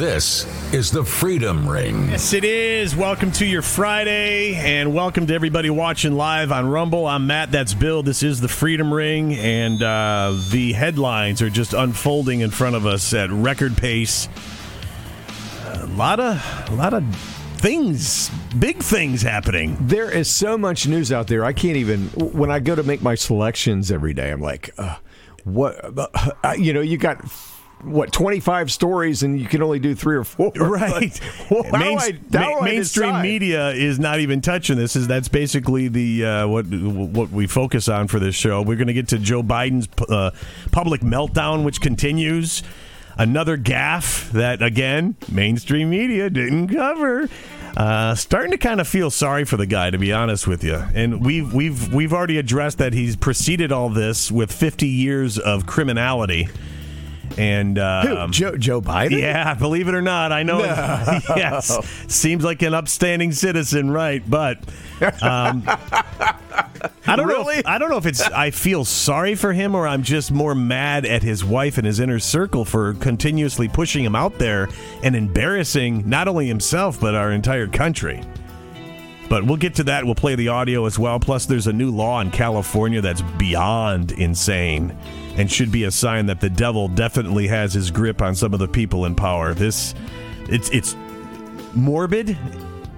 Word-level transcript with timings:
This 0.00 0.46
is 0.72 0.90
the 0.90 1.04
Freedom 1.04 1.68
Ring. 1.68 2.08
Yes, 2.08 2.32
it 2.32 2.42
is. 2.42 2.96
Welcome 2.96 3.32
to 3.32 3.44
your 3.44 3.60
Friday, 3.60 4.54
and 4.54 4.94
welcome 4.94 5.26
to 5.26 5.34
everybody 5.34 5.68
watching 5.68 6.14
live 6.14 6.50
on 6.52 6.66
Rumble. 6.70 7.06
I'm 7.06 7.26
Matt. 7.26 7.52
That's 7.52 7.74
Bill. 7.74 8.02
This 8.02 8.22
is 8.22 8.40
the 8.40 8.48
Freedom 8.48 8.94
Ring, 8.94 9.34
and 9.34 9.82
uh, 9.82 10.40
the 10.48 10.72
headlines 10.72 11.42
are 11.42 11.50
just 11.50 11.74
unfolding 11.74 12.40
in 12.40 12.50
front 12.50 12.76
of 12.76 12.86
us 12.86 13.12
at 13.12 13.30
record 13.30 13.76
pace. 13.76 14.26
A 15.66 15.86
lot 15.88 16.18
of, 16.18 16.70
a 16.70 16.74
lot 16.74 16.94
of 16.94 17.04
things, 17.58 18.30
big 18.58 18.78
things 18.78 19.20
happening. 19.20 19.76
There 19.82 20.10
is 20.10 20.34
so 20.34 20.56
much 20.56 20.88
news 20.88 21.12
out 21.12 21.26
there. 21.26 21.44
I 21.44 21.52
can't 21.52 21.76
even. 21.76 22.06
When 22.16 22.50
I 22.50 22.58
go 22.58 22.74
to 22.74 22.82
make 22.82 23.02
my 23.02 23.16
selections 23.16 23.92
every 23.92 24.14
day, 24.14 24.30
I'm 24.30 24.40
like, 24.40 24.70
uh, 24.78 24.96
what? 25.44 25.74
Uh, 26.42 26.54
you 26.56 26.72
know, 26.72 26.80
you 26.80 26.96
got 26.96 27.22
what 27.82 28.12
25 28.12 28.70
stories 28.70 29.22
and 29.22 29.40
you 29.40 29.46
can 29.46 29.62
only 29.62 29.78
do 29.78 29.94
three 29.94 30.16
or 30.16 30.24
four 30.24 30.50
right 30.56 31.20
well, 31.50 31.62
Main, 31.72 31.98
I, 31.98 32.18
ma- 32.32 32.60
mainstream 32.60 33.08
decide? 33.10 33.22
media 33.22 33.70
is 33.70 33.98
not 33.98 34.20
even 34.20 34.40
touching 34.40 34.76
this 34.76 34.96
is 34.96 35.06
that's 35.06 35.28
basically 35.28 35.88
the 35.88 36.24
uh, 36.24 36.46
what 36.48 36.66
what 36.66 37.30
we 37.30 37.46
focus 37.46 37.88
on 37.88 38.08
for 38.08 38.18
this 38.18 38.34
show 38.34 38.62
we're 38.62 38.76
going 38.76 38.88
to 38.88 38.92
get 38.92 39.08
to 39.08 39.18
joe 39.18 39.42
biden's 39.42 39.88
uh, 40.08 40.30
public 40.72 41.00
meltdown 41.00 41.64
which 41.64 41.80
continues 41.80 42.62
another 43.16 43.56
gaffe 43.56 44.30
that 44.30 44.62
again 44.62 45.16
mainstream 45.30 45.90
media 45.90 46.28
didn't 46.30 46.68
cover 46.68 47.28
uh, 47.76 48.14
starting 48.14 48.50
to 48.50 48.58
kind 48.58 48.80
of 48.80 48.88
feel 48.88 49.10
sorry 49.10 49.44
for 49.44 49.56
the 49.56 49.64
guy, 49.66 49.90
to 49.90 49.98
be 49.98 50.12
honest 50.12 50.46
with 50.46 50.64
you. 50.64 50.74
And 50.74 51.24
we've 51.24 51.52
we've 51.52 51.92
we've 51.92 52.12
already 52.12 52.36
addressed 52.38 52.78
that 52.78 52.92
he's 52.92 53.14
preceded 53.14 53.70
all 53.70 53.88
this 53.90 54.30
with 54.30 54.52
50 54.52 54.88
years 54.88 55.38
of 55.38 55.66
criminality. 55.66 56.48
And 57.38 57.78
uh, 57.78 58.26
Who, 58.26 58.32
Joe, 58.32 58.56
Joe 58.56 58.80
Biden? 58.80 59.18
yeah, 59.20 59.54
believe 59.54 59.88
it 59.88 59.94
or 59.94 60.02
not, 60.02 60.32
I 60.32 60.42
know. 60.42 60.58
yes, 61.36 61.78
seems 62.08 62.44
like 62.44 62.62
an 62.62 62.74
upstanding 62.74 63.32
citizen, 63.32 63.90
right? 63.90 64.22
But 64.28 64.58
um, 65.22 65.62
I 65.66 67.16
don't 67.16 67.28
know. 67.28 67.48
If, 67.48 67.66
I 67.66 67.78
don't 67.78 67.90
know 67.90 67.96
if 67.96 68.06
it's. 68.06 68.20
I 68.20 68.50
feel 68.50 68.84
sorry 68.84 69.34
for 69.34 69.52
him, 69.52 69.74
or 69.74 69.86
I'm 69.86 70.02
just 70.02 70.32
more 70.32 70.54
mad 70.54 71.06
at 71.06 71.22
his 71.22 71.44
wife 71.44 71.78
and 71.78 71.86
his 71.86 72.00
inner 72.00 72.18
circle 72.18 72.64
for 72.64 72.94
continuously 72.94 73.68
pushing 73.68 74.04
him 74.04 74.16
out 74.16 74.38
there 74.38 74.68
and 75.02 75.14
embarrassing 75.16 76.08
not 76.08 76.28
only 76.28 76.46
himself 76.46 77.00
but 77.00 77.14
our 77.14 77.30
entire 77.32 77.66
country. 77.66 78.22
But 79.28 79.44
we'll 79.44 79.58
get 79.58 79.76
to 79.76 79.84
that. 79.84 80.04
We'll 80.04 80.16
play 80.16 80.34
the 80.34 80.48
audio 80.48 80.86
as 80.86 80.98
well. 80.98 81.20
Plus, 81.20 81.46
there's 81.46 81.68
a 81.68 81.72
new 81.72 81.92
law 81.92 82.20
in 82.20 82.32
California 82.32 83.00
that's 83.00 83.22
beyond 83.22 84.10
insane 84.12 84.96
and 85.36 85.50
should 85.50 85.70
be 85.72 85.84
a 85.84 85.90
sign 85.90 86.26
that 86.26 86.40
the 86.40 86.50
devil 86.50 86.88
definitely 86.88 87.46
has 87.48 87.72
his 87.72 87.90
grip 87.90 88.20
on 88.22 88.34
some 88.34 88.52
of 88.52 88.60
the 88.60 88.68
people 88.68 89.04
in 89.04 89.14
power. 89.14 89.54
This, 89.54 89.94
it's 90.48 90.68
it's 90.70 90.96
morbid. 91.74 92.36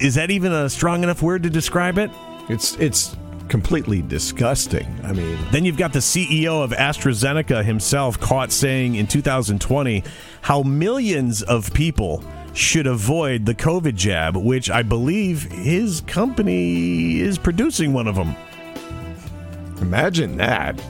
Is 0.00 0.14
that 0.16 0.30
even 0.30 0.52
a 0.52 0.69
strong 0.69 1.02
enough 1.02 1.22
word 1.22 1.42
to 1.44 1.50
describe 1.50 1.98
it? 1.98 2.11
It's 2.48 2.74
it's 2.77 3.16
completely 3.48 4.00
disgusting. 4.00 4.86
I 5.05 5.12
mean, 5.12 5.39
Then 5.50 5.64
you've 5.66 5.77
got 5.77 5.92
the 5.92 5.98
CEO 5.98 6.64
of 6.64 6.70
AstraZeneca 6.70 7.62
himself 7.62 8.19
caught 8.19 8.50
saying 8.50 8.94
in 8.94 9.06
2020 9.06 10.02
how 10.41 10.62
millions 10.62 11.42
of 11.42 11.72
people 11.74 12.24
should 12.55 12.86
avoid 12.86 13.44
the 13.44 13.55
COVID 13.55 13.94
jab, 13.94 14.36
which 14.36 14.70
I 14.70 14.83
believe 14.83 15.42
his 15.52 16.00
company 16.02 17.20
is 17.20 17.36
producing 17.39 17.92
one 17.92 18.06
of 18.06 18.14
them. 18.14 18.34
imagine 19.80 20.36
that. 20.39 20.80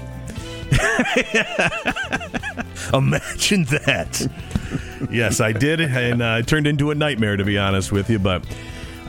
Imagine 2.94 3.64
that. 3.64 4.28
yes, 5.10 5.40
I 5.40 5.52
did, 5.52 5.80
and 5.80 6.22
uh, 6.22 6.38
it 6.40 6.46
turned 6.46 6.66
into 6.66 6.90
a 6.90 6.94
nightmare, 6.94 7.36
to 7.36 7.44
be 7.44 7.58
honest 7.58 7.92
with 7.92 8.08
you. 8.08 8.18
But 8.18 8.44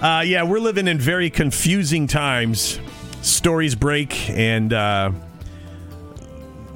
uh, 0.02 0.24
yeah, 0.26 0.44
we're 0.44 0.60
living 0.60 0.88
in 0.88 1.00
very 1.00 1.30
confusing 1.30 2.08
times. 2.08 2.80
Stories 3.22 3.76
break, 3.76 4.30
and 4.30 4.74
uh, 4.74 5.12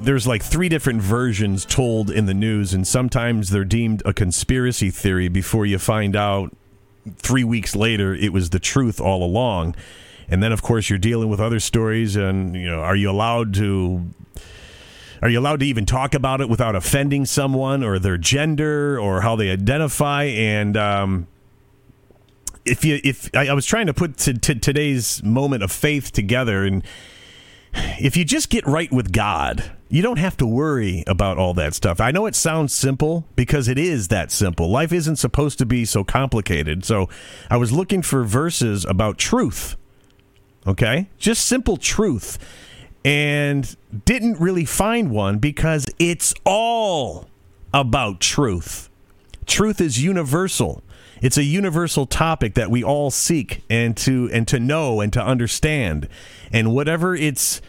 there's 0.00 0.26
like 0.26 0.42
three 0.42 0.68
different 0.68 1.02
versions 1.02 1.66
told 1.66 2.10
in 2.10 2.26
the 2.26 2.34
news, 2.34 2.72
and 2.72 2.86
sometimes 2.86 3.50
they're 3.50 3.64
deemed 3.64 4.02
a 4.06 4.14
conspiracy 4.14 4.90
theory 4.90 5.28
before 5.28 5.66
you 5.66 5.78
find 5.78 6.16
out 6.16 6.56
three 7.16 7.44
weeks 7.44 7.74
later 7.74 8.14
it 8.14 8.32
was 8.32 8.50
the 8.50 8.58
truth 8.58 9.00
all 9.00 9.22
along. 9.22 9.74
And 10.30 10.42
then, 10.42 10.52
of 10.52 10.60
course, 10.62 10.90
you're 10.90 10.98
dealing 10.98 11.30
with 11.30 11.40
other 11.40 11.58
stories, 11.58 12.16
and 12.16 12.54
you 12.54 12.66
know, 12.66 12.80
are 12.80 12.96
you 12.96 13.10
allowed 13.10 13.54
to 13.54 14.04
are 15.22 15.28
you 15.28 15.38
allowed 15.38 15.60
to 15.60 15.66
even 15.66 15.86
talk 15.86 16.14
about 16.14 16.40
it 16.40 16.48
without 16.48 16.76
offending 16.76 17.24
someone 17.24 17.82
or 17.82 17.98
their 17.98 18.18
gender 18.18 18.98
or 18.98 19.22
how 19.22 19.36
they 19.36 19.50
identify? 19.50 20.24
And 20.24 20.76
um, 20.76 21.26
if 22.64 22.84
you, 22.84 23.00
if 23.02 23.30
I, 23.34 23.48
I 23.48 23.52
was 23.52 23.66
trying 23.66 23.86
to 23.86 23.94
put 23.94 24.16
to, 24.18 24.34
to 24.34 24.54
today's 24.54 25.22
moment 25.22 25.62
of 25.62 25.72
faith 25.72 26.12
together, 26.12 26.64
and 26.64 26.84
if 27.98 28.16
you 28.16 28.24
just 28.24 28.48
get 28.48 28.66
right 28.66 28.90
with 28.92 29.12
God, 29.12 29.72
you 29.88 30.02
don't 30.02 30.18
have 30.18 30.36
to 30.38 30.46
worry 30.46 31.02
about 31.06 31.38
all 31.38 31.54
that 31.54 31.74
stuff. 31.74 32.00
I 32.00 32.10
know 32.10 32.26
it 32.26 32.34
sounds 32.34 32.74
simple 32.74 33.26
because 33.36 33.68
it 33.68 33.78
is 33.78 34.08
that 34.08 34.30
simple. 34.30 34.70
Life 34.70 34.92
isn't 34.92 35.16
supposed 35.16 35.58
to 35.58 35.66
be 35.66 35.84
so 35.84 36.04
complicated. 36.04 36.84
So 36.84 37.08
I 37.50 37.56
was 37.56 37.72
looking 37.72 38.02
for 38.02 38.24
verses 38.24 38.84
about 38.84 39.18
truth. 39.18 39.76
Okay? 40.66 41.08
Just 41.18 41.46
simple 41.46 41.76
truth 41.76 42.38
and 43.04 43.76
didn't 44.04 44.38
really 44.40 44.64
find 44.64 45.10
one 45.10 45.38
because 45.38 45.86
it's 45.98 46.34
all 46.44 47.28
about 47.72 48.20
truth. 48.20 48.88
Truth 49.46 49.80
is 49.80 50.02
universal. 50.02 50.82
It's 51.20 51.36
a 51.36 51.44
universal 51.44 52.06
topic 52.06 52.54
that 52.54 52.70
we 52.70 52.84
all 52.84 53.10
seek 53.10 53.62
and 53.68 53.96
to 53.98 54.30
and 54.32 54.46
to 54.48 54.60
know 54.60 55.00
and 55.00 55.12
to 55.12 55.22
understand. 55.22 56.08
And 56.52 56.72
whatever 56.74 57.14
it's 57.14 57.60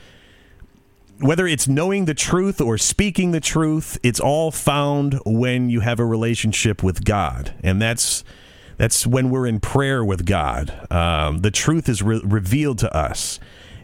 whether 1.19 1.45
it's 1.47 1.67
knowing 1.67 2.05
the 2.05 2.13
truth 2.13 2.61
or 2.61 2.77
speaking 2.77 3.31
the 3.31 3.41
truth, 3.41 3.97
it's 4.03 4.19
all 4.19 4.51
found 4.51 5.19
when 5.25 5.69
you 5.69 5.81
have 5.81 5.99
a 5.99 6.05
relationship 6.05 6.81
with 6.81 7.03
God. 7.03 7.53
And 7.63 7.81
that's 7.81 8.23
that's 8.77 9.05
when 9.05 9.29
we're 9.29 9.45
in 9.45 9.59
prayer 9.59 10.03
with 10.05 10.25
God. 10.25 10.87
Um, 10.91 11.39
the 11.39 11.51
truth 11.51 11.89
is 11.89 12.01
re- 12.01 12.21
revealed 12.23 12.77
to 12.79 12.95
us 12.95 13.39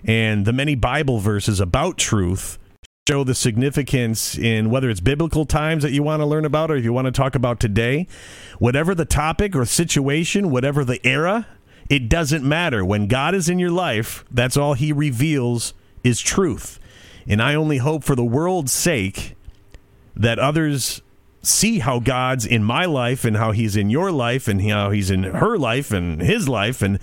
and 0.06 0.46
the 0.46 0.54
many 0.54 0.76
Bible 0.76 1.20
verses 1.20 1.60
about 1.60 1.98
truth 1.98 2.60
show 3.08 3.24
the 3.24 3.36
significance 3.36 4.38
in 4.38 4.70
whether 4.70 4.90
it's 4.90 5.00
biblical 5.00 5.46
times 5.46 5.84
that 5.84 5.92
you 5.92 6.02
want 6.02 6.22
to 6.22 6.26
learn 6.26 6.46
about 6.46 6.72
or 6.72 6.76
if 6.76 6.84
you 6.84 6.94
want 6.94 7.06
to 7.06 7.12
talk 7.12 7.36
about 7.36 7.60
today. 7.60 8.08
Whatever 8.58 8.96
the 8.96 9.06
topic 9.06 9.56
or 9.56 9.66
situation, 9.66 10.50
whatever 10.50 10.84
the 10.84 11.06
era, 11.06 11.48
it 11.90 12.10
doesn't 12.10 12.44
matter. 12.44 12.84
When 12.84 13.08
God 13.08 13.36
is 13.36 13.50
in 13.50 13.60
your 13.60 13.72
life, 13.72 14.26
that's 14.32 14.58
all 14.58 14.74
he 14.74 14.92
reveals 14.92 15.74
is 16.04 16.20
truth. 16.20 16.80
And 17.28 17.42
I 17.42 17.54
only 17.56 17.78
hope 17.78 18.04
for 18.04 18.16
the 18.16 18.24
world's 18.24 18.72
sake 18.72 19.36
that 20.16 20.40
others 20.40 21.02
see 21.42 21.80
how 21.80 22.00
God's 22.00 22.46
in 22.46 22.64
my 22.64 22.86
life 22.86 23.24
and 23.24 23.38
how 23.38 23.52
he's 23.52 23.76
in 23.76 23.92
your 23.92 24.12
life 24.12 24.48
and 24.48 24.62
how 24.68 24.90
he's 24.90 25.12
in 25.12 25.24
her 25.24 25.58
life 25.58 25.92
and 25.92 26.22
his 26.22 26.50
life 26.50 26.82
and 26.82 27.00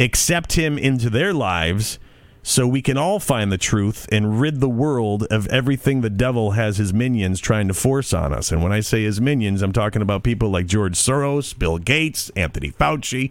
accept 0.00 0.54
him 0.54 0.78
into 0.78 1.10
their 1.10 1.34
lives 1.34 1.98
so 2.42 2.66
we 2.66 2.82
can 2.82 2.96
all 2.96 3.20
find 3.20 3.52
the 3.52 3.58
truth 3.58 4.06
and 4.10 4.40
rid 4.40 4.60
the 4.60 4.68
world 4.68 5.24
of 5.30 5.46
everything 5.46 6.00
the 6.00 6.10
devil 6.10 6.52
has 6.52 6.76
his 6.76 6.92
minions 6.92 7.38
trying 7.40 7.68
to 7.68 7.74
force 7.74 8.12
on 8.12 8.32
us. 8.32 8.50
And 8.50 8.62
when 8.62 8.72
I 8.72 8.80
say 8.80 9.04
his 9.04 9.20
minions, 9.20 9.62
I'm 9.62 9.72
talking 9.72 10.02
about 10.02 10.24
people 10.24 10.50
like 10.50 10.66
George 10.66 10.94
Soros, 10.94 11.56
Bill 11.56 11.78
Gates, 11.78 12.30
Anthony 12.30 12.70
Fauci. 12.70 13.30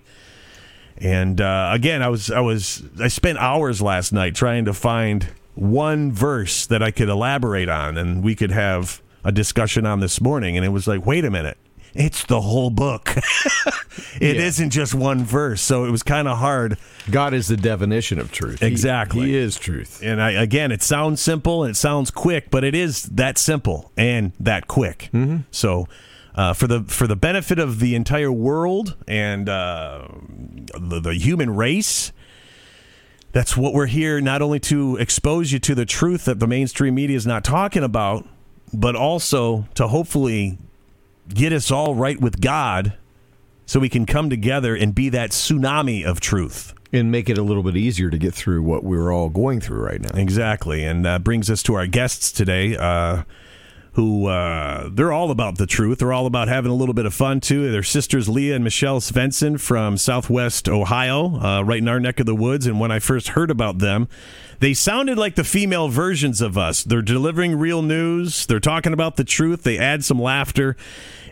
And 0.97 1.41
uh, 1.41 1.72
again, 1.73 2.02
I 2.02 2.09
was 2.09 2.31
I 2.31 2.40
was 2.40 2.84
I 2.99 3.08
spent 3.08 3.37
hours 3.40 3.81
last 3.81 4.13
night 4.13 4.35
trying 4.35 4.66
to 4.66 4.73
find 4.73 5.28
one 5.55 6.11
verse 6.11 6.66
that 6.67 6.81
I 6.81 6.91
could 6.91 7.09
elaborate 7.09 7.69
on, 7.69 7.97
and 7.97 8.23
we 8.23 8.35
could 8.35 8.52
have 8.52 9.02
a 9.23 9.31
discussion 9.31 9.85
on 9.85 9.99
this 9.99 10.22
morning. 10.22 10.55
And 10.55 10.66
it 10.66 10.69
was 10.69 10.87
like, 10.87 11.05
wait 11.05 11.25
a 11.25 11.31
minute, 11.31 11.57
it's 11.93 12.26
the 12.26 12.41
whole 12.41 12.70
book. 12.70 13.16
It 14.22 14.38
Yeah. 14.38 14.43
not 14.43 14.72
just 14.72 14.93
one 14.93 15.23
verse, 15.26 15.61
so 15.61 15.85
it 15.85 15.91
was 15.91 16.02
kind 16.03 16.28
of 16.28 16.38
hard. 16.38 16.78
God 17.09 17.34
is 17.34 17.47
the 17.47 17.58
definition 17.58 18.20
of 18.20 18.32
truth. 18.32 18.59
He- 18.61 18.66
Exactly. 18.67 19.28
He, 19.28 19.35
is 19.35 19.58
truth. 19.58 20.02
And 20.03 20.22
I, 20.22 20.32
again, 20.32 20.72
it 20.72 20.82
sounds 20.82 21.22
simple 21.22 21.64
and 21.64 21.72
it 21.72 21.76
sounds 21.76 22.09
quick, 22.11 22.49
but 22.52 22.64
it 22.64 22.73
is 22.76 23.03
that 23.03 23.38
simple 23.38 23.91
and 23.97 24.32
that 24.40 24.67
quick. 24.67 25.09
Mm-hmm. 25.14 25.38
So, 25.52 25.88
uh, 26.35 26.53
for 26.53 26.67
the 26.67 26.84
for 26.84 27.05
the 27.08 27.16
benefit 27.17 27.59
of 27.59 27.79
the 27.79 27.96
entire 27.96 28.32
world 28.32 28.96
and 29.08 29.49
uh, 29.49 30.08
the, 30.78 30.99
the 31.02 31.14
human 31.14 31.53
race, 31.55 32.11
that's 33.34 33.55
what 33.58 33.73
we're 33.73 33.88
here 33.88 34.20
not 34.22 34.41
only 34.41 34.59
to 34.61 34.97
expose 34.97 35.52
you 35.52 35.59
to 35.59 35.76
the 35.76 35.85
truth 35.85 36.26
that 36.26 36.40
the 36.40 36.47
mainstream 36.47 36.96
media 36.96 37.17
is 37.17 37.28
not 37.28 37.43
talking 37.43 37.84
about, 37.84 38.28
but 38.73 38.96
also 38.96 39.67
to 39.76 39.88
hopefully 39.90 40.58
get 41.33 41.53
us 41.53 41.72
all 41.72 41.95
right 41.95 42.19
with 42.19 42.41
God, 42.41 42.97
so 43.66 43.79
we 43.79 43.89
can 43.89 44.05
come 44.05 44.29
together 44.29 44.75
and 44.75 44.93
be 44.93 45.09
that 45.09 45.31
tsunami 45.31 46.03
of 46.03 46.19
truth. 46.19 46.73
And 46.93 47.09
make 47.09 47.29
it 47.29 47.37
a 47.37 47.41
little 47.41 47.63
bit 47.63 47.78
easier 47.78 48.09
to 48.09 48.17
get 48.17 48.33
through 48.33 48.63
what 48.63 48.83
we're 48.83 49.13
all 49.13 49.29
going 49.29 49.61
through 49.61 49.81
right 49.81 50.01
now. 50.01 50.09
Exactly, 50.13 50.83
and 50.83 51.05
that 51.05 51.23
brings 51.23 51.49
us 51.49 51.63
to 51.63 51.75
our 51.75 51.87
guests 51.87 52.33
today. 52.33 52.75
Uh, 52.75 53.23
who 53.93 54.28
uh, 54.28 54.90
they're 54.91 55.11
all 55.11 55.32
about 55.32 55.58
the 55.58 55.66
truth. 55.66 55.99
They're 55.99 56.14
all 56.14 56.26
about 56.26 56.47
having 56.47 56.72
a 56.72 56.76
little 56.76 56.93
bit 56.93 57.05
of 57.05 57.14
fun 57.14 57.41
too. 57.41 57.72
Their 57.72 57.84
sisters 57.84 58.29
Leah 58.29 58.55
and 58.55 58.64
Michelle 58.64 59.02
Svensson 59.02 59.59
from 59.59 59.97
Southwest 59.97 60.70
Ohio, 60.70 61.40
uh, 61.40 61.61
right 61.64 61.79
in 61.79 61.88
our 61.88 61.99
neck 61.99 62.20
of 62.20 62.26
the 62.26 62.35
woods. 62.35 62.66
And 62.67 62.79
when 62.79 62.91
I 62.91 62.99
first 62.99 63.29
heard 63.29 63.52
about 63.52 63.79
them, 63.79 64.08
they 64.59 64.73
sounded 64.73 65.17
like 65.17 65.35
the 65.35 65.43
female 65.43 65.90
versions 65.90 66.40
of 66.40 66.58
us. 66.58 66.84
They're 66.84 67.02
delivering 67.02 67.58
real 67.58 67.82
news. 67.82 68.46
They're 68.46 68.59
talking 68.59 68.93
about 68.93 69.17
the 69.17 69.23
truth. 69.23 69.64
They 69.64 69.78
add 69.78 70.05
some 70.05 70.22
laughter. 70.22 70.78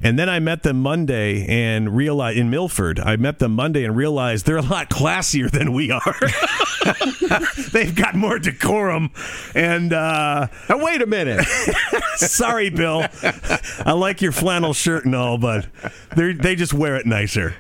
And 0.02 0.18
then 0.18 0.30
I 0.30 0.40
met 0.40 0.64
them 0.64 0.82
Monday 0.82 1.46
and 1.46 1.96
realized 1.96 2.38
in 2.38 2.50
Milford. 2.50 3.00
I 3.00 3.18
met 3.18 3.40
them 3.40 3.54
Monday 3.54 3.84
and 3.84 3.96
realized 3.96 4.46
they're 4.46 4.58
a 4.58 4.62
lot 4.62 4.90
classier 4.90 5.52
than 5.52 5.74
we 5.74 5.92
are. 5.92 6.16
They've 7.72 7.94
got 7.94 8.16
more 8.16 8.40
decorum. 8.40 9.12
And 9.54 9.94
uh, 9.94 10.48
now, 10.70 10.84
wait 10.84 11.02
a 11.02 11.06
minute. 11.06 11.46
sorry, 12.50 12.70
Bill. 12.70 13.06
I 13.86 13.94
like 13.94 14.22
your 14.22 14.32
flannel 14.32 14.74
shirt 14.74 15.06
and 15.06 15.16
all, 15.16 15.38
but 15.38 15.68
they 16.16 16.34
they 16.34 16.56
just 16.56 16.74
wear 16.74 16.96
it 16.96 17.06
nicer. 17.06 17.56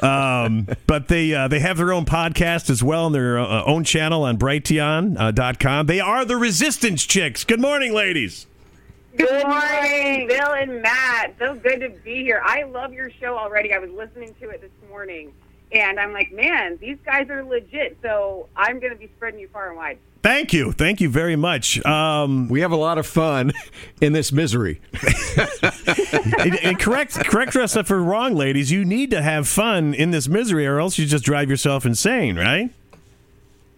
Um, 0.00 0.66
but 0.86 1.08
they 1.08 1.34
uh, 1.34 1.48
they 1.48 1.60
have 1.60 1.76
their 1.76 1.92
own 1.92 2.04
podcast 2.04 2.70
as 2.70 2.82
well 2.82 3.06
and 3.06 3.14
their 3.14 3.38
uh, 3.38 3.64
own 3.64 3.84
channel 3.84 4.24
on 4.24 4.38
Brighteon.com. 4.38 5.86
They 5.86 6.00
are 6.00 6.24
the 6.24 6.36
Resistance 6.36 7.04
Chicks. 7.04 7.44
Good 7.44 7.60
morning, 7.60 7.92
ladies. 7.92 8.46
Good 9.16 9.46
morning, 9.46 10.28
Bill 10.28 10.52
and 10.52 10.80
Matt. 10.80 11.34
So 11.38 11.54
good 11.54 11.80
to 11.80 11.90
be 11.90 12.22
here. 12.22 12.40
I 12.44 12.62
love 12.62 12.92
your 12.92 13.10
show 13.10 13.36
already. 13.36 13.72
I 13.72 13.78
was 13.78 13.90
listening 13.90 14.34
to 14.40 14.50
it 14.50 14.60
this 14.60 14.70
morning, 14.88 15.32
and 15.72 16.00
I'm 16.00 16.12
like, 16.12 16.32
man, 16.32 16.78
these 16.80 16.98
guys 17.04 17.28
are 17.30 17.44
legit. 17.44 17.98
So 18.02 18.48
I'm 18.56 18.80
going 18.80 18.92
to 18.92 18.98
be 18.98 19.08
spreading 19.16 19.40
you 19.40 19.48
far 19.48 19.68
and 19.68 19.76
wide. 19.76 19.98
Thank 20.22 20.52
you. 20.52 20.72
Thank 20.72 21.00
you 21.00 21.08
very 21.08 21.36
much. 21.36 21.84
Um, 21.86 22.48
we 22.48 22.60
have 22.60 22.72
a 22.72 22.76
lot 22.76 22.98
of 22.98 23.06
fun 23.06 23.52
in 24.00 24.12
this 24.12 24.32
misery. 24.32 24.80
and, 26.38 26.56
and 26.62 26.78
correct, 26.78 27.14
correct 27.24 27.56
us 27.56 27.74
if 27.74 27.88
we're 27.88 28.00
wrong, 28.00 28.34
ladies. 28.34 28.70
You 28.70 28.84
need 28.84 29.10
to 29.12 29.22
have 29.22 29.48
fun 29.48 29.94
in 29.94 30.10
this 30.10 30.28
misery, 30.28 30.66
or 30.66 30.78
else 30.78 30.98
you 30.98 31.06
just 31.06 31.24
drive 31.24 31.48
yourself 31.48 31.86
insane, 31.86 32.36
right? 32.36 32.70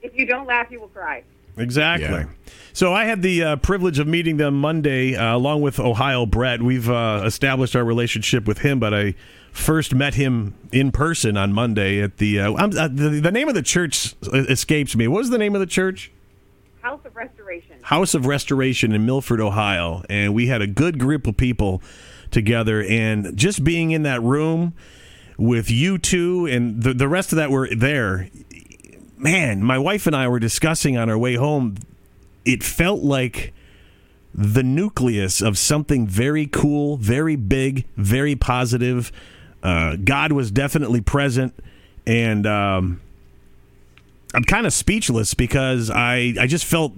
If 0.01 0.17
you 0.17 0.27
don't 0.27 0.47
laugh, 0.47 0.69
you 0.71 0.81
will 0.81 0.89
cry. 0.89 1.23
Exactly. 1.57 2.09
Yeah. 2.09 2.27
So 2.73 2.93
I 2.93 3.05
had 3.05 3.23
the 3.23 3.45
uh, 3.45 3.57
privilege 3.57 3.99
of 3.99 4.09
meeting 4.09 4.39
them 4.39 4.59
Monday, 4.59 5.15
uh, 5.15 5.37
along 5.37 5.61
with 5.61 5.79
Ohio 5.79 6.27
Brett. 6.27 6.63
We've 6.63 6.89
uh, 6.91 7.23
established 7.25 7.77
our 7.77 7.85
relationship 7.85 8.47
with 8.47 8.59
him, 8.59 8.81
but 8.81 8.95
I 8.95 9.15
first 9.53 9.95
met 9.95 10.15
him 10.15 10.55
in 10.73 10.91
person 10.91 11.37
on 11.37 11.53
Monday 11.53 12.01
at 12.01 12.17
the, 12.17 12.41
uh, 12.41 12.67
the 12.67 13.21
the 13.23 13.31
name 13.31 13.49
of 13.49 13.55
the 13.55 13.63
church 13.63 14.15
escapes 14.33 14.97
me. 14.97 15.07
What 15.07 15.19
was 15.19 15.31
the 15.31 15.39
name 15.39 15.55
of 15.55 15.61
the 15.61 15.67
church? 15.67 16.11
House 16.81 17.01
of 17.05 17.15
Restoration. 17.15 17.77
House 17.83 18.15
of 18.15 18.27
Restoration 18.27 18.93
in 18.93 19.07
Milford, 19.07 19.41
Ohio, 19.41 20.03
and 20.11 20.35
we 20.35 20.49
had 20.49 20.63
a 20.63 20.67
good 20.67 20.99
group 20.99 21.27
of 21.27 21.37
people 21.37 21.81
together, 22.31 22.83
and 22.83 23.37
just 23.37 23.63
being 23.63 23.93
in 23.93 24.03
that 24.03 24.21
room 24.23 24.75
with 25.37 25.71
you 25.71 25.99
two 25.99 26.47
and 26.47 26.83
the 26.83 26.93
the 26.93 27.09
rest 27.09 27.33
of 27.33 27.37
that 27.37 27.51
were 27.51 27.69
there. 27.75 28.29
Man, 29.17 29.63
my 29.63 29.79
wife 29.79 30.09
and 30.09 30.17
I 30.17 30.27
were 30.27 30.41
discussing 30.41 30.97
on 30.97 31.09
our 31.09 31.17
way 31.17 31.37
home 31.37 31.77
it 32.45 32.63
felt 32.63 33.03
like 33.03 33.53
the 34.35 34.63
nucleus 34.63 35.41
of 35.41 35.59
something 35.59 36.07
very 36.07 36.47
cool, 36.47 36.97
very 36.97 37.37
big, 37.37 37.87
very 37.97 38.35
positive. 38.35 39.13
Uh, 39.63 39.97
God 39.97 40.33
was 40.33 40.51
definitely 40.51 41.01
present, 41.01 41.55
and 42.07 42.47
um, 42.47 43.01
I'm 44.35 44.45
kind 44.45 44.67
of 44.67 44.73
speechless 44.73 45.35
because 45.35 45.91
I 45.91 46.35
I 46.41 46.47
just 46.47 46.65
felt 46.65 46.93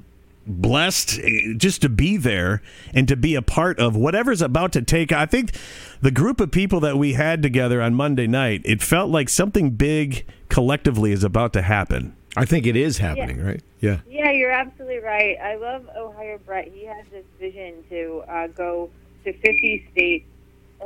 blessed 0.47 1.19
eh, 1.23 1.55
just 1.57 1.83
to 1.83 1.89
be 1.89 2.17
there 2.17 2.63
and 2.93 3.09
to 3.09 3.17
be 3.17 3.35
a 3.35 3.43
part 3.43 3.79
of 3.79 3.97
whatever's 3.97 4.43
about 4.43 4.73
to 4.73 4.83
take. 4.83 5.13
I 5.13 5.27
think 5.27 5.53
the 6.01 6.11
group 6.11 6.41
of 6.41 6.51
people 6.51 6.81
that 6.81 6.99
we 6.99 7.15
had 7.15 7.43
together 7.43 7.81
on 7.83 7.95
Monday 7.95 8.27
night, 8.27 8.63
it 8.65 8.83
felt 8.83 9.11
like 9.11 9.29
something 9.29 9.71
big 9.71 10.27
collectively 10.49 11.13
is 11.13 11.25
about 11.25 11.53
to 11.55 11.63
happen. 11.63 12.17
I 12.37 12.45
think 12.45 12.67
it 12.67 12.77
is 12.77 12.99
happening, 12.99 13.39
yeah. 13.39 13.45
right? 13.45 13.63
Yeah. 13.81 14.01
Yeah, 14.09 14.31
you're 14.33 14.51
absolutely 14.51 14.99
right. 14.99 15.37
I 15.41 15.55
love 15.57 15.89
Ohio 15.97 16.39
Brett. 16.45 16.69
He 16.73 16.85
has 16.85 17.05
this 17.13 17.25
vision 17.39 17.85
to 17.91 18.25
uh, 18.29 18.47
go 18.49 18.91
to 19.25 19.33
50 19.33 19.89
states 19.93 20.27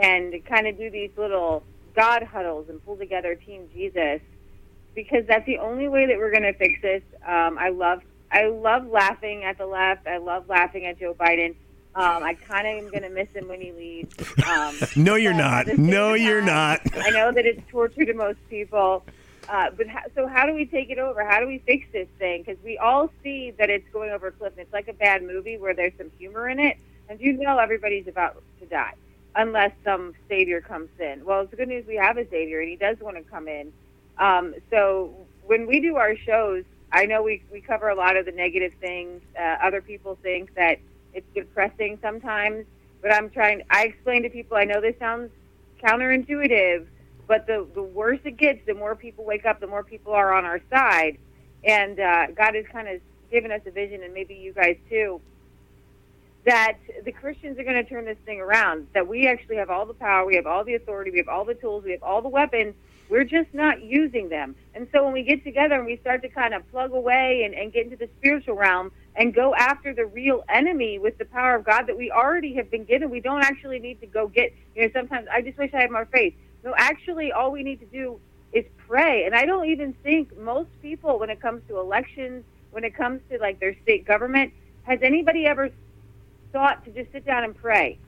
and 0.01 0.45
kind 0.45 0.67
of 0.67 0.77
do 0.77 0.91
these 0.91 1.11
little 1.17 1.63
God 1.95 2.23
huddles 2.23 2.69
and 2.69 2.85
pull 2.85 2.97
together 2.97 3.35
Team 3.35 3.69
Jesus 3.75 4.21
because 4.95 5.25
that's 5.27 5.47
the 5.47 5.59
only 5.59 5.89
way 5.89 6.07
that 6.07 6.17
we're 6.17 6.31
going 6.31 6.43
to 6.43 6.53
fix 6.53 6.81
this. 6.83 7.03
Um, 7.27 7.59
I 7.59 7.71
love 7.71 8.03
I 8.31 8.47
love 8.47 8.87
laughing 8.87 9.45
at 9.45 9.59
the 9.59 9.67
left. 9.67 10.07
I 10.07 10.19
love 10.19 10.49
laughing 10.49 10.87
at 10.87 10.99
Joe 10.99 11.15
Biden. 11.15 11.55
Um, 11.95 12.23
I 12.23 12.35
kind 12.35 12.67
of 12.67 12.85
am 12.85 12.91
going 12.91 13.03
to 13.03 13.11
miss 13.11 13.29
him 13.31 13.49
when 13.49 13.61
he 13.61 13.73
leaves. 13.73 14.15
Um, 14.47 14.77
no, 14.97 15.15
you're 15.15 15.33
not. 15.33 15.67
No, 15.79 16.15
you're 16.15 16.43
not. 16.43 16.81
I 16.95 17.11
know 17.11 17.33
that 17.33 17.47
it's 17.47 17.63
torture 17.71 18.05
to 18.05 18.15
most 18.15 18.39
people. 18.51 19.05
Uh, 19.49 19.71
but 19.77 19.87
so 20.15 20.27
how 20.27 20.45
do 20.47 20.53
we 20.53 20.67
take 20.67 20.91
it 20.91 20.99
over? 20.99 21.25
How 21.25 21.41
do 21.41 21.47
we 21.47 21.59
fix 21.61 21.87
this 21.91 22.07
thing? 22.19 22.43
Because 22.43 22.63
we 22.63 22.77
all 22.77 23.11
see 23.23 23.53
that 23.53 23.71
it's 23.71 23.89
going 23.95 24.11
over 24.11 24.27
a 24.27 24.33
cliff. 24.33 24.53
And 24.53 24.61
it's 24.61 24.73
like 24.75 24.89
a 24.89 24.93
bad 24.93 25.23
movie 25.23 25.57
where 25.57 25.75
there's 25.75 25.95
some 25.97 26.11
humor 26.19 26.49
in 26.51 26.61
it, 26.61 26.77
and 27.09 27.19
you 27.19 27.33
know 27.33 27.59
everybody's 27.59 28.07
about 28.07 28.43
to 28.61 28.67
die 28.67 28.95
unless 29.39 29.73
some 29.85 30.15
savior 30.29 30.61
comes 30.61 30.91
in. 30.99 31.25
Well, 31.25 31.41
it's 31.41 31.55
good 31.55 31.69
news 31.69 31.87
we 31.87 31.97
have 31.97 32.19
a 32.19 32.29
savior, 32.29 32.61
and 32.61 32.69
he 32.69 32.77
does 32.77 32.99
want 33.01 33.17
to 33.17 33.23
come 33.23 33.49
in. 33.49 33.73
Um, 34.19 34.55
so 34.71 35.15
when 35.47 35.67
we 35.67 35.81
do 35.81 35.97
our 35.97 36.15
shows, 36.15 36.65
I 36.93 37.07
know 37.07 37.23
we 37.23 37.43
we 37.51 37.63
cover 37.63 37.89
a 37.89 37.95
lot 37.95 38.17
of 38.17 38.27
the 38.27 38.33
negative 38.33 38.75
things. 38.81 39.23
Uh, 39.39 39.57
other 39.63 39.81
people 39.81 40.19
think 40.23 40.55
that 40.57 40.79
it's 41.15 41.27
depressing 41.35 41.99
sometimes, 42.03 42.67
but 43.01 43.15
I'm 43.15 43.31
trying. 43.31 43.63
I 43.71 43.85
explain 43.85 44.25
to 44.25 44.29
people. 44.29 44.59
I 44.59 44.65
know 44.65 44.83
this 44.83 44.99
sounds 44.99 45.31
counterintuitive 45.83 46.87
but 47.29 47.47
the, 47.47 47.67
the 47.75 47.83
worse 47.83 48.19
it 48.25 48.39
gets, 48.39 48.65
the 48.67 48.75
more 48.75 48.97
people 48.97 49.25
wake 49.25 49.45
up, 49.45 49.61
the 49.61 49.67
more 49.67 49.85
people 49.85 50.15
are 50.15 50.33
on 50.33 50.47
our 50.47 50.61
side. 50.71 51.19
And 51.63 52.01
uh, 52.01 52.29
God 52.29 52.55
has 52.55 52.65
kind 52.73 52.89
of 52.89 53.01
given 53.31 53.53
us 53.53 53.61
a 53.67 53.71
vision, 53.71 54.03
and 54.03 54.15
maybe 54.15 54.35
you 54.35 54.53
guys 54.55 54.77
too, 54.89 55.21
that 56.49 56.79
the 57.05 57.13
Christians 57.13 57.59
are 57.59 57.63
going 57.63 57.77
to 57.77 57.85
turn 57.85 58.07
this 58.07 58.17
thing 58.25 58.41
around. 58.41 58.87
That 58.95 59.07
we 59.07 59.27
actually 59.27 59.57
have 59.57 59.69
all 59.69 59.85
the 59.85 59.93
power, 59.93 60.25
we 60.25 60.35
have 60.37 60.47
all 60.47 60.65
the 60.65 60.77
authority, 60.77 61.11
we 61.11 61.19
have 61.19 61.29
all 61.29 61.45
the 61.45 61.55
tools, 61.55 61.85
we 61.85 61.93
have 61.93 62.03
all 62.03 62.23
the 62.23 62.31
weapons. 62.31 62.75
We're 63.11 63.25
just 63.25 63.53
not 63.53 63.83
using 63.83 64.31
them. 64.31 64.57
And 64.75 64.89
so 64.91 65.05
when 65.05 65.13
we 65.13 65.23
get 65.23 65.45
together 65.45 65.75
and 65.75 65.85
we 65.85 65.99
start 65.99 66.23
to 66.23 66.29
kind 66.31 66.55
of 66.55 66.67
plug 66.71 66.93
away 66.93 67.43
and, 67.45 67.55
and 67.55 67.71
get 67.71 67.85
into 67.85 67.97
the 67.97 68.09
spiritual 68.19 68.55
realm 68.55 68.93
and 69.15 69.35
go 69.35 69.55
after 69.55 69.93
the 69.93 70.07
real 70.07 70.43
enemy 70.49 70.99
with 70.99 71.19
the 71.19 71.27
power 71.27 71.55
of 71.55 71.65
God 71.65 71.87
that 71.87 71.99
we 71.99 72.11
already 72.11 72.55
have 72.55 72.71
been 72.71 72.85
given, 72.85 73.11
we 73.11 73.21
don't 73.21 73.43
actually 73.43 73.79
need 73.79 74.01
to 74.01 74.07
go 74.07 74.27
get, 74.27 74.55
you 74.75 74.83
know, 74.83 74.91
sometimes 74.95 75.29
I 75.31 75.43
just 75.43 75.59
wish 75.59 75.75
I 75.75 75.81
had 75.83 75.91
more 75.91 76.07
faith. 76.07 76.35
No, 76.65 76.73
actually, 76.79 77.31
all 77.31 77.53
we 77.53 77.63
need 77.63 77.81
to 77.81 77.87
do 77.87 78.19
is 78.55 78.65
pray. 78.87 79.25
And 79.25 79.35
I 79.35 79.45
don't 79.45 79.67
even 79.67 79.93
think 80.03 80.35
most 80.39 80.71
people, 80.81 81.19
when 81.19 81.29
it 81.29 81.43
comes 81.43 81.61
to 81.69 81.79
elections, 81.79 82.43
when 82.71 82.85
it 82.85 82.95
comes 82.95 83.21
to 83.31 83.39
like 83.39 83.61
their 83.61 83.77
state 83.83 84.07
government, 84.07 84.55
has 84.85 85.01
anybody 85.03 85.45
ever 85.47 85.71
thought 86.53 86.85
to 86.85 86.91
just 86.91 87.13
sit 87.13 87.25
down 87.27 87.45
and 87.45 87.57
pray? 87.57 87.99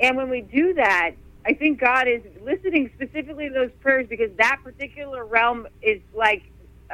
And 0.00 0.16
when 0.16 0.30
we 0.30 0.40
do 0.40 0.74
that, 0.74 1.12
I 1.44 1.54
think 1.54 1.80
God 1.80 2.06
is 2.08 2.22
listening 2.42 2.90
specifically 2.94 3.48
to 3.48 3.54
those 3.54 3.70
prayers 3.80 4.06
because 4.08 4.30
that 4.38 4.58
particular 4.62 5.24
realm 5.24 5.66
is 5.82 6.00
like 6.14 6.42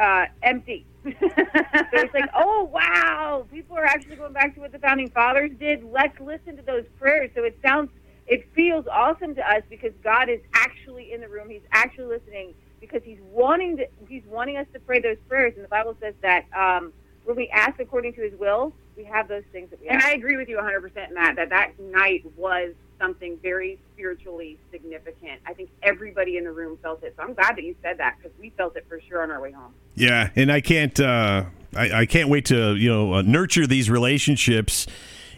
uh, 0.00 0.26
empty. 0.42 0.86
so 1.04 1.10
it's 1.12 2.14
like, 2.14 2.30
oh 2.36 2.70
wow, 2.72 3.46
people 3.50 3.76
are 3.76 3.84
actually 3.84 4.16
going 4.16 4.32
back 4.32 4.54
to 4.54 4.60
what 4.60 4.72
the 4.72 4.78
founding 4.78 5.10
fathers 5.10 5.50
did. 5.58 5.84
Let's 5.84 6.18
listen 6.20 6.56
to 6.56 6.62
those 6.62 6.84
prayers. 6.98 7.30
So 7.34 7.44
it 7.44 7.58
sounds 7.62 7.90
it 8.26 8.46
feels 8.54 8.86
awesome 8.92 9.34
to 9.36 9.50
us 9.50 9.62
because 9.70 9.92
God 10.04 10.28
is 10.28 10.40
actually 10.54 11.12
in 11.12 11.20
the 11.20 11.28
room. 11.28 11.48
He's 11.48 11.62
actually 11.72 12.06
listening 12.06 12.54
because 12.80 13.02
He's 13.02 13.20
wanting 13.22 13.78
to, 13.78 13.86
He's 14.06 14.24
wanting 14.26 14.58
us 14.58 14.66
to 14.74 14.80
pray 14.80 15.00
those 15.00 15.16
prayers. 15.28 15.54
And 15.56 15.64
the 15.64 15.68
Bible 15.68 15.96
says 16.00 16.14
that 16.22 16.44
um, 16.56 16.92
when 17.24 17.36
we 17.36 17.48
ask 17.48 17.80
according 17.80 18.14
to 18.14 18.20
His 18.22 18.38
will, 18.38 18.74
we 18.98 19.04
have 19.04 19.28
those 19.28 19.44
things 19.52 19.70
that 19.70 19.80
we. 19.80 19.88
And 19.88 20.02
I 20.02 20.10
agree 20.10 20.36
with 20.36 20.48
you 20.48 20.56
100, 20.56 20.80
percent 20.80 21.14
Matt. 21.14 21.36
That 21.36 21.48
that 21.50 21.78
night 21.78 22.24
was 22.36 22.74
something 23.00 23.38
very 23.40 23.78
spiritually 23.94 24.58
significant. 24.72 25.40
I 25.46 25.54
think 25.54 25.70
everybody 25.82 26.36
in 26.36 26.44
the 26.44 26.52
room 26.52 26.76
felt 26.82 27.02
it. 27.04 27.14
So 27.16 27.22
I'm 27.22 27.32
glad 27.32 27.56
that 27.56 27.62
you 27.62 27.76
said 27.80 27.98
that 27.98 28.16
because 28.18 28.36
we 28.38 28.50
felt 28.50 28.76
it 28.76 28.84
for 28.88 29.00
sure 29.08 29.22
on 29.22 29.30
our 29.30 29.40
way 29.40 29.52
home. 29.52 29.72
Yeah, 29.94 30.30
and 30.34 30.50
I 30.52 30.60
can't. 30.60 30.98
Uh, 30.98 31.44
I, 31.74 32.00
I 32.00 32.06
can't 32.06 32.28
wait 32.28 32.46
to 32.46 32.74
you 32.74 32.90
know 32.90 33.14
uh, 33.14 33.22
nurture 33.22 33.66
these 33.66 33.88
relationships 33.88 34.86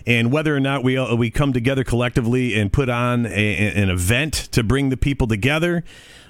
and 0.07 0.33
whether 0.33 0.57
or 0.57 0.61
not 0.61 0.83
we 0.83 0.97
uh, 0.97 1.15
we 1.15 1.31
come 1.31 1.53
together 1.53 1.85
collectively 1.85 2.59
and 2.59 2.73
put 2.73 2.89
on 2.89 3.27
a, 3.27 3.31
an 3.31 3.91
event 3.91 4.35
to 4.53 4.63
bring 4.63 4.89
the 4.89 4.97
people 4.97 5.27
together. 5.27 5.85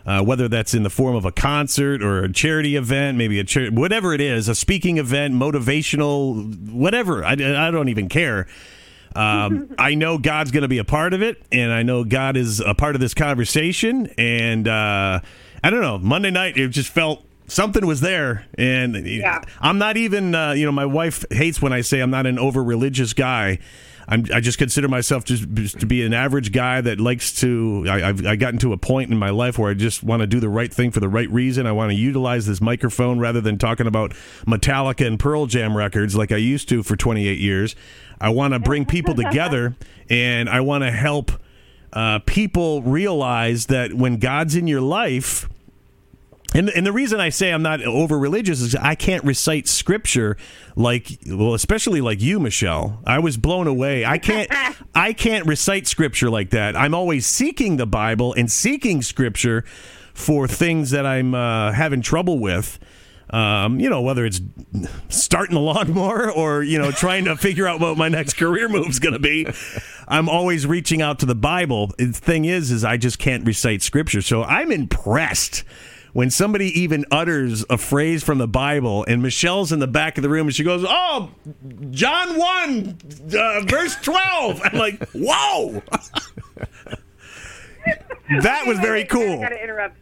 Uh, 0.06 0.22
whether 0.22 0.48
that's 0.48 0.72
in 0.72 0.82
the 0.82 0.90
form 0.90 1.14
of 1.14 1.26
a 1.26 1.32
concert 1.32 2.02
or 2.02 2.24
a 2.24 2.32
charity 2.32 2.74
event, 2.74 3.18
maybe 3.18 3.38
a 3.38 3.44
char- 3.44 3.68
whatever 3.68 4.14
it 4.14 4.20
is, 4.20 4.48
a 4.48 4.54
speaking 4.54 4.96
event, 4.96 5.34
motivational, 5.34 6.70
whatever. 6.70 7.22
I, 7.22 7.32
I 7.32 7.70
don't 7.70 7.88
even 7.88 8.08
care. 8.08 8.46
Um, 9.14 9.74
I 9.78 9.94
know 9.94 10.16
God's 10.16 10.50
going 10.50 10.62
to 10.62 10.68
be 10.68 10.78
a 10.78 10.84
part 10.84 11.12
of 11.12 11.22
it, 11.22 11.42
and 11.52 11.70
I 11.70 11.82
know 11.82 12.04
God 12.04 12.36
is 12.36 12.60
a 12.60 12.74
part 12.74 12.94
of 12.94 13.00
this 13.00 13.14
conversation. 13.14 14.06
And 14.16 14.66
uh, 14.66 15.20
I 15.62 15.70
don't 15.70 15.82
know, 15.82 15.98
Monday 15.98 16.30
night 16.30 16.56
it 16.56 16.68
just 16.68 16.90
felt 16.90 17.22
something 17.46 17.84
was 17.84 18.00
there 18.00 18.46
and 18.54 18.94
yeah. 19.08 19.42
i'm 19.60 19.76
not 19.76 19.96
even 19.96 20.36
uh, 20.36 20.52
you 20.52 20.64
know 20.64 20.70
my 20.70 20.86
wife 20.86 21.24
hates 21.32 21.60
when 21.60 21.72
i 21.72 21.80
say 21.80 21.98
i'm 21.98 22.10
not 22.10 22.24
an 22.24 22.38
over 22.38 22.62
religious 22.62 23.12
guy 23.12 23.58
I'm, 24.10 24.26
I 24.34 24.40
just 24.40 24.58
consider 24.58 24.88
myself 24.88 25.24
just, 25.24 25.48
just 25.54 25.78
to 25.78 25.86
be 25.86 26.04
an 26.04 26.12
average 26.12 26.50
guy 26.50 26.80
that 26.80 26.98
likes 26.98 27.32
to. 27.40 27.86
I, 27.88 28.08
I've 28.08 28.26
I 28.26 28.36
gotten 28.36 28.58
to 28.60 28.72
a 28.72 28.76
point 28.76 29.12
in 29.12 29.16
my 29.16 29.30
life 29.30 29.56
where 29.56 29.70
I 29.70 29.74
just 29.74 30.02
want 30.02 30.20
to 30.20 30.26
do 30.26 30.40
the 30.40 30.48
right 30.48 30.72
thing 30.72 30.90
for 30.90 30.98
the 30.98 31.08
right 31.08 31.30
reason. 31.30 31.64
I 31.64 31.72
want 31.72 31.92
to 31.92 31.96
utilize 31.96 32.44
this 32.46 32.60
microphone 32.60 33.20
rather 33.20 33.40
than 33.40 33.56
talking 33.56 33.86
about 33.86 34.10
Metallica 34.46 35.06
and 35.06 35.18
Pearl 35.18 35.46
Jam 35.46 35.76
records 35.76 36.16
like 36.16 36.32
I 36.32 36.36
used 36.36 36.68
to 36.70 36.82
for 36.82 36.96
28 36.96 37.38
years. 37.38 37.76
I 38.20 38.30
want 38.30 38.52
to 38.52 38.58
bring 38.58 38.84
people 38.84 39.14
together, 39.14 39.76
and 40.10 40.50
I 40.50 40.60
want 40.60 40.82
to 40.82 40.90
help 40.90 41.30
uh, 41.92 42.18
people 42.26 42.82
realize 42.82 43.66
that 43.66 43.94
when 43.94 44.18
God's 44.18 44.56
in 44.56 44.66
your 44.66 44.80
life 44.80 45.48
and, 46.54 46.68
and 46.70 46.86
the 46.86 46.92
reason 46.92 47.20
I 47.20 47.28
say 47.28 47.50
I'm 47.50 47.62
not 47.62 47.82
over 47.82 48.18
religious 48.18 48.60
is 48.60 48.74
I 48.74 48.94
can't 48.94 49.24
recite 49.24 49.68
scripture 49.68 50.36
like 50.76 51.18
well 51.26 51.54
especially 51.54 52.00
like 52.00 52.20
you 52.20 52.40
Michelle. 52.40 53.00
I 53.06 53.18
was 53.18 53.36
blown 53.36 53.66
away. 53.66 54.04
I 54.04 54.18
can't 54.18 54.50
I 54.94 55.12
can't 55.12 55.46
recite 55.46 55.86
scripture 55.86 56.30
like 56.30 56.50
that. 56.50 56.76
I'm 56.76 56.94
always 56.94 57.26
seeking 57.26 57.76
the 57.76 57.86
Bible 57.86 58.32
and 58.34 58.50
seeking 58.50 59.02
scripture 59.02 59.64
for 60.14 60.48
things 60.48 60.90
that 60.90 61.06
I'm 61.06 61.34
uh, 61.34 61.72
having 61.72 62.02
trouble 62.02 62.38
with. 62.38 62.78
Um, 63.32 63.78
you 63.78 63.88
know 63.88 64.02
whether 64.02 64.24
it's 64.24 64.40
starting 65.08 65.54
the 65.54 65.60
lawnmower 65.60 66.32
or 66.32 66.64
you 66.64 66.80
know 66.80 66.90
trying 66.90 67.26
to 67.26 67.36
figure 67.36 67.68
out 67.68 67.80
what 67.80 67.96
my 67.96 68.08
next 68.08 68.34
career 68.34 68.68
move's 68.68 68.98
going 68.98 69.12
to 69.12 69.20
be 69.20 69.46
I'm 70.08 70.28
always 70.28 70.66
reaching 70.66 71.00
out 71.00 71.20
to 71.20 71.26
the 71.26 71.36
Bible. 71.36 71.92
The 71.96 72.08
thing 72.08 72.44
is 72.44 72.72
is 72.72 72.84
I 72.84 72.96
just 72.96 73.20
can't 73.20 73.46
recite 73.46 73.82
scripture. 73.82 74.20
So 74.20 74.42
I'm 74.42 74.72
impressed 74.72 75.62
when 76.12 76.30
somebody 76.30 76.66
even 76.80 77.04
utters 77.10 77.64
a 77.70 77.78
phrase 77.78 78.22
from 78.22 78.38
the 78.38 78.48
Bible 78.48 79.04
and 79.06 79.22
Michelle's 79.22 79.72
in 79.72 79.78
the 79.78 79.86
back 79.86 80.18
of 80.18 80.22
the 80.22 80.28
room 80.28 80.46
and 80.46 80.54
she 80.54 80.64
goes, 80.64 80.84
Oh, 80.88 81.30
John 81.90 82.38
1, 82.38 82.98
uh, 83.36 83.60
verse 83.66 83.96
12. 83.96 84.60
I'm 84.64 84.78
like, 84.78 85.08
Whoa. 85.12 85.82
that 88.42 88.66
was 88.66 88.78
very 88.78 89.04
cool. 89.04 89.38
I 89.38 89.40
got 89.40 89.48
to 89.50 89.62
interrupt. 89.62 89.96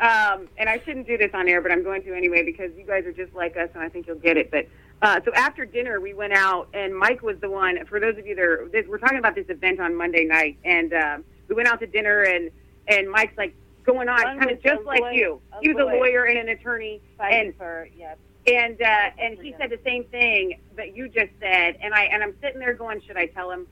Um, 0.00 0.48
and 0.56 0.68
I 0.68 0.80
shouldn't 0.84 1.06
do 1.06 1.18
this 1.18 1.30
on 1.34 1.46
air, 1.46 1.60
but 1.60 1.70
I'm 1.70 1.82
going 1.82 2.02
to 2.04 2.14
anyway 2.14 2.42
because 2.42 2.70
you 2.76 2.84
guys 2.84 3.04
are 3.04 3.12
just 3.12 3.34
like 3.34 3.56
us, 3.58 3.68
and 3.74 3.82
I 3.82 3.90
think 3.90 4.06
you'll 4.06 4.16
get 4.16 4.38
it. 4.38 4.50
But 4.50 4.66
uh, 5.02 5.20
so 5.24 5.32
after 5.34 5.66
dinner, 5.66 6.00
we 6.00 6.14
went 6.14 6.32
out, 6.32 6.68
and 6.72 6.96
Mike 6.96 7.22
was 7.22 7.36
the 7.40 7.50
one. 7.50 7.84
For 7.84 8.00
those 8.00 8.16
of 8.16 8.26
you 8.26 8.34
that 8.34 8.42
are, 8.42 8.68
this, 8.72 8.86
we're 8.88 8.98
talking 8.98 9.18
about 9.18 9.34
this 9.34 9.50
event 9.50 9.78
on 9.78 9.94
Monday 9.94 10.24
night, 10.24 10.56
and 10.64 10.94
uh, 10.94 11.18
we 11.48 11.54
went 11.54 11.68
out 11.68 11.80
to 11.80 11.86
dinner, 11.86 12.22
and 12.22 12.50
and 12.88 13.10
Mike's 13.10 13.36
like, 13.36 13.54
going 13.92 14.08
on, 14.08 14.22
One 14.22 14.38
kind 14.38 14.50
of 14.50 14.62
just 14.62 14.84
like 14.84 15.00
lawyer- 15.00 15.12
you. 15.12 15.40
He 15.62 15.68
was 15.72 15.78
a 15.80 15.84
lawyer. 15.84 15.96
lawyer 15.98 16.24
and 16.24 16.38
an 16.38 16.48
attorney, 16.48 17.00
Fighting 17.18 17.46
and 17.48 17.56
for 17.56 17.88
yeah. 17.96 18.14
and 18.46 18.80
uh, 18.80 19.10
and 19.18 19.38
he 19.38 19.54
said 19.58 19.70
the 19.70 19.78
same 19.84 20.04
thing 20.04 20.58
that 20.76 20.96
you 20.96 21.08
just 21.08 21.30
said, 21.40 21.76
and 21.82 21.92
I 21.94 22.04
and 22.04 22.22
I'm 22.22 22.34
sitting 22.40 22.58
there 22.60 22.74
going, 22.74 23.00
should 23.06 23.16
I 23.16 23.26
tell 23.26 23.50
him? 23.50 23.66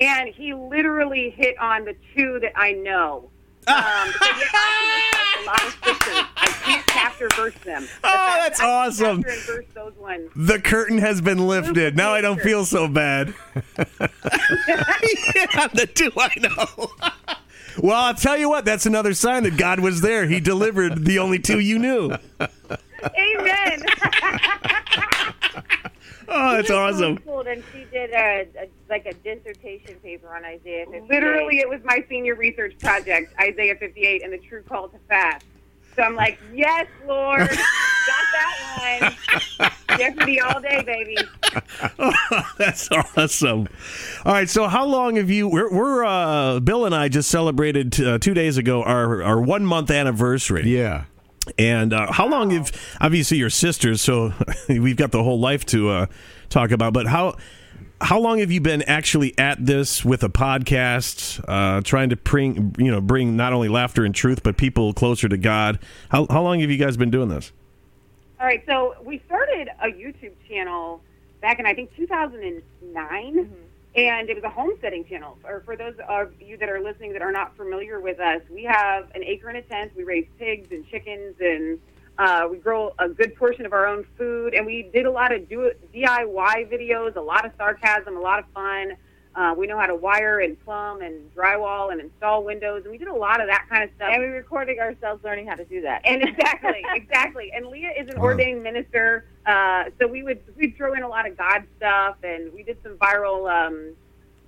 And 0.00 0.28
he 0.28 0.54
literally 0.54 1.30
hit 1.30 1.58
on 1.58 1.84
the 1.84 1.96
two 2.16 2.38
that 2.40 2.52
I 2.56 2.72
know. 2.72 3.30
Um, 3.68 3.74
because 3.74 4.38
yeah, 4.40 4.48
I 4.54 5.34
can 5.34 5.42
recite 5.42 5.42
a 5.42 5.46
lot 5.46 5.62
of 5.66 5.72
scriptures. 5.74 6.24
I 6.38 6.46
can't 6.62 6.86
chapter 6.88 7.28
verse 7.36 7.54
them. 7.64 7.86
But 8.00 8.10
Oh, 8.14 8.34
that's 8.38 8.60
I 8.60 8.62
can 8.64 8.70
awesome. 8.88 9.22
Chapter 9.24 9.34
and 9.36 9.42
verse 9.46 9.64
those 9.74 9.94
ones. 9.98 10.30
The 10.34 10.58
curtain 10.58 10.96
has 10.98 11.20
been 11.20 11.46
lifted. 11.46 11.94
Now 11.94 12.14
I 12.14 12.22
don't 12.22 12.40
feel 12.40 12.64
so 12.64 12.88
bad. 12.88 13.34
yeah, 13.76 14.06
the 15.74 15.86
two 15.92 16.10
I 16.16 16.30
know. 16.38 16.90
Well, 17.82 18.04
I'll 18.04 18.14
tell 18.14 18.36
you 18.36 18.48
what, 18.48 18.64
that's 18.64 18.86
another 18.86 19.14
sign 19.14 19.42
that 19.44 19.56
God 19.56 19.80
was 19.80 20.00
there. 20.00 20.26
He 20.26 20.40
delivered 20.40 21.04
the 21.04 21.18
only 21.18 21.38
two 21.38 21.58
you 21.58 21.78
knew. 21.78 22.12
Amen. 22.40 23.82
Oh, 26.30 26.56
that's 26.56 26.70
awesome. 26.70 27.16
School, 27.18 27.40
and 27.40 27.62
she 27.72 27.86
did 27.90 28.10
a, 28.10 28.46
a 28.60 28.68
like 28.90 29.06
a 29.06 29.14
dissertation 29.14 29.94
paper 30.02 30.28
on 30.34 30.44
Isaiah 30.44 30.84
58. 30.84 31.08
Literally, 31.08 31.58
it 31.60 31.68
was 31.68 31.80
my 31.84 32.04
senior 32.08 32.34
research 32.34 32.78
project, 32.78 33.32
Isaiah 33.40 33.76
58 33.76 34.22
and 34.22 34.32
the 34.32 34.38
true 34.38 34.62
call 34.62 34.88
to 34.88 34.98
fast. 35.08 35.44
So 35.98 36.04
I'm 36.04 36.14
like, 36.14 36.38
yes, 36.54 36.86
Lord, 37.08 37.40
got 37.40 37.56
that 37.58 39.12
one. 39.58 39.98
Jeopardy 39.98 40.40
all 40.40 40.60
day, 40.60 40.80
baby. 40.86 41.16
That's 42.56 42.88
awesome. 42.92 43.66
All 44.24 44.32
right, 44.32 44.48
so 44.48 44.68
how 44.68 44.86
long 44.86 45.16
have 45.16 45.28
you? 45.28 45.48
We're, 45.48 45.74
we're 45.74 46.04
uh, 46.04 46.60
Bill 46.60 46.86
and 46.86 46.94
I 46.94 47.08
just 47.08 47.28
celebrated 47.28 48.00
uh, 48.00 48.18
two 48.18 48.32
days 48.32 48.58
ago 48.58 48.84
our 48.84 49.24
our 49.24 49.40
one 49.40 49.66
month 49.66 49.90
anniversary. 49.90 50.68
Yeah. 50.68 51.06
And 51.58 51.92
uh, 51.92 52.12
how 52.12 52.28
long 52.28 52.50
have 52.50 52.70
obviously 53.00 53.38
your 53.38 53.50
sisters? 53.50 54.00
So 54.00 54.34
we've 54.68 54.96
got 54.96 55.10
the 55.10 55.24
whole 55.24 55.40
life 55.40 55.66
to 55.66 55.88
uh, 55.88 56.06
talk 56.48 56.70
about. 56.70 56.92
But 56.92 57.08
how 57.08 57.38
how 58.00 58.20
long 58.20 58.38
have 58.38 58.50
you 58.50 58.60
been 58.60 58.82
actually 58.82 59.36
at 59.38 59.64
this 59.64 60.04
with 60.04 60.22
a 60.22 60.28
podcast, 60.28 61.44
uh, 61.48 61.80
trying 61.82 62.10
to 62.10 62.16
bring 62.16 62.74
you 62.78 62.90
know 62.90 63.00
bring 63.00 63.36
not 63.36 63.52
only 63.52 63.68
laughter 63.68 64.04
and 64.04 64.14
truth, 64.14 64.42
but 64.42 64.56
people 64.56 64.92
closer 64.92 65.28
to 65.28 65.36
God? 65.36 65.78
How 66.08 66.26
how 66.30 66.42
long 66.42 66.60
have 66.60 66.70
you 66.70 66.78
guys 66.78 66.96
been 66.96 67.10
doing 67.10 67.28
this? 67.28 67.52
All 68.40 68.46
right, 68.46 68.62
so 68.66 68.94
we 69.04 69.20
started 69.26 69.68
a 69.82 69.88
YouTube 69.88 70.34
channel 70.48 71.00
back 71.40 71.58
in 71.58 71.66
I 71.66 71.74
think 71.74 71.94
2009, 71.96 73.52
and 73.96 74.30
it 74.30 74.34
was 74.34 74.44
a 74.44 74.50
homesteading 74.50 75.04
channel. 75.06 75.36
Or 75.44 75.62
for 75.64 75.74
those 75.74 75.94
of 76.08 76.40
you 76.40 76.56
that 76.58 76.68
are 76.68 76.80
listening 76.80 77.12
that 77.14 77.22
are 77.22 77.32
not 77.32 77.56
familiar 77.56 78.00
with 78.00 78.20
us, 78.20 78.42
we 78.48 78.62
have 78.62 79.10
an 79.16 79.24
acre 79.24 79.48
and 79.48 79.58
a 79.58 79.62
tent. 79.62 79.92
We 79.96 80.04
raise 80.04 80.26
pigs 80.38 80.68
and 80.70 80.86
chickens, 80.88 81.34
and 81.40 81.80
uh, 82.18 82.48
we 82.50 82.58
grow 82.58 82.92
a 82.98 83.08
good 83.08 83.36
portion 83.36 83.64
of 83.64 83.72
our 83.72 83.86
own 83.86 84.04
food. 84.16 84.54
And 84.54 84.66
we 84.66 84.90
did 84.92 85.06
a 85.06 85.10
lot 85.10 85.32
of 85.32 85.48
do 85.48 85.70
DIY 85.94 86.70
videos, 86.72 87.16
a 87.16 87.20
lot 87.20 87.44
of 87.46 87.52
sarcasm, 87.56 88.16
a 88.16 88.20
lot 88.20 88.40
of 88.40 88.44
fun. 88.52 88.92
Uh, 89.36 89.54
we 89.56 89.68
know 89.68 89.78
how 89.78 89.86
to 89.86 89.94
wire 89.94 90.40
and 90.40 90.58
plumb 90.64 91.00
and 91.00 91.32
drywall 91.32 91.92
and 91.92 92.00
install 92.00 92.42
windows, 92.42 92.82
and 92.82 92.90
we 92.90 92.98
did 92.98 93.06
a 93.06 93.14
lot 93.14 93.40
of 93.40 93.46
that 93.46 93.66
kind 93.70 93.84
of 93.84 93.90
stuff. 93.94 94.08
And 94.12 94.20
we 94.20 94.28
recorded 94.30 94.78
ourselves 94.80 95.22
learning 95.22 95.46
how 95.46 95.54
to 95.54 95.64
do 95.64 95.80
that. 95.82 96.00
And 96.04 96.22
exactly, 96.24 96.82
exactly. 96.94 97.52
And 97.54 97.66
Leah 97.66 97.92
is 97.96 98.08
an 98.08 98.16
Wow. 98.18 98.24
ordained 98.24 98.64
minister, 98.64 99.26
uh, 99.46 99.84
so 100.00 100.08
we 100.08 100.24
would 100.24 100.40
we'd 100.56 100.76
throw 100.76 100.94
in 100.94 101.04
a 101.04 101.08
lot 101.08 101.28
of 101.28 101.36
God 101.38 101.62
stuff, 101.76 102.16
and 102.24 102.52
we 102.52 102.64
did 102.64 102.78
some 102.82 102.96
viral, 102.96 103.48
um, 103.48 103.94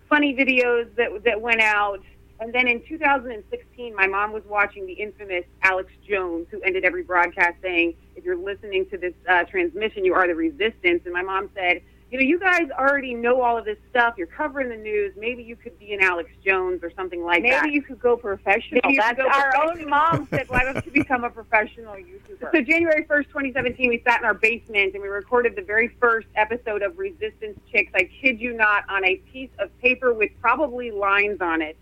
funny 0.09 0.35
videos 0.35 0.93
that 0.97 1.23
that 1.25 1.41
went 1.41 1.61
out. 1.61 2.00
And 2.40 2.54
then 2.54 2.66
in 2.66 2.82
2016, 2.88 3.94
my 3.94 4.06
mom 4.06 4.32
was 4.32 4.42
watching 4.47 4.87
the 4.87 4.94
infamous 4.94 5.44
Alex 5.62 5.92
Jones, 6.09 6.47
who 6.50 6.61
ended 6.62 6.87
every 6.87 7.02
broadcast 7.02 7.56
saying, 7.61 7.94
"If 8.16 8.25
you're 8.25 8.35
listening 8.35 8.87
to 8.87 8.97
this 8.97 9.12
uh, 9.28 9.44
transmission, 9.44 10.06
you 10.06 10.14
are 10.14 10.26
the 10.26 10.35
resistance." 10.35 11.02
And 11.04 11.12
my 11.12 11.20
mom 11.20 11.50
said, 11.54 11.82
"You 12.11 12.18
know, 12.18 12.25
you 12.25 12.38
guys 12.38 12.70
already 12.70 13.12
know 13.12 13.42
all 13.42 13.59
of 13.59 13.66
this 13.66 13.76
stuff. 13.90 14.14
You're 14.16 14.26
covering 14.26 14.70
the 14.70 14.76
news. 14.78 15.12
Maybe 15.18 15.42
you 15.42 15.54
could 15.54 15.78
be 15.78 15.92
an 15.92 16.00
Alex 16.02 16.30
Jones 16.42 16.82
or 16.82 16.90
something 16.97 17.23
like 17.23 17.42
Maybe 17.42 17.50
that." 17.50 17.64
Maybe 17.64 17.75
you 17.75 17.82
could 17.82 18.00
go 18.00 18.16
professional. 18.16 18.80
Maybe 18.85 18.97
That's 18.97 19.18
go 19.18 19.26
our 19.26 19.52
professional. 19.52 19.82
own 19.82 19.90
mom 19.90 20.26
said, 20.30 20.49
"Why 20.49 20.64
don't 20.64 20.85
you 20.87 20.92
become 20.92 21.25
a 21.25 21.30
professional 21.30 21.92
YouTuber?" 21.97 22.52
So 22.52 22.62
January 22.62 23.04
1st, 23.04 23.26
2017, 23.26 23.90
we 23.90 24.02
sat 24.06 24.18
in 24.20 24.25
our 24.25 24.32
basement 24.32 24.94
and 24.94 25.02
we 25.02 25.09
recorded 25.09 25.56
the 25.56 25.62
very 25.62 25.88
first 26.00 26.28
episode 26.37 26.80
of 26.80 26.99
Resistance 26.99 27.61
Chicks. 27.70 27.92
I 27.94 28.09
kid 28.23 28.40
you 28.40 28.54
not, 28.54 28.88
on 28.88 29.04
a 29.04 29.16
piece 29.30 29.50
of 29.59 29.78
paper 29.80 30.14
with 30.14 30.30
probably 30.40 30.90
lines 30.90 31.42
on 31.42 31.61
it. 31.61 31.76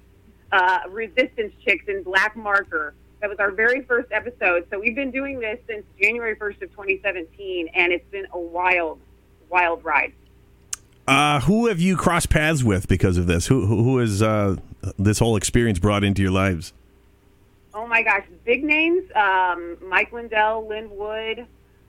Uh, 0.52 0.80
Resistance 0.88 1.52
Chicks 1.64 1.84
in 1.88 2.02
black 2.02 2.36
marker. 2.36 2.94
That 3.20 3.28
was 3.28 3.38
our 3.38 3.50
very 3.50 3.82
first 3.82 4.12
episode. 4.12 4.66
So 4.70 4.78
we've 4.78 4.94
been 4.94 5.10
doing 5.10 5.40
this 5.40 5.58
since 5.66 5.84
January 6.00 6.36
1st 6.36 6.62
of 6.62 6.70
2017, 6.70 7.68
and 7.74 7.92
it's 7.92 8.08
been 8.10 8.26
a 8.32 8.38
wild, 8.38 9.00
wild 9.50 9.84
ride. 9.84 10.12
Uh, 11.06 11.40
who 11.40 11.66
have 11.66 11.80
you 11.80 11.96
crossed 11.96 12.30
paths 12.30 12.62
with 12.62 12.86
because 12.86 13.16
of 13.16 13.26
this? 13.26 13.46
Who 13.46 13.66
who 13.66 13.82
who 13.82 13.98
has 13.98 14.22
uh, 14.22 14.56
this 14.98 15.18
whole 15.18 15.36
experience 15.36 15.78
brought 15.78 16.04
into 16.04 16.20
your 16.22 16.30
lives? 16.30 16.72
Oh 17.74 17.86
my 17.86 18.02
gosh, 18.02 18.24
big 18.44 18.62
names: 18.62 19.10
um, 19.16 19.76
Mike 19.88 20.12
Lindell, 20.12 20.66
Lin 20.68 20.88
Wood, 20.90 21.46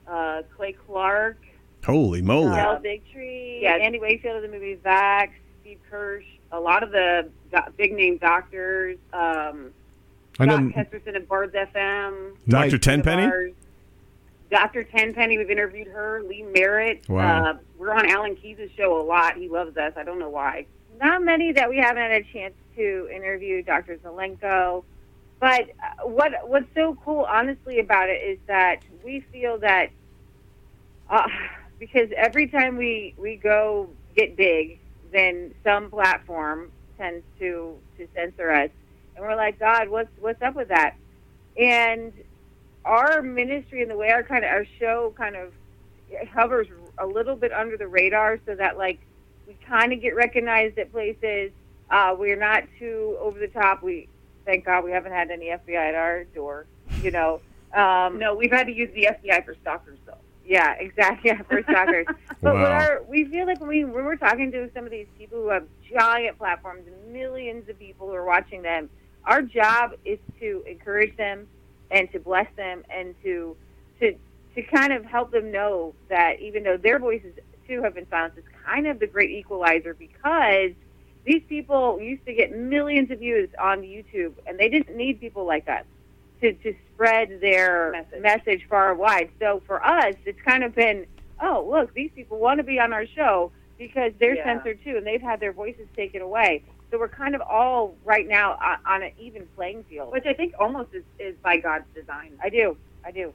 uh, 0.08 0.42
Clay 0.56 0.72
Clark. 0.86 1.36
Holy 1.84 2.22
moly! 2.22 2.54
Del 2.56 2.76
Bigtree, 2.80 3.60
Yes. 3.62 3.80
Andy 3.82 3.98
Wakefield 3.98 4.36
of 4.36 4.42
the 4.42 4.48
movie 4.48 4.76
Vax. 4.84 5.30
Steve 5.60 5.78
Kirsch, 5.90 6.24
a 6.52 6.60
lot 6.60 6.82
of 6.82 6.90
the 6.90 7.28
do- 7.52 7.72
big 7.76 7.92
name 7.92 8.18
doctors, 8.18 8.98
um, 9.12 9.70
I 10.38 10.46
know 10.46 10.70
Scott 10.70 10.86
Kesterson 10.86 11.16
of 11.16 11.28
Bards 11.28 11.54
FM, 11.54 12.36
Doctor 12.48 12.78
Tenpenny. 12.78 13.54
Dr. 14.50 14.82
Tenpenny, 14.82 15.38
we've 15.38 15.50
interviewed 15.50 15.86
her, 15.86 16.22
Lee 16.24 16.42
Merritt. 16.42 17.08
Wow. 17.08 17.44
Uh, 17.44 17.58
we're 17.78 17.92
on 17.92 18.10
Alan 18.10 18.34
Keyes' 18.34 18.68
show 18.76 19.00
a 19.00 19.04
lot. 19.04 19.36
He 19.36 19.48
loves 19.48 19.76
us. 19.76 19.92
I 19.96 20.02
don't 20.02 20.18
know 20.18 20.28
why. 20.28 20.66
Not 21.00 21.22
many 21.22 21.52
that 21.52 21.70
we 21.70 21.78
haven't 21.78 22.02
had 22.02 22.10
a 22.10 22.24
chance 22.32 22.54
to 22.74 23.08
interview. 23.14 23.62
Dr. 23.62 23.96
Zelenko. 23.98 24.82
But 25.38 25.70
uh, 25.82 26.08
what 26.08 26.32
what's 26.48 26.66
so 26.74 26.98
cool, 27.04 27.20
honestly, 27.20 27.78
about 27.78 28.10
it 28.10 28.22
is 28.22 28.38
that 28.46 28.82
we 29.04 29.20
feel 29.32 29.58
that 29.58 29.90
uh, 31.08 31.28
because 31.78 32.10
every 32.16 32.48
time 32.48 32.76
we 32.76 33.14
we 33.16 33.36
go 33.36 33.88
get 34.16 34.36
big, 34.36 34.79
then 35.12 35.54
some 35.64 35.90
platform 35.90 36.70
tends 36.98 37.24
to 37.38 37.76
to 37.98 38.06
censor 38.14 38.50
us, 38.50 38.70
and 39.16 39.24
we're 39.24 39.36
like, 39.36 39.58
God, 39.58 39.88
what's 39.88 40.10
what's 40.20 40.40
up 40.42 40.54
with 40.54 40.68
that? 40.68 40.94
And 41.58 42.12
our 42.84 43.22
ministry 43.22 43.82
and 43.82 43.90
the 43.90 43.96
way 43.96 44.10
our 44.10 44.22
kind 44.22 44.44
of 44.44 44.50
our 44.50 44.66
show 44.78 45.12
kind 45.16 45.36
of 45.36 45.52
hovers 46.32 46.66
a 46.98 47.06
little 47.06 47.36
bit 47.36 47.52
under 47.52 47.76
the 47.76 47.86
radar, 47.86 48.38
so 48.46 48.54
that 48.54 48.76
like 48.78 48.98
We 49.46 49.56
kind 49.66 49.92
of 49.92 50.00
get 50.00 50.14
recognized 50.14 50.78
at 50.78 50.92
places. 50.92 51.50
Uh, 51.90 52.14
we're 52.16 52.36
not 52.36 52.62
too 52.78 53.16
over 53.20 53.38
the 53.38 53.48
top. 53.48 53.82
We 53.82 54.08
thank 54.44 54.64
God 54.64 54.84
we 54.84 54.92
haven't 54.92 55.12
had 55.12 55.30
any 55.30 55.46
FBI 55.46 55.74
at 55.88 55.94
our 55.94 56.24
door. 56.24 56.66
You 57.02 57.10
know. 57.10 57.40
Um, 57.74 58.18
No, 58.18 58.34
we've 58.34 58.50
had 58.52 58.66
to 58.66 58.72
use 58.72 58.90
the 58.94 59.08
FBI 59.10 59.44
for 59.44 59.54
stalkers, 59.62 59.98
though. 60.06 60.14
Yeah, 60.50 60.74
exactly. 60.80 61.30
Yeah, 61.34 61.42
for 61.44 61.62
stalkers. 61.62 62.08
but 62.42 62.54
Wow. 62.56 62.64
our, 62.64 63.00
we 63.08 63.24
feel 63.26 63.46
like 63.46 63.60
when, 63.60 63.68
we, 63.68 63.84
when 63.84 64.04
we're 64.04 64.16
talking 64.16 64.50
to 64.52 64.70
some 64.74 64.84
of 64.84 64.90
these 64.90 65.06
people 65.16 65.38
who 65.38 65.50
have 65.50 65.64
giant 65.96 66.38
platforms 66.38 66.82
and 66.88 67.12
millions 67.12 67.68
of 67.70 67.78
people 67.78 68.08
who 68.08 68.14
are 68.14 68.26
watching 68.26 68.62
them, 68.62 68.90
our 69.26 69.42
job 69.42 69.92
is 70.04 70.18
to 70.40 70.64
encourage 70.68 71.16
them 71.16 71.46
and 71.92 72.10
to 72.12 72.18
bless 72.18 72.48
them 72.56 72.82
and 72.94 73.14
to 73.22 73.56
to 74.00 74.14
to 74.56 74.62
kind 74.62 74.92
of 74.92 75.04
help 75.04 75.30
them 75.30 75.52
know 75.52 75.94
that 76.08 76.40
even 76.40 76.64
though 76.64 76.76
their 76.76 76.98
voices 76.98 77.34
too 77.68 77.82
have 77.82 77.94
been 77.94 78.08
silenced, 78.10 78.38
it's 78.38 78.48
kind 78.66 78.86
of 78.88 78.98
the 78.98 79.06
great 79.06 79.30
equalizer 79.30 79.94
because 79.94 80.72
these 81.24 81.42
people 81.48 82.00
used 82.00 82.24
to 82.26 82.34
get 82.34 82.50
millions 82.56 83.10
of 83.12 83.20
views 83.20 83.50
on 83.62 83.82
YouTube 83.82 84.34
and 84.46 84.58
they 84.58 84.68
didn't 84.68 84.96
need 84.96 85.20
people 85.20 85.46
like 85.46 85.68
us 85.68 85.84
to, 86.40 86.52
to 86.54 86.74
spread 86.94 87.40
their 87.40 87.92
Message. 87.92 88.22
message 88.22 88.66
far 88.68 88.90
and 88.90 88.98
wide. 88.98 89.30
So 89.40 89.62
for 89.66 89.84
us, 89.84 90.14
it's 90.24 90.40
kind 90.42 90.64
of 90.64 90.74
been, 90.74 91.06
oh, 91.40 91.66
look, 91.70 91.94
these 91.94 92.10
people 92.14 92.38
want 92.38 92.58
to 92.58 92.64
be 92.64 92.78
on 92.78 92.92
our 92.92 93.06
show 93.06 93.52
because 93.78 94.12
they're 94.18 94.36
Yeah. 94.36 94.44
censored 94.44 94.78
too 94.84 94.96
and 94.96 95.06
they've 95.06 95.22
had 95.22 95.40
their 95.40 95.52
voices 95.52 95.86
taken 95.96 96.20
away. 96.22 96.62
So 96.90 96.98
we're 96.98 97.08
kind 97.08 97.34
of 97.34 97.40
all 97.42 97.94
right 98.04 98.26
now 98.26 98.58
on, 98.60 98.78
on 98.84 99.02
an 99.04 99.12
even 99.18 99.46
playing 99.56 99.84
field. 99.84 100.12
Which 100.12 100.26
I 100.26 100.34
think 100.34 100.54
almost 100.58 100.92
is, 100.92 101.04
is 101.18 101.36
by 101.42 101.58
God's 101.58 101.84
design. 101.94 102.32
I 102.42 102.48
do. 102.50 102.76
I 103.04 103.12
do. 103.12 103.32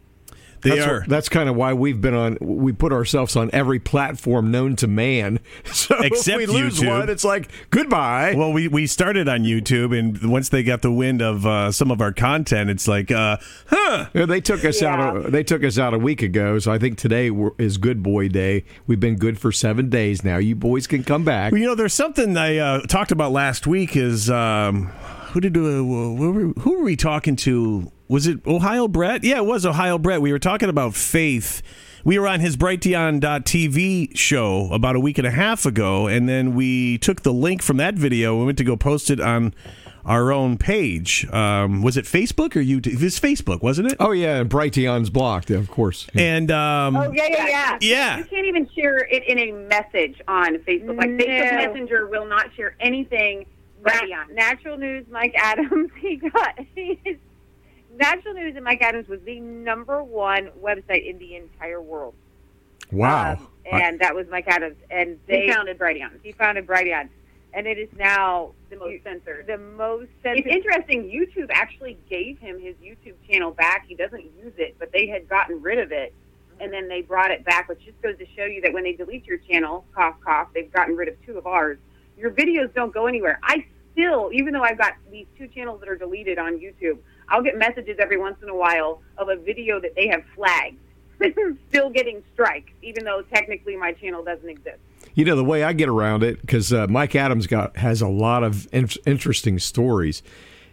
They 0.65 0.77
that's, 0.77 0.87
are. 0.87 1.05
That's 1.07 1.29
kind 1.29 1.47
of 1.47 1.55
why 1.55 1.73
we've 1.73 2.01
been 2.01 2.13
on. 2.15 2.37
We 2.41 2.73
put 2.73 2.91
ourselves 2.91 3.35
on 3.35 3.49
every 3.53 3.79
platform 3.79 4.51
known 4.51 4.75
to 4.77 4.87
man. 4.87 5.39
So 5.65 5.95
Except 6.01 6.41
if 6.41 6.49
we 6.49 6.61
lose 6.61 6.79
YouTube. 6.79 6.87
one, 6.87 7.09
it's 7.09 7.23
like 7.23 7.49
goodbye. 7.69 8.33
Well, 8.35 8.51
we, 8.53 8.67
we 8.67 8.87
started 8.87 9.27
on 9.29 9.41
YouTube, 9.43 9.97
and 9.97 10.31
once 10.31 10.49
they 10.49 10.63
got 10.63 10.81
the 10.81 10.91
wind 10.91 11.21
of 11.21 11.45
uh, 11.45 11.71
some 11.71 11.91
of 11.91 12.01
our 12.01 12.11
content, 12.11 12.69
it's 12.69 12.87
like, 12.87 13.11
uh, 13.11 13.37
huh. 13.67 14.07
Yeah, 14.13 14.25
they 14.25 14.41
took 14.41 14.65
us 14.65 14.81
Yeah. 14.81 14.95
out. 14.95 15.25
A, 15.25 15.29
they 15.31 15.43
took 15.43 15.63
us 15.63 15.77
out 15.77 15.93
a 15.93 15.99
week 15.99 16.21
ago, 16.23 16.57
so 16.59 16.71
I 16.71 16.79
think 16.79 16.97
today 16.97 17.29
we're- 17.29 17.53
is 17.57 17.77
Good 17.77 18.01
Boy 18.01 18.27
Day. 18.29 18.63
We've 18.87 18.99
been 18.99 19.15
good 19.17 19.37
for 19.37 19.51
seven 19.51 19.89
days 19.89 20.23
now. 20.23 20.37
You 20.37 20.55
boys 20.55 20.87
can 20.87 21.03
come 21.03 21.23
back. 21.23 21.51
Well, 21.51 21.61
you 21.61 21.67
know, 21.67 21.75
there's 21.75 21.93
something 21.93 22.35
I 22.37 22.57
uh, 22.57 22.81
talked 22.81 23.11
about 23.11 23.31
last 23.31 23.67
week. 23.67 23.95
Is 23.95 24.29
um, 24.29 24.87
who 25.33 25.41
did 25.41 25.55
uh, 25.57 25.61
who 25.61 26.53
were 26.77 26.83
we 26.83 26.95
talking 26.95 27.35
to? 27.37 27.91
Was 28.07 28.27
it 28.27 28.45
Ohio 28.45 28.87
Brett? 28.87 29.23
Yeah, 29.23 29.37
it 29.37 29.45
was 29.45 29.65
Ohio 29.65 29.97
Brett. 29.97 30.21
We 30.21 30.31
were 30.31 30.39
talking 30.39 30.69
about 30.69 30.93
faith. 30.95 31.61
We 32.03 32.19
were 32.19 32.27
on 32.27 32.39
his 32.39 32.55
Brighteon.tv 32.55 34.15
show 34.15 34.69
about 34.71 34.95
a 34.95 34.99
week 34.99 35.17
and 35.17 35.25
a 35.25 35.31
half 35.31 35.65
ago, 35.65 36.05
and 36.07 36.29
then 36.29 36.53
we 36.53 36.99
took 36.99 37.23
the 37.23 37.33
link 37.33 37.63
from 37.63 37.77
that 37.77 37.95
video 37.95 38.37
and 38.37 38.45
went 38.45 38.57
to 38.59 38.63
go 38.63 38.75
post 38.77 39.09
it 39.09 39.19
on 39.19 39.55
our 40.05 40.31
own 40.31 40.55
page. 40.59 41.25
Um, 41.33 41.81
was 41.81 41.97
it 41.97 42.05
Facebook 42.05 42.55
or 42.55 42.59
YouTube? 42.61 42.93
It 42.93 43.01
was 43.01 43.19
Facebook, 43.19 43.63
wasn't 43.63 43.91
it? 43.91 43.97
Oh 43.99 44.11
yeah, 44.11 44.35
and 44.41 44.47
Brighteon's 44.47 45.09
blocked, 45.09 45.49
of 45.49 45.71
course. 45.71 46.05
And 46.13 46.51
um, 46.51 46.95
Oh, 46.95 47.11
yeah, 47.11 47.25
yeah, 47.27 47.47
yeah. 47.47 47.77
yeah. 47.81 48.17
You 48.19 48.25
can't 48.25 48.45
even 48.45 48.69
share 48.75 48.99
it 48.99 49.23
in 49.27 49.39
a 49.39 49.51
message 49.67 50.21
on 50.27 50.57
Facebook. 50.59 50.97
Like 50.97 51.09
No. 51.09 51.23
Facebook 51.25 51.53
Messenger 51.73 52.07
will 52.07 52.27
not 52.27 52.53
share 52.55 52.75
anything 52.79 53.47
right 53.81 54.07
Na- 54.07 54.31
Natural 54.31 54.77
News, 54.77 55.07
Mike 55.09 55.33
Adams. 55.35 55.89
He 55.99 56.17
got 56.17 56.59
he 56.75 56.99
is, 57.03 57.17
Natural 57.97 58.33
News 58.33 58.55
and 58.55 58.63
Mike 58.63 58.81
Adams 58.81 59.07
was 59.07 59.21
the 59.21 59.39
number 59.39 60.03
one 60.03 60.49
website 60.61 61.09
in 61.09 61.17
the 61.17 61.35
entire 61.35 61.81
world. 61.81 62.13
Wow. 62.91 63.33
Um, 63.33 63.47
and 63.71 63.99
that 63.99 64.13
was 64.13 64.27
Mike 64.29 64.47
Adams, 64.47 64.75
and 64.91 65.19
they 65.27 65.47
They 65.47 65.53
founded 65.53 65.79
Brighteon, 65.79 66.11
he 66.23 66.31
founded 66.33 66.67
Brighteon, 66.67 67.09
and 67.53 67.65
it 67.65 67.79
is 67.79 67.89
now 67.97 68.51
the 68.69 68.75
most 68.75 69.03
censored. 69.03 69.47
the 69.47 69.57
most 69.57 70.09
censored. 70.21 70.45
It's 70.45 70.55
interesting. 70.55 71.03
YouTube 71.03 71.49
actually 71.51 71.97
gave 72.09 72.37
him 72.37 72.59
his 72.59 72.75
YouTube 72.75 73.15
channel 73.29 73.51
back. 73.51 73.85
He 73.87 73.95
doesn't 73.95 74.23
use 74.37 74.53
it, 74.57 74.75
but 74.77 74.91
they 74.91 75.07
had 75.07 75.27
gotten 75.27 75.61
rid 75.61 75.79
of 75.79 75.91
it, 75.91 76.13
and 76.59 76.71
then 76.71 76.87
they 76.87 77.01
brought 77.01 77.31
it 77.31 77.43
back, 77.43 77.67
which 77.69 77.83
just 77.83 77.99
goes 78.01 78.17
to 78.19 78.25
show 78.35 78.45
you 78.45 78.61
that 78.61 78.73
when 78.73 78.83
they 78.83 78.93
delete 78.93 79.25
your 79.25 79.37
channel, 79.39 79.85
cough 79.95 80.15
cough, 80.23 80.49
they've 80.53 80.71
gotten 80.71 80.95
rid 80.95 81.07
of 81.07 81.15
two 81.25 81.37
of 81.37 81.47
ours. 81.47 81.77
Your 82.17 82.31
videos 82.31 82.73
don't 82.73 82.93
go 82.93 83.07
anywhere. 83.07 83.39
I 83.41 83.65
still, 83.93 84.29
even 84.31 84.53
though 84.53 84.63
I've 84.63 84.77
got 84.77 84.93
these 85.11 85.25
two 85.37 85.47
channels 85.47 85.79
that 85.79 85.89
are 85.89 85.97
deleted 85.97 86.37
on 86.37 86.59
YouTube, 86.59 86.99
I'll 87.29 87.43
get 87.43 87.57
messages 87.57 87.97
every 87.99 88.17
once 88.17 88.37
in 88.41 88.49
a 88.49 88.55
while 88.55 89.01
of 89.17 89.29
a 89.29 89.35
video 89.35 89.79
that 89.79 89.95
they 89.95 90.07
have 90.07 90.23
flagged 90.35 90.77
still 91.69 91.89
getting 91.89 92.23
strikes, 92.33 92.71
even 92.81 93.05
though 93.05 93.21
technically 93.33 93.75
my 93.75 93.93
channel 93.93 94.23
doesn't 94.23 94.49
exist. 94.49 94.79
You 95.13 95.25
know 95.25 95.35
the 95.35 95.43
way 95.43 95.63
I 95.63 95.73
get 95.73 95.87
around 95.87 96.23
it 96.23 96.41
because 96.41 96.73
uh, 96.73 96.87
Mike 96.87 97.15
Adams 97.15 97.47
got 97.47 97.77
has 97.77 98.01
a 98.01 98.07
lot 98.07 98.43
of 98.43 98.67
in- 98.73 98.89
interesting 99.05 99.59
stories, 99.59 100.21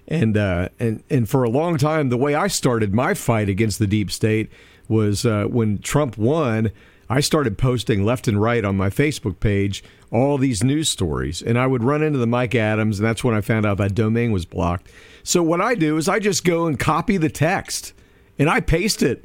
and 0.08 0.36
uh, 0.36 0.68
and 0.80 1.02
and 1.10 1.28
for 1.28 1.44
a 1.44 1.50
long 1.50 1.78
time 1.78 2.08
the 2.08 2.16
way 2.16 2.34
I 2.34 2.48
started 2.48 2.92
my 2.92 3.14
fight 3.14 3.48
against 3.48 3.78
the 3.78 3.86
deep 3.86 4.10
state 4.10 4.50
was 4.88 5.24
uh, 5.24 5.44
when 5.44 5.78
Trump 5.78 6.18
won. 6.18 6.72
I 7.08 7.20
started 7.20 7.58
posting 7.58 8.06
left 8.06 8.26
and 8.26 8.40
right 8.40 8.64
on 8.64 8.76
my 8.76 8.88
Facebook 8.88 9.38
page 9.38 9.84
all 10.10 10.38
these 10.38 10.64
news 10.64 10.88
stories, 10.88 11.42
and 11.42 11.58
I 11.58 11.66
would 11.66 11.84
run 11.84 12.02
into 12.02 12.18
the 12.18 12.26
Mike 12.26 12.54
Adams, 12.54 12.98
and 12.98 13.06
that's 13.06 13.22
when 13.22 13.34
I 13.34 13.42
found 13.42 13.66
out 13.66 13.76
that 13.78 13.94
domain 13.94 14.32
was 14.32 14.46
blocked. 14.46 14.90
So 15.24 15.42
what 15.42 15.60
I 15.60 15.74
do 15.74 15.96
is 15.96 16.08
I 16.08 16.18
just 16.18 16.44
go 16.44 16.66
and 16.66 16.78
copy 16.78 17.16
the 17.16 17.28
text, 17.30 17.92
and 18.38 18.48
I 18.50 18.60
paste 18.60 19.02
it. 19.02 19.24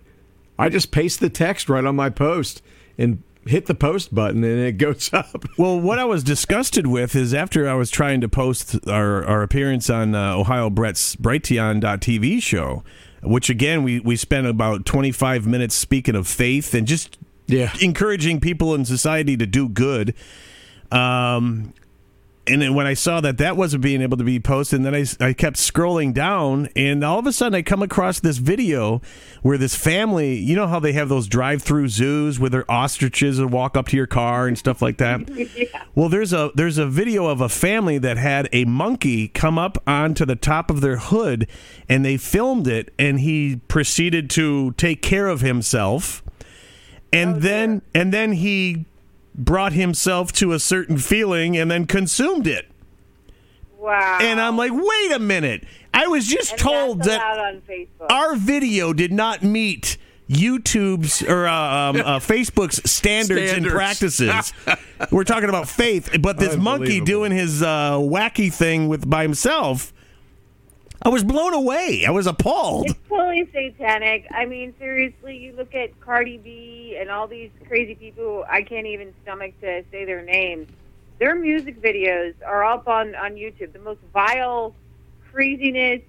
I 0.60 0.70
just 0.70 0.92
paste 0.92 1.20
the 1.20 1.30
text 1.30 1.70
right 1.70 1.86
on 1.86 1.96
my 1.96 2.10
post 2.10 2.62
and 2.98 3.22
hit 3.46 3.68
the 3.68 3.76
post 3.76 4.14
button, 4.14 4.44
and 4.44 4.60
it 4.60 4.74
goes 4.78 5.12
up. 5.14 5.46
Well, 5.58 5.80
what 5.80 6.00
I 6.00 6.04
was 6.06 6.24
disgusted 6.24 6.88
with 6.88 7.16
is 7.16 7.34
after 7.34 7.68
I 7.70 7.74
was 7.76 7.90
trying 7.90 8.22
to 8.22 8.30
post 8.30 8.76
our, 8.88 9.24
our 9.26 9.42
appearance 9.44 9.90
on 9.90 10.14
uh, 10.16 10.34
Ohio 10.36 10.70
Brett's 10.70 11.16
Brighteon.tv 11.16 12.42
show, 12.42 12.84
which 13.24 13.50
again, 13.50 13.84
we, 13.84 14.00
we 14.00 14.16
spent 14.16 14.48
about 14.48 14.86
25 14.86 15.48
minutes 15.48 15.76
speaking 15.76 16.16
of 16.16 16.28
faith 16.28 16.74
and 16.74 16.86
just 16.88 17.18
Yeah. 17.48 17.72
encouraging 17.82 18.40
people 18.40 18.76
in 18.76 18.84
society 18.86 19.38
to 19.38 19.46
do 19.46 19.70
good. 19.70 20.14
Um, 20.92 21.74
and 22.48 22.62
then 22.62 22.74
when 22.74 22.88
I 22.88 22.94
saw 22.94 23.20
that 23.22 23.38
that 23.38 23.58
wasn't 23.58 23.84
being 23.84 24.02
able 24.02 24.18
to 24.18 24.24
be 24.24 24.40
posted, 24.40 24.80
and 24.80 24.86
then 24.86 24.96
I, 24.96 25.30
I 25.30 25.34
kept 25.34 25.58
scrolling 25.58 26.14
down, 26.14 26.70
and 26.76 27.04
all 27.04 27.20
of 27.20 27.28
a 27.28 27.34
sudden 27.34 27.56
I 27.56 27.62
come 27.62 27.84
across 27.84 28.20
this 28.20 28.38
video 28.38 29.02
where 29.42 29.58
this 29.58 29.76
family, 29.76 30.36
you 30.36 30.56
know 30.56 30.68
how 30.68 30.80
they 30.80 30.94
have 30.94 31.10
those 31.10 31.28
drive-through 31.28 31.90
zoos 31.90 32.40
where 32.40 32.50
their 32.50 32.70
ostriches 32.72 33.40
will 33.40 33.48
walk 33.48 33.76
up 33.76 33.88
to 33.90 33.98
your 33.98 34.08
car 34.08 34.48
and 34.48 34.58
stuff 34.58 34.82
like 34.82 34.98
that. 34.98 35.30
Well, 35.96 36.10
there's 36.10 36.32
a 36.32 36.52
there's 36.54 36.78
a 36.78 36.86
video 36.86 37.26
of 37.26 37.42
a 37.42 37.50
family 37.50 37.98
that 37.98 38.18
had 38.18 38.50
a 38.54 38.66
monkey 38.66 39.30
come 39.30 39.58
up 39.58 39.82
onto 39.88 40.26
the 40.26 40.36
top 40.36 40.70
of 40.70 40.82
their 40.82 40.98
hood, 40.98 41.48
and 41.90 42.06
they 42.06 42.18
filmed 42.18 42.68
it, 42.68 42.94
and 43.00 43.20
he 43.20 43.62
proceeded 43.68 44.30
to 44.32 44.74
take 44.74 45.02
care 45.02 45.28
of 45.28 45.42
himself, 45.42 46.24
and 47.12 47.38
oh, 47.38 47.40
then 47.40 47.82
and 47.96 48.14
then 48.14 48.34
he 48.34 48.86
brought 49.38 49.74
himself 49.74 50.32
to 50.34 50.54
a 50.54 50.60
certain 50.60 50.98
feeling 50.98 51.56
and 51.58 51.70
then 51.70 51.86
consumed 51.86 52.48
it. 52.48 52.70
wow. 53.78 54.20
And 54.22 54.42
I'm 54.42 54.58
like, 54.58 54.72
wait 54.74 55.12
a 55.12 55.20
minute. 55.20 55.64
I 55.94 56.08
was 56.08 56.28
just 56.28 56.52
And 56.52 56.60
told 56.60 57.04
that 57.04 57.22
on 57.22 57.62
our 58.10 58.36
video 58.36 58.94
did 58.94 59.12
not 59.12 59.44
meet 59.44 59.98
YouTube's 60.30 61.24
or 61.24 61.48
uh, 61.48 61.54
um, 61.54 61.96
uh, 61.98 62.02
Facebook's 62.20 62.90
standards, 62.90 63.52
and 63.54 63.66
practices. 63.66 64.54
We're 65.12 65.24
talking 65.24 65.50
about 65.50 65.68
faith, 65.70 66.10
but 66.22 66.38
this 66.38 66.56
monkey 66.58 67.00
doing 67.02 67.32
his 67.32 67.62
uh, 67.64 67.94
wacky 67.94 68.54
thing 68.54 68.88
with 68.88 69.10
by 69.10 69.24
himself. 69.24 69.94
I 71.08 71.10
was 71.10 71.24
blown 71.24 71.54
away. 71.54 72.04
I 72.06 72.12
was 72.12 72.28
appalled. 72.28 72.90
It's 72.90 73.00
totally 73.08 73.50
satanic. 73.54 74.28
I 74.30 74.44
mean, 74.44 74.74
seriously, 74.78 75.38
you 75.38 75.54
look 75.54 75.74
at 75.74 75.98
Cardi 76.02 76.38
B 76.38 76.98
and 77.00 77.10
all 77.10 77.28
these 77.28 77.50
crazy 77.66 77.96
people. 77.96 78.44
I 78.50 78.62
can't 78.62 78.86
even 78.86 79.14
stomach 79.24 79.54
to 79.62 79.86
say 79.90 80.04
their 80.04 80.22
names. 80.22 80.68
Their 81.20 81.34
music 81.34 81.82
videos 81.82 82.34
are 82.46 82.66
up 82.66 82.90
on 82.90 83.16
on 83.16 83.36
YouTube. 83.36 83.72
The 83.72 83.80
most 83.80 84.02
vile 84.12 84.76
craziness. 85.32 86.02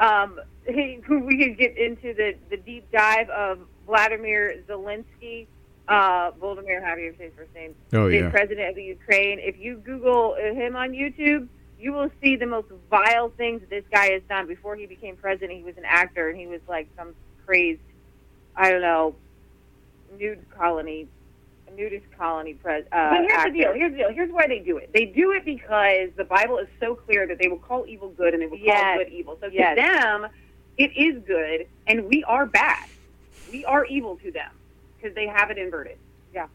Um, 0.00 0.40
we 0.68 1.38
could 1.38 1.56
get 1.56 1.78
into 1.78 2.12
the 2.12 2.34
the 2.50 2.56
deep 2.56 2.90
dive 2.90 3.30
of 3.30 3.60
Vladimir 3.86 4.64
Zelensky. 4.68 5.46
Uh, 5.86 6.32
Volodymyr, 6.32 6.82
how 6.82 6.96
do 6.96 7.02
you 7.02 7.14
say 7.16 7.26
his 7.26 7.34
first 7.36 7.54
name? 7.54 7.72
Oh, 7.92 8.08
the 8.08 8.16
yeah. 8.16 8.30
president 8.30 8.68
of 8.68 8.74
the 8.74 8.82
Ukraine. 8.82 9.38
If 9.38 9.58
you 9.60 9.76
Google 9.76 10.34
him 10.34 10.74
on 10.74 10.90
YouTube, 10.90 11.46
you 11.80 11.92
will 11.92 12.10
see 12.22 12.36
the 12.36 12.46
most 12.46 12.68
vile 12.90 13.30
things 13.30 13.60
that 13.60 13.70
this 13.70 13.84
guy 13.90 14.10
has 14.12 14.22
done. 14.28 14.46
Before 14.46 14.76
he 14.76 14.86
became 14.86 15.16
president, 15.16 15.52
he 15.52 15.64
was 15.64 15.76
an 15.76 15.84
actor 15.86 16.28
and 16.28 16.38
he 16.38 16.46
was 16.46 16.60
like 16.68 16.88
some 16.96 17.14
crazed, 17.46 17.80
I 18.56 18.70
don't 18.70 18.82
know, 18.82 19.14
nude 20.18 20.44
colony, 20.56 21.08
nudist 21.76 22.04
colony 22.18 22.54
pres. 22.54 22.84
Uh, 22.92 23.10
But 23.10 23.20
here's 23.20 23.32
actor. 23.32 23.52
the 23.52 23.58
deal. 23.58 23.72
Here's 23.74 23.92
the 23.92 23.98
deal. 23.98 24.12
Here's 24.12 24.30
why 24.32 24.46
they 24.46 24.58
do 24.58 24.76
it. 24.76 24.90
They 24.92 25.06
do 25.06 25.32
it 25.32 25.44
because 25.44 26.10
the 26.16 26.24
Bible 26.24 26.58
is 26.58 26.68
so 26.80 26.94
clear 26.94 27.26
that 27.26 27.38
they 27.40 27.48
will 27.48 27.58
call 27.58 27.86
evil 27.86 28.10
good 28.10 28.34
and 28.34 28.42
they 28.42 28.46
will 28.46 28.58
Yes. 28.58 28.82
call 28.82 29.04
good 29.04 29.12
evil. 29.12 29.38
So 29.40 29.48
to 29.48 29.56
them, 29.76 30.26
it 30.76 30.90
is 30.96 31.22
good, 31.26 31.66
and 31.86 32.06
we 32.08 32.24
are 32.24 32.46
bad. 32.46 32.86
We 33.50 33.64
are 33.64 33.84
evil 33.86 34.16
to 34.16 34.30
them 34.30 34.50
because 34.96 35.14
they 35.14 35.26
have 35.26 35.50
it 35.50 35.58
inverted. 35.58 35.98
Yeah. 36.34 36.46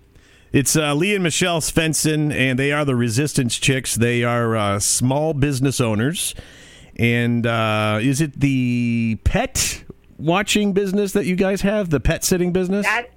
It's 0.56 0.78
uh, 0.78 0.94
Lee 0.94 1.14
and 1.14 1.22
Michelle 1.22 1.60
Svensson, 1.60 2.34
and 2.34 2.58
they 2.58 2.72
are 2.72 2.86
the 2.86 2.96
Resistance 2.96 3.58
Chicks. 3.58 3.96
They 3.96 4.24
are 4.24 4.56
uh, 4.56 4.80
small 4.80 5.34
business 5.34 5.82
owners. 5.82 6.34
And 6.98 7.46
uh, 7.46 8.00
is 8.02 8.22
it 8.22 8.40
the 8.40 9.20
pet 9.26 9.84
watching 10.18 10.72
business 10.72 11.12
that 11.12 11.26
you 11.26 11.36
guys 11.36 11.60
have? 11.64 11.90
The 11.90 12.00
pet 12.00 12.24
sitting 12.24 12.54
business? 12.54 12.86
That 12.86 13.10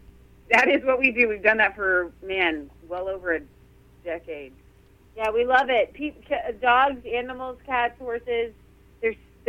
that 0.51 0.66
is 0.66 0.85
what 0.85 0.98
we 0.98 1.12
do. 1.12 1.29
We've 1.29 1.40
done 1.40 1.59
that 1.59 1.77
for 1.77 2.11
man, 2.24 2.70
well 2.88 3.07
over 3.07 3.37
a 3.37 3.40
decade. 4.03 4.53
Yeah, 5.16 5.31
we 5.31 5.44
love 5.44 5.70
it. 5.70 5.94
Pe- 5.94 6.14
dogs, 6.61 7.07
animals, 7.07 7.59
cats, 7.64 7.96
horses. 8.01 8.53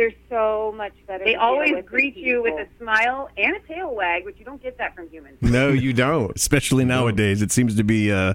They're 0.00 0.10
they're 0.10 0.18
so 0.30 0.72
much 0.76 0.94
better. 1.06 1.24
They 1.24 1.34
always 1.34 1.74
greet 1.84 2.16
you 2.16 2.42
with 2.42 2.54
a 2.54 2.66
smile 2.78 3.28
and 3.36 3.54
a 3.56 3.60
tail 3.60 3.94
wag, 3.94 4.24
which 4.24 4.38
you 4.38 4.46
don't 4.46 4.62
get 4.62 4.78
that 4.78 4.94
from 4.94 5.10
humans. 5.10 5.36
No, 5.50 5.68
you 5.70 5.92
don't. 5.92 6.34
especially 6.36 6.84
nowadays. 6.84 7.42
It 7.42 7.52
seems 7.52 7.76
to 7.76 7.84
be 7.84 8.10
uh, 8.10 8.32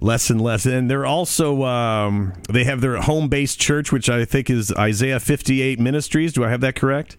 less 0.00 0.30
and 0.30 0.40
less. 0.40 0.66
And 0.66 0.88
they're 0.88 1.06
also 1.06 1.64
um, 1.64 2.32
they 2.48 2.64
have 2.64 2.80
their 2.80 2.98
home 2.98 3.28
based 3.28 3.58
church, 3.58 3.90
which 3.90 4.08
I 4.08 4.24
think 4.24 4.50
is 4.50 4.72
Isaiah 4.72 5.18
fifty 5.18 5.62
eight 5.62 5.80
Ministries. 5.80 6.32
Do 6.32 6.44
I 6.44 6.50
have 6.50 6.60
that 6.60 6.76
correct? 6.76 7.16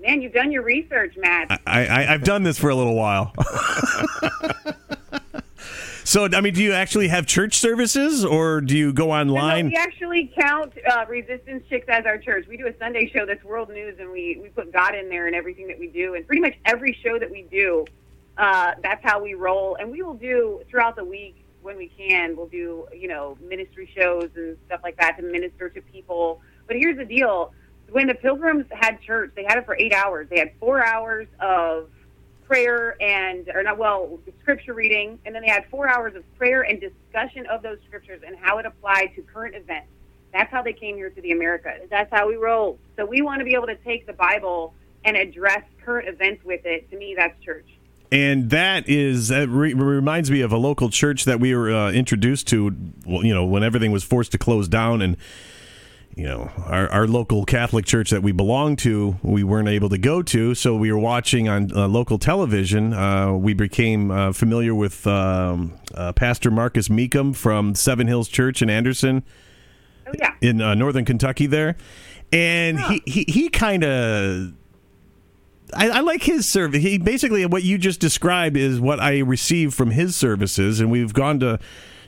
Man, 0.00 0.22
you've 0.22 0.32
done 0.32 0.50
your 0.52 0.62
research, 0.62 1.14
Matt. 1.18 1.60
I, 1.66 1.86
I 1.86 2.14
I've 2.14 2.24
done 2.24 2.44
this 2.44 2.58
for 2.58 2.70
a 2.70 2.74
little 2.74 2.94
while. 2.94 3.34
so 6.06 6.28
I 6.32 6.40
mean, 6.40 6.54
do 6.54 6.62
you 6.62 6.72
actually 6.72 7.08
have 7.08 7.26
church 7.26 7.58
services, 7.58 8.24
or 8.24 8.60
do 8.60 8.78
you 8.78 8.92
go 8.92 9.06
No, 9.06 9.12
online? 9.12 9.66
we 9.66 9.74
actually 9.74 10.32
count 10.38 10.72
uh, 10.88 11.04
Resistance 11.08 11.64
Chicks 11.68 11.86
as 11.88 12.06
our 12.06 12.16
church. 12.16 12.46
We 12.46 12.56
do 12.56 12.68
a 12.68 12.78
Sunday 12.78 13.10
show 13.12 13.26
that's 13.26 13.42
world 13.42 13.70
news, 13.70 13.96
and 13.98 14.12
we, 14.12 14.38
we 14.40 14.48
put 14.50 14.72
God 14.72 14.94
in 14.94 15.08
there 15.08 15.26
and 15.26 15.34
everything 15.34 15.66
that 15.66 15.78
we 15.78 15.88
do. 15.88 16.14
And 16.14 16.24
pretty 16.24 16.40
much 16.40 16.54
every 16.64 16.96
show 17.04 17.18
that 17.18 17.28
we 17.28 17.42
do, 17.50 17.84
uh, 18.38 18.74
that's 18.84 19.02
how 19.02 19.20
we 19.20 19.34
roll. 19.34 19.76
And 19.80 19.90
we 19.90 20.02
will 20.02 20.14
do 20.14 20.62
throughout 20.70 20.94
the 20.94 21.04
week 21.04 21.44
when 21.62 21.76
we 21.76 21.88
can. 21.88 22.36
We'll 22.36 22.46
do 22.46 22.86
you 22.94 23.08
know 23.08 23.36
ministry 23.42 23.90
shows 23.96 24.30
and 24.36 24.56
stuff 24.66 24.82
like 24.84 24.96
that 24.98 25.16
to 25.16 25.24
minister 25.24 25.68
to 25.70 25.82
people. 25.82 26.40
But 26.68 26.76
here's 26.76 26.96
the 26.96 27.04
deal: 27.04 27.52
when 27.90 28.06
the 28.06 28.14
Pilgrims 28.14 28.66
had 28.70 29.00
church, 29.02 29.32
they 29.34 29.42
had 29.42 29.58
it 29.58 29.66
for 29.66 29.76
eight 29.76 29.92
hours. 29.92 30.28
They 30.30 30.38
had 30.38 30.52
four 30.60 30.84
hours 30.84 31.26
of 31.40 31.88
prayer 32.46 32.96
and 33.02 33.48
or 33.54 33.62
not 33.62 33.76
well 33.78 34.18
scripture 34.40 34.72
reading 34.74 35.18
and 35.26 35.34
then 35.34 35.42
they 35.42 35.48
had 35.48 35.64
four 35.70 35.88
hours 35.88 36.14
of 36.14 36.22
prayer 36.36 36.62
and 36.62 36.80
discussion 36.80 37.44
of 37.46 37.62
those 37.62 37.78
scriptures 37.86 38.20
and 38.26 38.36
how 38.36 38.58
it 38.58 38.66
applied 38.66 39.10
to 39.16 39.22
current 39.22 39.54
events 39.54 39.88
that's 40.32 40.50
how 40.52 40.62
they 40.62 40.72
came 40.72 40.96
here 40.96 41.10
to 41.10 41.20
the 41.22 41.32
americas 41.32 41.88
That's 41.90 42.10
how 42.12 42.28
we 42.28 42.36
roll. 42.36 42.78
so 42.96 43.04
we 43.04 43.22
want 43.22 43.40
to 43.40 43.44
be 43.44 43.54
able 43.54 43.66
to 43.66 43.76
take 43.76 44.06
the 44.06 44.12
bible 44.12 44.74
and 45.04 45.16
address 45.16 45.62
current 45.84 46.08
events 46.08 46.44
with 46.44 46.60
it 46.64 46.88
to 46.90 46.96
me 46.96 47.14
that's 47.16 47.38
church 47.42 47.68
And 48.12 48.50
that 48.50 48.88
is 48.88 49.28
that 49.28 49.48
re- 49.48 49.74
reminds 49.74 50.30
me 50.30 50.40
of 50.40 50.52
a 50.52 50.56
local 50.56 50.88
church 50.90 51.24
that 51.24 51.40
we 51.40 51.54
were 51.54 51.72
uh, 51.72 51.90
introduced 51.90 52.46
to. 52.48 52.72
You 53.04 53.34
know, 53.34 53.44
when 53.44 53.64
everything 53.64 53.90
was 53.90 54.04
forced 54.04 54.30
to 54.32 54.38
close 54.38 54.68
down, 54.68 55.02
and 55.02 55.16
you 56.16 56.24
know, 56.24 56.50
our, 56.64 56.88
our 56.88 57.06
local 57.06 57.44
Catholic 57.44 57.84
church 57.84 58.08
that 58.08 58.22
we 58.22 58.32
belong 58.32 58.76
to, 58.76 59.18
we 59.22 59.44
weren't 59.44 59.68
able 59.68 59.90
to 59.90 59.98
go 59.98 60.22
to, 60.22 60.54
so 60.54 60.74
we 60.74 60.90
were 60.90 60.98
watching 60.98 61.46
on 61.46 61.70
uh, 61.76 61.86
local 61.86 62.18
television. 62.18 62.94
Uh, 62.94 63.34
we 63.34 63.52
became 63.52 64.10
uh, 64.10 64.32
familiar 64.32 64.74
with 64.74 65.06
um, 65.06 65.74
uh, 65.94 66.14
Pastor 66.14 66.50
Marcus 66.50 66.88
Mecum 66.88 67.36
from 67.36 67.74
Seven 67.74 68.06
Hills 68.06 68.28
Church 68.28 68.62
in 68.62 68.70
Anderson 68.70 69.22
oh 70.06 70.12
yeah 70.18 70.32
in 70.40 70.62
uh, 70.62 70.74
northern 70.74 71.04
Kentucky 71.04 71.44
there, 71.44 71.76
and 72.32 72.80
he 72.80 73.02
he, 73.04 73.24
he 73.28 73.48
kind 73.50 73.84
of. 73.84 74.54
I, 75.74 75.90
I 75.90 76.00
like 76.00 76.22
his 76.22 76.50
service. 76.50 76.80
He 76.80 76.96
basically 76.96 77.44
what 77.44 77.62
you 77.62 77.76
just 77.76 78.00
described 78.00 78.56
is 78.56 78.80
what 78.80 79.00
I 79.00 79.18
receive 79.18 79.74
from 79.74 79.90
his 79.90 80.16
services, 80.16 80.80
and 80.80 80.90
we've 80.90 81.12
gone 81.12 81.40
to 81.40 81.58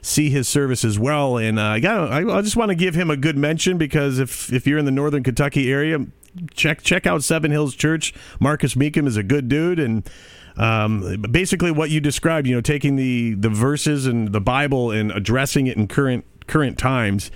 see 0.02 0.30
his 0.30 0.48
service 0.48 0.84
as 0.84 0.98
well. 0.98 1.36
And 1.36 1.58
uh, 1.58 1.62
I 1.62 1.80
got 1.80 2.12
I, 2.12 2.38
I 2.38 2.42
just 2.42 2.56
want 2.56 2.70
to 2.70 2.74
give 2.74 2.94
him 2.94 3.10
a 3.10 3.16
good 3.16 3.36
mention 3.36 3.78
because 3.78 4.18
if 4.18 4.52
if 4.52 4.66
you're 4.66 4.78
in 4.78 4.84
the 4.84 4.90
northern 4.90 5.22
Kentucky 5.22 5.70
area, 5.72 6.06
check 6.54 6.82
check 6.82 7.06
out 7.06 7.22
Seven 7.24 7.50
Hills 7.50 7.74
Church. 7.74 8.14
Marcus 8.40 8.74
Mecum 8.74 9.06
is 9.06 9.16
a 9.16 9.22
good 9.22 9.48
dude, 9.48 9.78
and 9.78 10.08
um, 10.56 11.22
basically 11.30 11.70
what 11.70 11.90
you 11.90 12.00
described, 12.00 12.46
you 12.46 12.54
know, 12.54 12.60
taking 12.60 12.96
the 12.96 13.34
the 13.34 13.48
verses 13.48 14.06
and 14.06 14.32
the 14.32 14.40
Bible 14.40 14.90
and 14.90 15.12
addressing 15.12 15.66
it 15.66 15.76
in 15.76 15.88
current 15.88 16.24
current 16.46 16.78
times, 16.78 17.30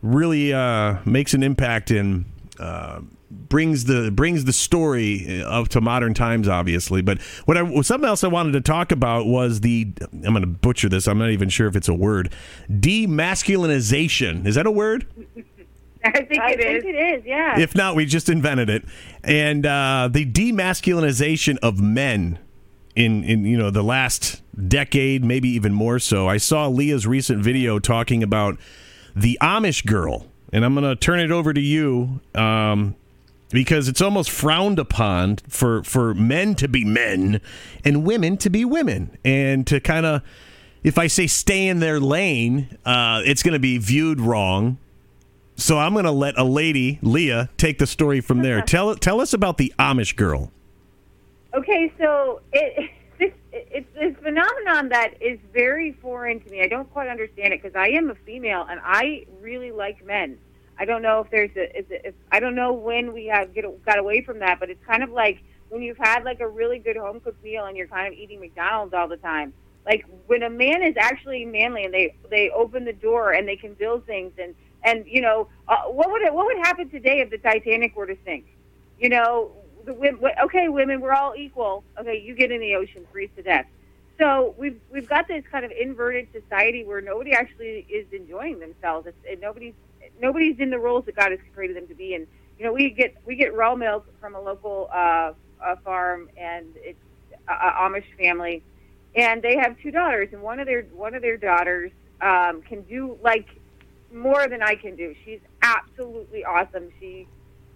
really 0.00 0.52
uh, 0.52 0.96
makes 1.04 1.34
an 1.34 1.42
impact 1.42 1.90
in 1.90 2.24
uh, 2.58 3.00
brings 3.32 3.84
the 3.84 4.10
brings 4.10 4.44
the 4.44 4.52
story 4.52 5.42
up 5.42 5.68
to 5.68 5.80
modern 5.80 6.14
times. 6.14 6.48
Obviously, 6.48 7.02
but 7.02 7.20
what 7.46 7.56
I 7.56 7.80
something 7.82 8.08
else 8.08 8.22
I 8.24 8.28
wanted 8.28 8.52
to 8.52 8.60
talk 8.60 8.92
about 8.92 9.26
was 9.26 9.60
the 9.60 9.92
I'm 10.12 10.32
going 10.32 10.40
to 10.42 10.46
butcher 10.46 10.88
this. 10.88 11.06
I'm 11.06 11.18
not 11.18 11.30
even 11.30 11.48
sure 11.48 11.66
if 11.66 11.76
it's 11.76 11.88
a 11.88 11.94
word. 11.94 12.32
Demasculinization 12.70 14.46
is 14.46 14.54
that 14.54 14.66
a 14.66 14.70
word? 14.70 15.06
i 16.04 16.10
think 16.10 16.40
I 16.40 16.50
it 16.52 16.58
think 16.58 16.78
is 16.78 16.84
it 16.84 16.96
is. 16.96 17.24
Yeah. 17.24 17.58
If 17.58 17.74
not, 17.74 17.94
we 17.94 18.06
just 18.06 18.28
invented 18.28 18.68
it. 18.68 18.84
And 19.22 19.64
uh, 19.64 20.08
the 20.10 20.26
demasculinization 20.26 21.58
of 21.58 21.80
men 21.80 22.38
in 22.94 23.24
in 23.24 23.44
you 23.44 23.56
know 23.56 23.70
the 23.70 23.82
last 23.82 24.42
decade, 24.68 25.24
maybe 25.24 25.48
even 25.48 25.72
more 25.72 25.98
so. 25.98 26.28
I 26.28 26.36
saw 26.36 26.68
Leah's 26.68 27.06
recent 27.06 27.42
video 27.42 27.78
talking 27.78 28.22
about 28.22 28.58
the 29.14 29.38
Amish 29.40 29.86
girl, 29.86 30.26
and 30.52 30.64
I'm 30.64 30.74
going 30.74 30.84
to 30.84 30.96
turn 30.96 31.20
it 31.20 31.30
over 31.30 31.52
to 31.52 31.60
you. 31.60 32.20
Um, 32.34 32.96
because 33.52 33.86
it's 33.86 34.00
almost 34.00 34.30
frowned 34.30 34.78
upon 34.78 35.36
for, 35.48 35.82
for 35.84 36.14
men 36.14 36.54
to 36.56 36.68
be 36.68 36.84
men 36.84 37.40
and 37.84 38.04
women 38.04 38.36
to 38.38 38.50
be 38.50 38.64
women, 38.64 39.16
and 39.24 39.66
to 39.66 39.78
kind 39.78 40.06
of, 40.06 40.22
if 40.82 40.98
I 40.98 41.06
say 41.06 41.26
stay 41.26 41.68
in 41.68 41.78
their 41.78 42.00
lane, 42.00 42.76
uh, 42.84 43.22
it's 43.24 43.42
going 43.42 43.52
to 43.52 43.60
be 43.60 43.78
viewed 43.78 44.20
wrong. 44.20 44.78
So 45.56 45.78
I'm 45.78 45.92
going 45.92 46.06
to 46.06 46.10
let 46.10 46.36
a 46.38 46.44
lady, 46.44 46.98
Leah, 47.02 47.50
take 47.56 47.78
the 47.78 47.86
story 47.86 48.20
from 48.20 48.42
there. 48.42 48.62
tell 48.66 48.94
tell 48.96 49.20
us 49.20 49.32
about 49.32 49.58
the 49.58 49.72
Amish 49.78 50.16
girl. 50.16 50.50
Okay, 51.54 51.92
so 51.98 52.40
it, 52.52 52.90
this 53.18 53.32
it's 53.52 53.86
this 53.94 54.16
phenomenon 54.22 54.88
that 54.88 55.14
is 55.20 55.38
very 55.52 55.92
foreign 55.92 56.40
to 56.40 56.50
me. 56.50 56.62
I 56.62 56.68
don't 56.68 56.90
quite 56.92 57.08
understand 57.08 57.52
it 57.52 57.62
because 57.62 57.76
I 57.76 57.88
am 57.88 58.10
a 58.10 58.14
female 58.14 58.66
and 58.68 58.80
I 58.82 59.26
really 59.40 59.70
like 59.70 60.04
men. 60.04 60.38
I 60.78 60.84
don't 60.84 61.02
know 61.02 61.20
if 61.20 61.30
there's 61.30 61.50
a, 61.56 61.78
it, 61.78 61.86
if, 61.90 62.14
I 62.30 62.40
don't 62.40 62.54
know 62.54 62.72
when 62.72 63.12
we 63.12 63.26
have 63.26 63.54
get 63.54 63.64
got 63.84 63.98
away 63.98 64.22
from 64.22 64.38
that, 64.40 64.58
but 64.60 64.70
it's 64.70 64.84
kind 64.84 65.02
of 65.02 65.10
like 65.10 65.42
when 65.68 65.82
you've 65.82 65.98
had 65.98 66.24
like 66.24 66.40
a 66.40 66.48
really 66.48 66.78
good 66.78 66.96
home 66.96 67.20
cooked 67.20 67.42
meal 67.42 67.66
and 67.66 67.76
you're 67.76 67.86
kind 67.86 68.12
of 68.12 68.18
eating 68.18 68.40
McDonald's 68.40 68.94
all 68.94 69.08
the 69.08 69.16
time. 69.16 69.52
Like 69.86 70.06
when 70.26 70.42
a 70.42 70.50
man 70.50 70.82
is 70.82 70.96
actually 70.96 71.44
manly 71.44 71.84
and 71.84 71.92
they 71.92 72.14
they 72.30 72.50
open 72.50 72.84
the 72.84 72.92
door 72.92 73.32
and 73.32 73.46
they 73.48 73.56
can 73.56 73.74
build 73.74 74.06
things 74.06 74.32
and 74.38 74.54
and 74.84 75.04
you 75.06 75.20
know 75.20 75.48
uh, 75.68 75.82
what 75.84 76.10
would 76.10 76.22
what 76.32 76.46
would 76.46 76.58
happen 76.58 76.88
today 76.88 77.20
if 77.20 77.30
the 77.30 77.38
Titanic 77.38 77.96
were 77.96 78.06
to 78.06 78.16
sink? 78.24 78.46
You 78.98 79.08
know, 79.08 79.52
the 79.84 79.94
women, 79.94 80.20
okay, 80.44 80.68
women, 80.68 81.00
we're 81.00 81.12
all 81.12 81.34
equal. 81.36 81.84
Okay, 81.98 82.20
you 82.20 82.34
get 82.34 82.52
in 82.52 82.60
the 82.60 82.74
ocean, 82.76 83.06
freeze 83.10 83.30
to 83.36 83.42
death. 83.42 83.66
So 84.18 84.54
we've 84.56 84.80
we've 84.90 85.08
got 85.08 85.26
this 85.26 85.44
kind 85.50 85.64
of 85.64 85.72
inverted 85.72 86.28
society 86.32 86.84
where 86.84 87.00
nobody 87.00 87.32
actually 87.32 87.86
is 87.88 88.06
enjoying 88.12 88.60
themselves. 88.60 89.06
It's, 89.06 89.16
and 89.28 89.40
nobody's 89.40 89.74
nobody's 90.20 90.58
in 90.60 90.70
the 90.70 90.78
roles 90.78 91.04
that 91.06 91.16
God 91.16 91.30
has 91.30 91.40
created 91.54 91.76
them 91.76 91.86
to 91.88 91.94
be. 91.94 92.14
And 92.14 92.26
you 92.58 92.64
know, 92.64 92.72
we 92.72 92.90
get 92.90 93.16
we 93.24 93.36
get 93.36 93.54
raw 93.54 93.74
milk 93.74 94.06
from 94.20 94.34
a 94.34 94.40
local 94.40 94.88
uh, 94.92 95.32
uh, 95.62 95.76
farm, 95.84 96.28
and 96.36 96.66
it's 96.76 96.98
a, 97.48 97.52
a 97.52 97.72
Amish 97.82 98.04
family, 98.18 98.62
and 99.16 99.42
they 99.42 99.56
have 99.56 99.76
two 99.80 99.90
daughters, 99.90 100.28
and 100.32 100.42
one 100.42 100.60
of 100.60 100.66
their 100.66 100.82
one 100.92 101.14
of 101.14 101.22
their 101.22 101.36
daughters 101.36 101.90
um, 102.20 102.62
can 102.62 102.82
do 102.82 103.18
like 103.22 103.48
more 104.12 104.46
than 104.48 104.62
I 104.62 104.74
can 104.74 104.96
do. 104.96 105.14
She's 105.24 105.40
absolutely 105.62 106.44
awesome. 106.44 106.90
She 107.00 107.26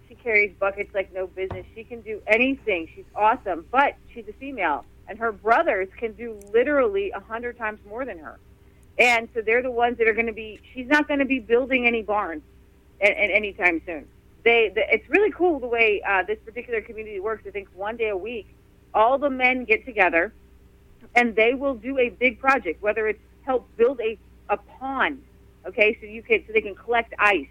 she 0.07 0.15
carries 0.15 0.53
buckets 0.59 0.93
like 0.93 1.13
no 1.13 1.27
business. 1.27 1.65
She 1.75 1.83
can 1.83 2.01
do 2.01 2.21
anything. 2.27 2.89
She's 2.95 3.05
awesome, 3.15 3.65
but 3.71 3.95
she's 4.13 4.27
a 4.27 4.33
female, 4.33 4.85
and 5.07 5.19
her 5.19 5.31
brothers 5.31 5.89
can 5.97 6.13
do 6.13 6.39
literally 6.53 7.11
a 7.11 7.19
hundred 7.19 7.57
times 7.57 7.79
more 7.87 8.05
than 8.05 8.19
her. 8.19 8.39
And 8.99 9.29
so 9.33 9.41
they're 9.41 9.61
the 9.61 9.71
ones 9.71 9.97
that 9.99 10.07
are 10.07 10.13
going 10.13 10.27
to 10.27 10.33
be. 10.33 10.59
She's 10.73 10.87
not 10.87 11.07
going 11.07 11.19
to 11.19 11.25
be 11.25 11.39
building 11.39 11.85
any 11.85 12.01
barns, 12.01 12.41
at, 13.01 13.11
at 13.11 13.29
anytime 13.29 13.81
soon. 13.85 14.07
They, 14.43 14.71
the, 14.73 14.81
it's 14.93 15.07
really 15.09 15.31
cool 15.31 15.59
the 15.59 15.67
way 15.67 16.01
uh, 16.07 16.23
this 16.23 16.39
particular 16.45 16.81
community 16.81 17.19
works. 17.19 17.43
I 17.47 17.51
think 17.51 17.67
one 17.75 17.97
day 17.97 18.09
a 18.09 18.17
week, 18.17 18.47
all 18.93 19.17
the 19.17 19.29
men 19.29 19.65
get 19.65 19.85
together, 19.85 20.33
and 21.15 21.35
they 21.35 21.53
will 21.53 21.75
do 21.75 21.97
a 21.99 22.09
big 22.09 22.39
project. 22.39 22.81
Whether 22.81 23.07
it's 23.07 23.19
help 23.43 23.67
build 23.77 23.99
a 24.01 24.17
a 24.49 24.57
pond, 24.57 25.21
okay, 25.65 25.97
so 25.99 26.07
you 26.07 26.23
can 26.23 26.43
so 26.47 26.53
they 26.53 26.61
can 26.61 26.75
collect 26.75 27.13
ice 27.19 27.47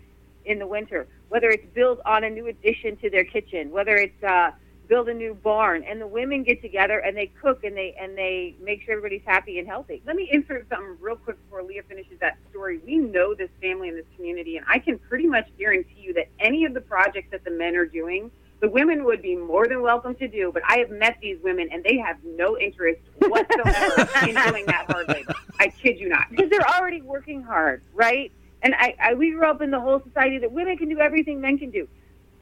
in 0.47 0.59
the 0.59 0.67
winter. 0.67 1.07
Whether 1.29 1.51
it's 1.51 1.67
build 1.75 2.01
on 2.07 2.25
a 2.25 2.31
new 2.31 2.47
addition 2.47 2.97
to 2.99 3.11
their 3.11 3.25
kitchen, 3.25 3.71
whether 3.71 3.97
it's 3.97 4.23
uh, 4.25 4.53
build 4.89 5.09
a 5.09 5.15
new 5.15 5.35
barn, 5.35 5.85
and 5.85 6.01
the 6.01 6.07
women 6.07 6.43
get 6.43 6.63
together 6.63 6.99
and 6.99 7.17
they 7.17 7.27
cook 7.27 7.65
and 7.65 7.77
they 7.77 7.95
and 8.01 8.17
they 8.17 8.55
make 8.61 8.83
sure 8.83 8.97
everybody's 8.97 9.25
happy 9.25 9.59
and 9.59 9.67
healthy. 9.67 10.03
Let 10.07 10.17
me 10.17 10.29
insert 10.33 10.69
something 10.69 10.97
real 11.01 11.17
quick 11.17 11.43
before 11.45 11.63
Leah 11.63 11.83
finishes 11.89 12.19
that 12.21 12.39
story. 12.51 12.81
We 12.85 12.97
know 12.97 13.35
this 13.35 13.51
family 13.61 13.89
and 13.89 13.99
this 13.99 14.07
community, 14.17 14.57
and 14.57 14.67
I 14.69 14.79
can 14.79 14.99
pretty 14.99 15.27
much 15.27 15.49
guarantee 15.59 16.01
you 16.01 16.15
that 16.15 16.29
any 16.39 16.65
of 16.65 16.75
the 16.75 16.81
projects 16.81 17.29
that 17.31 17.45
the 17.45 17.51
men 17.51 17.77
are 17.77 17.87
doing, 17.87 18.31
the 18.61 18.69
women 18.69 19.05
would 19.05 19.23
be 19.23 19.37
more 19.37 19.67
than 19.67 19.83
welcome 19.83 20.15
to 20.17 20.29
do. 20.29 20.51
But 20.53 20.63
I 20.67 20.79
have 20.79 20.91
met 20.91 21.19
these 21.21 21.39
women, 21.43 21.69
and 21.73 21.85
they 21.85 21.99
have 21.99 22.17
no 22.25 22.59
interest 22.59 23.01
whatsoever 23.19 24.09
in 24.29 24.35
doing 24.35 24.67
that 24.67 24.87
hard 24.89 25.09
labor. 25.09 25.35
I 25.59 25.69
kid 25.69 25.99
you 25.99 26.09
not. 26.09 26.31
because 26.31 26.51
they're 26.51 26.69
already 26.69 27.03
working 27.03 27.43
hard, 27.43 27.83
right? 27.95 28.33
And 28.63 28.75
I, 28.75 28.95
I 29.01 29.15
we 29.15 29.33
grew 29.33 29.49
up 29.49 29.61
in 29.61 29.71
the 29.71 29.81
whole 29.81 30.03
society 30.03 30.39
that 30.39 30.51
women 30.51 30.77
can 30.77 30.89
do 30.89 31.01
everything 31.01 31.41
men 31.41 31.59
can 31.59 31.71
do. 31.71 31.89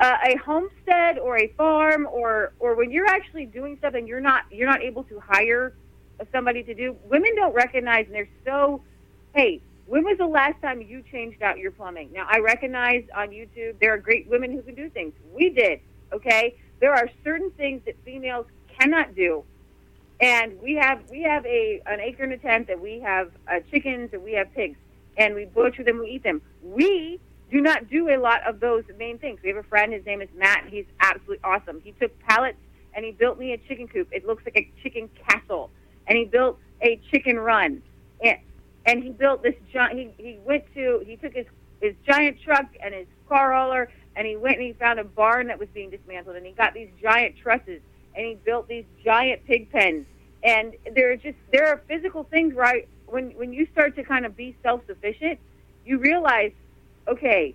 Uh, 0.00 0.16
a 0.26 0.36
homestead 0.36 1.18
or 1.18 1.38
a 1.38 1.48
farm 1.56 2.06
or 2.10 2.52
or 2.58 2.74
when 2.74 2.90
you're 2.90 3.06
actually 3.06 3.46
doing 3.46 3.78
something 3.80 4.08
you're 4.08 4.20
not 4.20 4.42
you're 4.50 4.68
not 4.68 4.82
able 4.82 5.04
to 5.04 5.20
hire 5.20 5.72
somebody 6.32 6.62
to 6.64 6.74
do. 6.74 6.96
Women 7.04 7.34
don't 7.36 7.54
recognize 7.54 8.06
and 8.06 8.14
they're 8.14 8.28
so. 8.44 8.82
Hey, 9.34 9.60
when 9.86 10.04
was 10.04 10.18
the 10.18 10.26
last 10.26 10.60
time 10.62 10.80
you 10.82 11.02
changed 11.10 11.42
out 11.42 11.58
your 11.58 11.70
plumbing? 11.70 12.10
Now 12.12 12.26
I 12.28 12.40
recognize 12.40 13.04
on 13.14 13.28
YouTube 13.28 13.78
there 13.80 13.94
are 13.94 13.98
great 13.98 14.28
women 14.28 14.52
who 14.52 14.62
can 14.62 14.74
do 14.74 14.90
things. 14.90 15.12
We 15.32 15.50
did, 15.50 15.80
okay. 16.12 16.56
There 16.80 16.92
are 16.92 17.08
certain 17.22 17.50
things 17.52 17.82
that 17.86 17.94
females 18.04 18.46
cannot 18.78 19.14
do 19.14 19.44
and 20.20 20.60
we 20.62 20.74
have 20.74 21.00
we 21.10 21.22
have 21.22 21.44
a 21.46 21.82
an 21.86 22.00
acre 22.00 22.24
and 22.24 22.32
a 22.32 22.38
tenth, 22.38 22.68
and 22.68 22.80
we 22.80 23.00
have 23.00 23.30
uh, 23.48 23.60
chickens, 23.70 24.10
and 24.12 24.22
we 24.22 24.32
have 24.32 24.52
pigs, 24.54 24.78
and 25.16 25.34
we 25.34 25.44
butcher 25.44 25.82
them, 25.82 25.98
we 25.98 26.10
eat 26.10 26.22
them. 26.22 26.40
We 26.62 27.20
do 27.54 27.60
not 27.60 27.88
do 27.88 28.08
a 28.08 28.18
lot 28.18 28.44
of 28.48 28.58
those 28.58 28.82
main 28.98 29.16
things. 29.16 29.38
We 29.40 29.50
have 29.50 29.58
a 29.58 29.62
friend, 29.62 29.92
his 29.92 30.04
name 30.04 30.20
is 30.20 30.28
Matt. 30.36 30.64
He's 30.68 30.86
absolutely 30.98 31.38
awesome. 31.44 31.80
He 31.84 31.92
took 31.92 32.18
pallets 32.18 32.58
and 32.94 33.04
he 33.04 33.12
built 33.12 33.38
me 33.38 33.52
a 33.52 33.58
chicken 33.58 33.86
coop. 33.86 34.08
It 34.10 34.26
looks 34.26 34.44
like 34.44 34.56
a 34.56 34.68
chicken 34.82 35.08
castle, 35.28 35.70
and 36.08 36.18
he 36.18 36.24
built 36.24 36.58
a 36.82 37.00
chicken 37.12 37.38
run, 37.38 37.80
and 38.20 38.38
and 38.86 39.04
he 39.04 39.10
built 39.10 39.44
this 39.44 39.54
giant. 39.72 39.98
He 39.98 40.10
he 40.16 40.38
went 40.44 40.64
to 40.74 41.04
he 41.06 41.14
took 41.14 41.32
his 41.32 41.46
his 41.80 41.94
giant 42.04 42.38
truck 42.42 42.66
and 42.82 42.92
his 42.92 43.06
car 43.28 43.52
hauler, 43.52 43.88
and 44.16 44.26
he 44.26 44.34
went 44.34 44.56
and 44.56 44.66
he 44.66 44.72
found 44.72 44.98
a 44.98 45.04
barn 45.04 45.46
that 45.46 45.58
was 45.60 45.68
being 45.72 45.90
dismantled, 45.90 46.34
and 46.34 46.44
he 46.44 46.52
got 46.52 46.74
these 46.74 46.90
giant 47.00 47.36
trusses 47.36 47.80
and 48.16 48.26
he 48.26 48.34
built 48.34 48.68
these 48.68 48.84
giant 49.04 49.44
pig 49.44 49.70
pens. 49.70 50.06
And 50.42 50.74
there 50.94 51.12
are 51.12 51.16
just 51.16 51.38
there 51.52 51.68
are 51.68 51.82
physical 51.88 52.24
things 52.24 52.54
right 52.54 52.88
when 53.06 53.30
when 53.30 53.52
you 53.52 53.66
start 53.72 53.96
to 53.96 54.02
kind 54.02 54.26
of 54.26 54.36
be 54.36 54.56
self 54.62 54.82
sufficient, 54.86 55.38
you 55.84 55.98
realize, 55.98 56.52
okay, 57.08 57.54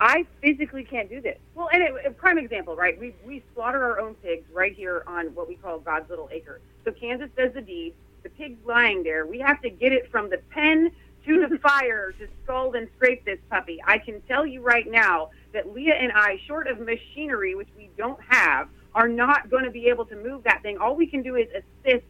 I 0.00 0.26
physically 0.40 0.84
can't 0.84 1.08
do 1.08 1.20
this. 1.20 1.38
Well, 1.54 1.68
and 1.72 1.82
it, 1.82 2.06
a 2.06 2.10
prime 2.10 2.38
example, 2.38 2.76
right? 2.76 2.98
We 2.98 3.14
we 3.26 3.42
slaughter 3.54 3.82
our 3.82 4.00
own 4.00 4.14
pigs 4.16 4.46
right 4.52 4.74
here 4.74 5.02
on 5.06 5.26
what 5.34 5.48
we 5.48 5.56
call 5.56 5.78
God's 5.80 6.08
little 6.08 6.28
acre. 6.32 6.60
So 6.84 6.92
Kansas 6.92 7.30
does 7.36 7.52
the 7.54 7.60
deed. 7.60 7.94
The 8.22 8.30
pig's 8.30 8.64
lying 8.66 9.02
there. 9.02 9.26
We 9.26 9.38
have 9.40 9.60
to 9.62 9.70
get 9.70 9.92
it 9.92 10.10
from 10.10 10.30
the 10.30 10.38
pen 10.50 10.90
to 11.26 11.46
the 11.46 11.58
fire 11.62 12.12
to 12.12 12.28
scald 12.44 12.76
and 12.76 12.88
scrape 12.96 13.24
this 13.24 13.38
puppy. 13.50 13.80
I 13.84 13.98
can 13.98 14.20
tell 14.22 14.46
you 14.46 14.62
right 14.62 14.88
now 14.88 15.30
that 15.52 15.72
Leah 15.72 15.94
and 15.94 16.12
I, 16.12 16.40
short 16.46 16.66
of 16.66 16.78
machinery, 16.80 17.54
which 17.54 17.68
we 17.76 17.90
don't 17.96 18.20
have, 18.28 18.68
are 18.94 19.08
not 19.08 19.50
going 19.50 19.64
to 19.64 19.70
be 19.70 19.86
able 19.86 20.04
to 20.06 20.16
move 20.16 20.44
that 20.44 20.62
thing. 20.62 20.78
All 20.78 20.94
we 20.94 21.06
can 21.06 21.22
do 21.22 21.36
is 21.36 21.48
assist 21.50 22.04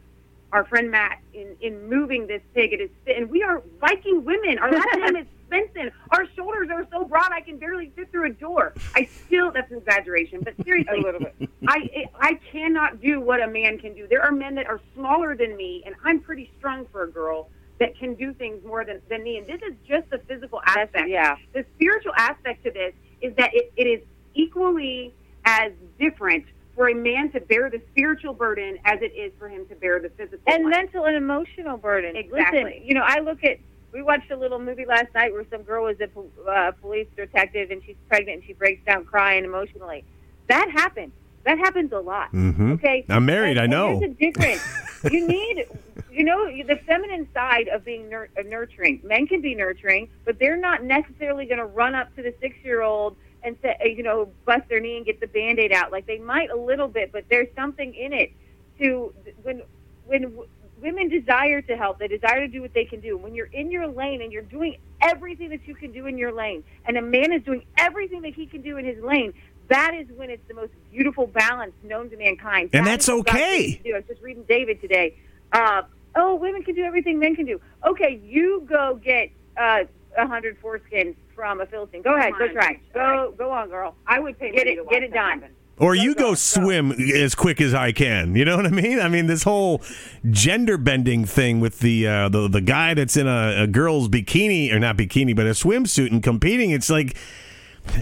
our 0.51 0.65
friend 0.65 0.89
Matt 0.89 1.19
in, 1.33 1.55
in 1.61 1.87
moving 1.87 2.27
this 2.27 2.41
pig. 2.53 2.73
It 2.73 2.81
is, 2.81 2.89
and 3.07 3.29
we 3.29 3.43
are 3.43 3.61
Viking 3.79 4.25
women. 4.25 4.57
Our 4.57 4.71
last 4.71 4.87
name 4.95 5.15
is 5.15 5.27
Svensson. 5.49 5.91
Our 6.11 6.25
shoulders 6.35 6.69
are 6.71 6.87
so 6.91 7.05
broad 7.05 7.31
I 7.31 7.41
can 7.41 7.57
barely 7.57 7.91
fit 7.95 8.11
through 8.11 8.27
a 8.29 8.33
door. 8.33 8.73
I 8.95 9.05
still, 9.25 9.51
that's 9.51 9.71
an 9.71 9.77
exaggeration, 9.77 10.41
but 10.43 10.53
seriously, 10.63 10.99
A 10.99 11.01
little 11.01 11.19
bit. 11.21 11.49
I 11.67 12.05
I 12.19 12.39
cannot 12.51 13.01
do 13.01 13.19
what 13.19 13.41
a 13.41 13.47
man 13.47 13.77
can 13.79 13.93
do. 13.93 14.07
There 14.07 14.21
are 14.21 14.31
men 14.31 14.55
that 14.55 14.67
are 14.67 14.79
smaller 14.95 15.35
than 15.35 15.55
me, 15.57 15.83
and 15.85 15.95
I'm 16.03 16.19
pretty 16.19 16.51
strong 16.57 16.85
for 16.91 17.03
a 17.03 17.11
girl 17.11 17.49
that 17.79 17.97
can 17.97 18.13
do 18.15 18.33
things 18.33 18.63
more 18.65 18.83
than, 18.83 19.01
than 19.09 19.23
me. 19.23 19.37
And 19.37 19.47
this 19.47 19.61
is 19.61 19.73
just 19.87 20.09
the 20.09 20.19
physical 20.27 20.61
aspect. 20.65 21.07
yeah. 21.07 21.35
The 21.53 21.65
spiritual 21.75 22.13
aspect 22.17 22.63
to 22.65 22.71
this 22.71 22.93
is 23.21 23.33
that 23.37 23.51
it, 23.53 23.71
it 23.77 23.85
is 23.85 24.01
equally 24.35 25.13
as 25.45 25.71
different 25.97 26.45
for 26.75 26.89
a 26.89 26.93
man 26.95 27.31
to 27.31 27.39
bear 27.39 27.69
the 27.69 27.81
spiritual 27.91 28.33
burden 28.33 28.77
as 28.85 29.01
it 29.01 29.13
is 29.15 29.31
for 29.39 29.47
him 29.49 29.65
to 29.67 29.75
bear 29.75 29.99
the 29.99 30.09
physical 30.09 30.39
and 30.47 30.63
one. 30.63 30.71
mental 30.71 31.05
and 31.05 31.15
emotional 31.15 31.77
burden. 31.77 32.15
Exactly. 32.15 32.63
Listen, 32.63 32.81
you 32.85 32.93
know, 32.93 33.03
I 33.05 33.19
look 33.19 33.43
at. 33.43 33.59
We 33.91 34.01
watched 34.03 34.29
a 34.31 34.35
little 34.37 34.59
movie 34.59 34.85
last 34.85 35.13
night 35.15 35.33
where 35.33 35.45
some 35.51 35.63
girl 35.63 35.85
was 35.85 35.97
a 35.99 36.09
uh, 36.49 36.71
police 36.73 37.07
detective 37.15 37.71
and 37.71 37.81
she's 37.85 37.95
pregnant 38.07 38.37
and 38.39 38.45
she 38.45 38.53
breaks 38.53 38.85
down 38.85 39.05
crying 39.05 39.45
emotionally. 39.45 40.03
That 40.47 40.69
happens. 40.71 41.11
That 41.45 41.57
happens 41.57 41.91
a 41.91 41.99
lot. 41.99 42.31
Mhm. 42.31 42.73
Okay. 42.73 43.05
I'm 43.09 43.25
married, 43.25 43.57
And- 43.57 43.61
I 43.61 43.65
know. 43.65 43.99
There's 43.99 44.11
a 44.11 44.13
difference. 44.15 45.03
you 45.11 45.27
need, 45.27 45.65
you 46.11 46.23
know, 46.23 46.45
the 46.63 46.75
feminine 46.85 47.27
side 47.33 47.67
of 47.69 47.83
being 47.85 48.09
nur- 48.09 48.29
uh, 48.37 48.43
nurturing. 48.43 48.99
Men 49.03 49.25
can 49.25 49.41
be 49.41 49.55
nurturing, 49.55 50.09
but 50.25 50.37
they're 50.37 50.57
not 50.57 50.83
necessarily 50.83 51.45
going 51.45 51.59
to 51.59 51.65
run 51.65 51.95
up 51.95 52.13
to 52.15 52.21
the 52.21 52.33
six-year-old 52.41 53.15
and 53.41 53.55
say, 53.61 53.75
uh, 53.81 53.87
you 53.87 54.03
know, 54.03 54.29
bust 54.45 54.67
their 54.69 54.81
knee 54.81 54.97
and 54.97 55.05
get 55.05 55.19
the 55.21 55.27
band-aid 55.27 55.71
out. 55.71 55.91
Like 55.91 56.05
they 56.05 56.19
might 56.19 56.49
a 56.51 56.57
little 56.57 56.89
bit, 56.89 57.11
but 57.11 57.23
there's 57.29 57.47
something 57.55 57.95
in 57.95 58.11
it 58.13 58.31
to 58.79 59.13
when 59.43 59.61
when 60.05 60.33
women 60.81 61.09
desire 61.09 61.61
to 61.63 61.75
help, 61.77 61.99
they 61.99 62.07
desire 62.07 62.39
to 62.41 62.47
do 62.47 62.61
what 62.61 62.73
they 62.73 62.85
can 62.85 62.99
do. 62.99 63.17
When 63.17 63.33
you're 63.35 63.47
in 63.47 63.71
your 63.71 63.87
lane 63.87 64.21
and 64.21 64.31
you're 64.31 64.41
doing 64.43 64.77
everything 65.01 65.49
that 65.49 65.67
you 65.67 65.75
can 65.75 65.91
do 65.91 66.05
in 66.07 66.17
your 66.17 66.31
lane, 66.31 66.63
and 66.85 66.97
a 66.97 67.01
man 67.01 67.31
is 67.33 67.43
doing 67.43 67.63
everything 67.77 68.21
that 68.23 68.33
he 68.33 68.45
can 68.45 68.61
do 68.61 68.77
in 68.77 68.85
his 68.85 69.01
lane, 69.03 69.33
that 69.67 69.93
is 69.93 70.07
when 70.15 70.29
it's 70.29 70.47
the 70.47 70.53
most 70.53 70.71
beautiful 70.91 71.27
balance 71.27 71.73
known 71.83 72.09
to 72.09 72.17
mankind. 72.17 72.69
And 72.73 72.85
That 72.85 72.91
that's 72.91 73.07
is 73.07 73.15
what 73.15 73.25
God 73.27 73.35
okay. 73.35 73.45
created 73.47 73.77
to 73.77 73.83
do. 73.83 73.93
I 73.93 73.97
was 73.99 74.07
just 74.07 74.21
reading 74.21 74.43
David 74.47 74.81
today. 74.81 75.15
Uh, 75.51 75.83
oh, 76.15 76.35
women 76.35 76.63
can 76.63 76.75
do 76.75 76.83
everything 76.83 77.19
men 77.19 77.35
can 77.35 77.45
do. 77.45 77.59
Okay, 77.87 78.19
you 78.23 78.65
go 78.67 78.99
get 79.03 79.29
uh, 79.57 79.83
a 80.17 80.27
hundred 80.27 80.59
foreskins 80.61 81.15
from 81.35 81.61
a 81.61 81.65
Philistine. 81.65 82.01
Go 82.01 82.15
ahead, 82.15 82.33
go 82.37 82.45
on, 82.45 82.51
try. 82.53 82.79
Go, 82.93 83.33
go 83.37 83.51
on, 83.51 83.69
girl. 83.69 83.95
I 84.07 84.19
would 84.19 84.37
pay 84.39 84.51
Get 84.51 84.65
money 84.65 84.71
it- 84.71 84.75
to 84.77 84.83
watch 84.83 84.91
get 84.93 85.03
it 85.03 85.13
done. 85.13 85.39
happen. 85.41 85.55
Or 85.79 85.95
you 85.95 86.13
go, 86.13 86.33
swim 86.33 86.91
as 86.91 87.35
quick 87.35 87.61
as 87.61 87.73
I 87.73 87.93
can. 87.93 88.35
You 88.35 88.43
know 88.43 88.57
what 88.57 88.65
I 88.65 88.69
mean? 88.69 88.99
I 88.99 89.07
mean 89.07 89.27
this 89.27 89.43
whole 89.43 89.81
gender 90.29 90.77
bending 90.77 91.23
thing 91.23 91.61
with 91.61 91.79
the 91.79 92.05
uh, 92.05 92.29
the 92.29 92.49
the 92.49 92.61
guy 92.61 92.93
that's 92.93 93.15
in 93.15 93.27
a, 93.27 93.63
a 93.63 93.67
girl's 93.67 94.09
bikini 94.09 94.73
or 94.73 94.79
not 94.79 94.97
bikini 94.97 95.35
but 95.35 95.45
a 95.45 95.51
swimsuit 95.51 96.11
and 96.11 96.21
competing. 96.21 96.71
It's 96.71 96.89
like, 96.89 97.15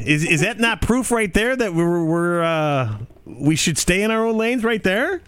is 0.05 0.23
is 0.23 0.41
that 0.41 0.59
not 0.59 0.81
proof 0.81 1.11
right 1.11 1.31
there 1.33 1.55
that 1.55 1.75
we're 1.75 2.03
we're 2.03 2.41
uh, 2.41 2.97
we 3.25 3.55
should 3.55 3.77
stay 3.77 4.01
in 4.01 4.09
our 4.09 4.25
own 4.25 4.37
lanes 4.37 4.63
right 4.63 4.83
there? 4.83 5.21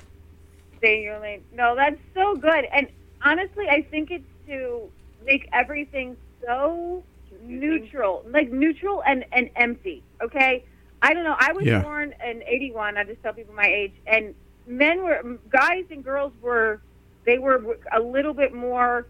stay 0.79 0.97
in 0.97 1.03
your 1.03 1.19
lane. 1.19 1.43
No, 1.53 1.75
that's 1.75 1.99
so 2.15 2.35
good. 2.35 2.65
And 2.73 2.87
honestly, 3.21 3.67
I 3.69 3.83
think 3.83 4.09
it's 4.11 4.25
to 4.47 4.89
make 5.25 5.47
everything 5.53 6.17
so 6.45 7.03
neutral, 7.43 8.25
like 8.27 8.51
neutral 8.51 9.03
and, 9.05 9.23
and 9.31 9.49
empty. 9.55 10.03
Okay? 10.21 10.65
I 11.01 11.13
don't 11.13 11.23
know. 11.23 11.35
I 11.37 11.53
was 11.53 11.65
Yeah. 11.65 11.81
born 11.81 12.13
in 12.25 12.43
81. 12.43 12.97
I 12.97 13.03
just 13.03 13.21
tell 13.23 13.33
people 13.33 13.53
my 13.53 13.67
age. 13.67 13.93
And 14.05 14.35
men 14.67 15.03
were, 15.03 15.37
guys 15.49 15.85
and 15.91 16.03
girls 16.03 16.33
were, 16.41 16.81
they 17.25 17.37
were 17.37 17.77
a 17.91 17.99
little 17.99 18.33
bit 18.33 18.53
more 18.53 19.07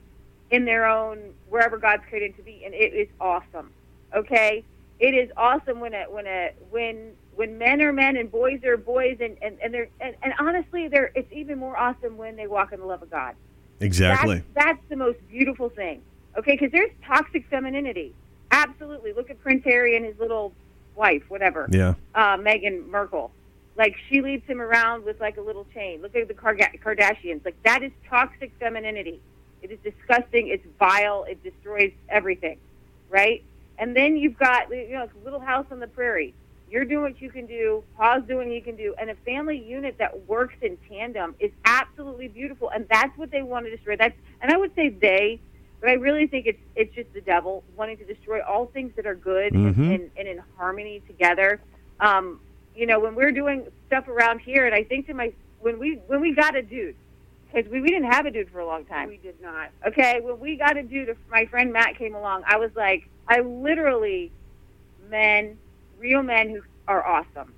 in 0.52 0.66
their 0.66 0.86
own, 0.86 1.34
wherever 1.50 1.78
God's 1.78 2.04
created 2.10 2.36
to 2.38 2.44
be. 2.44 2.64
And 2.66 2.74
it 2.74 2.94
is 2.94 3.08
awesome. 3.20 3.72
Okay? 4.16 4.64
It 5.00 5.14
is 5.14 5.32
awesome 5.38 5.80
when 5.80 5.94
a, 5.94 6.04
when 6.10 6.28
a, 6.28 6.52
when, 6.70 7.14
when 7.36 7.58
men 7.58 7.82
are 7.82 7.94
men 7.94 8.18
and 8.18 8.32
boys 8.32 8.64
are 8.66 8.76
boys 8.78 9.18
and, 9.22 9.38
and, 9.42 9.58
and 9.64 9.74
they're, 9.74 9.90
and, 10.02 10.16
and 10.22 10.34
honestly, 10.40 10.88
they're, 10.90 11.12
it's 11.16 11.32
even 11.32 11.58
more 11.58 11.78
awesome 11.78 12.18
when 12.18 12.36
they 12.36 12.48
walk 12.48 12.74
in 12.74 12.80
the 12.80 12.86
love 12.86 13.02
of 13.02 13.10
God. 13.10 13.36
Exactly. 13.80 14.44
That's, 14.54 14.66
that's 14.66 14.90
the 14.90 14.98
most 14.98 15.18
beautiful 15.30 15.70
thing. 15.70 16.02
Okay, 16.38 16.52
because 16.54 16.72
there's 16.72 16.92
toxic 17.06 17.48
femininity. 17.50 18.14
Absolutely. 18.52 19.14
Look 19.14 19.30
at 19.30 19.42
Prince 19.42 19.64
Harry 19.64 19.96
and 19.96 20.06
his 20.06 20.18
little 20.20 20.54
wife, 21.00 21.24
whatever, 21.30 21.68
Yeah. 21.72 21.94
uh, 22.14 22.38
Meghan 22.38 22.88
Markle. 22.90 23.32
Like 23.78 23.96
she 24.10 24.22
leads 24.22 24.46
him 24.46 24.62
around 24.62 25.06
with 25.06 25.20
like 25.22 25.38
a 25.38 25.42
little 25.42 25.66
chain. 25.74 26.02
Look 26.02 26.14
at 26.16 26.28
the 26.28 26.34
Kardashians. 26.34 27.46
Like 27.46 27.56
that 27.64 27.82
is 27.82 27.92
toxic 28.10 28.52
femininity. 28.60 29.22
It 29.62 29.72
is 29.72 29.80
disgusting. 29.84 30.50
It's 30.50 30.66
vile. 30.78 31.24
It 31.24 31.42
destroys 31.42 31.92
everything, 32.10 32.58
right? 33.10 33.42
And 33.78 33.96
then 33.96 34.18
you've 34.18 34.38
got 34.38 34.70
you 34.70 34.90
know 34.92 35.08
Little 35.24 35.40
House 35.40 35.66
on 35.72 35.80
the 35.80 35.88
Prairie. 35.88 36.34
You're 36.70 36.86
doing 36.86 37.02
what 37.14 37.22
you 37.22 37.30
can 37.32 37.46
do. 37.48 37.84
Pa's 37.98 38.22
doing 38.28 38.50
what 38.50 38.56
he 38.56 38.62
can 38.62 38.76
do, 38.76 38.94
and 39.00 39.10
a 39.10 39.16
family 39.16 39.58
unit 39.58 39.98
that 39.98 40.28
works 40.28 40.56
in 40.62 40.78
tandem 40.90 41.34
is 41.40 41.52
absolutely 41.66 42.28
beautiful. 42.28 42.70
And 42.70 42.86
that's 42.90 43.18
what 43.18 43.32
they 43.32 43.42
want 43.42 43.66
to 43.66 43.72
destroy. 43.76 43.96
That's 43.96 44.16
and 44.42 44.52
I 44.52 44.58
would 44.58 44.76
say 44.76 44.90
they, 44.90 45.40
but 45.82 45.90
I 45.90 45.94
really 45.94 46.28
think 46.28 46.46
it's 46.46 46.60
it's 46.76 46.94
just 46.94 47.12
the 47.14 47.22
devil 47.22 47.64
wanting 47.76 47.98
to 47.98 48.06
destroy 48.06 48.42
all 48.44 48.66
things 48.68 48.92
that 48.96 49.06
are 49.06 49.16
good 49.16 49.54
Mhm. 49.54 49.66
and, 49.78 49.92
and, 49.92 50.12
and 50.18 50.28
in 50.28 50.42
harmony 50.58 51.02
together. 51.08 51.60
Um, 52.00 52.40
you 52.76 52.86
know, 52.86 53.00
when 53.00 53.16
we're 53.16 53.32
doing 53.32 53.68
stuff 53.88 54.08
around 54.08 54.40
here, 54.40 54.66
and 54.66 54.74
I 54.74 54.84
think 54.84 55.08
to 55.08 55.14
my 55.14 55.34
when 55.60 55.80
we 55.80 55.96
when 56.08 56.22
we 56.22 56.34
got 56.34 56.56
a 56.56 56.62
dude, 56.62 56.96
because 57.52 57.70
we, 57.72 57.82
we 57.82 57.90
didn't 57.90 58.12
have 58.12 58.26
a 58.26 58.32
dude 58.32 58.50
for 58.50 58.60
a 58.60 58.66
long 58.66 58.86
time. 58.86 59.10
We 59.10 59.18
did 59.18 59.42
not. 59.42 59.70
Okay, 59.88 60.20
when 60.22 60.40
we 60.40 60.56
got 60.58 60.78
a 60.78 60.84
dude, 60.84 61.16
my 61.30 61.46
friend 61.46 61.74
Matt 61.74 61.98
came 61.98 62.16
along. 62.16 62.44
I 62.46 62.58
was 62.58 62.72
like, 62.76 63.10
I 63.28 63.40
literally, 63.42 64.32
men, 65.10 65.58
real 65.98 66.24
men 66.24 66.50
who 66.50 66.62
are 66.88 67.06
awesome. 67.06 67.54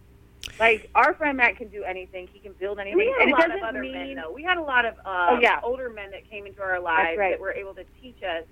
Like 0.61 0.89
our 0.95 1.13
friend 1.15 1.37
Matt 1.37 1.57
can 1.57 1.67
do 1.69 1.83
anything. 1.83 2.29
He 2.31 2.39
can 2.39 2.53
build 2.59 2.79
anything. 2.79 2.97
We 2.97 3.07
had 3.17 3.21
and 3.27 3.31
a 3.31 3.35
lot 3.35 3.51
of 3.57 3.63
other 3.63 3.81
mean 3.81 3.93
men, 3.93 4.15
though. 4.15 4.31
We 4.33 4.43
had 4.43 4.57
a 4.57 4.61
lot 4.63 4.85
of 4.85 4.93
uh, 5.05 5.27
Oh, 5.31 5.39
yeah. 5.41 5.59
older 5.63 5.89
men 5.89 6.11
that 6.11 6.29
came 6.29 6.45
into 6.45 6.61
our 6.61 6.79
lives 6.79 7.17
right. 7.17 7.31
that 7.31 7.39
were 7.41 7.51
able 7.53 7.73
to 7.75 7.83
teach 8.01 8.21
us 8.23 8.45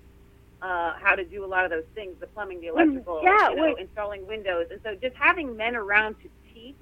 uh, 0.62 0.92
how 1.00 1.14
to 1.14 1.24
do 1.24 1.44
a 1.44 1.46
lot 1.46 1.64
of 1.64 1.70
those 1.70 1.88
things: 1.94 2.16
the 2.20 2.26
plumbing, 2.26 2.60
the 2.60 2.66
electrical, 2.68 3.20
yeah, 3.22 3.50
you 3.50 3.56
know, 3.56 3.74
installing 3.76 4.26
windows. 4.26 4.66
And 4.70 4.80
so, 4.84 4.94
just 5.00 5.16
having 5.16 5.56
men 5.56 5.76
around 5.76 6.16
to 6.22 6.28
teach 6.52 6.76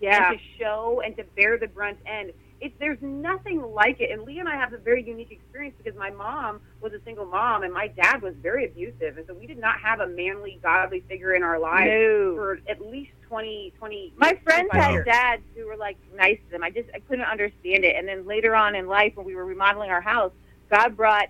Yeah. 0.00 0.30
and 0.30 0.38
to 0.38 0.44
show 0.58 1.02
and 1.04 1.16
to 1.16 1.24
bear 1.36 1.58
the 1.58 1.68
brunt 1.68 1.98
end 2.06 2.32
It, 2.60 2.74
there's 2.78 2.98
nothing 3.02 3.62
like 3.74 4.00
it. 4.00 4.10
And 4.12 4.22
Lee 4.22 4.38
and 4.38 4.48
I 4.48 4.56
have 4.56 4.72
a 4.72 4.78
very 4.78 5.02
unique 5.02 5.32
experience 5.32 5.74
because 5.78 5.98
my 5.98 6.10
mom 6.10 6.60
was 6.80 6.92
a 6.92 7.00
single 7.04 7.24
mom 7.26 7.62
and 7.64 7.72
my 7.72 7.88
dad 7.88 8.22
was 8.22 8.34
very 8.42 8.66
abusive. 8.66 9.16
And 9.18 9.26
so 9.26 9.34
we 9.34 9.46
did 9.46 9.58
not 9.58 9.76
have 9.80 10.00
a 10.00 10.06
manly, 10.06 10.60
godly 10.62 11.00
figure 11.08 11.34
in 11.34 11.42
our 11.42 11.58
lives 11.58 11.90
No. 11.90 12.34
for 12.36 12.60
at 12.68 12.80
least 12.80 13.12
20, 13.36 13.72
20 13.78 14.12
My 14.18 14.38
friends 14.44 14.68
had 14.72 14.90
years. 14.92 15.06
dads 15.06 15.42
who 15.56 15.66
were 15.66 15.76
like 15.76 15.96
nice 16.14 16.36
to 16.44 16.50
them. 16.50 16.62
I 16.62 16.68
just 16.68 16.90
I 16.94 16.98
couldn't 16.98 17.24
understand 17.24 17.82
it. 17.82 17.96
And 17.96 18.06
then 18.06 18.26
later 18.26 18.54
on 18.54 18.74
in 18.74 18.86
life, 18.88 19.16
when 19.16 19.24
we 19.24 19.34
were 19.34 19.46
remodeling 19.46 19.88
our 19.88 20.02
house, 20.02 20.32
God 20.70 20.98
brought 20.98 21.28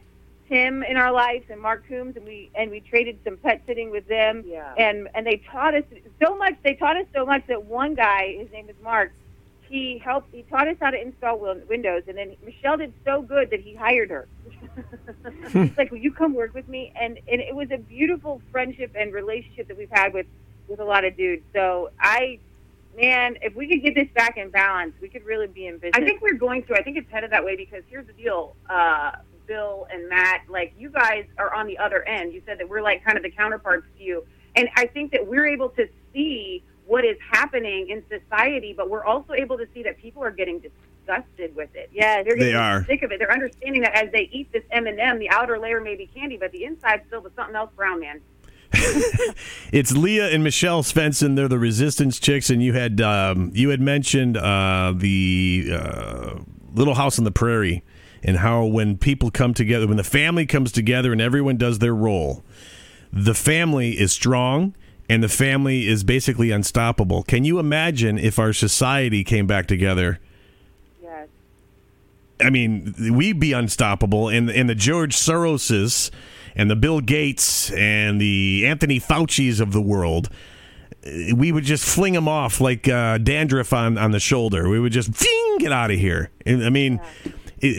Tim 0.48 0.82
in 0.82 0.96
our 0.96 1.12
lives 1.12 1.44
and 1.48 1.60
Mark 1.60 1.84
Coombs, 1.86 2.16
and 2.16 2.24
we 2.24 2.50
and 2.56 2.72
we 2.72 2.80
traded 2.80 3.20
some 3.24 3.36
pet 3.36 3.62
sitting 3.68 3.92
with 3.92 4.08
them. 4.08 4.42
Yeah. 4.44 4.74
And 4.76 5.08
and 5.14 5.24
they 5.24 5.40
taught 5.52 5.74
us 5.76 5.84
so 6.20 6.36
much. 6.36 6.54
They 6.64 6.74
taught 6.74 6.96
us 6.96 7.06
so 7.14 7.24
much 7.24 7.46
that 7.46 7.64
one 7.66 7.94
guy, 7.94 8.34
his 8.36 8.50
name 8.50 8.68
is 8.68 8.74
Mark, 8.82 9.12
he 9.68 9.98
helped. 10.04 10.34
He 10.34 10.42
taught 10.42 10.66
us 10.66 10.76
how 10.80 10.90
to 10.90 11.00
install 11.00 11.38
win- 11.38 11.62
windows, 11.68 12.02
and 12.08 12.18
then 12.18 12.34
Michelle 12.44 12.78
did 12.78 12.92
so 13.04 13.22
good 13.22 13.50
that 13.50 13.60
he 13.60 13.76
hired 13.76 14.10
her. 14.10 14.26
He's 15.52 15.70
like, 15.78 15.92
"Will 15.92 15.98
you 15.98 16.10
come 16.12 16.34
work 16.34 16.52
with 16.52 16.66
me?" 16.66 16.92
And 17.00 17.20
and 17.30 17.40
it 17.40 17.54
was 17.54 17.70
a 17.70 17.78
beautiful 17.78 18.42
friendship 18.50 18.90
and 18.98 19.12
relationship 19.12 19.68
that 19.68 19.78
we've 19.78 19.88
had 19.92 20.12
with 20.12 20.26
with 20.68 20.81
a 20.81 20.85
lot 20.85 21.05
of 21.05 21.16
dudes. 21.16 21.42
So 21.55 21.90
I, 22.01 22.38
man, 22.96 23.37
if 23.42 23.55
we 23.55 23.68
could 23.68 23.83
get 23.83 23.94
this 23.94 24.09
back 24.14 24.37
in 24.37 24.51
balance, 24.51 24.94
we 25.01 25.09
could 25.09 25.25
really 25.25 25.46
be 25.46 25.66
in 25.66 25.75
business. 25.79 25.92
I 25.94 26.05
think 26.05 26.20
we're 26.22 26.35
going 26.35 26.64
to. 26.64 26.75
I 26.75 26.83
think 26.83 26.96
it's 26.96 27.11
headed 27.11 27.31
that 27.33 27.44
way 27.44 27.57
because 27.57 27.83
here's 27.88 28.07
the 28.07 28.12
deal, 28.12 28.57
uh, 28.68 29.12
Bill 29.46 29.87
and 29.90 30.09
Matt. 30.09 30.42
Like 30.48 30.75
you 30.79 30.90
guys 30.90 31.27
are 31.38 31.53
on 31.55 31.66
the 31.66 31.79
other 31.79 32.03
end. 32.05 32.33
You 32.33 32.42
said 32.46 32.59
that 32.59 32.68
we're 32.68 32.83
like 32.83 33.05
kind 33.05 33.16
of 33.16 33.22
the 33.22 33.31
counterparts 33.31 33.87
to 33.98 34.05
you, 34.05 34.25
and 34.57 34.68
I 34.77 34.87
think 34.87 35.12
that 35.12 35.27
we're 35.27 35.46
able 35.46 35.70
to 35.70 35.88
see 36.12 36.62
what 36.87 37.05
is 37.05 37.16
happening 37.31 37.88
in 37.90 38.03
society, 38.09 38.75
but 38.77 38.90
we're 38.90 39.05
also 39.05 39.33
able 39.35 39.57
to 39.57 39.66
see 39.72 39.83
that 39.85 39.96
people 39.98 40.22
are 40.22 40.33
getting 40.33 40.59
disgusted 40.61 41.55
with 41.55 41.75
it. 41.75 41.88
Yeah, 41.92 42.22
They're 42.22 42.35
getting 42.35 42.53
They 42.53 42.55
are. 42.55 42.85
sick 42.87 43.03
of 43.03 43.12
it. 43.12 43.18
They're 43.20 43.33
understanding 43.33 43.83
that 43.83 43.94
as 43.94 44.11
they 44.12 44.29
eat 44.33 44.53
this 44.53 44.64
M 44.72 44.87
and 44.88 44.98
m 44.98 45.18
the 45.20 45.31
outer 45.31 45.59
layer 45.59 45.81
may 45.81 45.94
be 45.94 46.07
candy, 46.07 46.37
but 46.37 46.51
the 46.53 46.64
inside's 46.64 47.05
filled 47.09 47.25
with 47.25 47.35
something 47.37 47.55
else 47.55 47.70
brown, 47.77 48.01
man. 48.01 48.20
It's 49.72 49.96
Leah 49.96 50.28
and 50.28 50.44
Michelle 50.44 50.82
Svensson. 50.82 51.35
They're 51.35 51.48
the 51.48 51.58
Resistance 51.58 52.20
chicks, 52.20 52.50
and 52.50 52.62
you 52.62 52.74
had 52.74 53.00
um, 53.00 53.50
you 53.54 53.70
had 53.70 53.80
mentioned 53.80 54.37
uh, 54.37 54.92
the 54.94 55.70
uh, 55.72 56.40
Little 56.74 56.94
House 56.94 57.18
on 57.18 57.24
the 57.24 57.30
Prairie 57.30 57.82
and 58.22 58.37
how 58.37 58.66
when 58.66 58.98
people 58.98 59.30
come 59.30 59.54
together, 59.54 59.88
when 59.88 59.96
the 59.96 60.04
family 60.04 60.44
comes 60.44 60.72
together 60.72 61.11
and 61.11 61.22
everyone 61.22 61.56
does 61.56 61.78
their 61.78 61.94
role, 61.94 62.44
the 63.11 63.35
family 63.35 63.98
is 63.98 64.12
strong 64.12 64.74
and 65.08 65.22
the 65.22 65.28
family 65.28 65.88
is 65.88 66.04
basically 66.04 66.50
unstoppable. 66.50 67.22
Can 67.22 67.44
you 67.44 67.58
imagine 67.58 68.18
if 68.18 68.38
our 68.38 68.52
society 68.52 69.24
came 69.24 69.46
back 69.46 69.66
together? 69.66 70.20
Yes. 71.02 71.28
I 72.40 72.50
mean, 72.50 72.94
we'd 73.11 73.40
be 73.40 73.54
unstoppable, 73.54 74.28
and 74.28 74.50
and 74.50 74.68
the 74.68 74.74
George 74.74 75.16
Soroses 75.16 76.11
and 76.54 76.70
the 76.70 76.76
Bill 76.76 77.00
Gates 77.00 77.70
and 77.72 78.20
the 78.20 78.66
Anthony 78.66 78.98
Fauci's 79.00 79.60
of 79.60 79.72
the 79.72 79.80
world, 79.82 80.28
eh, 81.04 81.32
we 81.34 81.52
would 81.52 81.64
just 81.64 81.84
fling 81.84 82.12
them 82.14 82.28
off 82.28 82.60
like 82.60 82.88
uh, 82.88 83.18
dandruff 83.18 83.72
on 83.72 83.98
on 83.98 84.10
the 84.12 84.20
shoulder. 84.20 84.68
We 84.68 84.78
would 84.80 84.92
just 84.92 85.10
ding, 85.12 85.58
get 85.58 85.72
out 85.72 85.90
of 85.90 85.98
here. 85.98 86.30
I 86.46 86.70
mean. 86.70 87.00
it- 87.24 87.32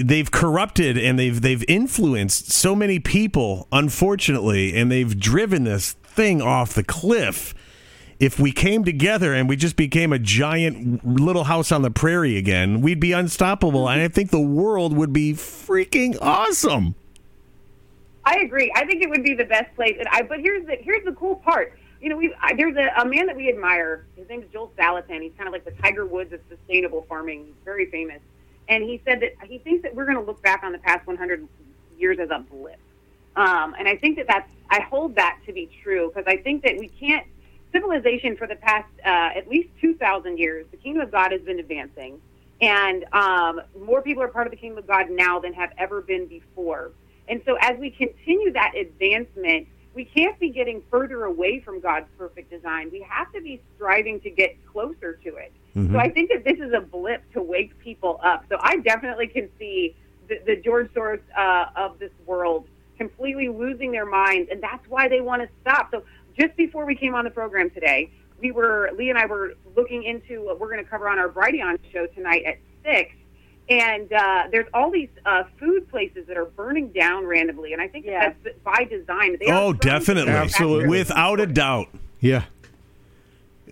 They've 0.07 0.31
corrupted 0.31 0.97
and 0.97 1.19
they've 1.19 1.41
they've 1.41 1.65
influenced 1.67 2.49
so 2.53 2.73
many 2.73 2.99
people, 2.99 3.67
unfortunately, 3.73 4.73
and 4.77 4.89
they've 4.89 5.19
driven 5.19 5.65
this 5.65 5.91
thing 5.91 6.41
off 6.41 6.73
the 6.73 6.85
cliff 6.85 7.53
if 8.17 8.39
we 8.39 8.53
came 8.53 8.85
together 8.85 9.33
and 9.33 9.49
we 9.49 9.57
just 9.57 9.75
became 9.75 10.13
a 10.13 10.19
giant 10.19 11.05
little 11.05 11.43
house 11.43 11.69
on 11.69 11.81
the 11.81 11.91
prairie 11.91 12.37
again, 12.37 12.79
we'd 12.79 13.01
be 13.01 13.11
unstoppable. 13.11 13.89
And 13.89 14.01
I 14.01 14.07
think 14.07 14.29
the 14.31 14.39
world 14.39 14.95
would 14.95 15.11
be 15.11 15.33
freaking 15.33 16.17
awesome. 16.21 16.95
I 18.25 18.37
agree. 18.39 18.71
I 18.75 18.85
think 18.85 19.03
it 19.03 19.09
would 19.09 19.23
be 19.23 19.33
the 19.33 19.45
best 19.45 19.73
place. 19.75 19.95
And 19.99 20.07
I, 20.09 20.21
but 20.21 20.39
here's 20.39 20.65
the 20.65 20.77
here's 20.79 21.03
the 21.03 21.13
cool 21.13 21.35
part. 21.37 21.77
You 22.01 22.09
know, 22.09 22.17
we 22.17 22.33
there's 22.57 22.75
a, 22.75 23.01
a 23.01 23.05
man 23.05 23.27
that 23.27 23.35
we 23.35 23.49
admire. 23.49 24.05
His 24.15 24.27
name 24.29 24.41
is 24.41 24.49
Joel 24.51 24.71
Salatin. 24.77 25.21
He's 25.21 25.33
kind 25.37 25.47
of 25.47 25.53
like 25.53 25.65
the 25.65 25.71
Tiger 25.81 26.05
Woods 26.05 26.33
of 26.33 26.39
sustainable 26.49 27.05
farming. 27.07 27.45
He's 27.45 27.55
very 27.65 27.89
famous. 27.89 28.21
And 28.69 28.83
he 28.83 29.01
said 29.05 29.21
that 29.21 29.33
he 29.47 29.57
thinks 29.57 29.83
that 29.83 29.93
we're 29.93 30.05
going 30.05 30.17
to 30.17 30.23
look 30.23 30.41
back 30.41 30.63
on 30.63 30.71
the 30.71 30.77
past 30.77 31.05
100 31.05 31.47
years 31.97 32.17
as 32.19 32.29
a 32.29 32.39
blip. 32.39 32.79
Um, 33.35 33.75
and 33.77 33.87
I 33.87 33.97
think 33.97 34.17
that 34.17 34.27
that's 34.27 34.49
I 34.69 34.81
hold 34.81 35.15
that 35.15 35.39
to 35.45 35.53
be 35.53 35.69
true 35.83 36.11
because 36.13 36.25
I 36.27 36.37
think 36.37 36.63
that 36.63 36.77
we 36.77 36.87
can't 36.87 37.25
civilization 37.71 38.37
for 38.37 38.47
the 38.47 38.55
past 38.55 38.87
uh, 39.05 39.31
at 39.35 39.49
least 39.49 39.69
2,000 39.81 40.37
years. 40.37 40.65
The 40.71 40.77
kingdom 40.77 41.01
of 41.01 41.11
God 41.11 41.31
has 41.31 41.41
been 41.41 41.59
advancing, 41.59 42.21
and 42.61 43.03
um, 43.13 43.61
more 43.79 44.01
people 44.01 44.23
are 44.23 44.27
part 44.27 44.47
of 44.47 44.51
the 44.51 44.57
kingdom 44.57 44.77
of 44.77 44.87
God 44.87 45.09
now 45.09 45.39
than 45.39 45.53
have 45.53 45.71
ever 45.77 46.01
been 46.01 46.27
before. 46.27 46.91
And 47.27 47.41
so, 47.45 47.57
as 47.61 47.77
we 47.79 47.89
continue 47.89 48.51
that 48.53 48.73
advancement, 48.75 49.67
we 49.95 50.05
can't 50.05 50.37
be 50.39 50.49
getting 50.49 50.81
further 50.89 51.25
away 51.25 51.59
from 51.59 51.79
God's 51.79 52.07
perfect 52.17 52.49
design. 52.49 52.89
We 52.91 53.05
have 53.07 53.31
to 53.33 53.41
be 53.41 53.61
striving 53.75 54.19
to 54.21 54.29
get 54.29 54.57
closer 54.65 55.13
to 55.23 55.35
it. 55.35 55.53
So 55.91 55.99
I 55.99 56.09
think 56.09 56.31
that 56.31 56.43
this 56.43 56.59
is 56.59 56.73
a 56.73 56.81
blip 56.81 57.31
to 57.33 57.41
wake 57.41 57.77
people 57.79 58.19
up. 58.23 58.45
So 58.49 58.57
I 58.59 58.77
definitely 58.77 59.27
can 59.27 59.49
see 59.57 59.95
the, 60.27 60.39
the 60.45 60.55
George 60.55 60.91
Soros 60.93 61.19
uh, 61.37 61.65
of 61.75 61.99
this 61.99 62.11
world 62.25 62.67
completely 62.97 63.49
losing 63.49 63.91
their 63.91 64.05
minds, 64.05 64.49
and 64.51 64.61
that's 64.61 64.87
why 64.87 65.07
they 65.07 65.21
want 65.21 65.41
to 65.41 65.49
stop. 65.61 65.89
So 65.91 66.03
just 66.39 66.55
before 66.55 66.85
we 66.85 66.95
came 66.95 67.15
on 67.15 67.23
the 67.23 67.31
program 67.31 67.69
today, 67.69 68.11
we 68.39 68.51
were 68.51 68.91
Lee 68.97 69.09
and 69.09 69.17
I 69.17 69.25
were 69.25 69.53
looking 69.75 70.03
into 70.03 70.43
what 70.43 70.59
we're 70.59 70.69
going 70.71 70.83
to 70.83 70.89
cover 70.89 71.09
on 71.09 71.17
our 71.17 71.29
Brighteon 71.29 71.79
show 71.91 72.05
tonight 72.07 72.43
at 72.45 72.57
six. 72.83 73.15
And 73.69 74.11
uh, 74.11 74.43
there's 74.51 74.67
all 74.73 74.91
these 74.91 75.09
uh, 75.25 75.43
food 75.59 75.89
places 75.89 76.27
that 76.27 76.35
are 76.37 76.45
burning 76.45 76.89
down 76.89 77.25
randomly, 77.25 77.71
and 77.73 77.81
I 77.81 77.87
think 77.87 78.05
Yeah. 78.05 78.33
that's 78.43 78.57
by 78.63 78.83
design. 78.83 79.37
They 79.39 79.45
Oh, 79.51 79.71
definitely. 79.73 80.33
Absolutely. 80.33 80.89
Without 80.89 81.39
a 81.39 81.45
doubt. 81.47 81.87
Yeah. 82.19 82.43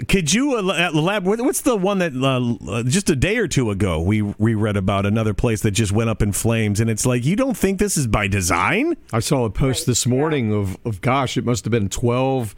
Could 0.07 0.33
you 0.33 0.57
el- 0.57 0.71
elaborate? 0.71 1.41
What's 1.41 1.61
the 1.61 1.75
one 1.75 1.99
that 1.99 2.13
uh, 2.15 2.83
just 2.83 3.09
a 3.09 3.15
day 3.15 3.37
or 3.37 3.47
two 3.47 3.69
ago 3.69 4.01
we 4.01 4.21
we 4.21 4.55
read 4.55 4.77
about 4.77 5.05
another 5.05 5.33
place 5.33 5.61
that 5.61 5.71
just 5.71 5.91
went 5.91 6.09
up 6.09 6.21
in 6.21 6.31
flames, 6.31 6.79
and 6.79 6.89
it's 6.89 7.05
like 7.05 7.25
you 7.25 7.35
don't 7.35 7.57
think 7.57 7.77
this 7.77 7.97
is 7.97 8.07
by 8.07 8.27
design? 8.27 8.95
I 9.11 9.19
saw 9.19 9.43
a 9.43 9.49
post 9.49 9.85
this 9.85 10.07
morning 10.07 10.53
of, 10.53 10.77
of 10.85 11.01
gosh, 11.01 11.35
it 11.37 11.43
must 11.45 11.65
have 11.65 11.71
been 11.71 11.89
12 11.89 12.55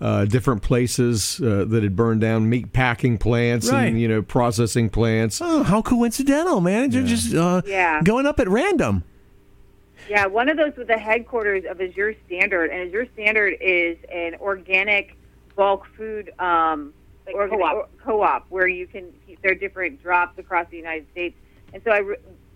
uh, 0.00 0.24
different 0.24 0.62
places 0.62 1.40
uh, 1.42 1.64
that 1.68 1.82
had 1.82 1.94
burned 1.94 2.20
down 2.20 2.48
meat 2.48 2.72
packing 2.72 3.18
plants 3.18 3.70
Right. 3.70 3.84
and, 3.86 4.00
you 4.00 4.08
know, 4.08 4.22
processing 4.22 4.88
plants. 4.88 5.40
Oh, 5.42 5.62
how 5.62 5.82
coincidental, 5.82 6.60
man! 6.60 6.90
They're 6.90 7.02
just 7.02 7.34
uh, 7.34 7.62
Yeah. 7.66 8.00
going 8.02 8.26
up 8.26 8.40
at 8.40 8.48
random. 8.48 9.04
Yeah, 10.08 10.26
one 10.26 10.48
of 10.48 10.56
those 10.56 10.74
was 10.76 10.86
the 10.86 10.98
headquarters 10.98 11.64
of 11.68 11.80
Azure 11.80 12.14
Standard, 12.26 12.70
and 12.70 12.88
Azure 12.88 13.06
Standard 13.12 13.54
is 13.60 13.96
an 14.12 14.36
organic 14.40 15.16
bulk 15.54 15.86
food 15.96 16.30
um, 16.40 16.92
Like 17.26 17.34
organ- 17.36 17.58
co-op. 17.58 17.74
or- 17.74 17.88
co-op 18.02 18.46
where 18.48 18.66
you 18.66 18.86
can 18.86 19.12
there 19.42 19.52
are 19.52 19.54
different 19.54 20.02
drops 20.02 20.38
across 20.38 20.66
the 20.70 20.76
United 20.76 21.06
States. 21.12 21.36
And 21.72 21.82
so 21.84 21.90
I 21.92 22.00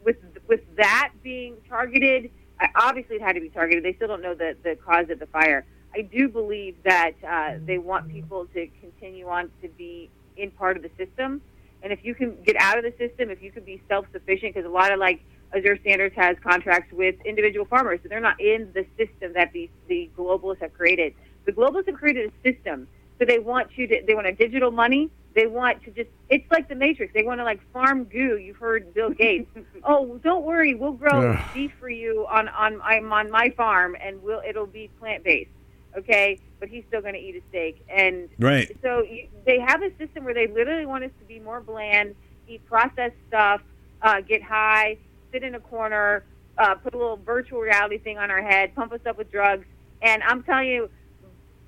with 0.05 0.17
with 0.49 0.61
that 0.77 1.11
being 1.23 1.57
targeted, 1.69 2.31
I, 2.61 2.69
obviously 2.75 3.17
it 3.17 3.23
had 3.23 3.35
to 3.35 3.41
be 3.41 3.51
targeted. 3.51 3.85
They 3.85 3.93
still 3.95 4.09
don't 4.09 4.23
know 4.23 4.35
the 4.35 4.57
the 4.63 4.77
cause 4.77 5.11
of 5.11 5.19
the 5.19 5.27
fire. 5.27 5.65
I 5.95 6.03
do 6.03 6.29
believe 6.29 6.77
that 6.85 7.13
uh, 7.27 7.59
they 7.65 7.79
want 7.79 8.09
people 8.09 8.47
to 8.55 8.67
continue 8.81 9.29
on 9.29 9.51
to 9.63 9.69
be 9.69 10.11
in 10.37 10.51
part 10.51 10.77
of 10.77 10.83
the 10.83 10.91
system. 10.97 11.41
And 11.83 11.93
if 11.93 12.05
you 12.05 12.15
can 12.15 12.37
get 12.43 12.57
out 12.59 12.79
of 12.79 12.85
the 12.85 12.93
system, 12.99 13.31
if 13.31 13.43
you 13.43 13.53
can 13.53 13.63
be 13.63 13.81
self 13.89 14.07
sufficient, 14.13 14.55
because 14.55 14.67
a 14.67 14.73
lot 14.73 14.93
of 14.93 14.99
like 14.99 15.23
Azure 15.55 15.79
Standards 15.83 16.15
has 16.17 16.37
contracts 16.43 16.93
with 16.93 17.15
individual 17.25 17.67
farmers, 17.67 18.01
so 18.03 18.09
they're 18.09 18.21
not 18.21 18.41
in 18.41 18.73
the 18.75 18.87
system 18.97 19.33
that 19.35 19.53
the 19.53 19.71
the 19.89 20.11
globalists 20.17 20.61
have 20.61 20.75
created. 20.75 21.15
The 21.45 21.53
globalists 21.53 21.87
have 21.87 21.97
created 21.97 22.33
a 22.33 22.53
system, 22.53 22.89
so 23.19 23.25
they 23.25 23.39
want 23.39 23.77
you 23.77 23.87
to 23.87 24.03
they 24.07 24.15
want 24.15 24.27
a 24.27 24.33
digital 24.33 24.71
money. 24.71 25.11
They 25.35 25.47
want 25.47 25.85
to 25.85 25.91
just 25.91 26.09
it's 26.31 26.51
like 26.51 26.69
the 26.69 26.75
Matrix. 26.75 27.13
They 27.13 27.23
want 27.23 27.41
to 27.41 27.45
like 27.45 27.61
farm 27.73 28.05
goo. 28.05 28.39
You've 28.39 28.57
heard 28.57 28.95
Bill 28.95 29.11
Gates. 29.11 29.51
oh, 29.85 30.19
don't 30.25 30.45
worry, 30.45 30.75
we'll 30.75 30.93
grow 30.93 31.39
beef 31.53 31.73
for 31.79 31.91
you 31.91 32.27
on 32.31 32.49
on 32.49 32.81
I'm 32.83 33.13
on 33.13 33.31
my 33.31 33.51
farm, 33.51 33.95
and 34.01 34.23
we'll 34.23 34.43
it'll 34.47 34.67
be 34.67 34.89
plant 34.99 35.23
based. 35.23 35.51
Okay, 35.99 36.41
but 36.61 36.69
he's 36.69 36.85
still 36.89 37.01
going 37.01 37.15
to 37.15 37.21
eat 37.21 37.37
a 37.37 37.43
steak, 37.49 37.85
and 37.95 38.29
Right. 38.39 38.69
so 38.83 39.03
you, 39.03 39.29
they 39.47 39.61
have 39.61 39.81
a 39.83 39.91
system 39.99 40.25
where 40.25 40.35
they 40.35 40.47
literally 40.49 40.87
want 40.87 41.05
us 41.05 41.11
to 41.21 41.25
be 41.25 41.39
more 41.39 41.61
bland, 41.61 42.17
eat 42.49 42.65
processed 42.67 43.15
stuff, 43.29 43.61
uh, 44.03 44.21
get 44.21 44.43
high, 44.43 44.99
sit 45.33 45.43
in 45.45 45.55
a 45.55 45.61
corner, 45.61 46.25
uh, 46.59 46.75
put 46.77 46.95
a 46.95 46.99
little 46.99 47.17
virtual 47.17 47.61
reality 47.61 47.99
thing 47.99 48.19
on 48.19 48.31
our 48.31 48.43
head, 48.43 48.75
pump 48.75 48.93
us 48.93 49.01
up 49.09 49.17
with 49.19 49.31
drugs. 49.31 49.67
And 50.03 50.23
I'm 50.25 50.43
telling 50.43 50.69
you, 50.69 50.91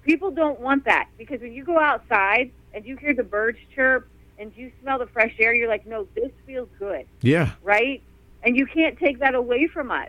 people 0.02 0.30
don't 0.30 0.60
want 0.60 0.84
that 0.84 1.08
because 1.18 1.40
when 1.40 1.52
you 1.52 1.64
go 1.64 1.78
outside 1.78 2.50
and 2.72 2.84
you 2.84 2.96
hear 2.96 3.14
the 3.14 3.24
birds 3.24 3.58
chirp 3.74 4.08
and 4.38 4.52
you 4.54 4.70
smell 4.80 4.98
the 4.98 5.06
fresh 5.06 5.34
air, 5.40 5.54
you're 5.54 5.68
like, 5.68 5.86
no, 5.86 6.06
this 6.14 6.30
feels 6.44 6.68
good 6.78 7.06
Yeah. 7.22 7.52
right? 7.62 8.02
And 8.42 8.56
you 8.56 8.66
can't 8.66 8.98
take 8.98 9.20
that 9.20 9.34
away 9.34 9.68
from 9.72 9.90
us. 9.90 10.08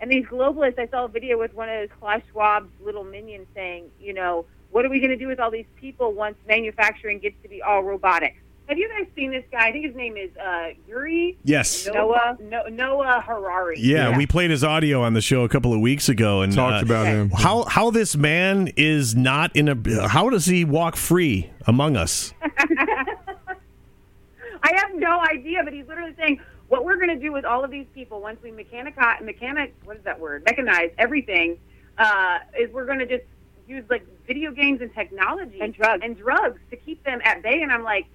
And 0.00 0.10
these 0.10 0.26
globalists, 0.26 0.78
I 0.78 0.86
saw 0.88 1.04
a 1.04 1.08
video 1.08 1.38
with 1.38 1.54
one 1.54 1.68
of 1.68 1.88
Klaus 1.98 2.20
Schwab's 2.32 2.68
little 2.84 3.04
minions 3.04 3.46
saying, 3.54 3.90
you 4.00 4.12
know, 4.12 4.44
what 4.70 4.84
are 4.84 4.90
we 4.90 4.98
going 4.98 5.10
to 5.10 5.16
do 5.16 5.28
with 5.28 5.38
all 5.40 5.50
these 5.50 5.66
people 5.76 6.12
once 6.12 6.36
manufacturing 6.48 7.20
gets 7.20 7.36
to 7.42 7.48
be 7.48 7.62
all 7.62 7.82
robotic? 7.82 8.36
Have 8.68 8.78
you 8.78 8.88
guys 8.88 9.06
seen 9.14 9.30
this 9.30 9.44
guy? 9.52 9.68
I 9.68 9.72
think 9.72 9.84
his 9.86 9.94
name 9.94 10.16
is 10.16 10.34
uh, 10.38 10.68
Yuri 10.88 11.36
Yes. 11.44 11.86
Noah 11.92 12.38
no, 12.40 12.62
Noah 12.68 13.22
Harari. 13.24 13.76
Yeah, 13.78 14.16
we 14.16 14.26
played 14.26 14.50
his 14.50 14.64
audio 14.64 15.02
on 15.02 15.12
the 15.12 15.20
show 15.20 15.44
a 15.44 15.50
couple 15.50 15.74
of 15.74 15.80
weeks 15.80 16.08
ago 16.08 16.40
and 16.40 16.50
Talked 16.50 16.82
uh, 16.82 16.86
about 16.86 17.06
him. 17.06 17.28
how 17.30 17.64
how 17.64 17.90
this 17.90 18.16
man 18.16 18.72
is 18.76 19.14
not 19.14 19.54
in 19.54 19.68
a 19.68 20.08
how 20.08 20.30
does 20.30 20.46
he 20.46 20.64
walk 20.64 20.96
free 20.96 21.50
among 21.66 21.96
us? 21.96 22.32
I 24.66 24.72
have 24.76 24.94
no 24.94 25.20
idea, 25.30 25.62
but 25.62 25.74
he's 25.74 25.86
literally 25.86 26.14
saying 26.16 26.40
what 26.74 26.84
we're 26.84 26.96
going 26.96 27.08
to 27.16 27.22
do 27.24 27.30
with 27.32 27.44
all 27.44 27.62
of 27.64 27.70
these 27.70 27.86
people 27.94 28.20
once 28.20 28.38
we 28.42 28.50
mechanic 28.50 28.94
mechanic 29.22 29.72
what 29.84 29.96
is 29.96 30.02
that 30.04 30.18
word 30.18 30.44
mechanize 30.44 30.90
everything 30.98 31.56
uh, 31.98 32.38
is 32.58 32.68
we're 32.72 32.86
going 32.86 32.98
to 32.98 33.06
just 33.06 33.22
use 33.68 33.84
like 33.88 34.04
video 34.26 34.50
games 34.50 34.80
and 34.80 34.92
technology 34.92 35.60
And 35.60 35.72
drugs. 35.72 36.02
and 36.04 36.16
drugs 36.18 36.60
to 36.70 36.76
keep 36.76 37.02
them 37.04 37.20
at 37.24 37.42
bay. 37.42 37.62
And 37.62 37.70
I'm 37.72 37.84
like, 37.84 38.06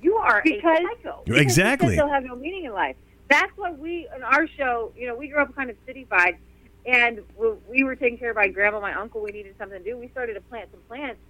you 0.00 0.16
are 0.16 0.40
Because- 0.42 0.78
a 0.80 0.82
psycho. 0.96 1.22
Because 1.26 1.40
Exactly. 1.42 1.94
They'll 1.96 2.08
have 2.08 2.24
no 2.24 2.34
meaning 2.34 2.64
in 2.64 2.72
life. 2.72 2.96
That's 3.28 3.52
what 3.56 3.78
we 3.78 4.08
in 4.16 4.22
our 4.22 4.46
show. 4.48 4.92
You 4.96 5.08
know, 5.08 5.14
we 5.14 5.28
grew 5.28 5.42
up 5.42 5.54
kind 5.54 5.68
of 5.70 5.76
city-fied, 5.86 6.38
and 6.86 7.20
we- 7.36 7.52
we 7.68 7.84
were 7.84 7.94
taken 7.94 8.16
care 8.18 8.30
of 8.30 8.36
my 8.36 8.48
grandma, 8.48 8.80
my 8.80 8.94
uncle. 8.94 9.20
We 9.22 9.30
needed 9.32 9.54
something 9.58 9.78
to 9.78 9.84
do. 9.84 9.96
We 9.98 10.08
started 10.08 10.34
to 10.34 10.40
plant 10.40 10.70
some 10.72 10.80
plants, 10.88 11.20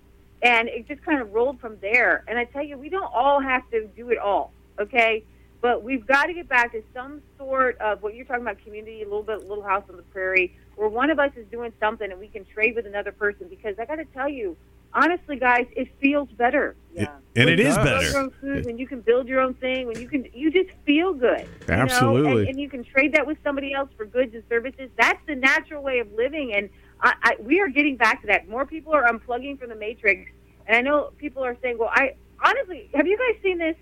and 0.43 0.69
it 0.69 0.87
just 0.89 1.03
kind 1.03 1.21
of 1.21 1.35
rolled 1.35 1.59
from 1.61 1.77
there. 1.81 2.23
And 2.29 2.39
I 2.39 2.45
tell 2.45 2.63
you, 2.63 2.79
we 2.79 2.89
don't 2.89 3.13
all 3.13 3.41
have 3.41 3.69
to 3.73 3.87
do 3.89 4.11
it 4.11 4.19
all, 4.19 4.53
okay? 4.79 5.25
But 5.61 5.83
we've 5.83 6.07
got 6.07 6.27
to 6.27 6.35
get 6.35 6.49
back 6.49 6.73
to 6.73 6.83
some 6.95 7.23
sort 7.39 7.79
of 7.79 8.03
what 8.03 8.15
you're 8.15 8.25
talking 8.27 8.43
about, 8.43 8.63
community, 8.63 9.03
a 9.03 9.05
little 9.05 9.23
bit, 9.23 9.49
little 9.49 9.65
house 9.65 9.85
on 9.89 9.97
the 9.97 10.03
prairie, 10.05 10.57
where 10.77 10.89
one 10.89 11.11
of 11.11 11.19
us 11.19 11.31
is 11.37 11.47
doing 11.51 11.73
something 11.81 12.11
and 12.11 12.21
we 12.21 12.29
can 12.29 12.45
trade 12.45 12.75
with 12.77 12.87
another 12.87 13.13
person. 13.13 13.47
Because 13.49 13.75
I 13.79 13.85
got 13.87 13.97
to 13.97 14.05
tell 14.07 14.29
you, 14.29 14.57
honestly, 14.93 15.37
guys, 15.37 15.67
it 15.77 15.89
feels 16.01 16.29
better. 16.31 16.77
It- 16.95 17.09
and 17.39 17.51
it 17.51 17.61
It 17.61 17.67
is 17.67 17.75
does. 17.77 17.85
Build 17.85 18.01
your 18.03 18.13
better. 18.13 18.19
own 18.19 18.31
food, 18.41 18.65
when 18.67 18.79
you 18.79 18.87
can 18.87 19.01
build 19.03 19.29
your 19.29 19.41
own 19.41 19.53
thing, 19.55 19.87
when 19.89 20.01
you 20.01 20.09
can, 20.09 20.27
you 20.33 20.51
just 20.51 20.71
feel 20.87 21.13
good. 21.13 21.41
you 21.41 21.67
know? 21.69 21.83
Absolutely. 21.83 22.41
and, 22.43 22.49
and 22.51 22.61
you 22.61 22.69
can 22.71 22.83
trade 22.83 23.13
that 23.13 23.27
with 23.27 23.37
somebody 23.45 23.75
else 23.75 23.91
for 23.97 24.07
goods 24.07 24.35
and 24.35 24.43
services. 24.49 24.89
That's 24.97 25.21
the 25.27 25.35
natural 25.35 25.83
way 25.83 25.99
of 25.99 26.11
living, 26.15 26.55
and 26.55 26.71
I, 27.03 27.13
I, 27.23 27.37
we 27.43 27.61
are 27.61 27.69
getting 27.69 27.97
back 27.97 28.23
to 28.23 28.27
that. 28.29 28.49
More 28.49 28.65
people 28.65 28.95
are 28.95 29.05
unplugging 29.05 29.59
from 29.59 29.69
the 29.69 29.75
matrix, 29.75 30.31
and 30.67 30.79
I 30.79 30.81
know 30.81 31.11
people 31.19 31.45
are 31.45 31.55
saying, 31.61 31.77
"Well, 31.77 31.91
I 31.93 32.15
honestly, 32.43 32.89
have 32.95 33.07
you 33.07 33.19
guys 33.19 33.43
seen 33.43 33.59
this 33.59 33.77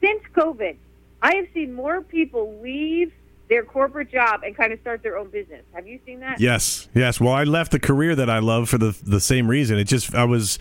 since 0.00 0.22
COVID? 0.36 0.76
I 1.22 1.36
have 1.36 1.46
seen 1.54 1.72
more 1.72 2.02
people 2.02 2.58
leave 2.62 3.12
their 3.48 3.64
corporate 3.64 4.10
job 4.10 4.42
and 4.42 4.56
kind 4.56 4.72
of 4.72 4.80
start 4.80 5.02
their 5.02 5.16
own 5.16 5.30
business. 5.30 5.64
Have 5.72 5.86
you 5.86 6.00
seen 6.04 6.20
that? 6.20 6.40
Yes, 6.40 6.88
yes. 6.94 7.20
Well, 7.20 7.32
I 7.32 7.44
left 7.44 7.72
the 7.72 7.80
career 7.80 8.14
that 8.16 8.28
I 8.28 8.38
love 8.40 8.68
for 8.68 8.78
the 8.78 8.96
the 9.04 9.20
same 9.20 9.48
reason. 9.48 9.78
It 9.78 9.84
just 9.84 10.14
I 10.14 10.24
was 10.24 10.58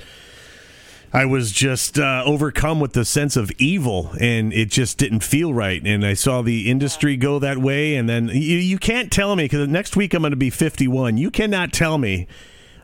I 1.15 1.25
was 1.25 1.51
just 1.51 1.97
uh, 1.97 2.23
overcome 2.25 2.79
with 2.79 2.93
the 2.93 3.05
sense 3.05 3.37
of 3.37 3.51
evil, 3.57 4.11
and 4.19 4.51
it 4.51 4.69
just 4.69 4.97
didn't 4.97 5.21
feel 5.21 5.53
right. 5.53 5.81
And 5.85 6.05
I 6.05 6.13
saw 6.13 6.41
the 6.41 6.69
industry 6.69 7.15
go 7.15 7.39
that 7.39 7.57
way, 7.57 7.95
and 7.95 8.09
then 8.09 8.27
you, 8.27 8.57
you 8.57 8.77
can't 8.77 9.11
tell 9.11 9.35
me 9.35 9.45
because 9.45 9.67
next 9.67 9.95
week 9.95 10.13
I'm 10.13 10.21
going 10.21 10.31
to 10.31 10.37
be 10.37 10.49
51. 10.49 11.17
You 11.17 11.31
cannot 11.31 11.71
tell 11.71 11.97
me. 11.97 12.27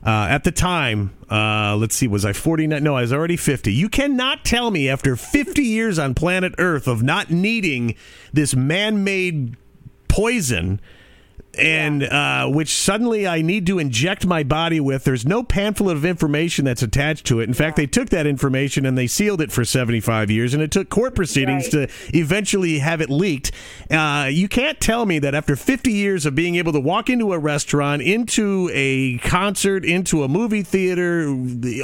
Uh, 0.04 0.28
at 0.30 0.44
the 0.44 0.52
time, 0.52 1.16
uh, 1.30 1.76
let's 1.76 1.96
see, 1.96 2.08
was 2.08 2.26
I 2.26 2.34
49? 2.34 2.84
No, 2.84 2.96
I 2.96 3.02
was 3.02 3.14
already 3.14 3.38
50. 3.38 3.72
You 3.72 3.88
cannot 3.88 4.44
tell 4.44 4.72
me 4.72 4.90
after 4.90 5.16
50 5.16 5.62
years 5.62 6.00
on 6.00 6.16
planet 6.16 6.56
Earth 6.58 6.88
of 6.88 7.04
not 7.04 7.30
needing 7.30 7.96
this 8.34 8.56
man 8.56 9.04
made 9.04 9.58
poison 10.08 10.82
and 11.58 12.04
uh, 12.04 12.48
which 12.48 12.74
suddenly 12.74 13.28
I 13.28 13.42
need 13.42 13.66
to 13.68 13.80
inject 13.80 14.26
my 14.26 14.44
body 14.44 14.80
with. 14.80 15.04
There's 15.04 15.26
no 15.26 15.44
pamphlet 15.44 15.98
of 15.98 16.06
information 16.06 16.66
that's 16.66 16.82
attached 16.82 17.26
to 17.28 17.40
it. 17.40 17.48
In 17.48 17.54
fact, 17.54 17.76
they 17.76 17.88
took 17.88 18.10
that 18.10 18.26
information 18.26 18.86
and 18.86 18.98
they 18.98 19.08
sealed 19.08 19.42
it 19.42 19.52
for 19.52 19.66
75 19.66 20.32
years, 20.32 20.54
and 20.54 20.64
it 20.64 20.72
took 20.72 20.90
court 20.90 21.14
proceedings 21.16 21.68
to 21.70 21.90
eventually 22.14 22.80
have 22.80 23.02
it 23.02 23.10
leaked. 23.10 23.52
Uh, 23.90 24.30
you 24.32 24.48
can't 24.48 24.80
tell 24.80 25.06
me 25.06 25.20
that 25.20 25.36
after 25.36 25.56
50 25.56 25.92
years 25.92 26.26
of 26.26 26.36
being 26.36 26.56
able 26.56 26.72
to 26.72 26.80
walk 26.80 27.10
into 27.10 27.34
a 27.34 27.40
restaurant, 27.40 28.02
into 28.02 28.70
a 28.74 29.18
concert, 29.20 29.84
into 29.84 30.24
a 30.24 30.28
movie 30.28 30.64
theater, 30.64 31.28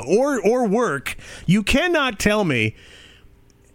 or 0.05 0.39
or 0.41 0.67
work, 0.67 1.15
you 1.45 1.61
cannot 1.61 2.19
tell 2.19 2.43
me 2.43 2.75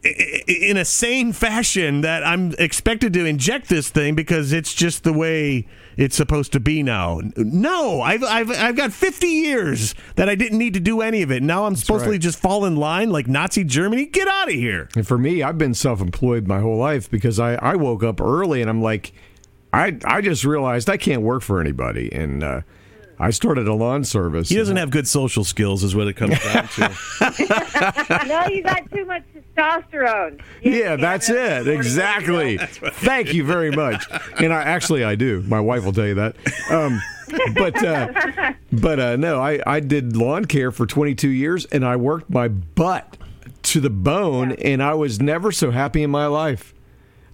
in 0.04 0.76
a 0.76 0.84
sane 0.84 1.32
fashion 1.32 2.00
that 2.00 2.24
I'm 2.26 2.52
expected 2.58 3.12
to 3.12 3.24
inject 3.24 3.68
this 3.68 3.88
thing 3.88 4.14
because 4.14 4.52
it's 4.52 4.74
just 4.74 5.04
the 5.04 5.12
way 5.12 5.66
it's 5.96 6.16
supposed 6.16 6.52
to 6.52 6.60
be 6.60 6.82
now. 6.82 7.20
No, 7.36 8.00
I've 8.00 8.22
I've 8.24 8.50
I've 8.50 8.76
got 8.76 8.92
50 8.92 9.26
years 9.26 9.94
that 10.16 10.28
I 10.28 10.34
didn't 10.34 10.58
need 10.58 10.74
to 10.74 10.80
do 10.80 11.00
any 11.00 11.22
of 11.22 11.30
it. 11.30 11.42
Now 11.42 11.66
I'm 11.66 11.76
supposed 11.76 12.04
to 12.04 12.10
right. 12.10 12.20
just 12.20 12.38
fall 12.38 12.64
in 12.64 12.76
line 12.76 13.10
like 13.10 13.26
Nazi 13.26 13.64
Germany. 13.64 14.06
Get 14.06 14.28
out 14.28 14.48
of 14.48 14.54
here. 14.54 14.88
And 14.96 15.06
for 15.06 15.18
me, 15.18 15.42
I've 15.42 15.58
been 15.58 15.74
self-employed 15.74 16.46
my 16.46 16.60
whole 16.60 16.76
life 16.76 17.10
because 17.10 17.38
I, 17.38 17.54
I 17.54 17.76
woke 17.76 18.02
up 18.02 18.20
early 18.20 18.60
and 18.60 18.70
I'm 18.70 18.82
like, 18.82 19.12
I 19.72 19.98
I 20.04 20.20
just 20.20 20.44
realized 20.44 20.90
I 20.90 20.96
can't 20.96 21.22
work 21.22 21.42
for 21.42 21.60
anybody, 21.60 22.12
and 22.12 22.42
uh, 22.42 22.60
I 23.22 23.30
started 23.30 23.68
a 23.68 23.74
lawn 23.74 24.02
service. 24.02 24.48
He 24.48 24.56
doesn't 24.56 24.76
have 24.76 24.90
good 24.90 25.06
social 25.06 25.44
skills, 25.44 25.84
is 25.84 25.94
what 25.94 26.08
it 26.08 26.14
comes 26.14 26.42
down 26.42 26.66
to. 26.66 26.80
no, 28.26 28.46
you 28.48 28.64
got 28.64 28.90
too 28.90 29.04
much 29.04 29.22
testosterone. 29.56 30.40
You 30.60 30.72
Yeah, 30.72 30.96
that's 30.96 31.30
it. 31.30 31.64
40 31.64 31.70
Exactly. 31.70 32.58
Thank 32.58 33.32
you 33.32 33.44
very 33.44 33.70
much. 33.70 34.04
And 34.40 34.52
I 34.52 34.62
actually 34.62 35.04
I 35.04 35.14
do. 35.14 35.40
My 35.42 35.60
wife 35.60 35.84
will 35.84 35.92
tell 35.92 36.08
you 36.08 36.14
that. 36.16 36.34
Um, 36.68 37.00
but 37.54 37.84
uh, 37.84 38.54
but 38.72 38.98
uh, 38.98 39.14
no, 39.14 39.40
I 39.40 39.60
I 39.68 39.78
did 39.78 40.16
lawn 40.16 40.46
care 40.46 40.72
for 40.72 40.84
22 40.84 41.28
years, 41.28 41.64
and 41.66 41.84
I 41.84 41.94
worked 41.94 42.28
my 42.28 42.48
butt 42.48 43.16
to 43.62 43.80
the 43.80 43.90
bone, 43.90 44.50
and 44.52 44.82
I 44.82 44.94
was 44.94 45.20
never 45.20 45.52
so 45.52 45.70
happy 45.70 46.02
in 46.02 46.10
my 46.10 46.26
life. 46.26 46.74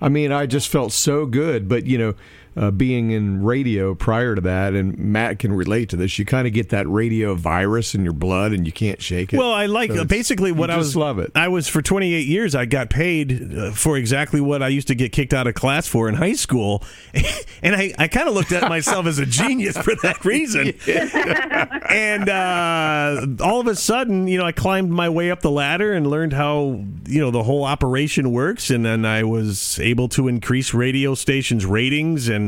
I 0.03 0.11
mean, 0.11 0.32
I 0.32 0.45
just 0.45 0.68
felt 0.68 0.93
so 0.93 1.24
good. 1.24 1.66
But 1.66 1.86
you 1.86 1.97
know, 1.97 2.14
uh, 2.59 2.72
being 2.72 3.12
in 3.12 3.44
radio 3.44 3.94
prior 3.94 4.34
to 4.34 4.40
that, 4.40 4.74
and 4.74 4.98
Matt 4.98 5.38
can 5.38 5.52
relate 5.52 5.88
to 5.90 5.96
this, 5.96 6.18
you 6.18 6.24
kind 6.24 6.46
of 6.48 6.52
get 6.52 6.70
that 6.70 6.88
radio 6.88 7.34
virus 7.36 7.94
in 7.94 8.02
your 8.02 8.12
blood, 8.12 8.52
and 8.52 8.66
you 8.66 8.72
can't 8.72 9.00
shake 9.00 9.32
it. 9.32 9.36
Well, 9.38 9.52
I 9.52 9.66
like 9.66 9.92
So 9.92 10.04
basically 10.04 10.50
what 10.50 10.68
I 10.68 10.74
just 10.74 10.88
was. 10.88 10.96
love 10.96 11.18
it. 11.20 11.30
I 11.36 11.46
was 11.48 11.68
for 11.68 11.82
28 11.82 12.26
years. 12.26 12.56
I 12.56 12.64
got 12.64 12.90
paid 12.90 13.56
uh, 13.56 13.70
for 13.70 13.96
exactly 13.96 14.40
what 14.40 14.61
I 14.61 14.68
used 14.68 14.88
to 14.88 14.96
get 14.96 15.12
kicked 15.12 15.32
out 15.32 15.46
of 15.46 15.54
class 15.54 15.86
for 15.86 16.09
in 16.09 16.16
high 16.16 16.32
school, 16.32 16.82
and 17.62 17.76
I, 17.76 17.94
I 17.96 18.09
kind 18.09 18.28
of 18.28 18.34
looked 18.34 18.50
at 18.52 18.68
myself 18.68 19.06
as 19.06 19.20
a 19.20 19.26
genius 19.26 19.78
for 19.78 19.94
that 20.02 20.24
reason. 20.24 20.72
and 21.88 22.28
uh, 22.28 23.26
all 23.44 23.61
of 23.61 23.66
a 23.68 23.76
sudden, 23.76 24.26
you 24.26 24.36
know, 24.38 24.44
I 24.44 24.52
climbed 24.52 24.90
my 24.90 25.09
way 25.09 25.30
up 25.30 25.42
the 25.42 25.50
ladder 25.50 25.92
and 25.92 26.06
learned 26.09 26.32
how 26.32 26.84
you 27.06 27.20
know 27.20 27.30
the 27.30 27.44
whole 27.44 27.64
operation 27.64 28.32
works, 28.32 28.68
and 28.70 28.84
then 28.84 29.04
I 29.04 29.22
was 29.22 29.78
able 29.78 30.09
to 30.11 30.26
increase 30.26 30.74
radio 30.74 31.14
stations' 31.14 31.64
ratings 31.64 32.28
and. 32.28 32.47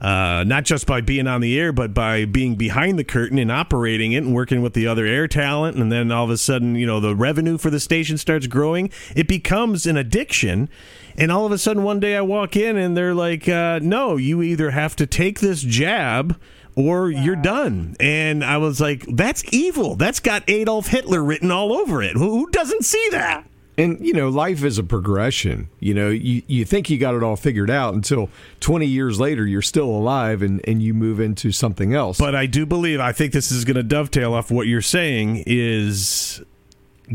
Uh, 0.00 0.44
not 0.46 0.64
just 0.64 0.86
by 0.86 1.02
being 1.02 1.26
on 1.26 1.42
the 1.42 1.60
air, 1.60 1.72
but 1.72 1.92
by 1.92 2.24
being 2.24 2.56
behind 2.56 2.98
the 2.98 3.04
curtain 3.04 3.38
and 3.38 3.52
operating 3.52 4.12
it 4.12 4.24
and 4.24 4.34
working 4.34 4.62
with 4.62 4.72
the 4.72 4.86
other 4.86 5.04
air 5.04 5.28
talent. 5.28 5.76
And 5.76 5.92
then 5.92 6.10
all 6.10 6.24
of 6.24 6.30
a 6.30 6.38
sudden, 6.38 6.74
you 6.74 6.86
know, 6.86 7.00
the 7.00 7.14
revenue 7.14 7.58
for 7.58 7.68
the 7.68 7.78
station 7.78 8.16
starts 8.16 8.46
growing. 8.46 8.90
It 9.14 9.28
becomes 9.28 9.84
an 9.84 9.98
addiction. 9.98 10.70
And 11.18 11.30
all 11.30 11.44
of 11.44 11.52
a 11.52 11.58
sudden, 11.58 11.82
one 11.82 12.00
day 12.00 12.16
I 12.16 12.22
walk 12.22 12.56
in 12.56 12.78
and 12.78 12.96
they're 12.96 13.14
like, 13.14 13.46
uh, 13.46 13.80
no, 13.82 14.16
you 14.16 14.40
either 14.40 14.70
have 14.70 14.96
to 14.96 15.06
take 15.06 15.40
this 15.40 15.60
jab 15.60 16.40
or 16.76 17.10
you're 17.10 17.36
done. 17.36 17.94
And 18.00 18.42
I 18.42 18.56
was 18.56 18.80
like, 18.80 19.04
that's 19.06 19.44
evil. 19.52 19.96
That's 19.96 20.20
got 20.20 20.48
Adolf 20.48 20.86
Hitler 20.86 21.22
written 21.22 21.50
all 21.50 21.74
over 21.74 22.02
it. 22.02 22.16
Who 22.16 22.48
doesn't 22.50 22.86
see 22.86 23.08
that? 23.10 23.49
And 23.80 24.06
you 24.06 24.12
know, 24.12 24.28
life 24.28 24.62
is 24.62 24.76
a 24.76 24.84
progression. 24.84 25.70
You 25.78 25.94
know, 25.94 26.10
you, 26.10 26.42
you 26.46 26.66
think 26.66 26.90
you 26.90 26.98
got 26.98 27.14
it 27.14 27.22
all 27.22 27.36
figured 27.36 27.70
out 27.70 27.94
until 27.94 28.28
20 28.60 28.84
years 28.84 29.18
later 29.18 29.46
you're 29.46 29.62
still 29.62 29.88
alive 29.88 30.42
and, 30.42 30.60
and 30.68 30.82
you 30.82 30.92
move 30.92 31.18
into 31.18 31.50
something 31.50 31.94
else. 31.94 32.18
But 32.18 32.34
I 32.34 32.44
do 32.44 32.66
believe, 32.66 33.00
I 33.00 33.12
think 33.12 33.32
this 33.32 33.50
is 33.50 33.64
going 33.64 33.76
to 33.76 33.82
dovetail 33.82 34.34
off 34.34 34.50
what 34.50 34.66
you're 34.66 34.82
saying 34.82 35.44
is 35.46 36.42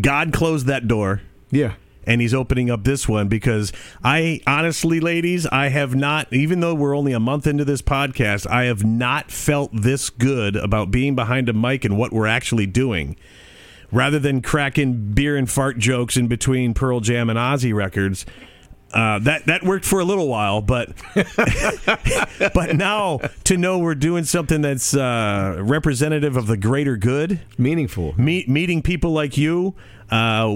God 0.01 0.33
closed 0.33 0.65
that 0.65 0.87
door 0.87 1.21
yeah. 1.51 1.75
and 2.07 2.19
he's 2.19 2.33
opening 2.33 2.71
up 2.71 2.83
this 2.83 3.07
one 3.07 3.27
because 3.27 3.71
I 4.03 4.41
honestly, 4.47 4.99
ladies, 4.99 5.45
I 5.45 5.69
have 5.69 5.93
not, 5.93 6.33
even 6.33 6.61
though 6.61 6.73
we're 6.73 6.97
only 6.97 7.13
a 7.13 7.19
month 7.19 7.45
into 7.45 7.63
this 7.63 7.83
podcast, 7.83 8.47
I 8.47 8.63
have 8.63 8.83
not 8.83 9.29
felt 9.29 9.69
this 9.71 10.09
good 10.09 10.55
about 10.55 10.89
being 10.89 11.13
behind 11.13 11.47
a 11.47 11.53
mic 11.53 11.85
and 11.85 11.95
what 11.95 12.11
we're 12.11 12.25
actually 12.25 12.65
doing. 12.65 13.17
Rather 13.95 14.19
than 14.19 14.41
cracking 14.41 15.13
beer 15.13 15.37
and 15.37 15.49
fart 15.49 15.77
jokes 15.79 16.17
in 16.17 16.27
between 16.27 16.73
Pearl 16.73 16.99
Jam 16.99 17.29
and 17.29 17.39
Ozzy 17.39 17.73
records, 17.73 18.25
uh, 18.93 19.19
that 19.19 19.45
that 19.45 19.63
worked 19.63 19.85
for 19.85 20.01
a 20.01 20.03
little 20.03 20.27
while, 20.27 20.61
but 20.61 20.89
but 22.53 22.75
now 22.75 23.19
to 23.45 23.57
know 23.57 23.79
we're 23.79 23.95
doing 23.95 24.25
something 24.25 24.61
that's 24.61 24.93
uh, 24.93 25.61
representative 25.61 26.35
of 26.35 26.47
the 26.47 26.57
greater 26.57 26.97
good, 26.97 27.39
Meaningful. 27.57 28.13
meet, 28.17 28.49
meeting 28.49 28.81
people 28.81 29.11
like 29.11 29.37
you, 29.37 29.75
uh, 30.11 30.53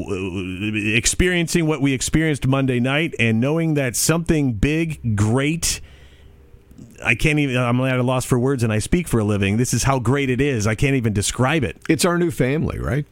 experiencing 0.96 1.66
what 1.66 1.82
we 1.82 1.94
experienced 1.94 2.46
Monday 2.46 2.82
night, 2.82 3.16
and 3.20 3.40
knowing 3.40 3.76
that 3.76 3.96
something 3.96 4.54
big, 4.54 5.16
great. 5.16 5.80
I 7.04 7.16
can't 7.16 7.40
even. 7.40 7.56
I'm 7.56 7.80
at 7.82 8.00
a 8.00 8.04
loss 8.04 8.26
for 8.26 8.38
words, 8.38 8.64
and 8.64 8.74
I 8.74 8.80
speak 8.80 9.08
for 9.08 9.20
a 9.20 9.24
living. 9.24 9.56
This 9.56 9.74
is 9.74 9.84
how 9.84 10.00
great 10.00 10.30
it 10.30 10.42
is. 10.42 10.68
I 10.68 10.76
can't 10.76 10.96
even 10.96 11.14
describe 11.14 11.64
it. 11.64 11.78
It's 11.88 12.04
our 12.04 12.18
new 12.18 12.32
family, 12.32 12.80
right? 12.80 13.06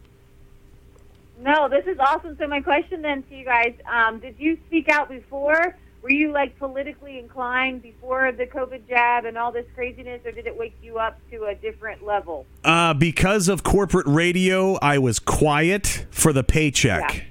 No, 1.48 1.70
this 1.70 1.86
is 1.88 1.98
awesome. 1.98 2.36
So 2.38 2.45
my 2.45 2.60
question 2.60 3.02
then 3.02 3.24
to 3.24 3.36
you 3.36 3.45
guys: 3.45 3.74
um, 3.89 4.20
Did 4.20 4.36
you 4.38 4.58
speak 4.68 4.89
out 4.89 5.08
before? 5.08 5.78
Were 6.02 6.12
you 6.12 6.34
like 6.34 6.60
politically 6.60 7.20
inclined 7.20 7.82
before 7.82 8.34
the 8.34 8.45
COVID 8.45 8.88
jab 8.88 9.24
and 9.24 9.38
all 9.38 9.54
this 9.54 9.66
craziness, 9.74 10.22
or 10.26 10.32
did 10.32 10.45
it 10.45 10.58
wake 10.58 10.76
you 10.82 11.00
up 11.00 11.18
to 11.32 11.45
a 11.45 11.56
different 11.56 12.06
level? 12.06 12.45
Uh, 12.66 12.93
because 12.93 13.48
of 13.48 13.64
corporate 13.64 14.08
radio, 14.08 14.76
I 14.82 14.98
was 14.98 15.20
quiet 15.20 16.06
for 16.12 16.34
the 16.34 16.43
paycheck. 16.43 17.16
Yeah. 17.16 17.24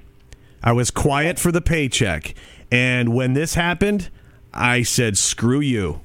I 0.63 0.71
was 0.71 0.89
quiet 0.89 1.37
for 1.37 1.51
the 1.51 1.61
paycheck. 1.61 2.33
And 2.71 3.13
when 3.13 3.33
this 3.33 3.53
happened, 3.53 4.09
I 4.51 4.81
said, 4.81 5.17
screw 5.17 5.59
you. 5.59 6.01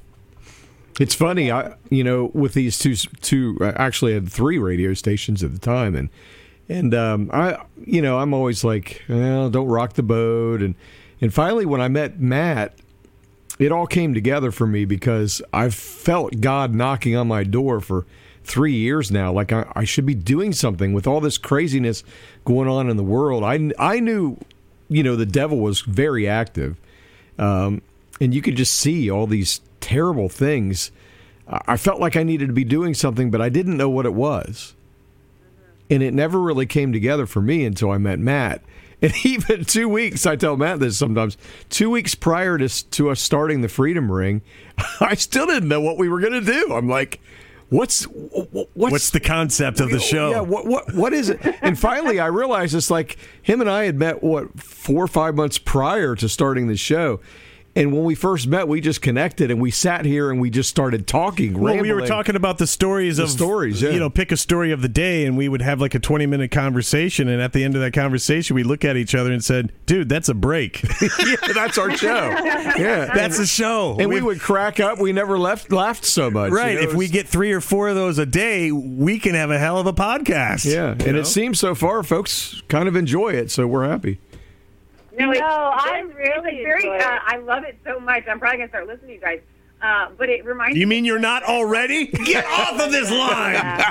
It's 0.99 1.15
funny, 1.15 1.51
I 1.51 1.73
you 1.89 2.03
know, 2.03 2.29
with 2.35 2.53
these 2.53 2.77
two 2.77 2.95
two 2.95 3.57
I 3.59 3.69
actually 3.69 4.13
had 4.13 4.29
three 4.29 4.59
radio 4.59 4.93
stations 4.93 5.43
at 5.43 5.51
the 5.51 5.59
time, 5.59 5.95
and 5.95 6.09
and 6.69 6.93
um, 6.93 7.29
I 7.33 7.63
you 7.85 8.01
know 8.01 8.19
I'm 8.19 8.33
always 8.33 8.63
like, 8.63 9.03
well, 9.07 9.49
don't 9.49 9.67
rock 9.67 9.93
the 9.93 10.03
boat, 10.03 10.61
and 10.61 10.75
and 11.21 11.33
finally 11.33 11.65
when 11.65 11.81
I 11.81 11.87
met 11.87 12.19
Matt, 12.19 12.75
it 13.59 13.71
all 13.71 13.87
came 13.87 14.13
together 14.13 14.51
for 14.51 14.67
me 14.67 14.85
because 14.85 15.41
I've 15.51 15.75
felt 15.75 16.41
God 16.41 16.73
knocking 16.73 17.15
on 17.15 17.27
my 17.27 17.43
door 17.43 17.79
for 17.79 18.05
three 18.43 18.73
years 18.73 19.11
now. 19.11 19.31
Like 19.31 19.51
I, 19.51 19.71
I 19.75 19.83
should 19.85 20.05
be 20.05 20.15
doing 20.15 20.53
something 20.53 20.93
with 20.93 21.07
all 21.07 21.21
this 21.21 21.37
craziness 21.37 22.03
going 22.45 22.67
on 22.67 22.89
in 22.89 22.97
the 22.97 23.03
world. 23.03 23.43
I 23.43 23.71
I 23.79 23.99
knew, 23.99 24.37
you 24.89 25.03
know, 25.03 25.15
the 25.15 25.25
devil 25.25 25.59
was 25.59 25.81
very 25.81 26.27
active. 26.27 26.77
Um, 27.37 27.81
and 28.21 28.33
you 28.33 28.41
could 28.41 28.55
just 28.55 28.73
see 28.73 29.09
all 29.09 29.27
these 29.27 29.61
terrible 29.79 30.29
things. 30.29 30.91
I 31.47 31.77
felt 31.77 31.99
like 31.99 32.15
I 32.15 32.23
needed 32.23 32.47
to 32.47 32.53
be 32.53 32.63
doing 32.63 32.93
something, 32.93 33.29
but 33.29 33.41
I 33.41 33.49
didn't 33.49 33.75
know 33.75 33.89
what 33.89 34.05
it 34.05 34.13
was. 34.13 34.75
And 35.93 36.01
it 36.01 36.13
never 36.13 36.39
really 36.41 36.65
came 36.65 36.91
together 36.91 37.25
for 37.27 37.41
me 37.41 37.65
until 37.65 37.91
I 37.91 37.97
met 37.97 38.19
Matt. 38.19 38.63
And 39.03 39.13
even 39.25 39.65
two 39.65 39.89
weeks, 39.89 40.25
I 40.25 40.37
tell 40.37 40.55
Matt 40.55 40.79
this 40.79 40.97
sometimes, 40.97 41.35
two 41.69 41.89
weeks 41.89 42.15
prior 42.15 42.57
to, 42.57 42.89
to 42.91 43.09
us 43.09 43.19
starting 43.19 43.59
the 43.59 43.67
Freedom 43.67 44.09
Ring, 44.09 44.41
I 45.01 45.15
still 45.15 45.45
didn't 45.45 45.67
know 45.67 45.81
what 45.81 45.97
we 45.97 46.07
were 46.07 46.21
going 46.21 46.31
to 46.31 46.39
do. 46.39 46.73
I'm 46.73 46.87
like, 46.87 47.19
what's, 47.67 48.03
what's, 48.03 48.69
What's 48.73 49.09
the 49.09 49.19
concept 49.19 49.81
of 49.81 49.89
the 49.89 49.99
show? 49.99 50.29
yeah, 50.29 50.39
what 50.39 50.65
what 50.65 50.93
what 50.93 51.11
is 51.11 51.27
it? 51.27 51.41
And 51.61 51.77
finally, 51.77 52.21
I 52.21 52.27
realized 52.27 52.75
it's 52.75 52.89
like 52.89 53.17
him 53.41 53.59
and 53.59 53.69
I 53.69 53.83
had 53.83 53.97
met 53.97 54.23
what 54.23 54.57
four 54.57 55.03
or 55.03 55.07
five 55.09 55.35
months 55.35 55.57
prior 55.57 56.15
to 56.15 56.29
starting 56.29 56.67
the 56.67 56.77
show. 56.77 57.19
And 57.75 57.91
when 57.91 58.03
we 58.03 58.13
first 58.13 58.45
met, 58.47 58.67
we 58.67 58.81
just 58.81 59.01
connected 59.01 59.49
and 59.49 59.59
we 59.59 59.71
sat 59.71 60.05
here 60.05 60.29
and 60.29 60.39
we 60.39 60.51
just 60.51 60.69
started 60.69 61.07
talking. 61.07 61.59
Well, 61.59 61.77
we 61.77 61.91
were 61.91 62.05
talking 62.05 62.35
about 62.35 62.59
the 62.59 62.67
stories 62.67 63.17
The 63.17 63.23
of 63.23 63.29
stories, 63.31 63.81
yeah. 63.81 63.89
You 63.89 63.99
know, 63.99 64.11
pick 64.11 64.31
a 64.31 64.37
story 64.37 64.71
of 64.71 64.83
the 64.83 64.87
day, 64.87 65.25
and 65.25 65.35
we 65.35 65.49
would 65.49 65.61
have 65.63 65.81
like 65.81 65.95
a 65.95 65.99
twenty-minute 65.99 66.51
conversation. 66.51 67.27
And 67.27 67.41
at 67.41 67.51
the 67.53 67.63
end 67.63 67.73
of 67.73 67.81
that 67.81 67.93
conversation, 67.93 68.55
we 68.55 68.61
look 68.61 68.85
at 68.85 68.95
each 68.95 69.15
other 69.15 69.31
and 69.31 69.43
said, 69.43 69.71
"Dude, 69.87 70.07
that's 70.07 70.29
a 70.29 70.35
break. 70.35 70.83
yeah, 71.01 71.35
that's 71.55 71.79
our 71.79 71.97
show. 71.97 72.29
Yeah, 72.77 73.11
that's 73.13 73.39
a 73.39 73.47
show." 73.47 73.97
and 73.99 74.07
we 74.07 74.15
We've- 74.15 74.25
would 74.27 74.39
crack 74.39 74.79
up. 74.79 74.99
We 74.99 75.11
never 75.11 75.39
left 75.39 75.71
laughed 75.71 76.05
so 76.05 76.29
much. 76.29 76.51
you 76.51 76.57
right. 76.57 76.75
know, 76.75 76.81
if 76.81 76.93
we 76.93 77.07
get 77.07 77.27
three 77.27 77.53
or 77.53 77.61
four 77.61 77.89
of 77.89 77.95
those 77.95 78.19
a 78.19 78.25
day, 78.27 78.71
we 78.71 79.17
can 79.17 79.33
have 79.33 79.49
a 79.49 79.57
hell 79.57 79.79
of 79.79 79.87
a 79.87 79.93
podcast. 79.93 80.65
yeah, 80.71 80.91
and 80.91 81.13
know? 81.13 81.19
it 81.19 81.25
seems 81.25 81.59
so 81.59 81.73
far, 81.73 82.03
folks 82.03 82.61
kind 82.67 82.87
of 82.87 82.95
enjoy 82.95 83.29
it, 83.29 83.49
so 83.49 83.65
we're 83.65 83.87
happy. 83.87 84.19
No, 85.17 85.31
it's, 85.31 85.39
No, 85.39 85.45
I 85.47 86.03
it's- 86.03 86.15
really 86.15 86.63
very. 86.63 86.89
Uh, 86.89 87.19
I 87.25 87.37
love 87.37 87.63
it 87.63 87.77
so 87.85 87.99
much. 87.99 88.23
I'm 88.27 88.39
probably 88.39 88.57
gonna 88.59 88.69
start 88.69 88.87
listening 88.87 89.07
to 89.09 89.13
you 89.15 89.19
guys. 89.21 89.41
Uh, 89.81 90.09
but 90.17 90.29
it 90.29 90.45
reminds 90.45 90.77
You 90.77 90.87
me. 90.87 90.95
mean 90.97 91.05
you're 91.05 91.19
not 91.19 91.43
already? 91.43 92.07
Get 92.07 92.45
off 92.45 92.79
of 92.79 92.91
this 92.91 93.11
line. 93.11 93.83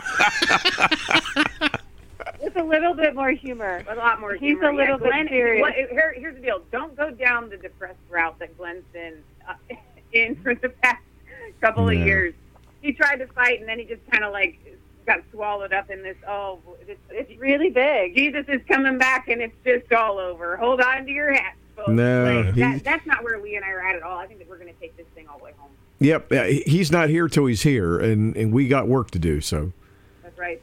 With 2.42 2.56
a 2.56 2.62
little 2.64 2.94
bit 2.94 3.14
more 3.14 3.30
humor. 3.30 3.84
a 3.88 3.94
lot 3.94 4.20
more. 4.20 4.32
He's 4.34 4.40
humor. 4.58 4.70
a 4.70 4.76
little 4.76 4.98
yeah, 5.00 5.22
bit 5.22 5.28
serious. 5.28 5.60
What, 5.60 5.74
here, 5.74 6.14
here's 6.16 6.34
the 6.34 6.40
deal. 6.42 6.62
Don't 6.72 6.96
go 6.96 7.10
down 7.10 7.48
the 7.50 7.56
depressed 7.56 7.98
route 8.10 8.38
that 8.40 8.56
Glenn's 8.58 8.84
been 8.92 9.22
uh, 9.48 9.54
in 10.12 10.34
for 10.42 10.54
the 10.54 10.70
past 10.70 11.02
couple 11.60 11.92
Yeah. 11.92 12.00
of 12.00 12.06
years. 12.06 12.34
He 12.80 12.92
tried 12.92 13.16
to 13.16 13.26
fight, 13.28 13.60
and 13.60 13.68
then 13.68 13.78
he 13.78 13.84
just 13.84 14.00
kind 14.10 14.24
of 14.24 14.32
like 14.32 14.58
got 15.06 15.20
swallowed 15.32 15.72
up 15.72 15.90
in 15.90 16.02
this. 16.02 16.16
Oh, 16.28 16.58
it's, 16.86 17.00
It's 17.10 17.40
really 17.40 17.70
big. 17.70 18.14
Jesus 18.16 18.44
is 18.48 18.60
coming 18.68 18.98
back, 18.98 19.28
and 19.28 19.40
it's 19.42 19.54
just 19.64 19.92
all 19.92 20.18
over. 20.18 20.56
Hold 20.56 20.80
on 20.80 21.04
to 21.06 21.10
your 21.12 21.32
hats, 21.32 21.56
folks. 21.76 21.90
No, 21.90 22.42
Like, 22.46 22.54
he- 22.54 22.60
that, 22.60 22.84
that's 22.84 23.06
not 23.06 23.22
where 23.24 23.40
Lee 23.40 23.56
and 23.56 23.64
I 23.64 23.70
are 23.70 23.80
at 23.80 23.96
at 23.96 24.02
all. 24.02 24.18
I 24.18 24.26
think 24.26 24.38
that 24.40 24.48
we're 24.48 24.58
going 24.58 24.72
to 24.72 24.80
take 24.80 24.96
this 24.96 25.06
thing 25.14 25.26
all 25.28 25.38
the 25.38 25.44
way 25.44 25.52
home. 25.58 25.70
Yep, 26.00 26.32
he's 26.66 26.90
not 26.90 27.08
here 27.10 27.28
till 27.28 27.46
he's 27.46 27.62
here, 27.62 28.00
and 28.00 28.34
and 28.36 28.52
we 28.52 28.66
got 28.66 28.88
work 28.88 29.12
to 29.12 29.20
do. 29.20 29.40
So 29.40 29.72
That's 30.24 30.36
right. 30.36 30.60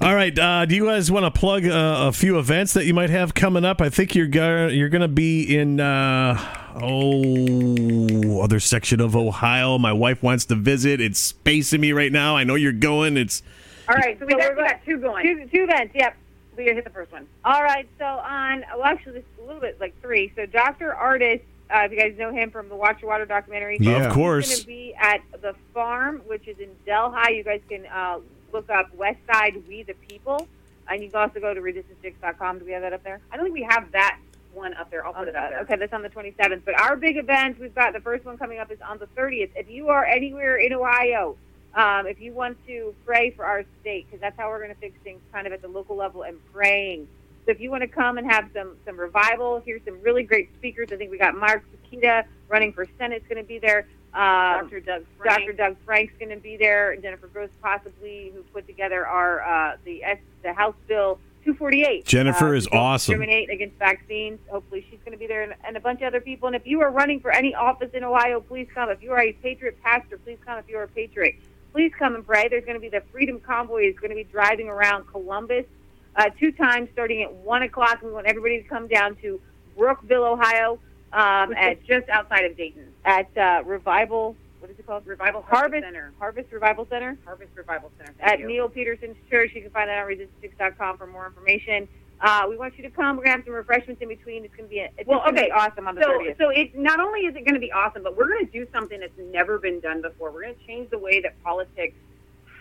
Absolutely. 0.00 0.06
All 0.08 0.14
right. 0.14 0.38
Uh, 0.38 0.66
do 0.66 0.74
you 0.76 0.84
guys 0.86 1.10
want 1.10 1.24
to 1.24 1.30
plug 1.30 1.66
uh, 1.66 2.06
a 2.08 2.12
few 2.12 2.38
events 2.38 2.72
that 2.74 2.84
you 2.86 2.94
might 2.94 3.10
have 3.10 3.34
coming 3.34 3.64
up? 3.64 3.80
I 3.80 3.88
think 3.88 4.14
you're 4.14 4.26
go- 4.26 4.68
you're 4.68 4.88
going 4.88 5.02
to 5.02 5.08
be 5.08 5.56
in 5.56 5.80
uh, 5.80 6.38
oh 6.80 8.40
other 8.40 8.60
section 8.60 9.00
of 9.00 9.16
Ohio. 9.16 9.78
My 9.78 9.92
wife 9.92 10.22
wants 10.22 10.44
to 10.46 10.54
visit. 10.54 11.00
It's 11.00 11.18
spacing 11.18 11.80
me 11.80 11.92
right 11.92 12.12
now. 12.12 12.36
I 12.36 12.44
know 12.44 12.54
you're 12.54 12.72
going. 12.72 13.16
It's 13.16 13.42
All 13.88 13.94
right, 13.96 14.18
so 14.18 14.26
we 14.26 14.32
So 14.32 14.38
got, 14.38 14.56
we're 14.56 14.64
got 14.68 14.84
two 14.84 14.98
going. 14.98 15.24
Two, 15.24 15.46
two 15.52 15.64
events, 15.64 15.94
yep. 15.94 16.14
Leah, 16.56 16.74
hit 16.74 16.84
the 16.84 16.90
first 16.90 17.12
one. 17.12 17.26
All 17.44 17.62
right, 17.62 17.86
so 17.98 18.04
on, 18.04 18.64
well, 18.74 18.84
actually, 18.84 19.12
this 19.14 19.24
is 19.34 19.44
a 19.44 19.46
little 19.46 19.60
bit 19.60 19.78
like 19.80 19.94
three. 20.00 20.32
So 20.36 20.46
Dr. 20.46 20.94
Artist, 20.94 21.44
uh, 21.70 21.80
if 21.84 21.92
you 21.92 21.98
guys 21.98 22.14
know 22.18 22.32
him 22.32 22.50
from 22.50 22.68
the 22.70 22.76
Watch 22.76 23.02
Your 23.02 23.10
Water 23.10 23.26
documentary, 23.26 23.76
Yeah. 23.80 23.96
of 23.98 24.04
He's 24.06 24.12
course. 24.14 24.48
going 24.48 24.60
to 24.60 24.66
be 24.66 24.94
at 24.98 25.20
the 25.42 25.54
farm, 25.74 26.22
which 26.26 26.46
is 26.48 26.58
in 26.58 26.70
Delhi. 26.86 27.36
You 27.36 27.44
guys 27.44 27.60
can 27.68 27.84
uh, 27.86 28.20
look 28.52 28.70
up 28.70 28.94
West 28.94 29.18
Side 29.30 29.62
We 29.68 29.82
the 29.82 29.94
People, 29.94 30.46
and 30.88 31.02
you 31.02 31.10
can 31.10 31.20
also 31.20 31.40
go 31.40 31.54
to 31.54 31.60
resistancechicks.com. 31.60 32.58
Do 32.60 32.64
we 32.64 32.72
have 32.72 32.82
that 32.82 32.92
up 32.92 33.02
there? 33.02 33.20
I 33.30 33.36
don't 33.36 33.46
think 33.46 33.54
we 33.54 33.66
have 33.68 33.90
that 33.92 34.18
one 34.52 34.74
up 34.74 34.90
there. 34.90 35.06
I'll 35.06 35.12
put 35.12 35.28
it 35.28 35.36
up 35.36 35.50
there. 35.50 35.60
Okay, 35.60 35.76
that's 35.76 35.92
on 35.92 36.02
the 36.02 36.08
27th. 36.08 36.62
But 36.64 36.80
our 36.80 36.96
big 36.96 37.16
event, 37.16 37.60
we've 37.60 37.74
got 37.74 37.92
the 37.92 38.00
first 38.00 38.24
one 38.24 38.38
coming 38.38 38.58
up 38.58 38.70
is 38.70 38.78
on 38.80 38.98
the 38.98 39.06
30th. 39.08 39.50
If 39.54 39.68
you 39.68 39.88
are 39.88 40.04
anywhere 40.04 40.56
in 40.56 40.72
Ohio, 40.72 41.36
um, 41.74 42.06
if 42.06 42.20
you 42.20 42.32
want 42.32 42.56
to 42.66 42.94
pray 43.04 43.30
for 43.30 43.44
our 43.44 43.64
state, 43.82 44.06
because 44.06 44.20
that's 44.20 44.36
how 44.38 44.48
we're 44.48 44.62
going 44.62 44.74
to 44.74 44.80
fix 44.80 44.98
things 45.04 45.20
kind 45.30 45.46
of 45.46 45.52
at 45.52 45.60
the 45.60 45.68
local 45.68 45.94
level 45.94 46.22
and 46.22 46.38
praying. 46.52 47.06
So 47.44 47.52
if 47.52 47.60
you 47.60 47.70
want 47.70 47.82
to 47.82 47.88
come 47.88 48.18
and 48.18 48.28
have 48.28 48.48
some 48.54 48.76
some 48.84 48.98
revival, 48.98 49.62
here's 49.64 49.82
some 49.84 50.00
really 50.02 50.24
great 50.24 50.52
speakers. 50.56 50.88
I 50.90 50.96
think 50.96 51.10
we 51.12 51.18
got 51.18 51.36
Mark 51.36 51.62
Pukita 51.70 52.24
running 52.48 52.72
for 52.72 52.86
Senate 52.98 53.22
is 53.22 53.28
going 53.28 53.40
to 53.40 53.46
be 53.46 53.58
there. 53.58 53.86
Um, 54.16 54.62
Dr. 54.62 54.80
Doug 54.80 55.04
Frank. 55.18 55.40
Dr. 55.40 55.52
Doug 55.52 55.76
Frank's 55.84 56.14
going 56.18 56.30
to 56.30 56.38
be 56.38 56.56
there. 56.56 56.96
Jennifer 56.96 57.26
Gross 57.26 57.50
possibly, 57.60 58.32
who 58.34 58.42
put 58.44 58.66
together 58.66 59.06
our 59.06 59.42
uh, 59.42 59.76
the 59.84 60.02
S, 60.02 60.18
the 60.42 60.54
House 60.54 60.74
Bill 60.88 61.18
248. 61.44 62.06
Jennifer 62.06 62.54
uh, 62.54 62.56
is 62.56 62.66
awesome. 62.72 63.12
Discriminate 63.12 63.50
against 63.50 63.76
vaccines. 63.76 64.38
Hopefully, 64.48 64.86
she's 64.88 64.98
going 65.00 65.12
to 65.12 65.18
be 65.18 65.26
there, 65.26 65.42
and, 65.42 65.54
and 65.64 65.76
a 65.76 65.80
bunch 65.80 66.00
of 66.00 66.06
other 66.06 66.22
people. 66.22 66.46
And 66.46 66.56
if 66.56 66.66
you 66.66 66.80
are 66.80 66.90
running 66.90 67.20
for 67.20 67.30
any 67.30 67.54
office 67.54 67.90
in 67.92 68.04
Ohio, 68.04 68.40
please 68.40 68.68
come. 68.74 68.88
If 68.88 69.02
you 69.02 69.12
are 69.12 69.20
a 69.20 69.34
Patriot 69.34 69.78
pastor, 69.82 70.16
please 70.16 70.38
come. 70.46 70.58
If 70.58 70.68
you 70.68 70.78
are 70.78 70.84
a 70.84 70.88
Patriot, 70.88 71.34
please 71.72 71.92
come 71.98 72.14
and 72.14 72.26
pray. 72.26 72.48
There's 72.48 72.64
going 72.64 72.76
to 72.76 72.80
be 72.80 72.88
the 72.88 73.02
Freedom 73.12 73.38
Convoy 73.38 73.82
is 73.82 73.98
going 73.98 74.10
to 74.10 74.16
be 74.16 74.24
driving 74.24 74.68
around 74.68 75.08
Columbus 75.08 75.66
uh, 76.16 76.30
two 76.40 76.52
times, 76.52 76.88
starting 76.94 77.22
at 77.22 77.32
one 77.34 77.62
o'clock. 77.62 78.00
We 78.02 78.10
want 78.10 78.26
everybody 78.26 78.62
to 78.62 78.68
come 78.68 78.88
down 78.88 79.16
to 79.16 79.38
Brookville, 79.76 80.24
Ohio, 80.24 80.78
um, 81.16 81.52
at 81.54 81.84
just 81.86 82.08
outside 82.08 82.44
of 82.44 82.56
Dayton. 82.56 82.92
at 83.04 83.36
uh, 83.36 83.62
Revival. 83.64 84.36
What 84.60 84.70
is 84.70 84.78
it 84.78 84.86
called? 84.86 85.06
Revival 85.06 85.42
Harvest 85.42 85.56
Harvest 85.58 85.84
Center. 85.84 86.12
Harvest 86.18 86.52
Revival 86.52 86.86
Center 86.90 87.18
Harvest 87.24 87.50
Revival 87.54 87.90
Center. 87.98 88.12
Thank 88.18 88.32
at 88.32 88.38
you. 88.40 88.46
Neil 88.48 88.68
Peterson's 88.68 89.16
church. 89.30 89.50
You 89.54 89.62
can 89.62 89.70
find 89.70 89.88
that 89.88 89.98
on 90.02 90.06
resistancechicks.com 90.10 90.98
for 90.98 91.06
more 91.06 91.26
information. 91.26 91.86
Uh, 92.20 92.46
we 92.48 92.56
want 92.56 92.76
you 92.78 92.82
to 92.82 92.88
come. 92.90 93.16
We're 93.16 93.24
going 93.24 93.34
to 93.34 93.38
have 93.40 93.44
some 93.44 93.54
refreshments 93.54 94.00
in 94.00 94.08
between. 94.08 94.44
It's 94.44 94.54
going 94.56 94.68
to 94.68 94.70
be 94.74 94.80
a, 94.80 94.88
it's 94.96 95.06
Well, 95.06 95.18
gonna 95.20 95.32
okay. 95.38 95.46
be 95.46 95.50
awesome 95.52 95.86
on 95.86 95.94
the 95.94 96.02
so, 96.02 96.08
30th. 96.18 96.38
so 96.38 96.48
it 96.48 96.74
not 96.76 96.98
only 96.98 97.20
is 97.20 97.36
it 97.36 97.44
going 97.44 97.54
to 97.54 97.60
be 97.60 97.70
awesome, 97.70 98.02
but 98.02 98.16
we're 98.16 98.28
going 98.28 98.46
to 98.46 98.50
do 98.52 98.66
something 98.72 98.98
that's 99.00 99.12
never 99.18 99.58
been 99.58 99.80
done 99.80 100.00
before. 100.00 100.30
We're 100.30 100.42
going 100.44 100.54
to 100.54 100.66
change 100.66 100.88
the 100.90 100.98
way 100.98 101.20
that 101.20 101.40
politics 101.44 101.94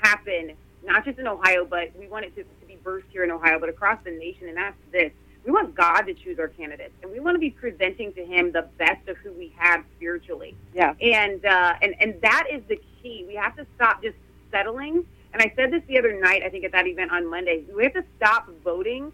happen, 0.02 0.52
not 0.84 1.06
just 1.06 1.20
in 1.20 1.28
Ohio, 1.28 1.66
but 1.66 1.92
we 1.98 2.08
want 2.10 2.26
it 2.26 2.36
to, 2.36 2.44
to 2.44 2.66
be 2.68 2.76
burst 2.84 3.08
here 3.12 3.24
in 3.24 3.32
Ohio, 3.32 3.58
but 3.60 3.70
across 3.70 3.98
the 4.04 4.12
nation. 4.12 4.50
And 4.50 4.58
that's 4.58 4.76
this: 4.92 5.12
we 5.46 5.52
want 5.52 5.76
God 5.76 6.02
to 6.04 6.14
choose 6.14 6.40
our 6.40 6.48
candidates, 6.48 6.94
and 7.04 7.12
we 7.12 7.20
want 7.20 7.36
to 7.36 7.40
be 7.40 7.52
presenting 7.52 8.12
to 8.14 8.26
Him 8.26 8.52
the 8.52 8.68
best 8.78 9.08
of 9.08 9.18
who 9.18 9.32
we 9.34 9.54
have 9.58 9.84
spiritually. 9.96 10.56
Yeah. 10.74 10.94
And 11.02 11.46
uh, 11.46 11.76
and 11.82 11.94
and 12.00 12.20
that 12.22 12.48
is 12.52 12.62
the 12.68 12.80
key. 13.02 13.26
We 13.28 13.36
have 13.36 13.56
to 13.58 13.66
stop 13.76 14.02
just 14.02 14.18
settling. 14.52 15.06
And 15.34 15.42
I 15.42 15.52
said 15.56 15.72
this 15.72 15.84
the 15.88 16.00
other 16.00 16.20
night. 16.20 16.44
I 16.44 16.50
think 16.50 16.64
at 16.66 16.72
that 16.72 16.88
event 16.88 17.12
on 17.12 17.30
Monday. 17.30 17.64
We 17.76 17.84
have 17.84 17.94
to 17.94 18.04
stop 18.18 18.50
voting 18.64 19.12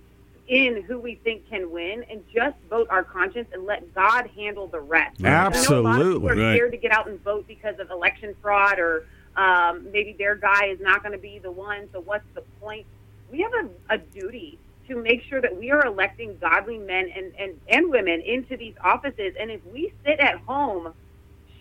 in 0.47 0.81
who 0.83 0.99
we 0.99 1.15
think 1.15 1.47
can 1.49 1.71
win 1.71 2.03
and 2.09 2.23
just 2.33 2.55
vote 2.69 2.87
our 2.89 3.03
conscience 3.03 3.47
and 3.53 3.65
let 3.65 3.93
God 3.95 4.29
handle 4.35 4.67
the 4.67 4.79
rest. 4.81 5.17
I 5.23 5.23
know 5.23 5.29
a 5.29 5.37
lot 5.39 5.47
of 5.47 5.53
people 5.53 5.87
Absolutely. 5.87 6.29
are 6.31 6.35
Right. 6.35 6.55
scared 6.57 6.71
to 6.71 6.77
get 6.77 6.91
out 6.91 7.07
and 7.07 7.23
vote 7.23 7.47
because 7.47 7.79
of 7.79 7.89
election 7.89 8.35
fraud 8.41 8.77
or 8.79 9.05
um, 9.35 9.89
maybe 9.91 10.13
their 10.17 10.35
guy 10.35 10.65
is 10.67 10.79
not 10.81 11.03
going 11.03 11.13
to 11.13 11.17
be 11.17 11.39
the 11.39 11.51
one. 11.51 11.87
So 11.93 12.01
what's 12.01 12.25
the 12.35 12.41
point? 12.59 12.85
We 13.31 13.39
have 13.41 13.53
a, 13.53 13.93
a 13.95 13.97
duty 13.97 14.59
to 14.87 14.95
make 15.01 15.23
sure 15.29 15.41
that 15.41 15.57
we 15.57 15.71
are 15.71 15.85
electing 15.85 16.37
godly 16.41 16.77
men 16.77 17.09
and, 17.15 17.33
and, 17.39 17.53
and 17.69 17.91
women 17.91 18.21
into 18.21 18.57
these 18.57 18.75
offices. 18.83 19.33
And 19.39 19.51
if 19.51 19.61
we 19.65 19.93
sit 20.05 20.19
at 20.19 20.37
home 20.39 20.93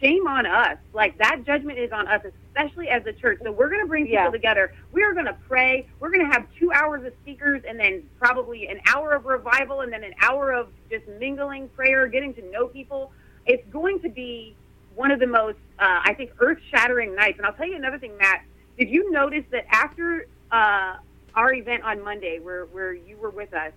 shame 0.01 0.27
on 0.27 0.47
us. 0.47 0.79
Like 0.93 1.18
that 1.18 1.45
judgment 1.47 1.79
is 1.79 1.93
on 1.93 2.09
us, 2.09 2.23
especially 2.49 2.89
as 2.89 3.05
a 3.07 3.12
church. 3.12 3.39
So 3.45 3.53
we're 3.53 3.68
going 3.68 3.83
to 3.83 3.87
bring 3.87 4.05
people 4.07 4.25
Yeah. 4.25 4.31
together. 4.31 4.73
We 4.93 5.03
are 5.03 5.12
going 5.12 5.27
to 5.27 5.37
pray. 5.49 5.87
We're 6.01 6.11
going 6.11 6.27
to 6.27 6.33
have 6.33 6.47
two 6.59 6.73
hours 6.73 7.05
of 7.05 7.12
speakers, 7.23 7.62
and 7.68 7.79
then 7.79 8.05
probably 8.18 8.68
an 8.68 8.81
hour 8.87 9.12
of 9.12 9.27
revival, 9.27 9.81
and 9.83 9.93
then 9.93 10.05
an 10.05 10.14
hour 10.23 10.53
of 10.53 10.68
just 10.91 11.07
mingling, 11.18 11.68
prayer, 11.71 12.07
getting 12.09 12.35
to 12.35 12.51
know 12.51 12.66
people. 12.66 13.12
It's 13.47 13.66
going 13.71 14.01
to 14.01 14.09
be 14.09 14.57
one 14.95 15.11
of 15.11 15.21
the 15.21 15.27
most, 15.27 15.59
uh, 15.79 16.01
I 16.05 16.14
think, 16.14 16.31
earth-shattering 16.41 17.14
nights. 17.14 17.39
And 17.39 17.47
I'll 17.47 17.53
tell 17.55 17.68
you 17.68 17.77
another 17.77 17.99
thing, 17.99 18.16
Matt. 18.18 18.43
Did 18.79 18.91
you 18.91 19.11
notice 19.11 19.45
that 19.51 19.66
after 19.71 20.27
uh, 20.51 20.97
our 21.35 21.53
event 21.53 21.83
on 21.85 22.03
Monday, 22.03 22.39
where 22.39 22.66
where 22.66 22.93
you 22.93 23.16
were 23.16 23.31
with 23.31 23.53
us, 23.55 23.72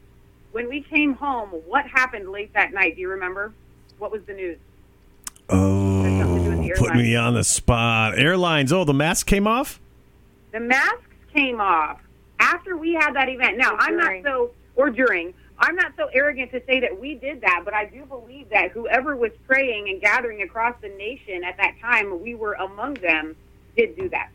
when 0.52 0.70
we 0.70 0.82
came 0.82 1.14
home, 1.14 1.50
what 1.50 1.86
happened 1.88 2.30
late 2.30 2.54
that 2.54 2.74
night? 2.74 2.96
Do 2.96 3.02
you 3.02 3.10
remember? 3.10 3.54
What 3.98 4.12
was 4.12 4.24
the 4.24 4.34
news? 4.34 4.58
something 5.50 6.20
to 6.20 6.26
do 6.26 6.50
with 6.50 6.60
Oh, 6.60 6.62
the 6.62 6.74
put 6.78 6.96
me 6.96 7.16
on 7.16 7.34
the 7.34 7.44
spot. 7.44 8.18
Airlines. 8.18 8.72
Oh, 8.72 8.84
the 8.84 8.94
mask 8.94 9.28
came 9.28 9.48
off. 9.48 9.80
The 10.52 10.60
masks 10.60 11.00
came 11.34 11.60
off 11.60 12.00
after 12.40 12.78
we 12.78 12.94
had 12.94 13.14
that 13.14 13.30
event. 13.30 13.58
Now, 13.58 13.76
I'm 13.80 13.98
not 13.98 14.14
so, 14.24 14.52
or 14.76 14.90
during, 14.90 15.34
I'm 15.58 15.76
not 15.76 15.94
so 15.98 16.10
arrogant 16.14 16.52
to 16.52 16.62
say 16.66 16.80
that 16.82 17.00
we 17.00 17.16
did 17.16 17.42
that, 17.42 17.62
but 17.66 17.74
I 17.74 17.86
do 17.86 18.06
believe 18.06 18.50
that 18.50 18.72
whoever 18.72 19.16
was 19.16 19.32
praying 19.48 19.90
and 19.90 20.02
gathering 20.02 20.42
across 20.42 20.76
the 20.82 20.90
nation 20.90 21.44
at 21.44 21.58
that 21.58 21.76
time, 21.82 22.22
we 22.22 22.36
were 22.36 22.54
among 22.54 22.96
them, 22.96 23.36
did 23.76 23.98
do 23.98 24.10
that. 24.10 24.30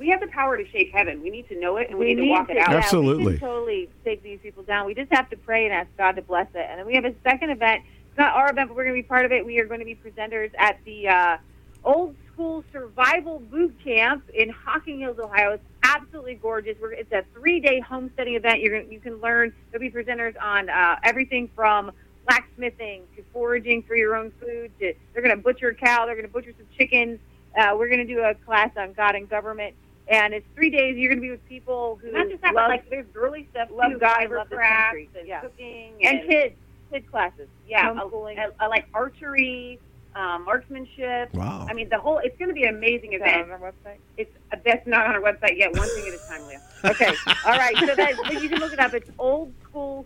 We 0.00 0.08
have 0.08 0.20
the 0.20 0.28
power 0.28 0.56
to 0.56 0.66
shake 0.70 0.92
heaven. 0.92 1.20
We 1.22 1.28
need 1.28 1.46
to 1.50 1.60
know 1.60 1.76
it 1.76 1.90
and 1.90 1.98
we, 1.98 2.14
need, 2.14 2.22
to 2.22 2.28
walk 2.30 2.48
it 2.48 2.56
out. 2.56 2.70
yeah, 2.70 2.78
Absolutely. 2.78 3.34
we 3.34 3.38
can 3.38 3.40
totally 3.40 3.90
take 4.02 4.22
these 4.22 4.40
people 4.42 4.62
down. 4.62 4.86
We 4.86 4.94
just 4.94 5.12
have 5.12 5.28
to 5.28 5.36
pray 5.36 5.66
and 5.66 5.74
ask 5.74 5.88
God 5.98 6.12
to 6.12 6.22
bless 6.22 6.48
it. 6.54 6.66
And 6.70 6.78
then 6.78 6.86
we 6.86 6.94
have 6.94 7.04
a 7.04 7.14
second 7.22 7.50
event. 7.50 7.82
It's 8.08 8.18
not 8.18 8.34
our 8.34 8.50
event, 8.50 8.70
but 8.70 8.76
we're 8.78 8.84
going 8.84 8.96
to 8.96 9.02
be 9.02 9.06
part 9.06 9.26
of 9.26 9.32
it. 9.32 9.44
We 9.44 9.60
are 9.60 9.66
going 9.66 9.80
to 9.80 9.84
be 9.84 9.94
presenters 9.94 10.52
at 10.56 10.78
the 10.86 11.06
uh, 11.06 11.36
Old 11.84 12.16
School 12.32 12.64
Survival 12.72 13.40
Boot 13.40 13.76
Camp 13.84 14.24
in 14.32 14.48
Hocking 14.48 15.00
Hills, 15.00 15.18
Ohio. 15.18 15.52
It's 15.52 15.64
absolutely 15.82 16.36
gorgeous. 16.36 16.76
We're, 16.80 16.92
it's 16.92 17.12
a 17.12 17.22
three-day 17.34 17.80
homesteading 17.80 18.36
event. 18.36 18.60
You're 18.60 18.80
gonna, 18.80 18.90
you 18.90 19.00
can 19.00 19.20
learn. 19.20 19.52
There'll 19.70 19.86
be 19.86 19.94
presenters 19.94 20.34
on 20.40 20.70
uh, 20.70 20.96
everything 21.04 21.50
from 21.54 21.92
blacksmithing 22.26 23.02
to 23.16 23.24
foraging 23.34 23.82
for 23.82 23.96
your 23.96 24.16
own 24.16 24.32
food. 24.40 24.70
To 24.80 24.94
they're 25.12 25.22
going 25.22 25.36
to 25.36 25.42
butcher 25.42 25.68
a 25.68 25.74
cow. 25.74 26.06
They're 26.06 26.14
going 26.14 26.26
to 26.26 26.32
butcher 26.32 26.54
some 26.56 26.66
chickens. 26.78 27.18
Uh, 27.54 27.74
we're 27.76 27.88
going 27.88 28.06
to 28.06 28.14
do 28.14 28.20
a 28.20 28.34
class 28.34 28.70
on 28.78 28.94
God 28.94 29.14
and 29.14 29.28
government. 29.28 29.74
And 30.10 30.34
it's 30.34 30.46
three 30.56 30.70
days. 30.70 30.96
You're 30.98 31.08
going 31.10 31.18
to 31.20 31.22
be 31.22 31.30
with 31.30 31.48
people 31.48 31.98
who 32.02 32.10
Not 32.12 32.28
just 32.28 32.42
that, 32.42 32.52
but 32.52 32.62
love 32.62 32.68
like 32.68 32.90
there's 32.90 33.06
girly 33.14 33.46
stuff 33.52 33.68
love 33.72 33.92
too, 33.92 33.98
God, 33.98 34.16
fiber 34.16 34.36
love 34.38 34.48
this 34.50 34.56
crafts 34.56 34.98
and 35.16 35.26
Yeah. 35.28 35.40
cooking 35.40 35.92
and 36.02 36.28
kids, 36.28 36.54
kid 36.90 37.10
classes. 37.10 37.48
Yeah, 37.68 37.94
homeschooling. 37.94 38.36
a, 38.38 38.64
a, 38.64 38.66
a, 38.66 38.68
like 38.68 38.86
archery, 38.92 39.78
um, 40.16 40.44
marksmanship. 40.44 41.32
Wow. 41.32 41.66
I 41.70 41.74
mean, 41.74 41.88
the 41.88 41.98
whole. 41.98 42.18
It's 42.18 42.36
going 42.38 42.48
to 42.48 42.54
be 42.54 42.64
an 42.64 42.74
amazing 42.76 43.12
Is 43.12 43.20
that 43.20 43.28
event. 43.40 43.52
on 43.52 43.62
our 43.62 43.70
website? 43.72 43.98
It's 44.16 44.34
uh, 44.52 44.56
that's 44.64 44.84
not 44.86 45.06
on 45.06 45.14
our 45.14 45.20
website 45.20 45.56
yet. 45.56 45.76
One 45.76 45.88
thing 45.88 46.08
at 46.08 46.14
a 46.14 46.28
time, 46.28 46.46
Leah. 46.48 46.60
Okay. 46.84 47.14
All 47.46 47.56
right. 47.56 47.76
So 47.78 47.94
that 47.94 48.42
you 48.42 48.48
can 48.48 48.58
look 48.58 48.72
it 48.72 48.80
up. 48.80 48.92
It's 48.94 49.08
Old 49.18 49.52
School 49.62 50.04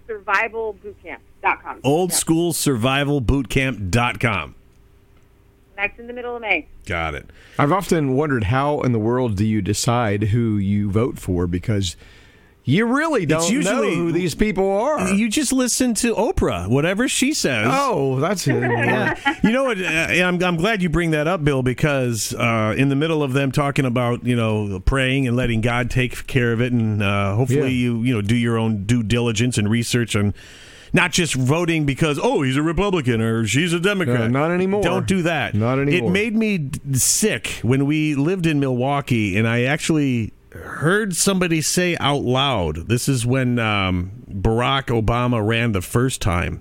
Next 5.77 5.99
in 5.99 6.07
the 6.07 6.13
middle 6.13 6.37
of 6.37 6.43
May. 6.43 6.69
Got 6.87 7.15
it. 7.15 7.31
I've 7.59 7.73
often 7.73 8.15
wondered 8.15 8.45
how 8.45 8.81
in 8.83 8.93
the 8.93 8.99
world 8.99 9.37
do 9.37 9.45
you 9.45 9.61
decide 9.61 10.25
who 10.25 10.57
you 10.57 10.91
vote 10.91 11.19
for 11.19 11.47
because 11.47 11.97
you 12.67 12.87
really 12.87 13.27
don't 13.27 13.51
usually- 13.51 13.91
know 13.91 13.95
who 13.95 14.13
these 14.13 14.35
people 14.35 14.71
are. 14.71 15.13
You 15.13 15.29
just 15.29 15.53
listen 15.53 15.93
to 15.95 16.15
Oprah, 16.15 16.67
whatever 16.69 17.09
she 17.09 17.35
says. 17.35 17.67
oh, 17.71 18.21
that's 18.21 18.47
it. 18.49 18.63
Yeah. 18.63 19.37
you 19.43 19.51
know 19.53 19.65
what? 19.65 19.79
Uh, 19.79 19.85
I'm, 19.85 20.43
I'm 20.43 20.57
glad 20.57 20.81
you 20.81 20.89
bring 20.89 21.11
that 21.11 21.27
up, 21.27 21.45
Bill, 21.45 21.63
because 21.63 22.33
uh, 22.35 22.75
in 22.79 22.89
the 22.89 22.97
middle 22.97 23.23
of 23.23 23.33
them 23.35 23.53
talking 23.53 23.85
about 23.85 24.25
you 24.25 24.35
know 24.37 24.81
praying 24.81 25.27
and 25.29 25.37
letting 25.37 25.61
God 25.61 25.91
take 25.91 26.27
care 26.27 26.53
of 26.53 26.63
it, 26.63 26.73
and 26.73 27.03
uh, 27.03 27.35
hopefully 27.35 27.61
Yeah. 27.73 27.91
you 27.91 28.03
you 28.03 28.15
know 28.15 28.23
do 28.23 28.37
your 28.37 28.57
own 28.57 28.85
due 28.85 29.03
diligence 29.03 29.59
and 29.59 29.69
research 29.69 30.17
on. 30.17 30.33
Not 30.95 31.11
just 31.11 31.35
voting 31.35 31.85
because 31.85 32.21
oh 32.23 32.43
he's 32.43 32.57
a 32.57 32.63
Republican 32.63 33.21
or 33.21 33.47
she's 33.47 33.73
a 33.73 33.81
Democrat. 33.81 34.31
Not 34.31 34.53
anymore. 34.53 34.83
Don't 34.83 35.07
do 35.07 35.23
that. 35.23 35.53
Not 35.53 35.81
anymore. 35.81 36.09
It 36.09 36.13
made 36.13 36.37
me 36.37 36.71
sick 36.93 37.59
when 37.63 37.85
we 37.85 38.15
lived 38.15 38.47
in 38.47 38.61
Milwaukee, 38.61 39.37
and 39.37 39.47
I 39.47 39.65
actually 39.65 40.33
heard 40.53 41.17
somebody 41.17 41.61
say 41.61 41.97
out 41.99 42.23
loud. 42.23 42.87
This 42.89 43.09
is 43.09 43.27
when 43.27 43.59
um, 43.59 44.13
Barack 44.31 44.85
Obama 44.85 45.45
ran 45.45 45.73
the 45.73 45.83
first 45.83 46.23
time 46.23 46.61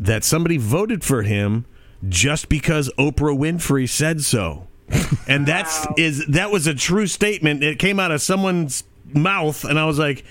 that 0.00 0.24
somebody 0.24 0.56
voted 0.56 1.04
for 1.04 1.22
him 1.22 1.64
just 2.08 2.48
because 2.48 2.90
Oprah 2.98 3.38
Winfrey 3.38 3.88
said 3.88 4.22
so. 4.22 4.66
And 5.28 5.46
that's 5.46 5.86
is 5.96 6.26
that 6.26 6.50
was 6.50 6.66
a 6.66 6.74
true 6.74 7.06
statement. 7.06 7.62
It 7.62 7.78
came 7.78 8.00
out 8.00 8.10
of 8.10 8.20
someone's 8.20 8.82
mouth 9.14 9.64
and 9.64 9.78
I 9.78 9.84
was 9.84 9.96
like 9.96 10.24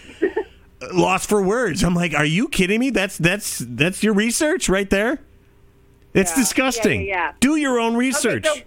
lost 0.93 1.27
for 1.29 1.41
words. 1.41 1.83
I'm 1.83 1.95
like, 1.95 2.13
"Are 2.13 2.25
you 2.25 2.47
kidding 2.47 2.79
me? 2.79 2.89
That's 2.89 3.17
that's 3.17 3.59
that's 3.67 4.01
your 4.03 4.13
research 4.13 4.69
right 4.69 4.89
there?" 4.89 5.19
It's 6.13 6.31
Yeah. 6.31 6.35
disgusting. 6.43 7.01
Yeah, 7.01 7.07
yeah. 7.07 7.31
Do 7.39 7.55
your 7.57 7.79
own 7.79 7.95
research. 7.95 8.47
Okay, 8.47 8.59
so 8.61 8.65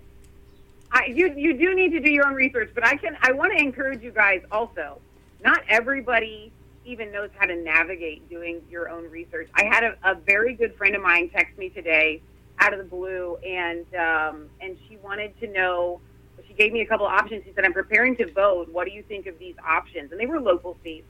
I, 0.93 1.07
you 1.07 1.33
you 1.37 1.55
do 1.57 1.75
need 1.75 1.91
to 1.93 2.01
do 2.01 2.11
your 2.11 2.27
own 2.27 2.35
research, 2.35 2.71
but 2.75 2.87
I 2.87 2.97
can 2.97 3.17
I 3.23 3.33
want 3.33 3.53
to 3.53 3.59
encourage 3.59 4.03
you 4.03 4.11
guys 4.13 4.43
also. 4.53 5.01
Not 5.43 5.63
everybody 5.69 6.53
even 6.85 7.11
knows 7.13 7.31
how 7.37 7.47
to 7.47 7.57
navigate 7.57 8.29
doing 8.29 8.61
your 8.71 8.89
own 8.89 9.09
research. 9.11 9.49
I 9.55 9.65
had 9.65 9.85
a, 9.85 9.97
a 10.05 10.15
very 10.15 10.55
good 10.55 10.75
friend 10.77 10.95
of 10.97 11.03
mine 11.03 11.29
text 11.31 11.57
me 11.59 11.69
today 11.69 12.21
out 12.59 12.73
of 12.73 12.79
the 12.79 12.85
blue, 12.85 13.37
and 13.37 13.87
um, 13.95 14.49
and 14.61 14.77
she 14.89 14.97
wanted 14.99 15.39
to 15.41 15.47
know. 15.49 16.01
She 16.47 16.55
gave 16.55 16.73
me 16.73 16.81
a 16.83 16.87
couple 16.87 17.07
of 17.07 17.13
options. 17.13 17.45
She 17.45 17.53
said, 17.55 17.65
"I'm 17.65 17.73
preparing 17.73 18.15
to 18.17 18.31
vote. 18.33 18.69
What 18.71 18.87
do 18.87 18.93
you 18.93 19.03
think 19.03 19.27
of 19.27 19.39
these 19.39 19.55
options?" 19.67 20.13
And 20.13 20.21
they 20.21 20.27
were 20.27 20.41
local 20.41 20.77
seats. 20.85 21.07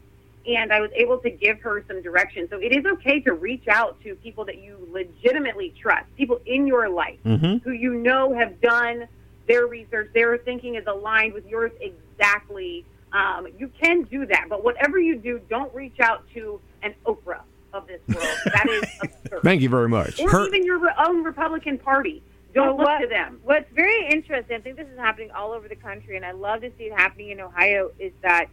And 0.47 0.73
I 0.73 0.81
was 0.81 0.91
able 0.95 1.19
to 1.19 1.31
give 1.31 1.61
her 1.61 1.85
some 1.87 2.03
direction. 2.03 2.49
So 2.51 2.59
it 2.59 2.73
is 2.77 2.85
okay 2.85 3.21
to 3.21 3.33
reach 3.33 3.69
out 3.69 4.01
to 4.03 4.15
people 4.17 4.45
that 4.47 4.59
you 4.63 4.77
legitimately 4.91 5.73
trust, 5.81 6.07
people 6.17 6.41
in 6.47 6.67
your 6.67 6.89
life 6.89 7.19
Mhm. 7.25 7.63
who 7.63 7.71
you 7.71 7.95
know 7.95 8.35
have 8.35 8.61
done 8.61 9.07
their 9.47 9.67
research, 9.67 10.11
their 10.15 10.37
thinking 10.39 10.75
is 10.77 10.85
aligned 10.87 11.33
with 11.35 11.47
yours 11.47 11.71
exactly. 11.81 12.85
Um, 13.13 13.47
you 13.59 13.71
can 13.81 14.03
do 14.03 14.25
that, 14.27 14.47
but 14.49 14.65
whatever 14.65 14.99
you 14.99 15.17
do, 15.17 15.41
don't 15.51 15.73
reach 15.75 16.01
out 16.01 16.25
to 16.35 16.61
an 16.83 16.95
Oprah 17.07 17.43
of 17.73 17.87
this 17.87 18.01
world. 18.09 18.27
That 18.47 18.69
is 18.69 18.83
absurd. 19.03 19.43
Thank 19.43 19.63
you 19.63 19.69
very 19.69 19.89
much. 19.89 20.21
or 20.21 20.29
Her- 20.31 20.47
even 20.47 20.65
your 20.65 20.81
own 20.99 21.23
Republican 21.23 21.79
Party. 21.79 22.23
Don't 22.55 22.67
Well, 22.69 22.77
look 22.79 22.87
what- 22.87 22.99
to 23.01 23.07
them. 23.07 23.41
What's 23.45 23.71
very 23.73 24.07
interesting, 24.09 24.57
I 24.57 24.61
think 24.61 24.77
this 24.77 24.89
is 24.89 24.99
happening 24.99 25.31
all 25.31 25.53
over 25.53 25.69
the 25.69 25.77
country, 25.77 26.17
and 26.17 26.25
I 26.25 26.33
love 26.33 26.61
to 26.63 26.71
see 26.79 26.85
it 26.85 26.93
happening 26.93 27.31
in 27.31 27.41
Ohio, 27.41 27.91
is 27.99 28.13
that 28.23 28.47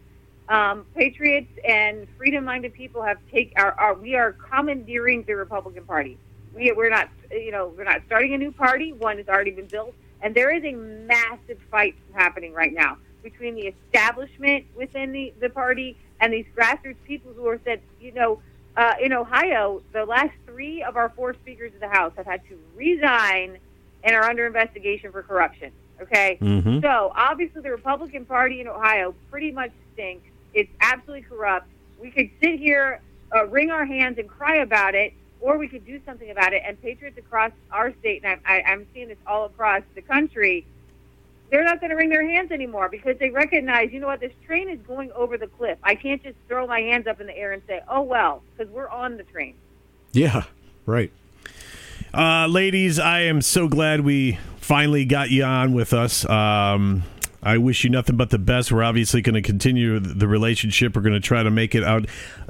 um, 0.49 0.85
patriots 0.95 1.51
and 1.67 2.07
freedom-minded 2.17 2.73
people 2.73 3.01
have 3.03 3.17
take 3.31 3.53
are, 3.55 3.71
are 3.79 3.93
we 3.93 4.15
are 4.15 4.33
commandeering 4.33 5.23
the 5.23 5.33
Republican 5.35 5.85
Party. 5.85 6.17
We 6.55 6.71
we're 6.71 6.89
not 6.89 7.09
you 7.31 7.51
know 7.51 7.71
we're 7.77 7.83
not 7.83 8.01
starting 8.07 8.33
a 8.33 8.37
new 8.37 8.51
party. 8.51 8.91
One 8.93 9.17
has 9.17 9.27
already 9.29 9.51
been 9.51 9.67
built, 9.67 9.93
and 10.21 10.33
there 10.35 10.51
is 10.53 10.63
a 10.63 10.73
massive 10.73 11.59
fight 11.69 11.95
happening 12.13 12.53
right 12.53 12.73
now 12.73 12.97
between 13.21 13.53
the 13.55 13.67
establishment 13.67 14.65
within 14.75 15.11
the, 15.11 15.33
the 15.39 15.49
party 15.49 15.95
and 16.21 16.33
these 16.33 16.45
grassroots 16.57 16.95
people 17.05 17.31
who 17.33 17.45
are 17.47 17.59
said 17.63 17.79
you 18.01 18.11
know 18.13 18.41
uh, 18.75 18.93
in 19.01 19.13
Ohio, 19.13 19.81
the 19.93 20.05
last 20.05 20.31
three 20.45 20.81
of 20.83 20.95
our 20.95 21.09
four 21.09 21.33
speakers 21.33 21.73
of 21.73 21.79
the 21.79 21.89
House 21.89 22.13
have 22.17 22.25
had 22.25 22.41
to 22.47 22.57
resign 22.75 23.57
and 24.03 24.15
are 24.15 24.23
under 24.23 24.47
investigation 24.47 25.11
for 25.11 25.21
corruption. 25.21 25.71
Okay, 26.01 26.37
Mhm. 26.41 26.81
so 26.81 27.11
obviously 27.13 27.61
the 27.61 27.71
Republican 27.71 28.23
Party 28.25 28.61
in 28.61 28.67
Ohio 28.69 29.13
pretty 29.29 29.51
much 29.51 29.71
stinks. 29.93 30.25
It's 30.53 30.71
absolutely 30.81 31.23
corrupt. 31.23 31.67
We 31.99 32.11
could 32.11 32.29
sit 32.41 32.59
here, 32.59 33.01
uh, 33.35 33.45
wring 33.47 33.71
our 33.71 33.85
hands, 33.85 34.17
and 34.17 34.27
cry 34.27 34.57
about 34.57 34.95
it, 34.95 35.13
or 35.41 35.57
we 35.57 35.67
could 35.67 35.85
do 35.85 35.99
something 36.05 36.29
about 36.29 36.53
it. 36.53 36.61
And 36.65 36.81
patriots 36.81 37.17
across 37.17 37.51
our 37.71 37.93
state, 37.99 38.23
and 38.23 38.39
I, 38.45 38.57
I, 38.57 38.63
I'm 38.63 38.87
seeing 38.93 39.09
this 39.09 39.17
all 39.27 39.45
across 39.45 39.83
the 39.95 40.01
country, 40.01 40.65
they're 41.49 41.63
not 41.63 41.79
going 41.79 41.89
to 41.89 41.95
wring 41.95 42.09
their 42.09 42.27
hands 42.27 42.51
anymore 42.51 42.89
because 42.89 43.17
they 43.19 43.29
recognize, 43.29 43.91
you 43.91 43.99
know 43.99 44.07
what, 44.07 44.19
this 44.19 44.33
train 44.45 44.69
is 44.69 44.79
going 44.87 45.11
over 45.13 45.37
the 45.37 45.47
cliff. 45.47 45.77
I 45.83 45.95
can't 45.95 46.21
just 46.21 46.35
throw 46.47 46.67
my 46.67 46.79
hands 46.79 47.07
up 47.07 47.19
in 47.19 47.27
the 47.27 47.35
air 47.35 47.53
and 47.53 47.63
say, 47.67 47.81
oh 47.89 48.01
well, 48.01 48.43
because 48.51 48.71
we're 48.71 48.89
on 48.89 49.17
the 49.17 49.23
train. 49.23 49.55
Yeah, 50.11 50.43
right. 50.85 51.11
Uh, 52.13 52.47
ladies, 52.47 52.99
I 52.99 53.21
am 53.21 53.41
so 53.41 53.67
glad 53.67 54.01
we 54.01 54.39
finally 54.57 55.05
got 55.05 55.29
you 55.29 55.43
on 55.43 55.73
with 55.73 55.93
us. 55.93 56.27
Um, 56.27 57.03
I 57.41 57.57
wish 57.57 57.83
you 57.85 57.89
nothing 57.89 58.17
but 58.17 58.31
the 58.31 58.37
best. 58.37 58.71
We're 58.71 58.83
obviously 58.83 59.21
going 59.21 59.35
to 59.35 59.41
continue 59.41 59.99
the 59.99 60.27
relationship. 60.27 60.95
We're 60.95 61.01
going 61.01 61.13
to 61.13 61.19
try 61.21 61.41
to 61.41 61.49
make 61.49 61.73
it 61.73 61.83
out. 61.85 62.05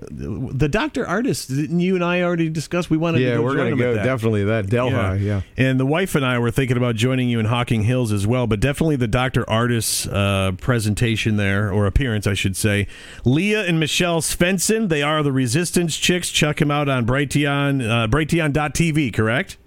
The 0.10 0.68
doctor 0.68 1.06
artist, 1.06 1.50
didn't 1.50 1.80
you 1.80 1.94
and 1.96 2.04
I 2.04 2.22
already 2.24 2.50
discuss? 2.50 2.90
We 2.90 2.98
wanted 2.98 3.22
Yeah, 3.22 3.32
to 3.32 3.36
go 3.38 3.44
we're 3.44 3.56
going 3.56 3.72
to 3.72 3.78
go 3.78 3.94
that. 3.94 4.04
definitely 4.04 4.46
that 4.46 4.68
Delhi. 4.68 5.20
Yeah. 5.24 5.42
And 5.58 5.80
the 5.80 5.86
wife 5.86 6.16
and 6.16 6.26
I 6.26 6.40
were 6.40 6.50
thinking 6.50 6.76
about 6.78 6.96
joining 6.96 7.30
you 7.30 7.40
in 7.40 7.46
Hocking 7.46 7.84
Hills 7.84 8.12
as 8.12 8.26
well, 8.26 8.48
but 8.48 8.60
definitely 8.60 8.96
the 8.96 9.08
Dr. 9.08 9.48
artist 9.48 10.08
uh, 10.08 10.54
presentation 10.54 11.36
there, 11.38 11.72
or 11.72 11.86
appearance, 11.86 12.26
I 12.26 12.34
should 12.34 12.56
say. 12.58 12.88
Leah 13.26 13.66
and 13.66 13.80
Michelle 13.80 14.22
Svensson, 14.22 14.90
they 14.90 15.04
are 15.04 15.22
the 15.22 15.32
Resistance 15.32 15.98
Chicks. 15.98 16.30
Check 16.32 16.58
them 16.58 16.72
out 16.72 16.90
on 16.90 17.06
Brighteon, 17.06 17.88
uh, 17.88 18.08
Brighteon.tv, 18.08 19.14
correct? 19.14 19.58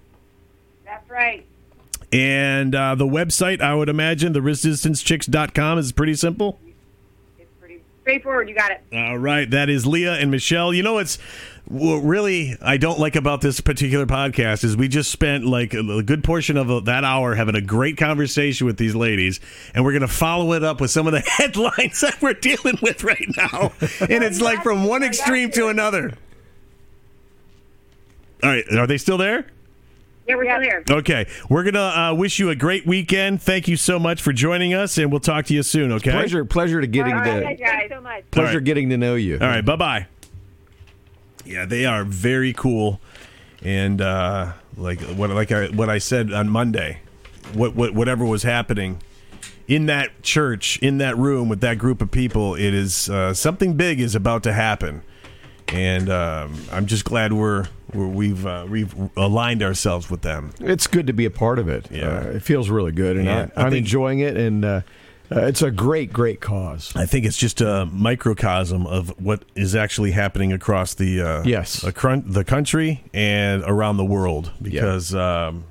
That's 0.85 1.09
right. 1.09 1.45
And 2.13 2.75
uh, 2.75 2.93
the 2.93 3.07
website, 3.07 3.59
I 3.59 3.73
would 3.73 3.89
imagine, 3.89 4.33
the 4.33 4.39
resistancechicks.com 4.39 5.79
is 5.79 5.91
pretty 5.91 6.13
simple. 6.13 6.59
It's 7.39 7.49
pretty 7.59 7.81
straightforward. 8.01 8.47
You 8.47 8.53
got 8.53 8.71
it. 8.71 8.83
All 8.93 9.17
right, 9.17 9.49
that 9.49 9.67
is 9.67 9.87
Leah 9.87 10.13
and 10.13 10.29
Michelle. 10.29 10.75
You 10.75 10.83
know 10.83 10.93
what's 10.93 11.17
what 11.65 11.99
really 11.99 12.55
I 12.61 12.77
don't 12.77 12.99
like 12.99 13.15
about 13.15 13.41
this 13.41 13.61
particular 13.61 14.05
podcast 14.05 14.63
is 14.63 14.77
we 14.77 14.89
just 14.89 15.09
spent 15.11 15.45
like 15.45 15.73
a 15.73 16.03
good 16.03 16.23
portion 16.23 16.57
of 16.57 16.85
that 16.85 17.03
hour 17.03 17.33
having 17.33 17.55
a 17.55 17.61
great 17.61 17.97
conversation 17.97 18.67
with 18.67 18.77
these 18.77 18.93
ladies, 18.93 19.39
and 19.73 19.83
we're 19.83 19.93
going 19.93 20.01
to 20.01 20.07
follow 20.07 20.53
it 20.53 20.63
up 20.63 20.79
with 20.81 20.91
some 20.91 21.07
of 21.07 21.13
the 21.13 21.19
headlines 21.25 22.01
that 22.01 22.21
we're 22.21 22.33
dealing 22.33 22.77
with 22.83 23.03
right 23.03 23.27
now, 23.35 23.71
and 24.01 24.23
it's 24.23 24.39
like 24.39 24.61
from 24.61 24.83
one 24.83 25.01
extreme 25.01 25.49
to 25.51 25.67
another. 25.67 26.13
All 28.43 28.49
right, 28.49 28.65
are 28.73 28.85
they 28.85 28.97
still 28.97 29.17
there? 29.17 29.47
Yeah, 30.27 30.35
we're 30.35 30.45
still 30.45 30.61
here. 30.61 30.83
Okay, 30.89 31.27
we're 31.49 31.63
gonna 31.63 32.11
uh, 32.11 32.13
wish 32.13 32.39
you 32.39 32.49
a 32.49 32.55
great 32.55 32.85
weekend. 32.85 33.41
Thank 33.41 33.67
you 33.67 33.75
so 33.75 33.99
much 33.99 34.21
for 34.21 34.31
joining 34.31 34.73
us, 34.73 34.97
and 34.97 35.11
we'll 35.11 35.19
talk 35.19 35.45
to 35.47 35.53
you 35.53 35.63
soon. 35.63 35.91
Okay, 35.93 36.11
Pleasure, 36.11 36.45
pleasure 36.45 36.79
to 36.79 36.87
getting 36.87 37.13
All 37.13 37.19
right, 37.19 37.57
to 37.57 37.63
guys, 37.63 37.71
thanks 37.71 37.93
so 37.95 38.01
much. 38.01 38.23
pleasure 38.31 38.47
All 38.47 38.53
right. 38.55 38.63
getting 38.63 38.89
to 38.89 38.97
know 38.97 39.15
you. 39.15 39.35
All 39.41 39.47
right, 39.47 39.65
bye 39.65 39.75
bye. 39.75 40.07
Yeah, 41.45 41.65
they 41.65 41.85
are 41.85 42.05
very 42.05 42.53
cool, 42.53 43.01
and 43.61 43.99
uh, 43.99 44.53
like 44.77 45.01
what 45.01 45.29
like 45.31 45.51
I, 45.51 45.67
what 45.67 45.89
I 45.89 45.97
said 45.97 46.31
on 46.31 46.47
Monday, 46.47 46.99
what 47.53 47.75
what 47.75 47.93
whatever 47.93 48.23
was 48.23 48.43
happening 48.43 49.01
in 49.67 49.87
that 49.87 50.21
church 50.23 50.77
in 50.79 50.99
that 50.99 51.17
room 51.17 51.49
with 51.49 51.59
that 51.61 51.77
group 51.77 52.01
of 52.01 52.11
people, 52.11 52.55
it 52.55 52.73
is 52.73 53.09
uh, 53.09 53.33
something 53.33 53.73
big 53.75 53.99
is 53.99 54.15
about 54.15 54.43
to 54.43 54.53
happen, 54.53 55.01
and 55.69 56.09
um, 56.09 56.55
I'm 56.71 56.85
just 56.85 57.05
glad 57.05 57.33
we're, 57.33 57.67
we're 57.93 58.07
we've 58.07 58.45
uh, 58.45 58.65
we've 58.69 58.93
aligned 59.17 59.63
ourselves 59.63 60.09
with 60.09 60.21
them. 60.21 60.51
It's 60.59 60.87
good 60.87 61.07
to 61.07 61.13
be 61.13 61.25
a 61.25 61.31
part 61.31 61.59
of 61.59 61.67
it. 61.69 61.87
Yeah. 61.91 62.07
Uh, 62.07 62.21
it 62.31 62.41
feels 62.43 62.69
really 62.69 62.91
good, 62.91 63.17
and 63.17 63.25
Yeah, 63.25 63.47
I 63.55 63.63
think- 63.69 63.77
enjoying 63.85 64.19
it, 64.19 64.35
and 64.37 64.63
uh, 64.65 64.81
uh, 65.31 65.39
it's 65.41 65.61
a 65.61 65.71
great, 65.71 66.11
great 66.13 66.41
cause. 66.41 66.91
I 66.95 67.05
think 67.05 67.25
it's 67.25 67.37
just 67.37 67.61
a 67.61 67.85
microcosm 67.91 68.85
of 68.85 69.09
what 69.19 69.43
is 69.55 69.75
actually 69.75 70.11
happening 70.11 70.51
across 70.53 70.93
the 70.93 71.21
uh, 71.21 71.43
Yes. 71.43 71.81
the, 71.81 72.23
the 72.25 72.43
country 72.43 73.03
and 73.13 73.63
around 73.65 73.97
the 73.97 74.05
world 74.05 74.51
because 74.61 75.15
um, 75.15 75.63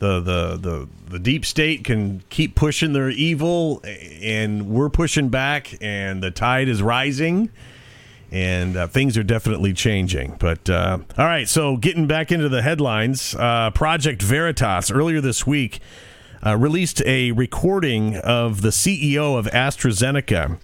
the, 0.00 0.20
the 0.20 0.56
the 0.56 0.88
the 1.10 1.18
deep 1.18 1.44
state 1.44 1.84
can 1.84 2.22
keep 2.30 2.54
pushing 2.56 2.92
their 2.92 3.10
evil 3.10 3.82
and 3.84 4.68
we're 4.68 4.88
pushing 4.88 5.28
back 5.28 5.76
and 5.80 6.22
the 6.22 6.30
tide 6.32 6.68
is 6.68 6.82
rising 6.82 7.50
and 8.30 8.76
uh, 8.76 8.86
things 8.86 9.16
are 9.16 9.22
definitely 9.22 9.72
changing. 9.72 10.36
But 10.38 10.68
uh, 10.68 10.98
all 11.16 11.26
right, 11.26 11.48
so 11.48 11.76
getting 11.76 12.06
back 12.06 12.32
into 12.32 12.48
the 12.48 12.62
headlines, 12.62 13.34
uh, 13.34 13.70
Project 13.70 14.22
Veritas 14.22 14.90
earlier 14.90 15.20
this 15.20 15.46
week 15.46 15.80
uh, 16.44 16.56
released 16.56 17.02
a 17.06 17.32
recording 17.32 18.16
of 18.16 18.62
the 18.62 18.70
CEO 18.70 19.38
of 19.38 19.46
AstraZeneca 19.46 20.58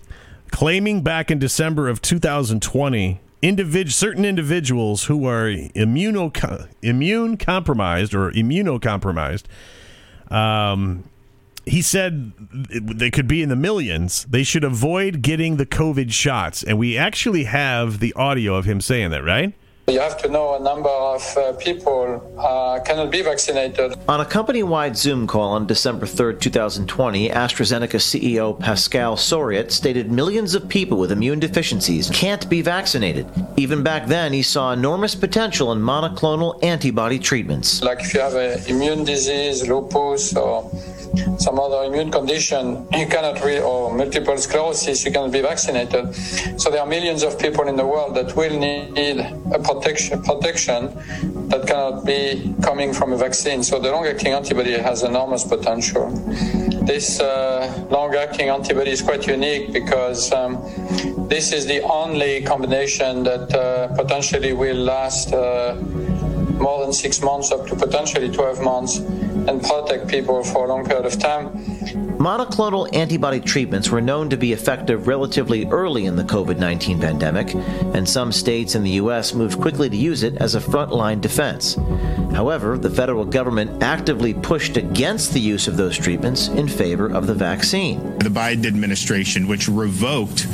claiming 0.50 1.02
back 1.02 1.30
in 1.30 1.38
December 1.38 1.88
of 1.88 2.02
2020. 2.02 3.20
Individ- 3.42 3.90
certain 3.90 4.24
individuals 4.26 5.04
who 5.04 5.26
are 5.26 5.46
immuno- 5.46 6.68
immune 6.82 7.36
compromised 7.38 8.14
or 8.14 8.30
immunocompromised 8.32 9.44
um, 10.30 11.04
he 11.66 11.82
said 11.82 12.32
they 12.70 13.10
could 13.10 13.28
be 13.28 13.42
in 13.42 13.48
the 13.48 13.56
millions. 13.56 14.24
They 14.24 14.42
should 14.42 14.64
avoid 14.64 15.22
getting 15.22 15.56
the 15.56 15.66
COVID 15.66 16.12
shots. 16.12 16.62
And 16.62 16.78
we 16.78 16.96
actually 16.96 17.44
have 17.44 18.00
the 18.00 18.12
audio 18.14 18.54
of 18.54 18.64
him 18.64 18.80
saying 18.80 19.10
that, 19.10 19.24
right? 19.24 19.54
You 19.90 19.98
have 19.98 20.18
to 20.18 20.28
know 20.28 20.54
a 20.54 20.60
number 20.60 20.88
of 20.88 21.36
uh, 21.36 21.52
people 21.54 22.22
uh, 22.38 22.78
cannot 22.84 23.10
be 23.10 23.22
vaccinated. 23.22 23.96
On 24.08 24.20
a 24.20 24.24
company 24.24 24.62
wide 24.62 24.96
Zoom 24.96 25.26
call 25.26 25.50
on 25.50 25.66
December 25.66 26.06
3, 26.06 26.36
2020, 26.36 27.28
AstraZeneca 27.30 27.98
CEO 27.98 28.58
Pascal 28.58 29.16
Soriot 29.16 29.72
stated 29.72 30.12
millions 30.12 30.54
of 30.54 30.68
people 30.68 30.96
with 30.96 31.10
immune 31.10 31.40
deficiencies 31.40 32.08
can't 32.10 32.48
be 32.48 32.62
vaccinated. 32.62 33.26
Even 33.56 33.82
back 33.82 34.06
then, 34.06 34.32
he 34.32 34.42
saw 34.42 34.72
enormous 34.72 35.16
potential 35.16 35.72
in 35.72 35.80
monoclonal 35.80 36.62
antibody 36.62 37.18
treatments. 37.18 37.82
Like 37.82 38.00
if 38.00 38.14
you 38.14 38.20
have 38.20 38.34
an 38.34 38.64
immune 38.68 39.02
disease, 39.02 39.66
lupus, 39.66 40.36
or 40.36 40.70
some 41.38 41.58
other 41.58 41.84
immune 41.84 42.10
condition, 42.10 42.86
you 42.92 43.06
cannot 43.06 43.42
re- 43.44 43.60
or 43.60 43.94
multiple 43.94 44.36
sclerosis, 44.36 45.04
you 45.04 45.12
cannot 45.12 45.32
be 45.32 45.40
vaccinated. 45.40 46.14
So 46.60 46.70
there 46.70 46.80
are 46.80 46.86
millions 46.86 47.22
of 47.22 47.38
people 47.38 47.68
in 47.68 47.76
the 47.76 47.86
world 47.86 48.14
that 48.16 48.36
will 48.36 48.58
need 48.58 49.18
a 49.18 49.58
protection, 49.58 50.22
protection 50.22 50.90
that 51.48 51.66
cannot 51.66 52.04
be 52.04 52.54
coming 52.62 52.92
from 52.92 53.12
a 53.12 53.16
vaccine. 53.16 53.62
So 53.62 53.78
the 53.78 53.90
long-acting 53.90 54.32
antibody 54.32 54.72
has 54.72 55.02
enormous 55.02 55.44
potential. 55.44 56.10
This 56.82 57.20
uh, 57.20 57.86
long-acting 57.90 58.48
antibody 58.48 58.90
is 58.90 59.02
quite 59.02 59.26
unique 59.26 59.72
because 59.72 60.32
um, 60.32 60.58
this 61.28 61.52
is 61.52 61.66
the 61.66 61.82
only 61.82 62.42
combination 62.42 63.22
that 63.24 63.54
uh, 63.54 63.88
potentially 63.96 64.52
will 64.52 64.76
last. 64.76 65.32
Uh, 65.32 65.76
more 66.60 66.80
than 66.84 66.92
six 66.92 67.22
months, 67.22 67.50
up 67.50 67.66
to 67.66 67.74
potentially 67.74 68.28
12 68.28 68.62
months, 68.62 69.00
and 69.48 69.62
protect 69.62 70.08
people 70.08 70.44
for 70.44 70.64
a 70.64 70.68
long 70.68 70.84
period 70.84 71.06
of 71.06 71.18
time. 71.18 71.48
Monoclonal 72.18 72.94
antibody 72.94 73.40
treatments 73.40 73.88
were 73.88 74.00
known 74.00 74.28
to 74.28 74.36
be 74.36 74.52
effective 74.52 75.06
relatively 75.06 75.64
early 75.66 76.04
in 76.04 76.16
the 76.16 76.22
COVID 76.22 76.58
19 76.58 77.00
pandemic, 77.00 77.54
and 77.94 78.08
some 78.08 78.30
states 78.30 78.74
in 78.74 78.82
the 78.82 78.90
U.S. 78.90 79.32
moved 79.32 79.60
quickly 79.60 79.88
to 79.88 79.96
use 79.96 80.22
it 80.22 80.36
as 80.36 80.54
a 80.54 80.60
frontline 80.60 81.20
defense. 81.20 81.76
However, 82.34 82.76
the 82.76 82.90
federal 82.90 83.24
government 83.24 83.82
actively 83.82 84.34
pushed 84.34 84.76
against 84.76 85.32
the 85.32 85.40
use 85.40 85.66
of 85.66 85.76
those 85.76 85.96
treatments 85.96 86.48
in 86.48 86.68
favor 86.68 87.10
of 87.10 87.26
the 87.26 87.34
vaccine. 87.34 88.18
the 88.18 88.28
Biden 88.28 88.66
administration, 88.66 89.48
which 89.48 89.68
revoked, 89.68 90.46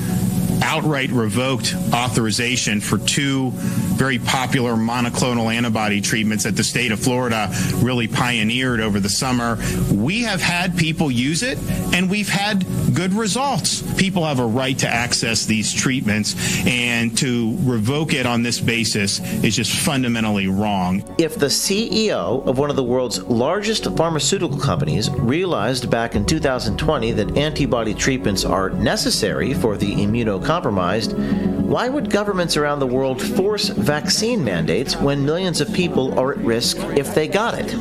outright 0.62 1.10
revoked 1.10 1.74
authorization 1.92 2.80
for 2.80 2.98
two 2.98 3.50
very 3.96 4.18
popular 4.18 4.74
monoclonal 4.74 5.54
antibody 5.54 6.00
treatments 6.00 6.44
that 6.44 6.56
the 6.56 6.64
state 6.64 6.92
of 6.92 7.00
Florida 7.00 7.48
really 7.76 8.06
pioneered 8.06 8.80
over 8.80 9.00
the 9.00 9.08
summer. 9.08 9.58
We 9.92 10.22
have 10.22 10.40
had 10.40 10.76
people 10.76 11.10
use 11.10 11.42
it 11.42 11.58
and 11.94 12.10
we've 12.10 12.28
had 12.28 12.66
good 12.94 13.12
results. 13.12 13.82
People 13.96 14.24
have 14.24 14.38
a 14.38 14.46
right 14.46 14.78
to 14.78 14.88
access 14.88 15.46
these 15.46 15.72
treatments 15.72 16.34
and 16.66 17.16
to 17.18 17.56
revoke 17.60 18.12
it 18.12 18.26
on 18.26 18.42
this 18.42 18.60
basis 18.60 19.20
is 19.42 19.56
just 19.56 19.72
fundamentally 19.72 20.48
wrong. 20.48 21.02
If 21.18 21.36
the 21.36 21.46
CEO 21.46 22.46
of 22.46 22.58
one 22.58 22.70
of 22.70 22.76
the 22.76 22.84
world's 22.84 23.22
largest 23.24 23.84
pharmaceutical 23.96 24.58
companies 24.58 25.10
realized 25.10 25.90
back 25.90 26.14
in 26.14 26.24
2020 26.24 27.12
that 27.12 27.36
antibody 27.36 27.94
treatments 27.94 28.44
are 28.44 28.70
necessary 28.70 29.54
for 29.54 29.76
the 29.76 30.02
immunocompromised, 30.46 31.14
why 31.62 31.88
would 31.88 32.10
governments 32.10 32.56
around 32.56 32.78
the 32.78 32.86
world 32.86 33.20
force 33.20 33.68
vaccine 33.68 34.44
mandates 34.44 34.96
when 34.96 35.24
millions 35.24 35.60
of 35.60 35.72
people 35.72 36.18
are 36.18 36.32
at 36.32 36.38
risk 36.38 36.78
if 36.96 37.14
they 37.14 37.28
got 37.28 37.54
it? 37.58 37.74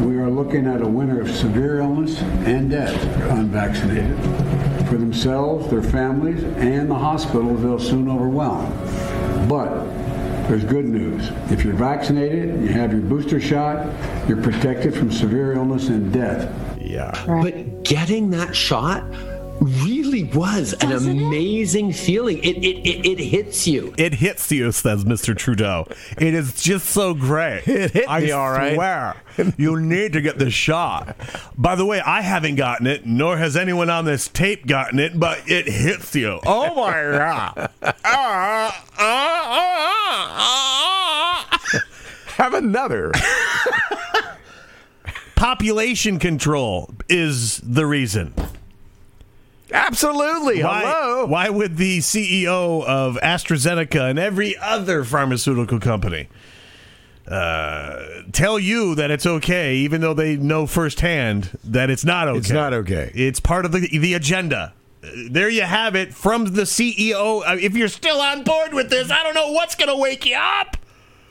We 0.00 0.16
are 0.16 0.30
looking 0.30 0.66
at 0.66 0.80
a 0.80 0.86
winter 0.86 1.20
of 1.20 1.30
severe 1.30 1.80
illness 1.80 2.20
and 2.46 2.70
death 2.70 3.00
for 3.14 3.28
unvaccinated. 3.28 4.16
For 4.88 4.96
themselves, 4.96 5.68
their 5.68 5.82
families, 5.82 6.42
and 6.42 6.90
the 6.90 6.94
hospitals 6.94 7.62
they'll 7.62 7.78
soon 7.78 8.08
overwhelm. 8.08 8.72
But 9.46 9.84
there's 10.48 10.64
good 10.64 10.86
news. 10.86 11.28
If 11.50 11.62
you're 11.62 11.74
vaccinated, 11.74 12.62
you 12.62 12.68
have 12.68 12.92
your 12.92 13.02
booster 13.02 13.38
shot, 13.38 13.86
you're 14.26 14.42
protected 14.42 14.94
from 14.94 15.12
severe 15.12 15.52
illness 15.52 15.88
and 15.88 16.10
death. 16.10 16.50
Yeah. 16.80 17.12
But 17.26 17.82
getting 17.84 18.30
that 18.30 18.56
shot 18.56 19.04
really 19.60 20.24
was 20.24 20.72
an 20.74 20.92
amazing 20.92 21.92
feeling. 21.92 22.38
It, 22.38 22.56
it, 22.58 22.86
it, 22.88 23.06
it 23.06 23.18
hits 23.24 23.66
you. 23.66 23.94
It 23.96 24.14
hits 24.14 24.50
you, 24.52 24.72
says 24.72 25.04
Mr. 25.04 25.36
Trudeau. 25.36 25.86
It 26.18 26.34
is 26.34 26.54
just 26.60 26.86
so 26.90 27.14
great. 27.14 27.62
It 27.78 27.92
hit 27.92 28.04
I 28.08 28.20
me 28.20 28.30
all 28.32 28.50
right. 28.50 28.74
swear, 28.74 29.16
you 29.56 29.80
need 29.80 30.12
to 30.14 30.20
get 30.20 30.38
the 30.38 30.50
shot. 30.50 31.16
By 31.56 31.74
the 31.76 31.86
way, 31.86 32.00
I 32.00 32.22
haven't 32.22 32.56
gotten 32.56 32.86
it, 32.86 33.06
nor 33.06 33.36
has 33.38 33.56
anyone 33.56 33.88
on 33.90 34.04
this 34.04 34.26
tape 34.28 34.66
gotten 34.66 34.98
it, 34.98 35.18
but 35.18 35.40
it 35.46 35.66
hits 35.68 36.14
you. 36.14 36.40
Oh 36.44 36.74
my 36.74 36.92
god! 37.02 37.70
Ah, 38.04 38.84
ah, 38.98 39.98
ah. 41.60 41.84
Have 42.36 42.54
another. 42.54 43.12
Population 45.36 46.18
control 46.18 46.92
is 47.08 47.58
the 47.58 47.86
reason. 47.86 48.34
Absolutely. 49.72 50.62
Why, 50.62 50.80
Hello. 50.84 51.26
why 51.26 51.48
would 51.48 51.76
the 51.76 51.98
CEO 51.98 52.84
of 52.84 53.16
AstraZeneca 53.22 54.10
and 54.10 54.18
every 54.18 54.56
other 54.56 55.04
pharmaceutical 55.04 55.78
company 55.78 56.28
uh, 57.26 58.02
tell 58.32 58.58
you 58.58 58.94
that 58.94 59.10
it's 59.10 59.26
okay, 59.26 59.76
even 59.76 60.00
though 60.00 60.14
they 60.14 60.36
know 60.36 60.66
firsthand 60.66 61.50
that 61.64 61.90
it's 61.90 62.04
not 62.04 62.28
okay? 62.28 62.38
It's 62.38 62.50
not 62.50 62.72
okay. 62.72 63.12
It's 63.14 63.40
part 63.40 63.64
of 63.66 63.72
the 63.72 63.80
the 63.98 64.14
agenda. 64.14 64.72
Uh, 65.04 65.08
There 65.30 65.48
you 65.50 65.62
have 65.62 65.94
it 65.94 66.14
from 66.14 66.46
the 66.54 66.62
CEO. 66.62 67.42
Uh, 67.46 67.56
If 67.60 67.76
you're 67.76 67.88
still 67.88 68.20
on 68.20 68.44
board 68.44 68.72
with 68.72 68.88
this, 68.90 69.10
I 69.10 69.22
don't 69.22 69.34
know 69.34 69.52
what's 69.52 69.74
going 69.74 69.88
to 69.90 69.96
wake 69.96 70.24
you 70.24 70.36
up. 70.36 70.76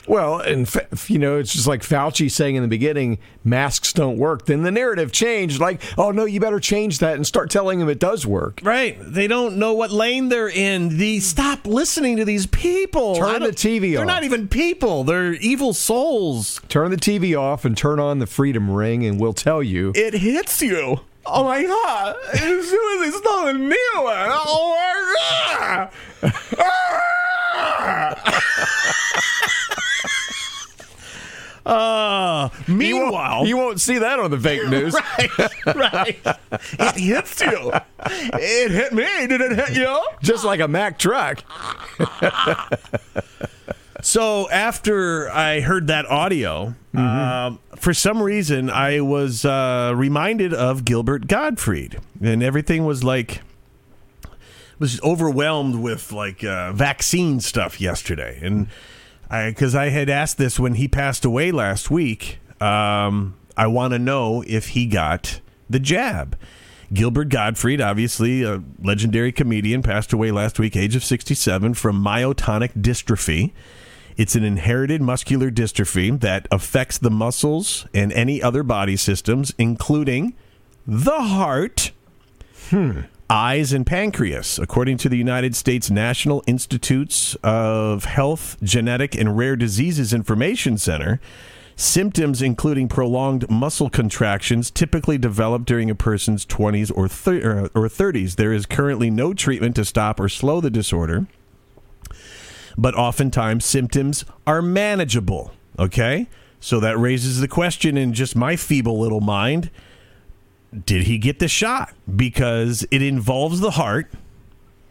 Well, 0.08 0.40
and 0.40 0.66
you 1.08 1.18
know, 1.18 1.36
it's 1.38 1.52
just 1.52 1.66
like 1.66 1.82
Fauci 1.82 2.30
saying 2.30 2.56
in 2.56 2.62
the 2.62 2.68
beginning, 2.68 3.18
masks 3.44 3.92
don't 3.92 4.16
work. 4.16 4.46
Then 4.46 4.62
the 4.62 4.70
narrative 4.70 5.12
changed, 5.12 5.60
like, 5.60 5.82
oh 5.98 6.10
no, 6.10 6.24
you 6.24 6.40
better 6.40 6.60
change 6.60 6.98
that 7.00 7.14
and 7.16 7.26
start 7.26 7.50
telling 7.50 7.78
them 7.78 7.88
it 7.90 7.98
does 7.98 8.26
work. 8.26 8.60
Right. 8.62 8.96
They 9.00 9.26
don't 9.26 9.58
know 9.58 9.74
what 9.74 9.90
lane 9.90 10.30
they're 10.30 10.48
in. 10.48 10.96
The 10.96 11.20
stop 11.20 11.66
listening 11.66 12.16
to 12.16 12.24
these 12.24 12.46
people. 12.46 13.16
Turn 13.16 13.42
the 13.42 13.50
TV 13.50 13.92
They're 13.92 14.00
off. 14.00 14.06
not 14.06 14.24
even 14.24 14.48
people. 14.48 15.04
They're 15.04 15.34
evil 15.34 15.74
souls. 15.74 16.60
Turn 16.68 16.90
the 16.90 16.96
TV 16.96 17.38
off 17.38 17.66
and 17.66 17.76
turn 17.76 18.00
on 18.00 18.18
the 18.18 18.26
Freedom 18.26 18.70
Ring, 18.70 19.04
and 19.04 19.20
we'll 19.20 19.34
tell 19.34 19.62
you. 19.62 19.92
It 19.94 20.14
hits 20.14 20.62
you. 20.62 21.00
Oh 21.26 21.44
my 21.44 21.62
god! 21.62 22.16
As 22.32 22.40
soon 22.40 23.02
as 23.02 23.14
it's 23.14 23.22
not 23.22 23.48
a 23.48 23.52
new 23.52 23.92
one. 23.96 24.30
Oh 24.32 24.74
my 25.60 25.90
god! 26.22 26.32
Ah! 26.58 28.44
Uh, 31.68 32.48
meanwhile, 32.66 33.46
you 33.46 33.56
won't 33.56 33.80
see 33.80 33.98
that 33.98 34.18
on 34.18 34.30
the 34.30 34.38
fake 34.40 34.66
news. 34.68 34.94
right, 34.94 35.76
right. 35.76 36.38
It 36.52 36.94
hits 36.96 37.40
you. 37.40 37.72
It 38.06 38.70
hit 38.70 38.92
me. 38.92 39.26
Did 39.26 39.40
it 39.40 39.52
hit 39.52 39.76
you? 39.76 40.00
Just 40.22 40.44
like 40.44 40.60
a 40.60 40.68
Mack 40.68 40.98
truck. 40.98 41.42
So 44.00 44.48
after 44.50 45.28
I 45.28 45.58
heard 45.60 45.88
that 45.88 46.06
audio, 46.06 46.74
um, 46.94 47.58
for 47.76 47.92
some 47.92 48.22
reason 48.22 48.70
I 48.70 49.00
was 49.00 49.44
uh, 49.44 49.92
reminded 49.94 50.54
of 50.54 50.84
Gilbert 50.84 51.26
Gottfried, 51.26 51.98
and 52.22 52.40
everything 52.40 52.84
was 52.84 53.02
like 53.02 53.40
was 54.78 55.00
overwhelmed 55.02 55.74
with 55.80 56.12
like 56.12 56.44
uh, 56.44 56.72
vaccine 56.72 57.40
stuff 57.40 57.80
yesterday, 57.80 58.38
and 58.40 58.68
I 58.68 58.70
because 59.28 59.74
I 59.74 59.90
had 59.90 60.08
asked 60.08 60.38
this 60.38 60.58
when 60.58 60.74
he 60.74 60.88
passed 60.88 61.24
away 61.24 61.52
last 61.52 61.90
week. 61.90 62.38
Um, 62.60 63.36
I 63.56 63.66
want 63.66 63.92
to 63.92 63.98
know 63.98 64.42
if 64.46 64.68
he 64.68 64.86
got 64.86 65.40
the 65.68 65.78
jab. 65.78 66.36
Gilbert 66.92 67.28
Gottfried, 67.28 67.80
obviously 67.80 68.42
a 68.42 68.62
legendary 68.82 69.32
comedian, 69.32 69.82
passed 69.82 70.12
away 70.12 70.30
last 70.30 70.58
week, 70.58 70.74
age 70.74 70.96
of 70.96 71.04
67, 71.04 71.74
from 71.74 72.02
myotonic 72.02 72.72
dystrophy. 72.72 73.52
It's 74.16 74.34
an 74.34 74.42
inherited 74.42 75.02
muscular 75.02 75.50
dystrophy 75.50 76.18
that 76.20 76.48
affects 76.50 76.98
the 76.98 77.10
muscles 77.10 77.86
and 77.94 78.12
any 78.12 78.42
other 78.42 78.62
body 78.62 78.96
systems, 78.96 79.52
including 79.58 80.34
the 80.86 81.20
heart, 81.20 81.92
eyes, 83.30 83.72
and 83.72 83.86
pancreas, 83.86 84.58
according 84.58 84.96
to 84.98 85.08
the 85.08 85.16
United 85.16 85.54
States 85.54 85.90
National 85.90 86.42
Institutes 86.46 87.36
of 87.42 88.04
Health, 88.04 88.56
Genetic, 88.62 89.14
and 89.14 89.36
Rare 89.36 89.56
Diseases 89.56 90.12
Information 90.12 90.78
Center. 90.78 91.20
Symptoms 91.76 92.42
including 92.42 92.88
prolonged 92.88 93.48
muscle 93.48 93.88
contractions 93.88 94.68
typically 94.68 95.16
develop 95.16 95.64
during 95.64 95.88
a 95.88 95.94
person's 95.94 96.44
20s 96.44 96.90
or, 96.96 97.06
thir- 97.06 97.70
or 97.72 97.88
30s. 97.88 98.34
There 98.34 98.52
is 98.52 98.66
currently 98.66 99.10
no 99.10 99.32
treatment 99.32 99.76
to 99.76 99.84
stop 99.84 100.18
or 100.18 100.28
slow 100.28 100.60
the 100.60 100.70
disorder 100.70 101.28
but 102.78 102.94
oftentimes 102.94 103.64
symptoms 103.64 104.24
are 104.46 104.62
manageable. 104.62 105.50
Okay? 105.78 106.28
So 106.60 106.80
that 106.80 106.96
raises 106.96 107.40
the 107.40 107.48
question 107.48 107.98
in 107.98 108.14
just 108.14 108.36
my 108.36 108.56
feeble 108.56 108.98
little 108.98 109.20
mind 109.20 109.70
did 110.84 111.04
he 111.04 111.18
get 111.18 111.38
the 111.38 111.48
shot? 111.48 111.94
Because 112.14 112.86
it 112.90 113.02
involves 113.02 113.60
the 113.60 113.72
heart. 113.72 114.10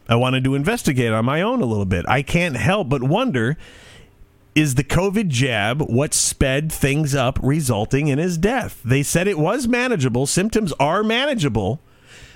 I 0.08 0.16
wanted 0.16 0.44
to 0.44 0.54
investigate 0.54 1.12
on 1.12 1.24
my 1.24 1.42
own 1.42 1.60
a 1.60 1.66
little 1.66 1.84
bit. 1.84 2.08
I 2.08 2.22
can't 2.22 2.56
help 2.56 2.88
but 2.88 3.02
wonder 3.02 3.56
is 4.58 4.74
the 4.74 4.82
COVID 4.82 5.28
jab 5.28 5.82
what 5.82 6.12
sped 6.12 6.72
things 6.72 7.14
up, 7.14 7.38
resulting 7.42 8.08
in 8.08 8.18
his 8.18 8.36
death? 8.36 8.80
They 8.84 9.04
said 9.04 9.28
it 9.28 9.38
was 9.38 9.68
manageable. 9.68 10.26
Symptoms 10.26 10.72
are 10.80 11.04
manageable. 11.04 11.80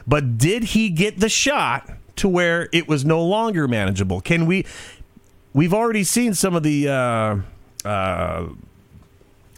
But 0.06 0.38
did 0.38 0.64
he 0.64 0.88
get 0.88 1.18
the 1.18 1.28
shot 1.28 1.90
to 2.16 2.28
where 2.28 2.68
it 2.72 2.86
was 2.86 3.04
no 3.04 3.24
longer 3.24 3.66
manageable? 3.66 4.20
Can 4.20 4.46
we? 4.46 4.64
We've 5.52 5.74
already 5.74 6.04
seen 6.04 6.34
some 6.34 6.54
of 6.54 6.62
the 6.62 6.88
uh, 6.88 7.36
uh, 7.84 8.48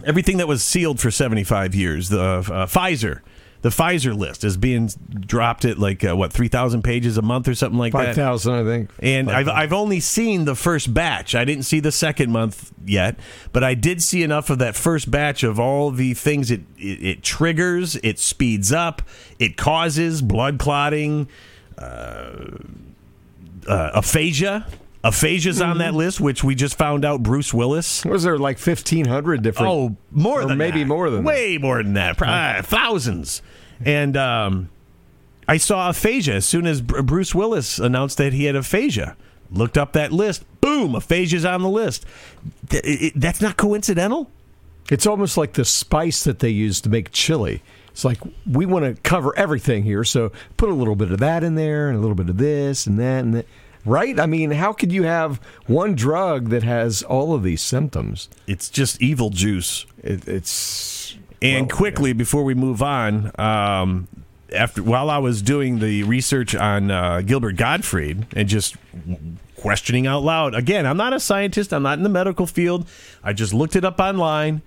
everything 0.05 0.39
that 0.39 0.49
was 0.49 0.63
sealed 0.65 1.01
for 1.01 1.11
seventy 1.11 1.45
five 1.45 1.75
years. 1.75 2.09
The 2.09 2.21
uh, 2.21 2.67
Pfizer, 2.67 3.21
the 3.65 3.71
Pfizer 3.71 4.15
list 4.15 4.45
is 4.45 4.59
being 4.59 4.91
dropped 5.09 5.65
at 5.65 5.79
like 5.79 6.05
uh, 6.05 6.15
what 6.15 6.35
three 6.35 6.49
thousand 6.49 6.83
pages 6.83 7.17
a 7.17 7.23
month 7.23 7.49
or 7.49 7.55
something 7.55 7.79
like 7.79 7.95
that. 7.95 8.09
Five 8.09 8.15
thousand, 8.15 8.53
I 8.53 8.63
think. 8.63 8.91
And 8.99 9.31
I've, 9.31 9.49
I've 9.49 9.73
only 9.73 10.01
seen 10.01 10.45
the 10.45 10.55
first 10.55 10.93
batch. 10.93 11.35
I 11.35 11.47
didn't 11.47 11.65
see 11.65 11.81
the 11.81 11.91
second 11.91 12.31
month 12.31 12.75
yet, 12.85 13.19
but 13.55 13.65
I 13.65 13.73
did 13.73 14.03
see 14.03 14.23
enough 14.23 14.51
of 14.51 14.59
that 14.59 14.77
first 14.77 15.11
batch 15.11 15.43
of 15.43 15.59
all 15.59 15.91
the 15.91 16.13
things 16.13 16.51
it, 16.51 16.61
it, 16.77 17.03
it 17.03 17.23
triggers, 17.23 17.97
it 18.03 18.19
speeds 18.19 18.71
up, 18.71 19.01
it 19.39 19.57
causes 19.57 20.21
blood 20.21 20.59
clotting, 20.59 21.27
uh, 21.79 22.59
uh, 23.67 23.91
aphasia. 23.95 24.67
Aphasia's 25.05 25.61
on 25.61 25.79
that 25.79 25.95
list, 25.95 26.21
which 26.21 26.43
we 26.43 26.55
just 26.55 26.77
found 26.79 27.05
out 27.05 27.23
Bruce 27.23 27.53
Willis. 27.53 28.05
Was 28.05 28.23
there 28.23 28.39
like 28.39 28.59
fifteen 28.59 29.05
hundred 29.07 29.43
different? 29.43 29.69
Oh, 29.71 29.97
more 30.11 30.43
or 30.43 30.47
than 30.47 30.57
maybe 30.59 30.81
that. 30.81 30.87
more 30.89 31.11
than 31.11 31.25
way 31.25 31.59
more 31.59 31.83
than 31.83 31.95
that, 31.95 32.17
Probably 32.17 32.63
thousands. 32.63 33.43
And 33.85 34.17
um, 34.17 34.71
I 35.47 35.59
saw 35.59 35.91
aphasia 35.91 36.35
as 36.35 36.47
soon 36.47 36.67
as 36.67 36.81
Bruce 36.81 37.35
Willis 37.35 37.79
announced 37.79 38.17
that 38.19 38.33
he 38.33 38.45
had 38.45 38.57
aphasia. 38.57 39.17
Looked 39.51 39.77
up 39.77 39.93
that 39.93 40.11
list. 40.11 40.43
Boom, 40.63 40.95
aphasia's 40.95 41.45
on 41.45 41.61
the 41.63 41.69
list. 41.69 42.07
Th- 42.71 42.83
it- 42.85 43.13
that's 43.21 43.41
not 43.43 43.57
coincidental. 43.59 44.31
It's 44.91 45.07
almost 45.07 45.37
like 45.37 45.53
the 45.53 45.65
spice 45.65 46.25
that 46.25 46.39
they 46.41 46.49
use 46.51 46.81
to 46.83 46.89
make 46.89 47.11
chili. 47.13 47.63
It's 47.91 48.05
like 48.05 48.19
we 48.51 48.67
want 48.67 48.85
to 48.87 49.01
cover 49.03 49.37
everything 49.39 49.83
here, 49.85 50.03
so 50.03 50.33
put 50.57 50.69
a 50.71 50.75
little 50.75 50.97
bit 50.97 51.11
of 51.13 51.19
that 51.21 51.45
in 51.45 51.55
there 51.55 51.89
and 51.89 51.97
a 51.99 52.01
little 52.01 52.17
bit 52.17 52.29
of 52.31 52.39
this 52.39 52.87
and 52.87 52.99
that 52.99 53.23
and 53.23 53.35
that. 53.35 53.47
Right? 53.85 54.19
I 54.19 54.27
mean, 54.27 54.53
how 54.53 54.73
could 54.73 54.93
you 54.93 55.03
have 55.03 55.41
one 55.67 55.95
drug 55.95 56.49
that 56.49 56.63
has 56.63 57.03
all 57.03 57.35
of 57.35 57.43
these 57.43 57.61
symptoms? 57.61 58.29
It's 58.47 58.71
just 58.71 59.03
evil 59.03 59.31
juice. 59.31 59.85
It, 60.03 60.27
it's 60.27 61.17
And 61.43 61.71
quickly 61.71 62.13
before 62.15 62.45
we 62.45 62.55
move 62.55 62.83
on, 62.83 63.31
um, 63.39 64.09
after 64.55 64.83
while 64.83 65.11
I 65.11 65.19
was 65.19 65.43
doing 65.43 65.81
the 65.81 66.03
research 66.05 66.55
on 66.55 66.91
uh, 66.91 67.21
Gilbert 67.21 67.57
Gottfried 67.57 68.27
and 68.35 68.49
just 68.49 68.77
questioning 69.57 70.07
out 70.07 70.23
loud, 70.23 70.55
again, 70.55 70.87
I'm 70.87 70.97
not 70.97 71.13
a 71.13 71.21
scientist. 71.21 71.73
I'm 71.75 71.83
not 71.83 71.99
in 71.99 72.05
the 72.05 72.09
medical 72.11 72.47
field. 72.47 72.87
I 73.23 73.33
just 73.33 73.53
looked 73.53 73.77
it 73.77 73.85
up 73.85 74.01
online 74.01 74.63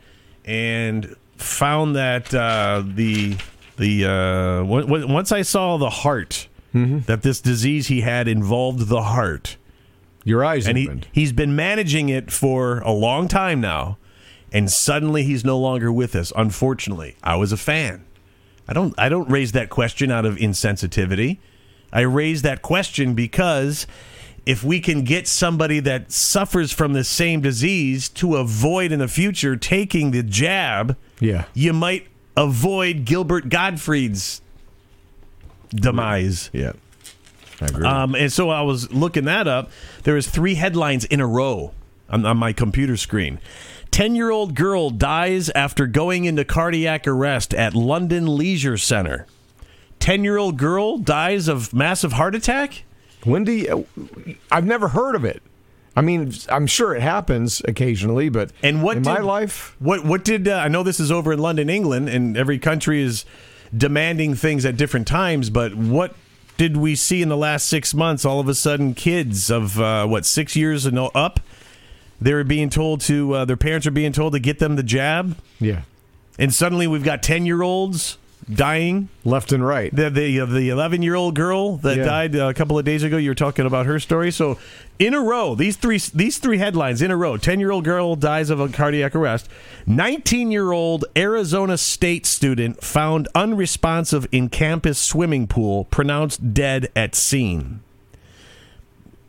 and 0.45 1.15
found 1.37 1.95
that 1.95 2.33
uh, 2.33 2.83
the 2.85 3.37
the 3.77 4.05
uh, 4.05 4.57
w- 4.63 4.81
w- 4.81 5.07
once 5.07 5.31
I 5.31 5.41
saw 5.43 5.77
the 5.77 5.89
heart 5.89 6.47
Mm-hmm. 6.85 6.99
that 7.07 7.21
this 7.23 7.39
disease 7.41 7.87
he 7.87 8.01
had 8.01 8.27
involved 8.27 8.87
the 8.87 9.03
heart. 9.03 9.57
Your 10.23 10.43
eyes 10.43 10.67
and 10.67 10.77
He, 10.77 10.89
he's 11.11 11.31
been 11.31 11.55
managing 11.55 12.09
it 12.09 12.31
for 12.31 12.79
a 12.79 12.91
long 12.91 13.27
time 13.27 13.61
now, 13.61 13.97
and 14.51 14.69
suddenly 14.69 15.23
he's 15.23 15.45
no 15.45 15.57
longer 15.57 15.91
with 15.91 16.15
us. 16.15 16.33
Unfortunately, 16.35 17.15
I 17.23 17.35
was 17.37 17.51
a 17.51 17.57
fan. 17.57 18.03
I 18.67 18.73
don't 18.73 18.93
I 18.97 19.07
don't 19.09 19.29
raise 19.29 19.53
that 19.53 19.69
question 19.69 20.11
out 20.11 20.25
of 20.25 20.35
insensitivity. 20.35 21.37
I 21.93 22.01
raise 22.01 22.41
that 22.41 22.61
question 22.61 23.13
because 23.13 23.87
if 24.45 24.63
we 24.63 24.79
can 24.81 25.03
get 25.03 25.27
somebody 25.27 25.79
that 25.81 26.11
suffers 26.11 26.73
from 26.73 26.91
the 26.93 27.03
same 27.05 27.39
disease 27.41 28.09
to 28.09 28.35
avoid 28.35 28.91
in 28.91 28.99
the 28.99 29.07
future 29.07 29.55
taking 29.55 30.11
the 30.11 30.23
jab, 30.23 30.97
Yeah. 31.21 31.45
you 31.53 31.71
might 31.73 32.07
avoid 32.35 33.05
Gilbert 33.05 33.47
Gottfried's 33.49 34.41
demise. 35.69 36.49
Yeah. 36.53 36.73
I 37.61 37.65
agree. 37.65 37.87
Um, 37.87 38.15
and 38.15 38.31
so 38.31 38.49
I 38.49 38.61
was 38.61 38.91
looking 38.91 39.25
that 39.25 39.47
up. 39.47 39.71
There 40.03 40.13
was 40.13 40.27
three 40.27 40.55
headlines 40.55 41.05
in 41.05 41.19
a 41.19 41.27
row 41.27 41.71
on, 42.09 42.25
on 42.25 42.37
my 42.37 42.53
computer 42.53 42.97
screen. 42.97 43.39
Ten-year-old 43.89 44.53
girl 44.53 44.89
dies 44.89 45.49
after 45.51 45.87
going 45.87 46.25
into 46.25 46.45
cardiac 46.45 47.07
arrest 47.07 47.53
at 47.53 47.73
London 47.73 48.37
Leisure 48.37 48.77
Center. 48.77 49.25
Ten-year-old 49.99 50.57
girl 50.57 50.97
dies 50.97 51.47
of 51.47 51.73
massive 51.73 52.13
heart 52.13 52.35
attack. 52.35 52.83
Wendy, 53.25 53.67
I've 54.51 54.65
never 54.65 54.89
heard 54.89 55.15
of 55.15 55.25
it. 55.25 55.41
I 55.95 56.01
mean, 56.01 56.31
I'm 56.49 56.67
sure 56.67 56.93
it 56.95 57.01
happens 57.01 57.63
occasionally, 57.65 58.29
but 58.29 58.51
And 58.61 58.83
what 58.83 58.97
in 58.97 59.03
did, 59.03 59.09
my 59.09 59.19
life, 59.19 59.75
What 59.79 60.05
what 60.05 60.23
did 60.23 60.47
uh, 60.47 60.57
I 60.57 60.67
know? 60.67 60.83
This 60.83 60.99
is 60.99 61.11
over 61.11 61.33
in 61.33 61.39
London, 61.39 61.69
England, 61.71 62.07
and 62.07 62.37
every 62.37 62.59
country 62.59 63.01
is 63.01 63.25
demanding 63.75 64.35
things 64.35 64.65
at 64.65 64.77
different 64.77 65.07
times. 65.07 65.49
But 65.49 65.75
what 65.75 66.15
did 66.57 66.77
we 66.77 66.95
see 66.95 67.21
in 67.21 67.29
the 67.29 67.37
last 67.37 67.67
six 67.67 67.93
months? 67.93 68.25
All 68.25 68.39
of 68.39 68.47
a 68.47 68.55
sudden, 68.55 68.93
kids 68.93 69.49
of 69.49 69.79
uh, 69.79 70.05
what 70.07 70.25
six 70.25 70.55
years 70.55 70.85
and 70.85 70.97
up, 70.97 71.39
they're 72.19 72.43
being 72.43 72.69
told 72.69 73.01
to 73.01 73.33
uh, 73.33 73.45
their 73.45 73.57
parents 73.57 73.85
are 73.87 73.91
being 73.91 74.11
told 74.11 74.33
to 74.33 74.39
get 74.39 74.59
them 74.59 74.75
the 74.75 74.83
jab, 74.83 75.37
yeah. 75.59 75.81
and 76.39 76.53
suddenly 76.53 76.87
we've 76.87 77.03
got 77.03 77.21
ten 77.21 77.45
year 77.45 77.61
olds 77.61 78.17
dying 78.53 79.09
left 79.25 79.51
and 79.51 79.65
right. 79.65 79.93
The 79.93 80.09
the 80.09 80.39
uh, 80.41 80.45
the 80.45 80.69
11 80.69 81.01
year 81.01 81.15
old 81.15 81.35
girl 81.35 81.77
that 81.77 81.97
Yeah. 81.97 82.03
died 82.05 82.35
a 82.35 82.53
couple 82.53 82.79
of 82.79 82.85
days 82.85 83.03
ago. 83.03 83.17
You 83.17 83.31
were 83.31 83.35
talking 83.35 83.65
about 83.65 83.85
her 83.85 83.99
story. 83.99 84.31
So 84.31 84.57
in 84.99 85.13
a 85.13 85.19
row, 85.21 85.53
these 85.55 85.75
three 85.75 85.99
these 86.13 86.37
three 86.37 86.57
headlines 86.57 87.01
in 87.01 87.11
a 87.11 87.17
row. 87.17 87.37
10 87.37 87.59
year 87.59 87.71
old 87.71 87.83
girl 87.83 88.15
dies 88.15 88.49
of 88.49 88.59
a 88.59 88.69
cardiac 88.69 89.15
arrest. 89.15 89.49
19 89.85 90.51
year 90.51 90.71
old 90.71 91.05
Arizona 91.15 91.77
State 91.77 92.25
student 92.25 92.83
found 92.83 93.27
unresponsive 93.35 94.27
in 94.31 94.49
campus 94.49 94.97
swimming 94.99 95.47
pool, 95.47 95.85
pronounced 95.85 96.53
dead 96.53 96.89
at 96.95 97.15
scene. 97.15 97.81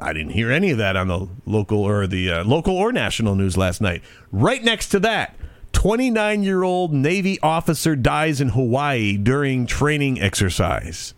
I 0.00 0.12
didn't 0.12 0.30
hear 0.30 0.52
any 0.52 0.70
of 0.70 0.78
that 0.78 0.94
on 0.94 1.08
the 1.08 1.26
local 1.44 1.80
or 1.82 2.06
the 2.06 2.30
uh, 2.30 2.44
local 2.44 2.76
or 2.76 2.92
national 2.92 3.34
news 3.34 3.56
last 3.56 3.80
night. 3.80 4.00
Right 4.30 4.62
next 4.62 4.90
to 4.90 5.00
that, 5.00 5.34
29 5.72 6.42
year 6.42 6.62
old 6.62 6.92
Navy 6.92 7.38
officer 7.40 7.94
dies 7.94 8.40
in 8.40 8.50
Hawaii 8.50 9.16
during 9.16 9.66
training 9.66 10.20
exercise. 10.20 11.14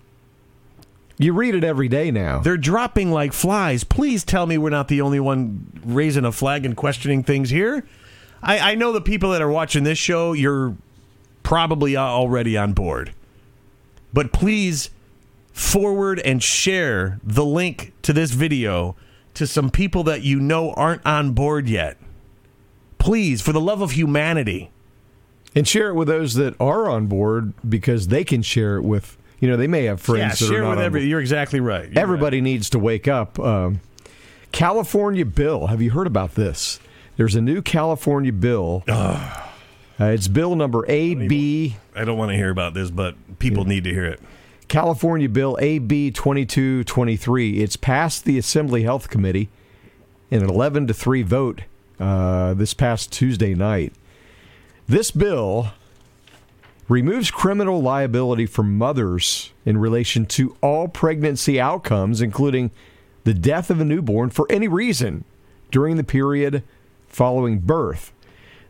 You 1.18 1.34
read 1.34 1.54
it 1.54 1.64
every 1.64 1.88
day 1.88 2.10
now. 2.10 2.40
They're 2.40 2.56
dropping 2.56 3.10
like 3.10 3.32
flies. 3.34 3.84
Please 3.84 4.24
tell 4.24 4.46
me 4.46 4.56
we're 4.56 4.70
not 4.70 4.88
the 4.88 5.02
only 5.02 5.20
one 5.20 5.70
raising 5.84 6.24
a 6.24 6.32
flag 6.32 6.64
and 6.64 6.74
questioning 6.74 7.22
things 7.22 7.50
here. 7.50 7.86
I, 8.42 8.72
I 8.72 8.74
know 8.74 8.92
the 8.92 9.02
people 9.02 9.32
that 9.32 9.42
are 9.42 9.50
watching 9.50 9.84
this 9.84 9.98
show, 9.98 10.32
you're 10.32 10.76
probably 11.42 11.94
uh, 11.94 12.02
already 12.02 12.56
on 12.56 12.72
board. 12.72 13.12
But 14.14 14.32
please 14.32 14.90
forward 15.52 16.20
and 16.20 16.42
share 16.42 17.20
the 17.22 17.44
link 17.44 17.92
to 18.02 18.12
this 18.12 18.30
video 18.30 18.96
to 19.34 19.46
some 19.46 19.70
people 19.70 20.04
that 20.04 20.22
you 20.22 20.40
know 20.40 20.72
aren't 20.72 21.04
on 21.04 21.32
board 21.32 21.68
yet. 21.68 21.98
Please, 23.00 23.42
for 23.42 23.52
the 23.52 23.60
love 23.60 23.80
of 23.82 23.90
humanity. 23.92 24.70
And 25.56 25.66
share 25.66 25.88
it 25.88 25.94
with 25.94 26.06
those 26.06 26.34
that 26.34 26.54
are 26.60 26.88
on 26.88 27.08
board 27.08 27.54
because 27.68 28.06
they 28.06 28.22
can 28.22 28.40
share 28.42 28.76
it 28.76 28.82
with, 28.82 29.16
you 29.40 29.48
know, 29.48 29.56
they 29.56 29.66
may 29.66 29.86
have 29.86 30.00
friends 30.00 30.40
Yeah, 30.40 30.46
that 30.46 30.52
share 30.52 30.58
are 30.60 30.62
not 30.62 30.70
with 30.70 30.78
on 30.78 30.84
every. 30.84 31.00
board. 31.00 31.08
You're 31.08 31.20
exactly 31.20 31.58
right. 31.58 31.90
You're 31.90 31.98
Everybody 32.00 32.40
needs 32.40 32.70
to 32.70 32.78
wake 32.78 33.08
up. 33.08 33.36
Um, 33.40 33.80
California 34.52 35.24
bill. 35.24 35.66
Have 35.66 35.82
you 35.82 35.90
heard 35.90 36.06
about 36.06 36.36
this? 36.36 36.78
There's 37.16 37.34
a 37.34 37.40
new 37.40 37.62
California 37.62 38.32
bill. 38.32 38.84
Uh, 38.86 39.42
it's 39.98 40.28
bill 40.28 40.54
number 40.54 40.84
AB. 40.88 41.76
I 41.96 42.04
don't 42.04 42.16
want 42.16 42.30
to 42.30 42.36
hear 42.36 42.50
about 42.50 42.74
this, 42.74 42.90
but 42.90 43.16
people 43.40 43.64
need 43.64 43.82
to 43.84 43.90
hear 43.90 44.06
it. 44.06 44.20
California 44.68 45.28
Bill 45.28 45.58
AB 45.60 46.12
2223. 46.12 47.58
It's 47.60 47.74
passed 47.76 48.24
the 48.24 48.38
Assembly 48.38 48.84
Health 48.84 49.10
Committee 49.10 49.48
in 50.30 50.44
an 50.44 50.48
11 50.48 50.86
to 50.86 50.94
3 50.94 51.22
vote 51.22 51.62
uh, 52.00 52.54
this 52.54 52.74
past 52.74 53.12
Tuesday 53.12 53.54
night. 53.54 53.92
This 54.88 55.10
bill 55.10 55.72
removes 56.88 57.30
criminal 57.30 57.80
liability 57.80 58.46
for 58.46 58.64
mothers 58.64 59.52
in 59.64 59.78
relation 59.78 60.26
to 60.26 60.56
all 60.60 60.88
pregnancy 60.88 61.60
outcomes, 61.60 62.20
including 62.20 62.72
the 63.24 63.34
death 63.34 63.70
of 63.70 63.80
a 63.80 63.84
newborn 63.84 64.30
for 64.30 64.46
any 64.50 64.66
reason 64.66 65.24
during 65.70 65.96
the 65.96 66.04
period 66.04 66.64
following 67.06 67.60
birth. 67.60 68.12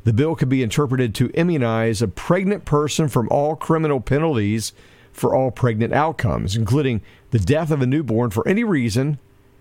The 0.04 0.12
bill 0.12 0.34
could 0.34 0.48
be 0.48 0.62
interpreted 0.62 1.14
to 1.14 1.30
immunize 1.30 2.02
a 2.02 2.08
pregnant 2.08 2.64
person 2.64 3.08
from 3.08 3.28
all 3.30 3.56
criminal 3.56 4.00
penalties 4.00 4.72
for 5.12 5.34
all 5.34 5.50
pregnant 5.50 5.92
outcomes, 5.92 6.56
including 6.56 7.02
the 7.30 7.38
death 7.38 7.70
of 7.70 7.80
a 7.80 7.86
newborn 7.86 8.30
for 8.30 8.46
any 8.48 8.64
reason 8.64 9.18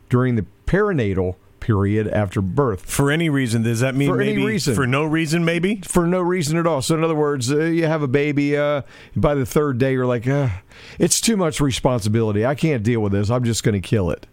during 0.09 0.35
the 0.35 0.45
perinatal 0.65 1.35
period 1.59 2.07
after 2.07 2.41
birth. 2.41 2.81
For 2.89 3.11
any 3.11 3.29
reason, 3.29 3.63
does 3.63 3.79
that 3.81 3.95
mean 3.95 4.09
For 4.09 4.21
any 4.21 4.43
reason. 4.43 4.75
for 4.75 4.87
no 4.87 5.03
reason? 5.03 5.43
Maybe 5.45 5.81
For 5.85 6.05
no 6.07 6.21
reason 6.21 6.57
at 6.57 6.65
all. 6.67 6.81
So, 6.81 6.95
in 6.95 7.03
other 7.03 7.15
words, 7.15 7.51
uh, 7.51 7.59
you 7.65 7.85
have 7.85 8.01
a 8.01 8.07
baby. 8.07 8.55
Uh, 8.57 8.81
by 9.15 9.35
the 9.35 9.45
third 9.45 9.77
day, 9.77 9.93
you're 9.93 10.05
like, 10.05 10.27
uh, 10.27 10.49
it's 10.97 11.19
too 11.21 11.37
much 11.37 11.59
responsibility. 11.61 12.45
I 12.45 12.55
can't 12.55 12.83
deal 12.83 13.01
with 13.01 13.11
this. 13.11 13.29
I'm 13.29 13.43
just 13.43 13.63
going 13.63 13.79
to 13.79 13.87
kill 13.87 14.09
it. 14.11 14.25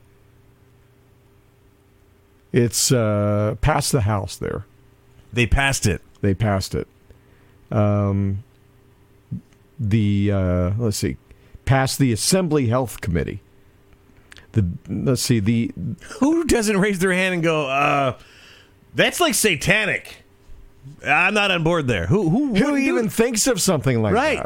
It's 2.52 2.90
uh, 2.92 3.56
past 3.60 3.92
the 3.92 4.02
house 4.02 4.36
there. 4.36 4.64
they 5.32 5.46
passed 5.46 5.86
it. 5.86 6.00
They 6.22 6.34
passed 6.34 6.74
it. 6.74 6.88
Um, 7.70 8.42
the 9.78 10.30
uh, 10.32 10.70
let's 10.78 10.96
see, 10.96 11.16
passed 11.66 11.98
the 11.98 12.12
Assembly 12.12 12.68
Health 12.68 13.00
Committee. 13.00 13.40
The 14.56 14.66
let's 14.88 15.20
see 15.22 15.38
the 15.38 15.70
Who 16.20 16.44
doesn't 16.44 16.78
raise 16.78 16.98
their 16.98 17.12
hand 17.12 17.34
and 17.34 17.42
go, 17.42 17.68
uh, 17.68 18.16
"That's 18.94 19.20
like 19.20 19.34
satanic"? 19.34 20.24
I'm 21.06 21.34
not 21.34 21.50
on 21.50 21.62
board 21.62 21.88
there. 21.88 22.06
Who 22.06 22.30
who, 22.30 22.54
who 22.54 22.76
even 22.76 23.08
thinks 23.10 23.46
of 23.46 23.60
something 23.60 24.00
like 24.00 24.14
Right. 24.14 24.38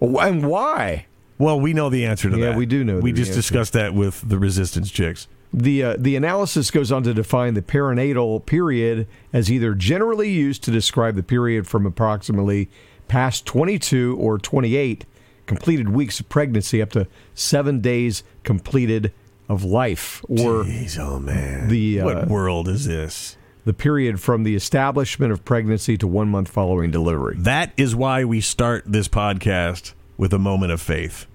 that, 0.00 0.18
and 0.28 0.46
why? 0.46 1.06
Well, 1.38 1.58
we 1.60 1.72
know 1.72 1.88
the 1.90 2.04
answer 2.06 2.30
to 2.30 2.36
Yeah, 2.38 2.46
that. 2.50 2.56
we 2.56 2.66
do 2.66 2.84
know 2.84 2.98
We 3.00 3.12
just 3.12 3.30
answer. 3.30 3.40
discussed 3.40 3.72
that 3.72 3.94
with 3.94 4.28
the 4.28 4.38
resistance 4.38 4.90
chicks. 4.90 5.26
The 5.52 5.82
uh, 5.82 5.96
the 5.98 6.14
analysis 6.14 6.70
goes 6.70 6.92
on 6.92 7.02
to 7.04 7.12
define 7.14 7.54
the 7.54 7.62
perinatal 7.62 8.44
period 8.46 9.08
as 9.32 9.50
either 9.50 9.74
generally 9.74 10.30
used 10.30 10.62
to 10.64 10.70
describe 10.70 11.16
the 11.16 11.22
period 11.24 11.66
from 11.66 11.84
approximately 11.86 12.68
past 13.08 13.44
22 13.46 14.16
or 14.20 14.38
28 14.38 15.04
completed 15.46 15.88
weeks 15.88 16.20
of 16.20 16.28
pregnancy 16.28 16.82
up 16.82 16.90
to 16.90 17.06
seven 17.34 17.80
days 17.80 18.22
completed 18.44 19.10
of 19.48 19.64
life, 19.64 20.22
or 20.28 20.64
Jeez, 20.64 20.98
oh 20.98 21.18
man, 21.18 21.68
the 21.68 22.00
uh, 22.00 22.04
what 22.04 22.28
world 22.28 22.68
is 22.68 22.84
this? 22.86 23.36
the 23.64 23.74
period 23.74 24.18
from 24.18 24.44
the 24.44 24.54
establishment 24.54 25.30
of 25.30 25.44
pregnancy 25.44 25.96
to 25.98 26.06
one 26.06 26.28
month 26.28 26.48
following 26.48 26.90
delivery. 26.90 27.36
That 27.38 27.72
is 27.76 27.94
why 27.94 28.24
we 28.24 28.40
start 28.40 28.84
this 28.86 29.08
podcast 29.08 29.92
with 30.16 30.32
a 30.32 30.38
moment 30.38 30.72
of 30.72 30.80
faith. 30.80 31.26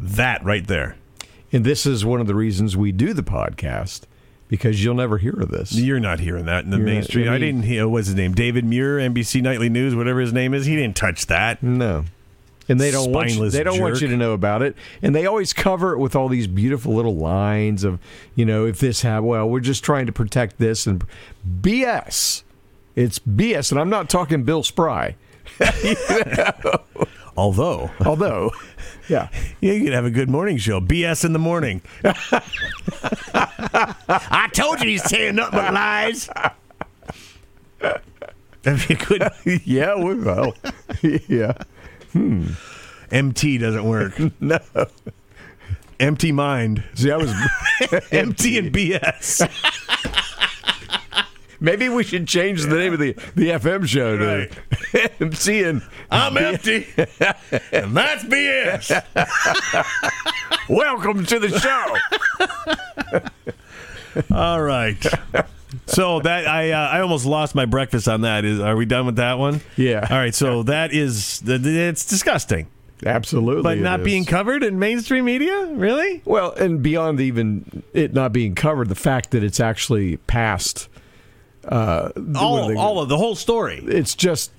That 0.00 0.42
right 0.42 0.66
there. 0.66 0.96
And 1.52 1.66
this 1.66 1.84
is 1.84 2.02
one 2.02 2.20
of 2.20 2.26
the 2.26 2.34
reasons 2.34 2.78
we 2.78 2.92
do 2.92 3.12
the 3.12 3.22
podcast 3.22 4.02
because 4.48 4.82
you'll 4.82 4.94
never 4.94 5.18
hear 5.18 5.38
of 5.38 5.50
this. 5.50 5.72
You're 5.74 6.00
not 6.00 6.20
hearing 6.20 6.46
that 6.46 6.64
in 6.64 6.70
the 6.70 6.78
You're 6.78 6.86
mainstream. 6.86 7.28
I 7.28 7.32
I, 7.34 7.38
mean- 7.38 7.56
didn't 7.56 7.62
hear. 7.64 7.86
What's 7.88 8.06
his 8.06 8.16
name? 8.16 8.32
David 8.32 8.64
Muir, 8.64 8.96
NBC 8.98 9.42
Nightly 9.42 9.68
News, 9.68 9.94
whatever 9.94 10.20
his 10.20 10.32
name 10.32 10.54
is. 10.54 10.64
He 10.64 10.76
didn't 10.76 10.96
touch 10.96 11.26
that. 11.26 11.62
No. 11.62 12.04
And 12.72 12.80
they 12.80 12.90
don't 12.90 13.12
want 13.12 13.30
you, 13.30 13.50
they 13.50 13.62
don't 13.62 13.80
want 13.80 14.00
you 14.00 14.08
to 14.08 14.16
know 14.16 14.32
about 14.32 14.62
it, 14.62 14.74
and 15.02 15.14
they 15.14 15.26
always 15.26 15.52
cover 15.52 15.92
it 15.92 15.98
with 15.98 16.16
all 16.16 16.28
these 16.28 16.46
beautiful 16.46 16.94
little 16.94 17.14
lines 17.16 17.84
of, 17.84 18.00
you 18.34 18.44
know, 18.46 18.64
if 18.64 18.78
this 18.80 19.02
happened, 19.02 19.26
well, 19.28 19.46
we're 19.48 19.60
just 19.60 19.84
trying 19.84 20.06
to 20.06 20.12
protect 20.12 20.58
this 20.58 20.86
and 20.86 21.04
BS. 21.60 22.42
It's 22.96 23.18
BS, 23.18 23.70
and 23.72 23.78
I'm 23.80 23.90
not 23.90 24.08
talking 24.08 24.42
Bill 24.44 24.62
Spry. 24.62 25.16
Although, 27.36 27.90
Although, 28.06 28.52
yeah, 29.08 29.28
yeah, 29.60 29.72
you 29.72 29.84
could 29.84 29.92
have 29.92 30.04
a 30.04 30.10
good 30.10 30.28
morning 30.30 30.56
show. 30.58 30.80
BS 30.80 31.24
in 31.24 31.32
the 31.32 31.38
morning. 31.38 31.82
I 33.34 34.48
told 34.52 34.80
you 34.80 34.88
he's 34.88 35.04
saying 35.04 35.34
nothing 35.36 35.58
but 35.58 35.74
lies. 35.74 36.28
That'd 38.62 38.88
be 38.88 38.94
good. 38.94 39.28
yeah, 39.64 39.94
we- 39.96 40.14
well, 40.20 40.54
yeah, 41.02 41.54
Hmm. 42.12 42.46
MT 43.10 43.58
doesn't 43.58 43.84
work. 43.84 44.18
no. 44.40 44.58
Empty 46.00 46.32
mind. 46.32 46.82
See, 46.94 47.10
I 47.10 47.16
was 47.16 47.30
Empty 48.12 48.58
and 48.58 48.72
BS. 48.72 49.48
maybe 51.60 51.88
we 51.88 52.02
should 52.04 52.26
change 52.26 52.62
the 52.62 52.76
name 52.76 52.92
of 52.92 52.98
the 52.98 53.12
the 53.34 53.50
FM 53.50 53.86
show 53.86 54.16
to 54.16 54.48
MC 55.20 55.62
and 55.64 55.82
I'm 56.10 56.36
empty, 56.36 56.86
and 57.72 57.96
that's 57.96 58.24
BS. 58.24 58.90
welcome 60.68 61.24
to 61.26 61.38
the 61.38 61.58
show. 61.60 61.96
All 64.34 64.60
right. 64.60 65.02
So 65.86 66.20
that 66.20 66.46
I 66.46 66.70
uh, 66.72 66.88
I 66.88 67.00
almost 67.00 67.24
lost 67.26 67.54
my 67.54 67.64
breakfast 67.66 68.08
on 68.08 68.22
that. 68.22 68.44
Is 68.44 68.60
are 68.60 68.76
we 68.76 68.84
done 68.86 69.06
with 69.06 69.16
that 69.16 69.38
one? 69.38 69.60
Yeah. 69.76 70.06
All 70.10 70.16
right. 70.18 70.34
So 70.34 70.62
that 70.64 70.92
is 70.92 71.42
it's 71.46 72.04
disgusting, 72.04 72.66
Absolutely, 73.06 73.62
but 73.62 73.78
not 73.78 74.00
is. 74.00 74.04
being 74.04 74.24
covered 74.24 74.62
in 74.62 74.78
mainstream 74.78 75.24
media. 75.24 75.66
Really? 75.72 76.20
Well, 76.24 76.52
and 76.52 76.82
beyond 76.82 77.20
even 77.20 77.82
it 77.94 78.12
not 78.12 78.32
being 78.32 78.54
covered, 78.54 78.88
the 78.88 78.94
fact 78.94 79.30
that 79.30 79.42
it's 79.42 79.60
actually 79.60 80.18
passed. 80.18 80.88
Uh, 81.64 82.10
All 82.36 82.68
they- 82.68 82.74
all 82.74 83.00
of 83.00 83.08
the 83.08 83.16
whole 83.16 83.34
story. 83.36 83.82
it's 83.86 84.14
just 84.16 84.50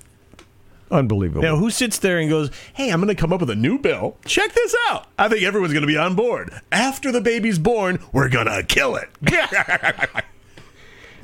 unbelievable. 0.90 1.42
Now, 1.42 1.56
who 1.56 1.70
sits 1.70 1.98
there 1.98 2.18
and 2.18 2.30
goes, 2.30 2.50
"Hey, 2.72 2.90
I'm 2.90 2.98
going 3.00 3.14
to 3.14 3.20
come 3.20 3.32
up 3.32 3.40
with 3.40 3.50
a 3.50 3.54
new 3.54 3.78
bill. 3.78 4.16
Check 4.24 4.52
this 4.54 4.74
out. 4.88 5.06
I 5.18 5.28
think 5.28 5.42
everyone's 5.42 5.72
going 5.74 5.82
to 5.82 5.86
be 5.86 5.96
on 5.98 6.14
board. 6.14 6.50
After 6.72 7.12
the 7.12 7.20
baby's 7.20 7.58
born, 7.58 7.98
we're 8.12 8.28
going 8.30 8.46
to 8.46 8.62
kill 8.62 8.96
it." 8.96 9.08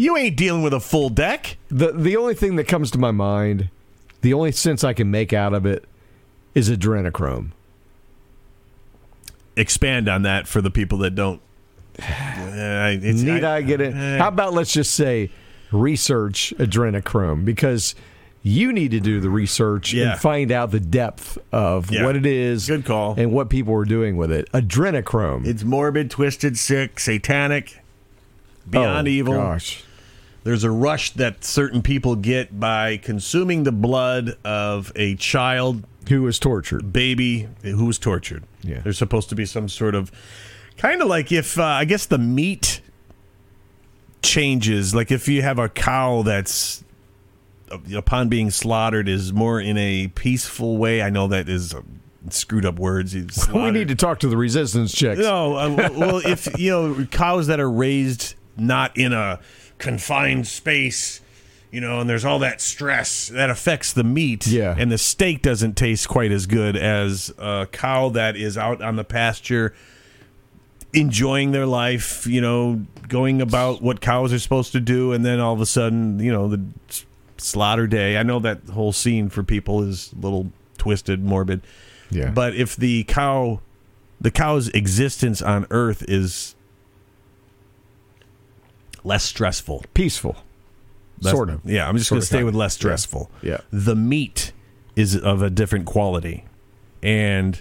you 0.01 0.17
ain't 0.17 0.37
dealing 0.37 0.63
with 0.63 0.73
a 0.73 0.81
full 0.81 1.09
deck. 1.11 1.57
the 1.69 1.93
the 1.93 2.17
only 2.17 2.35
thing 2.35 2.57
that 2.57 2.65
comes 2.69 2.91
to 2.93 2.99
my 2.99 3.11
mind, 3.11 3.69
the 4.23 4.33
only 4.35 4.53
sense 4.53 4.83
I 4.85 4.93
can 4.95 5.11
make 5.11 5.33
out 5.33 5.53
of 5.53 5.67
it, 5.67 5.85
is 6.55 6.71
adrenochrome. 6.71 7.51
Expand 9.57 10.09
on 10.09 10.23
that 10.23 10.47
for 10.47 10.61
the 10.63 10.71
people 10.71 10.99
that 10.99 11.15
don't. 11.15 11.41
Uh, 12.51 12.97
Need 13.01 13.45
I, 13.45 13.63
get 13.63 13.81
it? 13.81 13.95
eh. 13.95 14.19
How 14.19 14.29
about 14.29 14.53
let's 14.53 14.73
just 14.73 14.93
say 14.95 15.31
research 15.71 16.53
adrenochrome 16.59 17.45
because 17.45 17.95
You 18.43 18.73
need 18.73 18.91
to 18.93 19.01
do 19.01 19.21
the 19.21 19.29
research 19.31 19.93
Yeah. 19.93 20.13
and 20.13 20.21
find 20.21 20.51
out 20.51 20.71
the 20.73 20.81
depth 20.81 21.37
of 21.53 21.91
Yeah. 21.91 22.05
what 22.05 22.17
it 22.17 22.25
is. 22.27 22.67
Good 22.67 22.85
call. 22.87 23.15
And 23.19 23.33
what 23.33 23.51
people 23.51 23.75
are 23.75 23.85
doing 23.85 24.17
with 24.17 24.33
it. 24.33 24.51
Adrenochrome. 24.53 25.47
It's 25.47 25.63
morbid, 25.63 26.11
twisted, 26.11 26.59
sick, 26.59 26.99
satanic, 26.99 27.79
beyond 28.69 29.07
Oh, 29.09 29.11
evil. 29.11 29.35
Gosh. 29.35 29.85
There's 30.45 30.65
a 30.65 30.71
rush 30.71 31.11
that 31.13 31.45
certain 31.45 31.83
people 31.83 32.17
get 32.17 32.59
by 32.59 32.97
consuming 32.97 33.65
the 33.65 33.73
blood 33.73 34.39
of 34.45 34.91
a 34.97 35.15
child 35.17 35.85
Who 36.09 36.23
was 36.23 36.39
tortured. 36.39 36.93
baby 36.93 37.49
who 37.63 37.85
was 37.87 37.99
tortured. 37.99 38.45
Yeah. 38.63 38.81
There's 38.81 38.99
supposed 38.99 39.29
to 39.31 39.35
be 39.35 39.45
some 39.45 39.69
sort 39.69 39.95
of 39.95 40.11
kind 40.79 41.03
of 41.03 41.09
like 41.09 41.31
if 41.31 41.59
uh, 41.59 41.65
I 41.65 41.85
guess 41.85 42.07
the 42.07 42.19
meat 42.19 42.81
changes, 44.23 44.95
like 44.95 45.11
if 45.11 45.29
you 45.29 45.43
have 45.43 45.59
a 45.59 45.69
cow 45.69 46.23
that's 46.23 46.85
uh, 47.71 47.79
upon 47.97 48.29
being 48.29 48.51
slaughtered 48.51 49.09
is 49.09 49.33
more 49.33 49.61
in 49.61 49.77
a 49.79 50.09
peaceful 50.09 50.77
way. 50.77 51.03
I 51.03 51.11
know 51.11 51.29
that 51.29 51.49
is 51.49 51.75
uh, 51.75 51.83
screwed 52.29 52.65
up 52.67 52.79
words. 52.79 53.15
We 53.53 53.71
need 53.71 53.89
to 53.89 53.95
talk 53.95 54.21
to 54.21 54.29
the 54.29 54.37
resistance 54.37 54.93
chicks. 54.93 55.21
No, 55.21 55.55
uh, 55.57 55.89
well, 55.97 56.17
if 56.25 56.59
you 56.59 56.71
know 56.71 57.07
cows 57.11 57.47
that 57.49 57.61
are 57.61 57.71
raised 57.71 58.35
not 58.57 58.97
in 58.97 59.13
a 59.13 59.41
confined 59.81 60.47
space, 60.47 61.21
you 61.73 61.81
know, 61.81 62.01
and 62.01 62.09
there's 62.09 62.25
all 62.25 62.39
that 62.39 62.61
stress 62.61 63.29
that 63.29 63.51
affects 63.51 63.93
the 63.93 64.05
meat. 64.05 64.47
Yeah. 64.47 64.75
and 64.79 64.93
the 64.93 64.99
steak 64.99 65.43
doesn't 65.43 65.77
taste 65.77 66.09
quite 66.09 66.31
as 66.31 66.47
good 66.47 66.77
as 66.77 67.33
a 67.39 67.67
cow 67.73 68.11
that 68.11 68.37
is 68.37 68.57
out 68.57 68.81
on 68.83 68.97
the 68.97 69.05
pasture, 69.05 69.75
enjoying 70.93 71.51
their 71.51 71.67
life. 71.67 72.27
You 72.27 72.41
know, 72.41 72.87
going 73.09 73.43
about 73.43 73.83
what 73.83 74.01
cows 74.01 74.33
are 74.33 74.39
supposed 74.39 74.73
to 74.73 74.81
do, 74.81 75.13
and 75.13 75.25
then 75.25 75.41
all 75.41 75.55
of 75.55 75.61
a 75.61 75.67
sudden, 75.67 76.21
you 76.21 76.33
know, 76.33 76.49
the 76.49 76.65
slaughter 77.39 77.87
day. 77.87 78.17
I 78.17 78.23
know 78.23 78.39
that 78.41 78.69
whole 78.69 78.93
scene 78.93 79.29
for 79.29 79.43
people 79.43 79.83
is 79.83 80.13
a 80.13 80.21
little 80.21 80.53
twisted, 80.79 81.25
morbid. 81.25 81.63
Yeah. 82.11 82.31
But 82.31 82.55
if 82.55 82.77
the 82.77 83.05
cow, 83.05 83.61
the 84.21 84.31
cow's 84.31 84.69
existence 84.69 85.41
on 85.41 85.67
Earth 85.71 86.05
is 86.09 86.55
less 89.05 89.25
stressful, 89.25 89.85
Peaceful. 89.95 90.37
sort 91.21 91.51
of. 91.51 91.61
Yeah, 91.65 91.89
I'm 91.89 91.97
just 91.97 92.11
going 92.11 92.21
to 92.21 92.27
stay 92.27 92.37
kind 92.39 92.47
with 92.47 92.55
less 92.55 92.75
stressful. 92.75 93.31
Yeah. 93.43 93.59
The 93.71 93.95
meat 93.97 94.53
is 94.97 95.17
of 95.17 95.43
a 95.43 95.51
different 95.51 95.87
quality, 95.87 96.45
and 97.03 97.61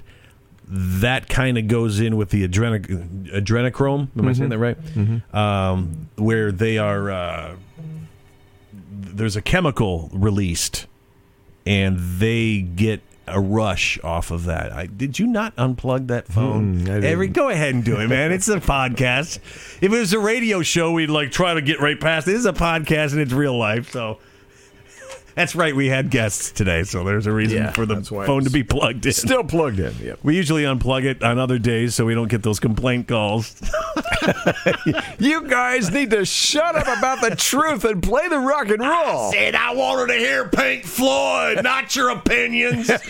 that 0.68 1.28
kind 1.30 1.58
of 1.58 1.68
goes 1.68 2.00
in 2.00 2.16
with 2.18 2.30
the 2.30 2.48
adrenic- 2.48 3.32
adrenochrome. 3.34 4.10
Am 4.18 4.28
I 4.28 4.34
saying 4.34 4.50
that 4.50 4.60
right? 4.60 4.78
Um, 5.34 6.10
where 6.16 6.52
they 6.52 6.78
are. 6.78 7.12
Uh, 7.12 7.56
there's 8.92 9.36
a 9.36 9.42
chemical 9.42 10.10
released, 10.14 10.86
and 11.66 11.98
they 12.20 12.62
get 12.62 13.02
a 13.30 13.40
rush 13.40 14.00
off 14.04 14.32
of 14.32 14.46
that. 14.46 14.72
I, 14.72 14.86
did 14.86 15.20
you 15.20 15.28
not 15.28 15.56
unplug 15.56 16.08
that 16.08 16.28
phone? 16.28 16.82
Mm, 16.82 17.04
Every, 17.04 17.28
go 17.28 17.50
ahead 17.50 17.74
and 17.74 17.84
do 17.84 18.00
it, 18.00 18.08
man. 18.08 18.32
It's 18.32 18.48
a 18.48 18.60
podcast. 18.60 19.38
If 19.82 19.84
it 19.84 19.90
was 19.90 20.14
a 20.14 20.20
radio 20.20 20.62
show, 20.62 20.92
we'd 20.92 21.10
like 21.10 21.32
try 21.32 21.54
to 21.54 21.62
get 21.62 21.80
right 21.80 22.00
past. 22.00 22.28
it. 22.28 22.32
This 22.32 22.40
is 22.40 22.46
a 22.46 22.54
podcast 22.54 23.12
and 23.14 23.22
it's 23.22 23.34
real 23.34 23.58
life, 23.58 23.92
so 23.92 24.20
that's 25.40 25.56
right. 25.56 25.74
We 25.74 25.88
had 25.88 26.10
guests 26.10 26.52
today, 26.52 26.84
so 26.84 27.06
there's 27.06 27.26
a 27.26 27.32
reason 27.32 27.60
Yeah, 27.60 27.72
for 27.72 27.86
the 27.86 28.02
phone 28.04 28.44
to 28.44 28.50
be 28.50 28.62
plugged 28.62 29.06
in. 29.06 29.14
Still 29.14 29.46
plugged 29.46 29.80
in. 29.80 29.96
Yep. 30.02 30.20
we 30.22 30.36
usually 30.36 30.64
unplug 30.64 31.06
it 31.06 31.24
on 31.24 31.40
other 31.40 31.58
days 31.58 31.96
so 31.96 32.04
we 32.06 32.14
don't 32.14 32.28
get 32.28 32.44
those 32.44 32.60
complaint 32.60 33.08
calls. 33.08 33.56
You 35.18 35.48
guys 35.48 35.92
need 35.92 36.12
to 36.12 36.26
shut 36.26 36.76
up 36.76 36.88
about 36.98 37.22
the 37.22 37.36
truth 37.36 37.84
and 37.86 38.02
play 38.04 38.28
the 38.28 38.38
rock 38.40 38.70
and 38.70 38.80
roll. 38.80 39.32
Said 39.32 39.56
I 39.56 39.74
wanted 39.74 40.14
to 40.14 40.20
hear 40.20 40.48
Pink 40.50 40.86
Floyd, 40.86 41.64
not 41.64 41.96
your 41.96 42.10
opinions. 42.10 42.90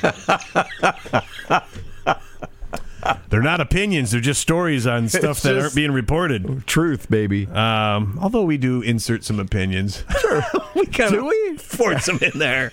they're 3.30 3.42
not 3.42 3.62
opinions; 3.62 4.12
they're 4.12 4.22
just 4.22 4.42
stories 4.42 4.86
on 4.88 5.10
stuff 5.10 5.42
that 5.42 5.58
aren't 5.58 5.76
being 5.76 5.92
reported. 5.92 6.66
Truth, 6.68 7.10
baby. 7.10 7.48
Um, 7.48 8.18
although 8.22 8.44
we 8.44 8.58
do 8.58 8.82
insert 8.82 9.24
some 9.24 9.40
opinions, 9.40 10.04
sure, 10.22 10.44
we 10.76 10.86
kind 10.86 11.12
Do 11.12 11.20
of 11.20 11.26
we? 11.26 11.58
force 11.58 12.06
them 12.06 12.20
in 12.22 12.38
there. 12.40 12.72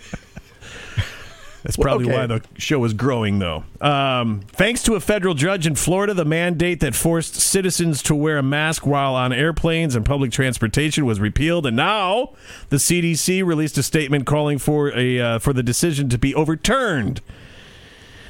That's 1.66 1.76
probably 1.76 2.06
okay. 2.06 2.16
why 2.16 2.26
the 2.26 2.42
show 2.58 2.84
is 2.84 2.94
growing, 2.94 3.40
though. 3.40 3.64
Um, 3.80 4.42
thanks 4.52 4.84
to 4.84 4.94
a 4.94 5.00
federal 5.00 5.34
judge 5.34 5.66
in 5.66 5.74
Florida, 5.74 6.14
the 6.14 6.24
mandate 6.24 6.78
that 6.78 6.94
forced 6.94 7.34
citizens 7.34 8.04
to 8.04 8.14
wear 8.14 8.38
a 8.38 8.42
mask 8.42 8.86
while 8.86 9.16
on 9.16 9.32
airplanes 9.32 9.96
and 9.96 10.06
public 10.06 10.30
transportation 10.30 11.04
was 11.04 11.18
repealed, 11.18 11.66
and 11.66 11.74
now 11.76 12.34
the 12.68 12.76
CDC 12.76 13.44
released 13.44 13.76
a 13.78 13.82
statement 13.82 14.26
calling 14.26 14.58
for 14.58 14.96
a 14.96 15.18
uh, 15.18 15.38
for 15.40 15.52
the 15.52 15.64
decision 15.64 16.08
to 16.08 16.18
be 16.18 16.32
overturned. 16.36 17.20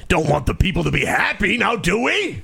Don't 0.07 0.29
want 0.29 0.45
the 0.45 0.55
people 0.55 0.83
to 0.83 0.91
be 0.91 1.05
happy 1.05 1.57
now, 1.57 1.75
do 1.75 2.01
we? 2.01 2.43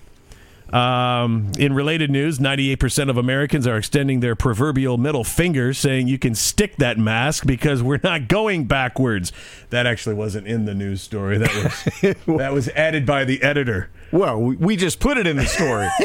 Um, 0.74 1.52
in 1.60 1.74
related 1.74 2.10
news, 2.10 2.40
98% 2.40 3.10
of 3.10 3.16
Americans 3.16 3.68
are 3.68 3.78
extending 3.78 4.22
their 4.22 4.36
proverbial 4.36 4.98
middle 4.98 5.24
finger, 5.24 5.72
saying 5.72 6.08
you 6.08 6.18
can 6.18 6.34
stick 6.34 6.78
that 6.78 6.98
mask 6.98 7.46
because 7.46 7.84
we're 7.84 8.00
not 8.04 8.28
going 8.28 8.66
backwards. 8.66 9.32
That 9.70 9.86
actually 9.86 10.16
wasn't 10.16 10.48
in 10.48 10.66
the 10.66 10.74
news 10.74 11.04
story. 11.04 11.38
That 11.38 11.54
was 11.54 12.16
that 12.40 12.54
was 12.54 12.70
added 12.70 13.06
by 13.06 13.24
the 13.24 13.44
editor. 13.44 13.92
Well, 14.12 14.42
we, 14.42 14.56
we 14.56 14.76
just 14.76 15.00
put 15.00 15.18
it 15.18 15.28
in 15.28 15.38
the 15.38 15.46
story. 15.46 15.88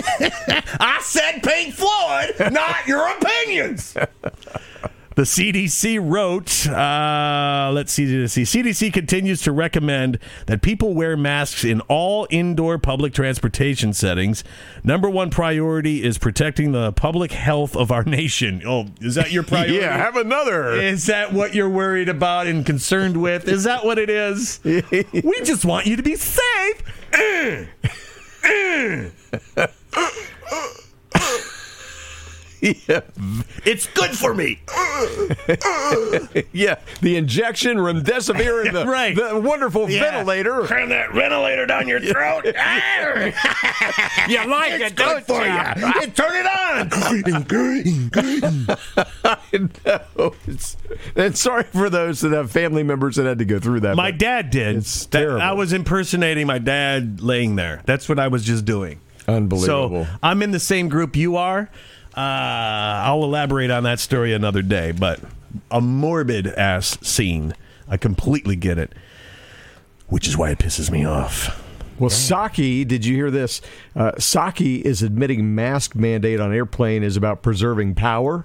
I 0.80 0.98
said 1.02 1.42
Pink 1.42 1.74
Floyd, 1.74 2.52
not 2.52 2.86
your 2.86 3.08
opinions. 3.08 3.96
The 5.18 5.24
CDC 5.24 5.98
wrote, 6.00 6.68
uh, 6.68 7.72
let's 7.74 7.92
see. 7.92 8.06
CDC 8.06 8.92
continues 8.92 9.42
to 9.42 9.50
recommend 9.50 10.20
that 10.46 10.62
people 10.62 10.94
wear 10.94 11.16
masks 11.16 11.64
in 11.64 11.80
all 11.88 12.28
indoor 12.30 12.78
public 12.78 13.14
transportation 13.14 13.92
settings. 13.92 14.44
Number 14.84 15.10
one 15.10 15.30
priority 15.30 16.04
is 16.04 16.18
protecting 16.18 16.70
the 16.70 16.92
public 16.92 17.32
health 17.32 17.74
of 17.74 17.90
our 17.90 18.04
nation. 18.18 18.62
Oh, 18.64 18.90
is 19.00 19.16
that 19.16 19.32
your 19.32 19.42
priority? 19.48 19.74
yeah, 19.78 19.96
have 19.96 20.14
another. 20.14 20.74
Is 20.74 21.06
that 21.06 21.32
what 21.32 21.52
you're 21.52 21.68
worried 21.68 22.08
about 22.08 22.46
and 22.46 22.64
concerned 22.64 23.20
with? 23.20 23.48
Is 23.48 23.64
that 23.64 23.84
what 23.84 23.98
it 23.98 24.10
is? 24.10 24.60
we 24.64 25.40
just 25.42 25.64
want 25.64 25.86
you 25.86 25.96
to 25.96 26.02
be 26.04 26.14
safe. 26.14 26.84
yeah. 32.60 33.00
It's 33.64 33.86
good 33.88 34.10
for 34.16 34.32
me. 34.34 34.60
yeah, 36.52 36.76
the 37.02 37.16
injection, 37.16 37.76
remdesivir, 37.76 38.66
and 38.66 38.76
the, 38.76 38.86
Right. 38.86 39.14
the 39.14 39.38
wonderful 39.38 39.90
Yeah. 39.90 40.00
ventilator. 40.10 40.62
Cram 40.62 40.88
that 40.88 41.12
ventilator 41.12 41.66
down 41.66 41.86
your 41.88 42.00
throat. 42.00 42.44
you 42.46 42.52
like 44.48 44.72
it's 44.80 44.94
good 44.94 45.24
for 45.24 45.44
you. 45.44 46.06
Turn 46.12 46.34
it 46.34 46.46
on. 46.46 46.88
no, 49.86 50.34
it's, 50.46 50.76
and 51.16 51.36
sorry 51.36 51.64
for 51.64 51.90
those 51.90 52.20
that 52.20 52.32
have 52.32 52.50
family 52.50 52.82
members 52.82 53.16
that 53.16 53.26
had 53.26 53.38
to 53.38 53.44
go 53.44 53.58
through 53.58 53.80
that. 53.80 53.96
My 53.96 54.10
dad 54.10 54.50
did. 54.50 54.76
It's 54.76 55.06
That- 55.06 55.18
terrible. 55.20 55.42
I 55.42 55.52
was 55.52 55.72
impersonating 55.72 56.46
my 56.46 56.58
dad 56.58 57.20
laying 57.20 57.56
there. 57.56 57.82
That's 57.86 58.08
what 58.08 58.18
I 58.18 58.28
was 58.28 58.44
just 58.44 58.64
doing. 58.64 59.00
Unbelievable. 59.26 60.04
So 60.06 60.10
I'm 60.22 60.42
in 60.42 60.52
the 60.52 60.60
same 60.60 60.88
group 60.88 61.14
you 61.16 61.36
are. 61.36 61.68
Uh, 62.18 63.02
I'll 63.04 63.22
elaborate 63.22 63.70
on 63.70 63.84
that 63.84 64.00
story 64.00 64.32
another 64.32 64.60
day, 64.60 64.90
but 64.90 65.20
a 65.70 65.80
morbid 65.80 66.48
ass 66.48 66.98
scene. 67.00 67.54
I 67.88 67.96
completely 67.96 68.56
get 68.56 68.76
it, 68.76 68.92
which 70.08 70.26
is 70.26 70.36
why 70.36 70.50
it 70.50 70.58
pisses 70.58 70.90
me 70.90 71.04
off. 71.04 71.64
Well, 71.96 72.10
Psaki, 72.10 72.86
did 72.86 73.04
you 73.04 73.14
hear 73.14 73.30
this? 73.30 73.60
Uh, 73.94 74.12
Psaki 74.12 74.82
is 74.82 75.00
admitting 75.00 75.54
mask 75.54 75.94
mandate 75.94 76.40
on 76.40 76.52
airplane 76.52 77.04
is 77.04 77.16
about 77.16 77.40
preserving 77.40 77.94
power. 77.94 78.44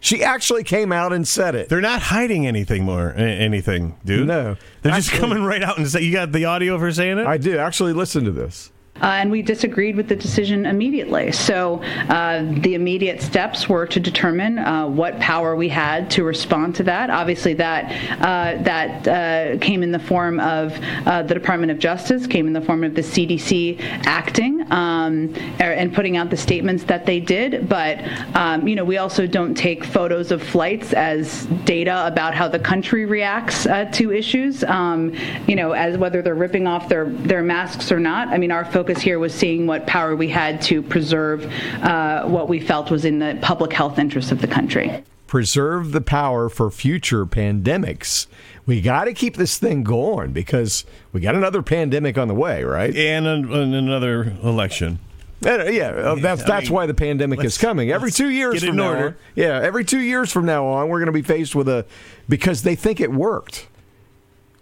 She 0.00 0.24
actually 0.24 0.64
came 0.64 0.92
out 0.92 1.12
and 1.12 1.28
said 1.28 1.54
it. 1.54 1.68
They're 1.68 1.82
not 1.82 2.00
hiding 2.00 2.46
anything 2.46 2.84
more, 2.84 3.12
anything, 3.12 3.96
dude. 4.02 4.28
No. 4.28 4.56
they're 4.80 4.92
just 4.92 5.12
coming 5.12 5.42
right 5.44 5.62
out 5.62 5.76
and 5.76 5.86
say, 5.88 6.00
"You 6.00 6.12
got 6.12 6.32
the 6.32 6.46
audio 6.46 6.74
of 6.74 6.80
her 6.80 6.92
saying 6.92 7.18
it." 7.18 7.26
I 7.26 7.36
do 7.36 7.58
actually 7.58 7.92
listen 7.92 8.24
to 8.24 8.30
this. 8.30 8.70
Uh, 9.02 9.06
and 9.06 9.28
we 9.28 9.42
disagreed 9.42 9.96
with 9.96 10.08
the 10.08 10.14
decision 10.14 10.66
immediately. 10.66 11.32
So 11.32 11.82
uh, 12.08 12.44
the 12.60 12.74
immediate 12.74 13.20
steps 13.20 13.68
were 13.68 13.86
to 13.86 13.98
determine 13.98 14.56
uh, 14.56 14.86
what 14.86 15.18
power 15.18 15.56
we 15.56 15.68
had 15.68 16.08
to 16.12 16.22
respond 16.22 16.76
to 16.76 16.84
that. 16.84 17.10
Obviously, 17.10 17.54
that 17.54 17.90
uh, 18.20 18.62
that 18.62 19.08
uh, 19.08 19.58
came 19.58 19.82
in 19.82 19.90
the 19.90 19.98
form 19.98 20.38
of 20.38 20.72
uh, 21.06 21.24
the 21.24 21.34
Department 21.34 21.72
of 21.72 21.80
Justice, 21.80 22.28
came 22.28 22.46
in 22.46 22.52
the 22.52 22.60
form 22.60 22.84
of 22.84 22.94
the 22.94 23.00
CDC 23.00 23.80
acting 24.06 24.64
um, 24.72 25.34
er- 25.60 25.72
and 25.72 25.92
putting 25.92 26.16
out 26.16 26.30
the 26.30 26.36
statements 26.36 26.84
that 26.84 27.04
they 27.04 27.18
did. 27.18 27.68
But 27.68 27.98
um, 28.36 28.68
you 28.68 28.76
know, 28.76 28.84
we 28.84 28.98
also 28.98 29.26
don't 29.26 29.56
take 29.56 29.84
photos 29.84 30.30
of 30.30 30.40
flights 30.40 30.92
as 30.92 31.46
data 31.64 32.06
about 32.06 32.32
how 32.32 32.46
the 32.46 32.60
country 32.60 33.06
reacts 33.06 33.64
to 33.64 34.12
issues. 34.12 34.62
Um, 34.62 35.12
you 35.48 35.56
know, 35.56 35.72
as 35.72 35.98
whether 35.98 36.22
they're 36.22 36.36
ripping 36.36 36.68
off 36.68 36.88
their 36.88 37.06
their 37.06 37.42
masks 37.42 37.90
or 37.90 37.98
not. 37.98 38.28
I 38.28 38.38
mean, 38.38 38.52
our 38.52 38.64
focus 38.64 38.83
here 38.92 39.18
was 39.18 39.34
seeing 39.34 39.66
what 39.66 39.86
power 39.86 40.14
we 40.16 40.28
had 40.28 40.60
to 40.62 40.82
preserve 40.82 41.44
uh, 41.82 42.24
what 42.24 42.48
we 42.48 42.60
felt 42.60 42.90
was 42.90 43.04
in 43.04 43.18
the 43.18 43.38
public 43.42 43.72
health 43.72 43.98
interest 43.98 44.32
of 44.32 44.40
the 44.40 44.46
country. 44.48 45.02
preserve 45.26 45.92
the 45.92 46.00
power 46.00 46.48
for 46.48 46.70
future 46.70 47.26
pandemics. 47.26 48.26
We 48.66 48.80
got 48.80 49.04
to 49.04 49.12
keep 49.12 49.36
this 49.36 49.58
thing 49.58 49.82
going 49.82 50.32
because 50.32 50.84
we 51.12 51.20
got 51.20 51.34
another 51.34 51.60
pandemic 51.62 52.16
on 52.16 52.28
the 52.28 52.34
way, 52.34 52.64
right? 52.64 52.94
And, 52.94 53.26
an, 53.26 53.52
and 53.52 53.74
another 53.74 54.36
election. 54.42 55.00
Uh, 55.44 55.64
yeah, 55.64 55.88
uh, 55.90 56.14
that's 56.14 56.42
I 56.42 56.46
that's 56.46 56.66
mean, 56.66 56.74
why 56.74 56.86
the 56.86 56.94
pandemic 56.94 57.44
is 57.44 57.58
coming. 57.58 57.90
Every 57.90 58.10
two 58.10 58.30
years 58.30 58.54
get 58.54 58.68
from 58.68 58.70
in 58.70 58.76
now, 58.76 58.88
order. 58.88 59.06
on- 59.08 59.16
yeah, 59.34 59.60
every 59.62 59.84
two 59.84 60.00
years 60.00 60.32
from 60.32 60.46
now 60.46 60.64
on, 60.66 60.88
we're 60.88 61.00
going 61.00 61.06
to 61.06 61.12
be 61.12 61.20
faced 61.20 61.54
with 61.54 61.68
a 61.68 61.84
because 62.28 62.62
they 62.62 62.74
think 62.74 62.98
it 63.00 63.12
worked. 63.12 63.66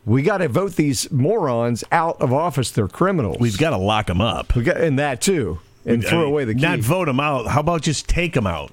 We 0.05 0.23
got 0.23 0.39
to 0.39 0.49
vote 0.49 0.73
these 0.77 1.11
morons 1.13 1.85
out 1.93 2.21
of 2.21 2.33
office. 2.33 2.71
They're 2.71 2.89
criminals. 2.89 3.39
We've 3.39 3.57
got 3.59 3.71
to 3.71 3.77
lock 3.77 4.07
them 4.07 4.21
up. 4.21 4.55
We 4.57 4.63
got 4.65 4.79
and 4.79 4.99
that 4.99 5.21
too, 5.21 5.61
and 5.87 6.05
throw 6.05 6.25
away 6.25 6.45
the 6.45 6.55
key. 6.55 6.61
Not 6.61 6.81
vote 6.81 7.07
them 7.07 7.21
out. 7.21 7.47
How 7.47 7.61
about 7.61 7.83
just 7.83 8.09
take 8.09 8.35
them 8.35 8.47
out? 8.47 8.73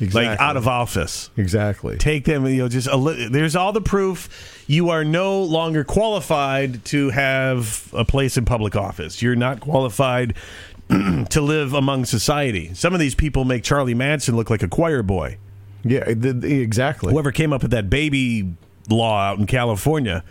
Exactly. 0.00 0.24
Like 0.30 0.40
out 0.40 0.56
of 0.56 0.66
office. 0.66 1.30
exactly. 1.36 1.96
Take 1.98 2.24
them, 2.24 2.46
you 2.46 2.56
know, 2.62 2.68
just 2.68 2.88
a 2.88 2.96
li- 2.96 3.28
there's 3.28 3.54
all 3.54 3.72
the 3.72 3.80
proof 3.82 4.64
you 4.66 4.88
are 4.88 5.04
no 5.04 5.42
longer 5.42 5.84
qualified 5.84 6.84
to 6.86 7.10
have 7.10 7.88
a 7.92 8.04
place 8.04 8.36
in 8.36 8.44
public 8.44 8.74
office. 8.74 9.22
You're 9.22 9.36
not 9.36 9.60
qualified 9.60 10.34
to 10.88 11.40
live 11.40 11.72
among 11.74 12.06
society. 12.06 12.72
Some 12.74 12.94
of 12.94 13.00
these 13.00 13.14
people 13.14 13.44
make 13.44 13.62
Charlie 13.62 13.94
Manson 13.94 14.34
look 14.34 14.50
like 14.50 14.62
a 14.62 14.68
choir 14.68 15.02
boy. 15.04 15.36
Yeah, 15.84 16.04
the, 16.14 16.32
the- 16.32 16.60
exactly. 16.62 17.12
Whoever 17.12 17.30
came 17.30 17.52
up 17.52 17.62
with 17.62 17.70
that 17.72 17.88
baby 17.90 18.54
law 18.88 19.20
out 19.20 19.38
in 19.38 19.46
California. 19.46 20.24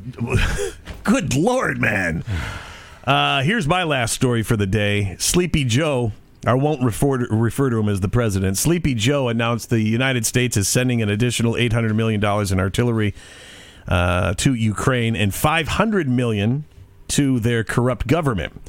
Good 1.04 1.34
lord, 1.34 1.80
man. 1.80 2.24
Uh, 3.04 3.42
here's 3.42 3.66
my 3.66 3.82
last 3.82 4.12
story 4.12 4.42
for 4.42 4.56
the 4.56 4.66
day. 4.66 5.16
Sleepy 5.18 5.64
Joe, 5.64 6.12
I 6.46 6.54
won't 6.54 6.82
refer 6.82 7.18
to, 7.18 7.34
refer 7.34 7.70
to 7.70 7.78
him 7.78 7.88
as 7.88 8.00
the 8.00 8.08
president. 8.08 8.58
Sleepy 8.58 8.94
Joe 8.94 9.28
announced 9.28 9.70
the 9.70 9.80
United 9.80 10.24
States 10.26 10.56
is 10.56 10.68
sending 10.68 11.02
an 11.02 11.08
additional 11.08 11.54
$800 11.54 11.94
million 11.94 12.22
in 12.24 12.60
artillery 12.60 13.14
uh, 13.88 14.34
to 14.34 14.54
Ukraine 14.54 15.16
and 15.16 15.34
500 15.34 16.08
million 16.08 16.64
to 17.08 17.40
their 17.40 17.64
corrupt 17.64 18.06
government. 18.06 18.60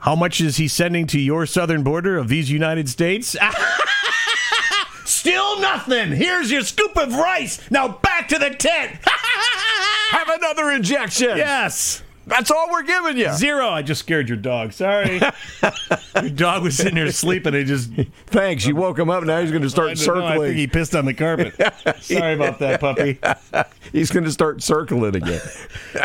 How 0.00 0.14
much 0.14 0.40
is 0.40 0.56
he 0.56 0.68
sending 0.68 1.06
to 1.08 1.18
your 1.18 1.46
southern 1.46 1.82
border 1.82 2.18
of 2.18 2.28
these 2.28 2.50
United 2.50 2.88
States? 2.88 3.36
Still 5.04 5.60
nothing. 5.60 6.10
Here's 6.12 6.50
your 6.50 6.62
scoop 6.62 6.96
of 6.96 7.14
rice. 7.14 7.60
Now 7.70 7.88
back 7.88 8.28
to 8.28 8.38
the 8.38 8.50
tent. 8.50 8.98
Have 10.12 10.28
another 10.28 10.70
injection. 10.70 11.36
yes. 11.36 12.02
That's 12.24 12.52
all 12.52 12.70
we're 12.70 12.84
giving 12.84 13.16
you. 13.16 13.32
Zero. 13.32 13.68
I 13.68 13.82
just 13.82 14.00
scared 14.00 14.28
your 14.28 14.38
dog. 14.38 14.72
Sorry. 14.72 15.20
your 16.14 16.30
dog 16.30 16.62
was 16.62 16.76
sitting 16.76 16.94
there 16.94 17.10
sleeping. 17.10 17.52
He 17.52 17.64
just 17.64 17.90
Thanks. 18.26 18.64
You 18.64 18.76
woke 18.76 18.98
him 18.98 19.10
up. 19.10 19.24
Now 19.24 19.40
he's 19.40 19.50
going 19.50 19.62
to 19.62 19.70
start 19.70 19.96
don't 19.96 20.06
know, 20.06 20.24
I 20.24 20.28
think 20.28 20.40
circling. 20.40 20.56
he 20.56 20.66
pissed 20.68 20.94
on 20.94 21.04
the 21.04 21.14
carpet. 21.14 21.54
Sorry 22.00 22.34
about 22.34 22.60
that, 22.60 22.80
puppy. 22.80 23.18
he's 23.92 24.10
going 24.12 24.24
to 24.24 24.30
start 24.30 24.62
circling 24.62 25.16
again. 25.16 25.40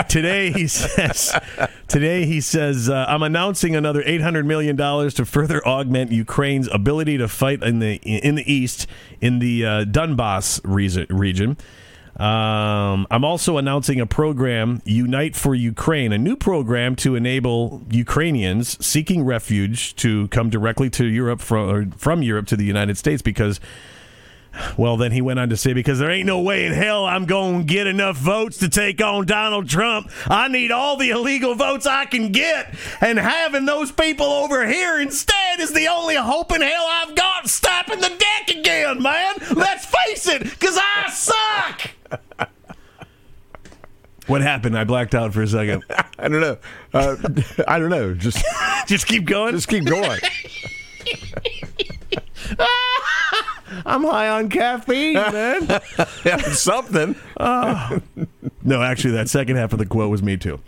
Today 0.09 0.51
he 0.51 0.67
says. 0.67 1.37
Today 1.87 2.25
he 2.25 2.41
says, 2.41 2.89
uh, 2.89 3.05
"I'm 3.07 3.21
announcing 3.21 3.75
another 3.75 4.01
800 4.03 4.43
million 4.45 4.75
dollars 4.75 5.13
to 5.15 5.25
further 5.25 5.65
augment 5.67 6.11
Ukraine's 6.11 6.67
ability 6.73 7.19
to 7.19 7.27
fight 7.27 7.61
in 7.61 7.77
the 7.77 7.95
in 7.97 8.35
the 8.35 8.51
east 8.51 8.87
in 9.21 9.37
the 9.37 9.65
uh, 9.65 9.85
Donbass 9.85 10.61
region." 10.63 11.57
Um, 12.17 13.05
I'm 13.11 13.23
also 13.23 13.57
announcing 13.57 13.99
a 13.99 14.07
program, 14.07 14.81
Unite 14.85 15.35
for 15.35 15.53
Ukraine, 15.53 16.11
a 16.11 16.17
new 16.17 16.35
program 16.35 16.95
to 16.97 17.15
enable 17.15 17.83
Ukrainians 17.91 18.83
seeking 18.83 19.23
refuge 19.23 19.95
to 19.97 20.27
come 20.29 20.49
directly 20.49 20.89
to 20.91 21.05
Europe 21.05 21.41
from, 21.41 21.91
from 21.91 22.23
Europe 22.23 22.47
to 22.47 22.55
the 22.55 22.65
United 22.65 22.97
States 22.97 23.21
because 23.21 23.59
well, 24.77 24.97
then 24.97 25.11
he 25.11 25.21
went 25.21 25.39
on 25.39 25.49
to 25.49 25.57
say, 25.57 25.73
because 25.73 25.99
there 25.99 26.09
ain't 26.09 26.25
no 26.25 26.41
way 26.41 26.65
in 26.65 26.73
hell 26.73 27.05
I'm 27.05 27.25
going 27.25 27.59
to 27.59 27.63
get 27.65 27.87
enough 27.87 28.17
votes 28.17 28.57
to 28.57 28.69
take 28.69 29.01
on 29.01 29.25
Donald 29.25 29.69
Trump. 29.69 30.09
I 30.25 30.47
need 30.47 30.71
all 30.71 30.97
the 30.97 31.11
illegal 31.11 31.55
votes 31.55 31.85
I 31.85 32.05
can 32.05 32.31
get. 32.31 32.73
And 33.01 33.19
having 33.19 33.65
those 33.65 33.91
people 33.91 34.25
over 34.25 34.67
here 34.67 34.99
instead 34.99 35.59
is 35.59 35.73
the 35.73 35.87
only 35.87 36.15
hope 36.15 36.51
in 36.53 36.61
hell 36.61 36.87
I've 36.89 37.15
got 37.15 37.47
stopping 37.47 37.99
the 37.99 38.09
deck 38.09 38.57
again, 38.57 39.01
man. 39.01 39.35
Let's 39.53 39.85
face 39.85 40.27
it, 40.27 40.43
because 40.43 40.77
I 40.79 41.09
suck. 41.11 41.91
What 44.27 44.41
happened? 44.41 44.77
I 44.77 44.83
blacked 44.83 45.15
out 45.15 45.33
for 45.33 45.41
a 45.41 45.47
second. 45.47 45.83
I 46.19 46.27
don't 46.27 46.41
know. 46.41 46.57
Uh, 46.93 47.15
I 47.67 47.79
don't 47.79 47.89
know. 47.89 48.13
Just 48.13 48.43
Just 48.87 49.07
keep 49.07 49.25
going. 49.25 49.53
just 49.53 49.67
keep 49.67 49.85
going. 49.85 50.19
I'm 53.85 54.03
high 54.03 54.29
on 54.29 54.49
caffeine, 54.49 55.13
man. 55.15 55.81
Something. 56.53 57.15
No, 57.37 58.81
actually, 58.81 59.11
that 59.11 59.29
second 59.29 59.57
half 59.57 59.73
of 59.73 59.79
the 59.79 59.85
quote 59.85 60.09
was 60.09 60.23
me 60.23 60.37
too. 60.37 60.59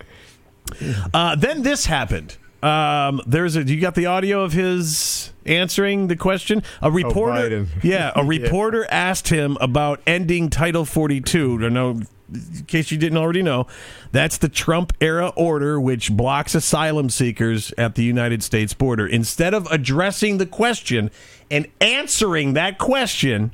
Uh, 1.13 1.35
then 1.35 1.63
this 1.63 1.85
happened. 1.85 2.37
Um, 2.61 3.21
there's 3.25 3.55
a. 3.55 3.63
You 3.63 3.79
got 3.79 3.95
the 3.95 4.07
audio 4.07 4.43
of 4.43 4.53
his 4.53 5.31
answering 5.45 6.07
the 6.07 6.15
question. 6.15 6.63
A 6.81 6.91
reporter, 6.91 7.49
Biden. 7.49 7.67
yeah, 7.83 8.11
a 8.15 8.23
reporter 8.23 8.85
asked 8.89 9.29
him 9.29 9.57
about 9.61 10.01
ending 10.05 10.49
Title 10.49 10.85
42. 10.85 11.59
I 11.65 11.69
know, 11.69 12.01
in 12.33 12.65
case 12.67 12.91
you 12.91 12.97
didn't 12.97 13.17
already 13.17 13.41
know, 13.41 13.65
that's 14.11 14.37
the 14.37 14.49
Trump 14.49 14.93
era 14.99 15.29
order 15.35 15.79
which 15.79 16.11
blocks 16.11 16.53
asylum 16.53 17.09
seekers 17.09 17.73
at 17.77 17.95
the 17.95 18.03
United 18.03 18.43
States 18.43 18.73
border. 18.73 19.07
Instead 19.07 19.53
of 19.53 19.65
addressing 19.67 20.37
the 20.37 20.45
question 20.45 21.11
and 21.49 21.67
answering 21.79 22.53
that 22.53 22.77
question, 22.77 23.53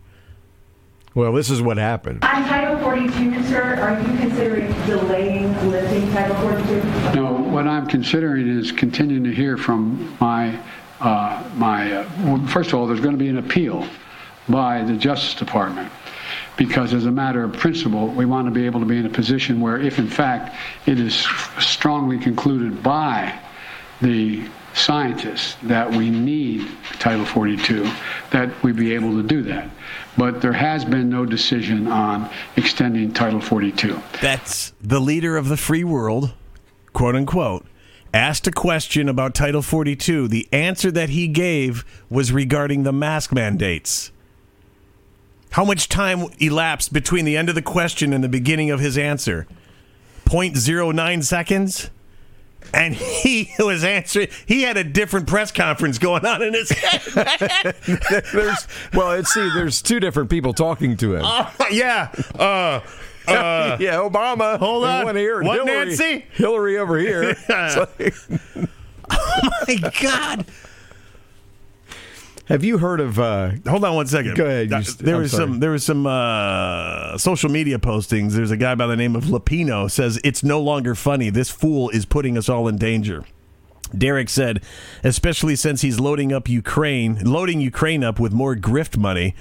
Well, 1.14 1.32
this 1.34 1.50
is 1.50 1.62
what 1.62 1.78
happened. 1.78 2.24
On 2.24 2.44
Title 2.46 2.78
42, 2.80 3.44
sir, 3.44 3.76
are 3.80 4.00
you 4.02 4.18
considering 4.18 4.72
delaying 4.88 5.54
lifting 5.70 6.12
Title 6.12 6.36
42? 6.38 6.82
What 7.66 7.72
I'm 7.72 7.88
considering 7.88 8.48
is 8.48 8.72
continuing 8.72 9.24
to 9.24 9.34
hear 9.34 9.58
from 9.58 10.16
my, 10.20 10.56
uh, 11.00 11.44
my, 11.56 11.92
uh, 11.94 12.10
well, 12.20 12.46
first 12.46 12.70
of 12.70 12.76
all, 12.76 12.86
there's 12.86 13.00
going 13.00 13.16
to 13.16 13.18
be 13.18 13.28
an 13.28 13.40
appeal 13.40 13.88
by 14.48 14.84
the 14.84 14.96
Justice 14.96 15.34
Department. 15.34 15.92
Because 16.58 16.94
as 16.94 17.08
a 17.08 17.12
matter 17.12 17.44
of 17.44 17.54
principle, 17.54 18.10
we 18.10 18.26
want 18.26 18.46
to 18.46 18.52
be 18.52 18.68
able 18.68 18.82
to 18.82 18.86
be 18.86 19.00
in 19.00 19.08
a 19.08 19.10
position 19.10 19.62
where 19.62 19.82
if 19.82 19.98
in 19.98 20.08
fact 20.08 20.56
it 20.86 21.00
is 21.00 21.26
strongly 21.60 22.20
concluded 22.20 22.84
by 22.84 23.36
the 24.00 24.48
scientists 24.76 25.58
that 25.64 25.90
we 25.90 26.12
need 26.12 26.68
Title 27.00 27.26
42, 27.26 27.90
that 28.30 28.62
we 28.62 28.74
be 28.74 28.94
able 28.94 29.20
to 29.20 29.24
do 29.24 29.42
that. 29.42 29.72
But 30.20 30.40
there 30.40 30.54
has 30.54 30.86
been 30.86 31.10
no 31.10 31.26
decision 31.26 31.88
on 31.88 32.30
extending 32.58 33.12
Title 33.12 33.42
42. 33.42 34.00
That's 34.22 34.72
the 34.80 35.00
leader 35.00 35.36
of 35.36 35.50
the 35.50 35.58
free 35.58 35.84
world, 35.84 36.32
quote 36.96 37.16
unquote, 37.16 37.68
asked 38.14 38.48
a 38.48 38.52
question 38.52 39.08
about 39.08 39.36
Title 39.36 39.62
42. 39.62 40.28
The 40.28 40.48
answer 40.52 40.90
that 40.90 41.10
he 41.10 41.28
gave 41.28 41.86
was 42.10 42.32
regarding 42.32 42.82
the 42.84 42.94
mask 42.94 43.32
mandates. 43.32 44.12
How 45.52 45.64
much 45.64 45.88
time 45.88 46.26
elapsed 46.40 46.92
between 46.92 47.26
the 47.26 47.38
end 47.38 47.50
of 47.50 47.56
the 47.56 47.62
question 47.62 48.12
and 48.14 48.24
the 48.24 48.30
beginning 48.30 48.72
of 48.72 48.80
his 48.80 48.98
answer? 48.98 49.46
0.09 50.26 51.24
seconds? 51.24 51.92
And 52.74 52.96
he 52.96 53.52
was 53.60 53.84
answering. 53.84 54.30
He 54.46 54.64
had 54.64 54.76
a 54.78 54.84
different 54.84 55.28
press 55.28 55.52
conference 55.52 55.98
going 55.98 56.26
on 56.26 56.42
in 56.42 56.54
his 56.54 56.70
head. 56.72 57.76
there's 58.34 58.68
well, 58.94 59.10
let's 59.10 59.34
see. 59.34 59.50
There's 59.54 59.82
two 59.82 60.00
different 60.00 60.30
people 60.30 60.54
talking 60.54 60.98
to 60.98 61.16
him. 61.16 61.22
Oh, 61.24 61.54
yeah. 61.70 62.12
Uh, 62.38 62.80
uh, 63.28 63.78
yeah, 63.80 63.96
Obama. 63.96 64.58
hold 64.58 64.84
on. 64.86 65.06
One 65.06 65.16
here. 65.16 65.42
What, 65.42 65.66
Hillary, 65.66 65.86
Nancy? 65.88 66.26
Hillary 66.32 66.78
over 66.78 66.98
here. 66.98 67.36
Like- 67.50 68.16
oh 69.10 69.50
my 69.68 69.92
God. 70.02 70.46
have 72.48 72.64
you 72.64 72.78
heard 72.80 73.00
of? 73.00 73.20
Uh, 73.20 73.52
Hold 73.68 73.84
on 73.86 73.96
one 73.96 74.08
second. 74.08 74.36
Go 74.36 74.46
ahead, 74.46 74.72
Uh, 74.74 74.82
there 75.00 75.16
I'm 75.16 75.22
was 75.22 75.32
some. 75.32 75.60
There 75.60 75.72
was 75.72 75.84
some 75.84 76.06
uh, 76.08 77.18
social 77.18 77.50
media 77.50 77.78
postings. 77.80 78.32
There's 78.32 78.52
a 78.52 78.58
guy 78.58 78.76
by 78.76 78.88
the 78.88 78.96
name 78.96 79.16
of 79.16 79.26
Lapino 79.26 79.90
says 79.90 80.20
it's 80.24 80.44
no 80.44 80.60
longer 80.62 80.96
funny. 80.96 81.30
This 81.30 81.50
fool 81.50 81.90
is 81.90 82.06
putting 82.06 82.38
us 82.38 82.50
all 82.50 82.68
in 82.68 82.78
danger. 82.78 83.26
Derek 83.96 84.30
said, 84.30 84.64
especially 85.04 85.56
since 85.56 85.82
he's 85.82 86.00
loading 86.00 86.34
up 86.34 86.50
Ukraine, 86.50 87.20
loading 87.24 87.62
Ukraine 87.62 88.04
up 88.04 88.20
with 88.20 88.34
more 88.34 88.56
grift 88.56 88.98
money 88.98 89.36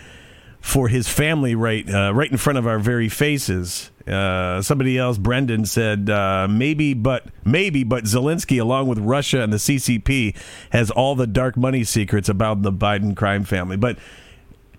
for 0.65 0.89
his 0.89 1.07
family 1.07 1.55
right 1.55 1.87
uh, 1.93 2.11
right 2.15 2.31
in 2.31 2.39
front 2.39 2.59
of 2.59 2.67
our 2.67 2.79
very 2.79 3.11
faces. 3.11 3.91
Uh, 4.09 4.63
somebody 4.63 4.97
else, 4.97 5.19
Brendan, 5.19 5.67
said 5.67 6.09
uh, 6.09 6.49
maybe, 6.49 6.95
but 6.95 7.27
maybe, 7.45 7.85
but 7.85 8.05
Zelensky, 8.05 8.59
along 8.59 8.89
with 8.89 8.99
Russia 8.99 9.43
and 9.43 9.53
the 9.53 9.59
CCP, 9.59 10.35
has 10.71 10.91
all 10.91 11.15
the 11.15 11.27
dark 11.27 11.59
money 11.59 11.85
secrets 11.85 12.31
about 12.31 12.63
the 12.63 12.73
Biden 12.73 13.15
crime 13.15 13.45
family. 13.45 13.77
But 13.77 13.99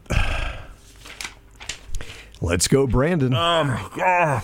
let's 2.41 2.67
go, 2.67 2.87
Brandon. 2.87 3.35
Oh 3.35 3.63
my 3.63 3.87
god! 3.95 4.43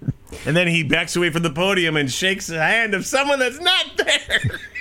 and 0.44 0.56
then 0.56 0.66
he 0.66 0.82
backs 0.82 1.14
away 1.14 1.30
from 1.30 1.44
the 1.44 1.50
podium 1.50 1.96
and 1.96 2.10
shakes 2.10 2.48
the 2.48 2.60
hand 2.60 2.94
of 2.94 3.06
someone 3.06 3.38
that's 3.38 3.60
not 3.60 3.96
there. 3.96 4.60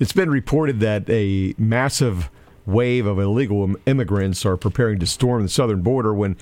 It's 0.00 0.12
been 0.12 0.30
reported 0.30 0.80
that 0.80 1.08
a 1.08 1.54
massive 1.58 2.28
wave 2.66 3.06
of 3.06 3.20
illegal 3.20 3.72
immigrants 3.86 4.44
are 4.44 4.56
preparing 4.56 4.98
to 4.98 5.06
storm 5.06 5.42
the 5.44 5.48
southern 5.48 5.82
border 5.82 6.12
when 6.12 6.36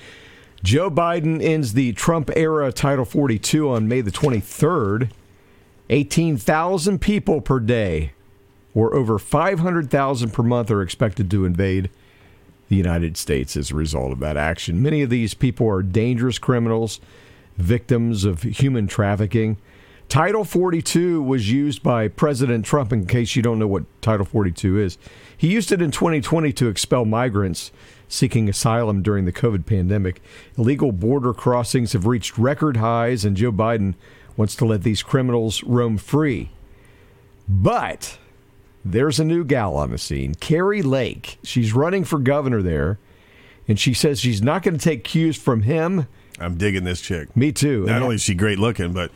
Joe 0.63 0.89
Biden 0.89 1.43
ends 1.43 1.73
the 1.73 1.93
Trump 1.93 2.31
era 2.35 2.71
Title 2.71 3.05
42 3.05 3.69
on 3.69 3.87
May 3.87 4.01
the 4.01 4.09
23rd. 4.09 5.11
18,000 5.91 6.99
people 6.99 7.41
per 7.41 7.59
day, 7.59 8.13
or 8.73 8.95
over 8.95 9.19
500,000 9.19 10.31
per 10.31 10.41
month, 10.41 10.71
are 10.71 10.81
expected 10.81 11.29
to 11.29 11.45
invade 11.45 11.89
the 12.71 12.77
United 12.77 13.17
States 13.17 13.57
as 13.57 13.69
a 13.69 13.75
result 13.75 14.13
of 14.13 14.19
that 14.21 14.37
action. 14.37 14.81
Many 14.81 15.01
of 15.01 15.09
these 15.09 15.33
people 15.33 15.67
are 15.67 15.83
dangerous 15.83 16.39
criminals, 16.39 17.01
victims 17.57 18.23
of 18.23 18.43
human 18.43 18.87
trafficking. 18.87 19.57
Title 20.07 20.45
42 20.45 21.21
was 21.21 21.51
used 21.51 21.83
by 21.83 22.07
President 22.07 22.65
Trump, 22.65 22.93
in 22.93 23.05
case 23.05 23.35
you 23.35 23.41
don't 23.41 23.59
know 23.59 23.67
what 23.67 23.83
Title 24.01 24.25
42 24.25 24.79
is. 24.79 24.97
He 25.35 25.49
used 25.49 25.73
it 25.73 25.81
in 25.81 25.91
2020 25.91 26.53
to 26.53 26.69
expel 26.69 27.03
migrants 27.03 27.73
seeking 28.07 28.47
asylum 28.47 29.01
during 29.01 29.25
the 29.25 29.33
COVID 29.33 29.65
pandemic. 29.65 30.21
Illegal 30.57 30.93
border 30.93 31.33
crossings 31.33 31.91
have 31.91 32.05
reached 32.05 32.37
record 32.37 32.77
highs, 32.77 33.25
and 33.25 33.35
Joe 33.35 33.51
Biden 33.51 33.95
wants 34.37 34.55
to 34.55 34.65
let 34.65 34.83
these 34.83 35.03
criminals 35.03 35.61
roam 35.63 35.97
free. 35.97 36.51
But 37.49 38.17
there's 38.83 39.19
a 39.19 39.25
new 39.25 39.43
gal 39.43 39.75
on 39.75 39.91
the 39.91 39.97
scene, 39.97 40.35
Kari 40.35 40.81
Lake. 40.81 41.37
She's 41.43 41.73
running 41.73 42.03
for 42.03 42.19
governor 42.19 42.61
there, 42.61 42.97
and 43.67 43.79
she 43.79 43.93
says 43.93 44.19
she's 44.19 44.41
not 44.41 44.63
going 44.63 44.77
to 44.77 44.83
take 44.83 45.03
cues 45.03 45.37
from 45.37 45.61
him. 45.63 46.07
I'm 46.39 46.57
digging 46.57 46.83
this 46.83 47.01
chick. 47.01 47.35
Me 47.37 47.51
too. 47.51 47.85
Not 47.85 47.95
And- 47.95 48.03
only 48.03 48.15
is 48.15 48.21
she 48.23 48.33
great 48.33 48.57
looking, 48.59 48.93
but 48.93 49.11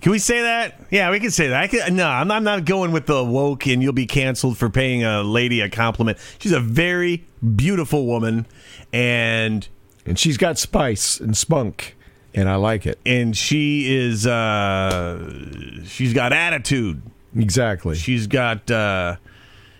can 0.00 0.12
we 0.12 0.18
say 0.18 0.42
that? 0.42 0.80
Yeah, 0.90 1.10
we 1.10 1.20
can 1.20 1.30
say 1.30 1.48
that. 1.48 1.62
I 1.62 1.66
can, 1.68 1.96
no, 1.96 2.06
I'm, 2.08 2.30
I'm 2.30 2.44
not 2.44 2.64
going 2.64 2.90
with 2.92 3.06
the 3.06 3.22
woke 3.24 3.66
and 3.68 3.82
you'll 3.82 3.92
be 3.92 4.06
canceled 4.06 4.58
for 4.58 4.68
paying 4.68 5.04
a 5.04 5.22
lady 5.22 5.60
a 5.60 5.68
compliment. 5.68 6.18
She's 6.38 6.52
a 6.52 6.58
very 6.60 7.24
beautiful 7.56 8.06
woman, 8.06 8.46
and 8.92 9.66
and 10.04 10.18
she's 10.18 10.36
got 10.36 10.58
spice 10.58 11.20
and 11.20 11.36
spunk, 11.36 11.96
and 12.34 12.48
I 12.48 12.56
like 12.56 12.84
it. 12.86 12.98
And 13.06 13.36
she 13.36 13.94
is, 13.96 14.26
uh, 14.26 15.84
she's 15.86 16.12
got 16.14 16.32
attitude. 16.32 17.02
Exactly. 17.36 17.94
She's 17.96 18.26
got 18.26 18.70
uh, 18.70 19.16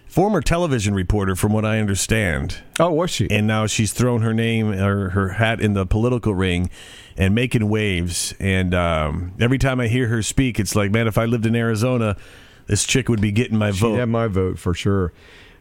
former 0.06 0.40
television 0.40 0.94
reporter, 0.94 1.34
from 1.36 1.52
what 1.52 1.64
I 1.64 1.78
understand. 1.80 2.58
Oh, 2.80 2.92
was 2.92 3.10
she? 3.10 3.30
And 3.30 3.46
now 3.46 3.66
she's 3.66 3.92
thrown 3.92 4.22
her 4.22 4.34
name 4.34 4.70
or 4.72 5.10
her 5.10 5.30
hat 5.30 5.60
in 5.60 5.74
the 5.74 5.86
political 5.86 6.34
ring 6.34 6.70
and 7.16 7.34
making 7.34 7.68
waves. 7.68 8.34
And 8.40 8.74
um, 8.74 9.32
every 9.40 9.58
time 9.58 9.80
I 9.80 9.88
hear 9.88 10.08
her 10.08 10.22
speak, 10.22 10.58
it's 10.58 10.74
like, 10.74 10.90
man, 10.90 11.06
if 11.06 11.18
I 11.18 11.24
lived 11.26 11.46
in 11.46 11.54
Arizona, 11.54 12.16
this 12.66 12.84
chick 12.84 13.08
would 13.08 13.20
be 13.20 13.32
getting 13.32 13.58
my 13.58 13.70
She'd 13.70 13.80
vote. 13.80 13.96
have 13.98 14.08
my 14.08 14.26
vote 14.28 14.58
for 14.58 14.72
sure. 14.74 15.12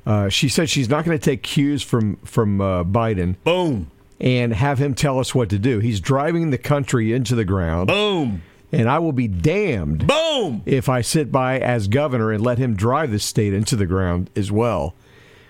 Uh, 0.05 0.29
she 0.29 0.49
said 0.49 0.69
she's 0.69 0.89
not 0.89 1.05
going 1.05 1.17
to 1.17 1.23
take 1.23 1.43
cues 1.43 1.83
from 1.83 2.15
from 2.17 2.59
uh, 2.59 2.83
Biden. 2.83 3.35
Boom. 3.43 3.91
And 4.19 4.53
have 4.53 4.77
him 4.79 4.93
tell 4.93 5.19
us 5.19 5.33
what 5.33 5.49
to 5.49 5.57
do. 5.59 5.79
He's 5.79 5.99
driving 5.99 6.51
the 6.51 6.57
country 6.57 7.11
into 7.13 7.35
the 7.35 7.45
ground. 7.45 7.87
Boom. 7.87 8.43
And 8.71 8.89
I 8.89 8.99
will 8.99 9.11
be 9.11 9.27
damned. 9.27 10.07
Boom. 10.07 10.63
If 10.65 10.87
I 10.87 11.01
sit 11.01 11.31
by 11.31 11.59
as 11.59 11.87
governor 11.87 12.31
and 12.31 12.43
let 12.43 12.57
him 12.57 12.75
drive 12.75 13.11
the 13.11 13.19
state 13.19 13.53
into 13.53 13.75
the 13.75 13.85
ground 13.85 14.29
as 14.35 14.51
well. 14.51 14.95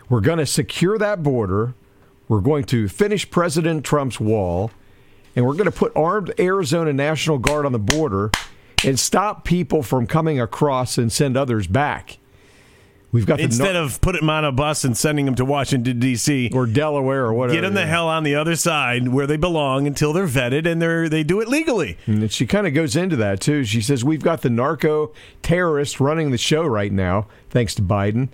We're 0.09 0.21
going 0.21 0.39
to 0.39 0.45
secure 0.45 0.97
that 0.97 1.23
border. 1.23 1.75
We're 2.27 2.41
going 2.41 2.63
to 2.65 2.87
finish 2.87 3.29
President 3.29 3.85
Trump's 3.85 4.19
wall. 4.19 4.71
And 5.35 5.45
we're 5.45 5.53
going 5.53 5.65
to 5.65 5.71
put 5.71 5.95
armed 5.95 6.33
Arizona 6.39 6.91
National 6.91 7.37
Guard 7.37 7.65
on 7.65 7.71
the 7.71 7.79
border 7.79 8.31
and 8.83 8.99
stop 8.99 9.45
people 9.45 9.83
from 9.83 10.07
coming 10.07 10.39
across 10.39 10.97
and 10.97 11.11
send 11.11 11.37
others 11.37 11.67
back. 11.67 12.17
We've 13.11 13.25
got 13.25 13.37
the 13.37 13.43
Instead 13.43 13.73
no- 13.73 13.83
of 13.83 13.99
putting 13.99 14.21
them 14.21 14.29
on 14.29 14.45
a 14.45 14.51
bus 14.51 14.85
and 14.85 14.97
sending 14.97 15.25
them 15.25 15.35
to 15.35 15.43
Washington 15.43 15.99
D.C. 15.99 16.51
or 16.53 16.65
Delaware 16.65 17.25
or 17.25 17.33
whatever, 17.33 17.55
get 17.55 17.61
them 17.61 17.73
the 17.73 17.85
hell 17.85 18.07
on 18.07 18.23
the 18.23 18.35
other 18.35 18.55
side 18.55 19.09
where 19.09 19.27
they 19.27 19.35
belong 19.35 19.85
until 19.85 20.13
they're 20.13 20.27
vetted 20.27 20.65
and 20.65 20.81
they're 20.81 21.09
they 21.09 21.23
do 21.23 21.41
it 21.41 21.49
legally. 21.49 21.97
And 22.05 22.31
she 22.31 22.47
kind 22.47 22.65
of 22.65 22.73
goes 22.73 22.95
into 22.95 23.17
that 23.17 23.41
too. 23.41 23.65
She 23.65 23.81
says 23.81 24.05
we've 24.05 24.23
got 24.23 24.41
the 24.41 24.49
narco 24.49 25.13
terrorist 25.41 25.99
running 25.99 26.31
the 26.31 26.37
show 26.37 26.63
right 26.63 26.91
now, 26.91 27.27
thanks 27.49 27.75
to 27.75 27.81
Biden. 27.81 28.29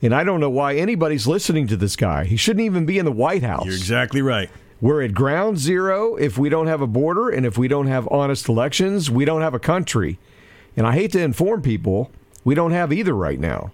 And 0.00 0.14
I 0.14 0.24
don't 0.24 0.40
know 0.40 0.50
why 0.50 0.76
anybody's 0.76 1.26
listening 1.26 1.66
to 1.68 1.76
this 1.76 1.96
guy. 1.96 2.24
He 2.24 2.36
shouldn't 2.36 2.64
even 2.64 2.86
be 2.86 2.98
in 2.98 3.04
the 3.04 3.12
White 3.12 3.42
House. 3.42 3.64
You're 3.66 3.74
exactly 3.74 4.22
right. 4.22 4.50
We're 4.80 5.02
at 5.02 5.14
ground 5.14 5.58
zero 5.58 6.16
if 6.16 6.36
we 6.36 6.48
don't 6.48 6.66
have 6.66 6.82
a 6.82 6.86
border 6.86 7.30
and 7.30 7.46
if 7.46 7.56
we 7.56 7.66
don't 7.66 7.86
have 7.86 8.06
honest 8.10 8.48
elections, 8.48 9.10
we 9.10 9.24
don't 9.24 9.40
have 9.40 9.54
a 9.54 9.58
country. 9.58 10.18
And 10.76 10.86
I 10.86 10.92
hate 10.92 11.12
to 11.12 11.20
inform 11.20 11.62
people, 11.62 12.10
we 12.44 12.54
don't 12.54 12.72
have 12.72 12.92
either 12.92 13.14
right 13.14 13.40
now. 13.40 13.72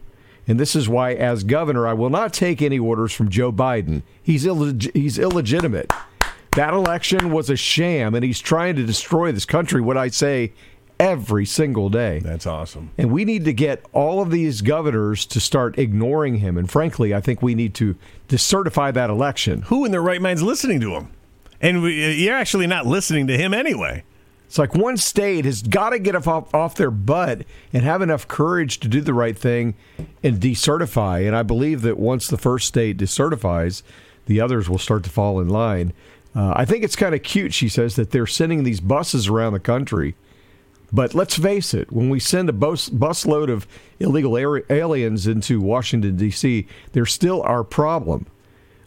And 0.52 0.60
this 0.60 0.76
is 0.76 0.86
why, 0.86 1.14
as 1.14 1.44
governor, 1.44 1.86
I 1.86 1.94
will 1.94 2.10
not 2.10 2.34
take 2.34 2.60
any 2.60 2.78
orders 2.78 3.14
from 3.14 3.30
Joe 3.30 3.50
Biden. 3.50 4.02
He's, 4.22 4.44
illeg- 4.44 4.94
he's 4.94 5.18
illegitimate. 5.18 5.90
That 6.56 6.74
election 6.74 7.32
was 7.32 7.48
a 7.48 7.56
sham, 7.56 8.14
and 8.14 8.22
he's 8.22 8.38
trying 8.38 8.76
to 8.76 8.84
destroy 8.84 9.32
this 9.32 9.46
country, 9.46 9.80
what 9.80 9.96
I 9.96 10.08
say 10.08 10.52
every 11.00 11.46
single 11.46 11.88
day. 11.88 12.18
That's 12.18 12.46
awesome. 12.46 12.90
And 12.98 13.10
we 13.10 13.24
need 13.24 13.46
to 13.46 13.54
get 13.54 13.82
all 13.94 14.20
of 14.20 14.30
these 14.30 14.60
governors 14.60 15.24
to 15.24 15.40
start 15.40 15.78
ignoring 15.78 16.34
him. 16.34 16.58
And 16.58 16.70
frankly, 16.70 17.14
I 17.14 17.22
think 17.22 17.40
we 17.40 17.54
need 17.54 17.72
to 17.76 17.96
decertify 18.28 18.92
that 18.92 19.08
election. 19.08 19.62
Who 19.62 19.86
in 19.86 19.90
their 19.90 20.02
right 20.02 20.20
mind's 20.20 20.42
listening 20.42 20.80
to 20.80 20.96
him? 20.96 21.12
And 21.62 21.82
we, 21.82 22.04
uh, 22.04 22.08
you're 22.08 22.36
actually 22.36 22.66
not 22.66 22.84
listening 22.84 23.26
to 23.28 23.38
him 23.38 23.54
anyway. 23.54 24.04
It's 24.52 24.58
like 24.58 24.74
one 24.74 24.98
state 24.98 25.46
has 25.46 25.62
got 25.62 25.90
to 25.90 25.98
get 25.98 26.14
off, 26.14 26.54
off 26.54 26.74
their 26.74 26.90
butt 26.90 27.46
and 27.72 27.82
have 27.84 28.02
enough 28.02 28.28
courage 28.28 28.80
to 28.80 28.88
do 28.88 29.00
the 29.00 29.14
right 29.14 29.34
thing 29.34 29.72
and 30.22 30.38
decertify. 30.38 31.26
And 31.26 31.34
I 31.34 31.42
believe 31.42 31.80
that 31.80 31.98
once 31.98 32.28
the 32.28 32.36
first 32.36 32.68
state 32.68 32.98
decertifies, 32.98 33.82
the 34.26 34.42
others 34.42 34.68
will 34.68 34.76
start 34.76 35.04
to 35.04 35.10
fall 35.10 35.40
in 35.40 35.48
line. 35.48 35.94
Uh, 36.36 36.52
I 36.54 36.66
think 36.66 36.84
it's 36.84 36.96
kind 36.96 37.14
of 37.14 37.22
cute, 37.22 37.54
she 37.54 37.70
says, 37.70 37.96
that 37.96 38.10
they're 38.10 38.26
sending 38.26 38.62
these 38.62 38.80
buses 38.80 39.26
around 39.26 39.54
the 39.54 39.58
country. 39.58 40.16
But 40.92 41.14
let's 41.14 41.38
face 41.38 41.72
it, 41.72 41.90
when 41.90 42.10
we 42.10 42.20
send 42.20 42.50
a 42.50 42.52
bus 42.52 42.90
busload 42.90 43.48
of 43.48 43.66
illegal 44.00 44.36
aliens 44.36 45.26
into 45.26 45.62
Washington, 45.62 46.18
D.C., 46.18 46.66
they're 46.92 47.06
still 47.06 47.40
our 47.44 47.64
problem. 47.64 48.26